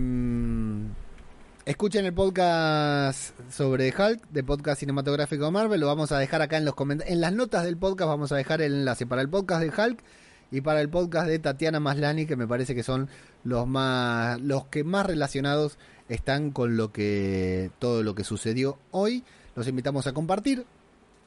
escuchen 1.65 2.05
el 2.05 2.13
podcast 2.13 3.31
sobre 3.49 3.95
Hulk, 3.97 4.29
de 4.31 4.43
podcast 4.43 4.81
cinematográfico 4.81 5.53
Marvel. 5.53 5.81
Lo 5.81 5.87
vamos 5.87 6.11
a 6.11 6.19
dejar 6.19 6.43
acá 6.43 6.57
en 6.57 6.65
los 6.65 6.75
comentarios. 6.75 7.15
En 7.15 7.21
las 7.21 7.33
notas 7.33 7.63
del 7.63 7.77
podcast 7.77 8.09
vamos 8.09 8.33
a 8.33 8.37
dejar 8.37 8.61
el 8.61 8.75
enlace 8.75 9.07
para 9.07 9.23
el 9.23 9.29
podcast 9.29 9.63
de 9.63 9.69
Hulk 9.71 10.03
y 10.51 10.63
para 10.63 10.81
el 10.81 10.89
podcast 10.89 11.29
de 11.29 11.39
Tatiana 11.39 11.79
Maslani, 11.79 12.27
que 12.27 12.35
me 12.35 12.49
parece 12.49 12.75
que 12.75 12.83
son 12.83 13.09
los 13.45 13.69
más, 13.69 14.41
los 14.41 14.67
que 14.67 14.83
más 14.83 15.07
relacionados 15.07 15.79
están 16.09 16.51
con 16.51 16.77
lo 16.77 16.91
que 16.93 17.71
todo 17.79 18.03
lo 18.03 18.17
que 18.17 18.25
sucedió 18.25 18.79
hoy. 18.91 19.23
Los 19.55 19.69
invitamos 19.69 20.09
a 20.09 20.13
compartir, 20.13 20.67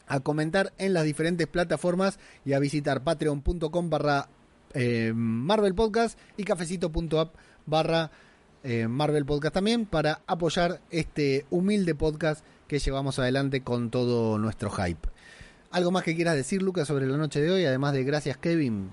a 0.07 0.19
comentar 0.19 0.73
en 0.77 0.93
las 0.93 1.05
diferentes 1.05 1.47
plataformas 1.47 2.19
y 2.43 2.51
a 2.51 2.59
visitar 2.59 3.01
patreon.com 3.01 3.89
barra 3.89 4.27
eh, 4.73 5.13
Marvel 5.15 5.73
Podcast 5.73 6.19
y 6.37 6.43
cafecito.app 6.43 7.33
barra 7.69 8.11
eh, 8.63 8.87
Marvel 8.87 9.25
Podcast 9.25 9.53
también 9.53 9.85
para 9.85 10.21
apoyar 10.27 10.81
este 10.89 11.45
humilde 11.49 11.95
podcast 11.95 12.43
que 12.67 12.79
llevamos 12.79 13.17
adelante 13.19 13.61
con 13.61 13.89
todo 13.89 14.37
nuestro 14.37 14.69
hype. 14.69 15.07
¿Algo 15.71 15.91
más 15.91 16.03
que 16.03 16.15
quieras 16.15 16.35
decir, 16.35 16.61
Lucas, 16.61 16.87
sobre 16.87 17.05
la 17.07 17.17
noche 17.17 17.41
de 17.41 17.51
hoy? 17.51 17.65
Además 17.65 17.93
de 17.93 18.03
gracias, 18.03 18.37
Kevin. 18.37 18.89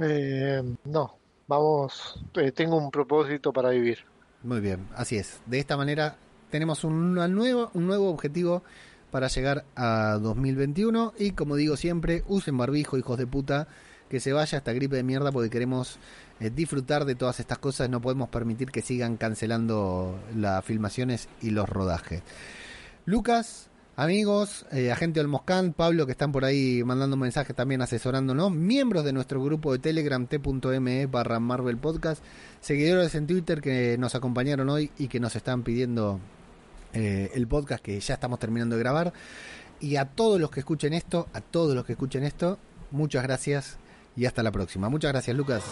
Eh, 0.00 0.62
no, 0.84 1.16
vamos, 1.46 2.22
eh, 2.34 2.52
tengo 2.52 2.76
un 2.76 2.90
propósito 2.90 3.52
para 3.52 3.70
vivir. 3.70 3.98
Muy 4.42 4.60
bien, 4.60 4.86
así 4.94 5.16
es. 5.16 5.40
De 5.46 5.58
esta 5.58 5.76
manera 5.76 6.16
tenemos 6.50 6.84
una 6.84 7.26
nueva, 7.28 7.70
un 7.74 7.86
nuevo 7.86 8.10
objetivo 8.10 8.62
para 9.10 9.28
llegar 9.28 9.64
a 9.74 10.18
2021 10.20 11.14
y 11.18 11.32
como 11.32 11.56
digo 11.56 11.76
siempre, 11.76 12.22
usen 12.26 12.56
barbijo, 12.56 12.98
hijos 12.98 13.18
de 13.18 13.26
puta, 13.26 13.68
que 14.08 14.20
se 14.20 14.32
vaya 14.32 14.58
esta 14.58 14.72
gripe 14.72 14.96
de 14.96 15.02
mierda 15.02 15.32
porque 15.32 15.50
queremos 15.50 15.98
eh, 16.40 16.50
disfrutar 16.50 17.04
de 17.04 17.14
todas 17.14 17.40
estas 17.40 17.58
cosas, 17.58 17.90
no 17.90 18.00
podemos 18.00 18.28
permitir 18.28 18.70
que 18.70 18.82
sigan 18.82 19.16
cancelando 19.16 20.18
las 20.36 20.64
filmaciones 20.64 21.28
y 21.42 21.50
los 21.50 21.68
rodajes. 21.68 22.22
Lucas, 23.06 23.68
amigos, 23.96 24.64
eh, 24.70 24.92
agente 24.92 25.18
del 25.18 25.28
Moscán, 25.28 25.72
Pablo 25.72 26.06
que 26.06 26.12
están 26.12 26.30
por 26.30 26.44
ahí 26.44 26.82
mandando 26.84 27.16
mensajes 27.16 27.56
también 27.56 27.82
asesorándonos, 27.82 28.52
miembros 28.52 29.04
de 29.04 29.12
nuestro 29.12 29.42
grupo 29.42 29.72
de 29.72 29.80
Telegram 29.80 30.26
t.me 30.26 31.06
barra 31.06 31.40
Marvel 31.40 31.76
Podcast, 31.76 32.22
seguidores 32.60 33.14
en 33.16 33.26
Twitter 33.26 33.60
que 33.60 33.98
nos 33.98 34.14
acompañaron 34.14 34.68
hoy 34.68 34.90
y 34.98 35.08
que 35.08 35.18
nos 35.18 35.34
están 35.34 35.64
pidiendo 35.64 36.20
eh, 36.92 37.30
el 37.34 37.48
podcast 37.48 37.82
que 37.82 37.98
ya 37.98 38.14
estamos 38.14 38.38
terminando 38.38 38.76
de 38.76 38.82
grabar. 38.82 39.12
Y 39.80 39.96
a 39.96 40.04
todos 40.04 40.40
los 40.40 40.50
que 40.50 40.60
escuchen 40.60 40.94
esto, 40.94 41.28
a 41.32 41.40
todos 41.40 41.74
los 41.74 41.84
que 41.84 41.92
escuchen 41.92 42.24
esto, 42.24 42.58
muchas 42.90 43.22
gracias 43.22 43.78
y 44.18 44.26
hasta 44.26 44.42
la 44.42 44.50
próxima. 44.50 44.88
Muchas 44.88 45.12
gracias, 45.12 45.36
Lucas. 45.36 45.62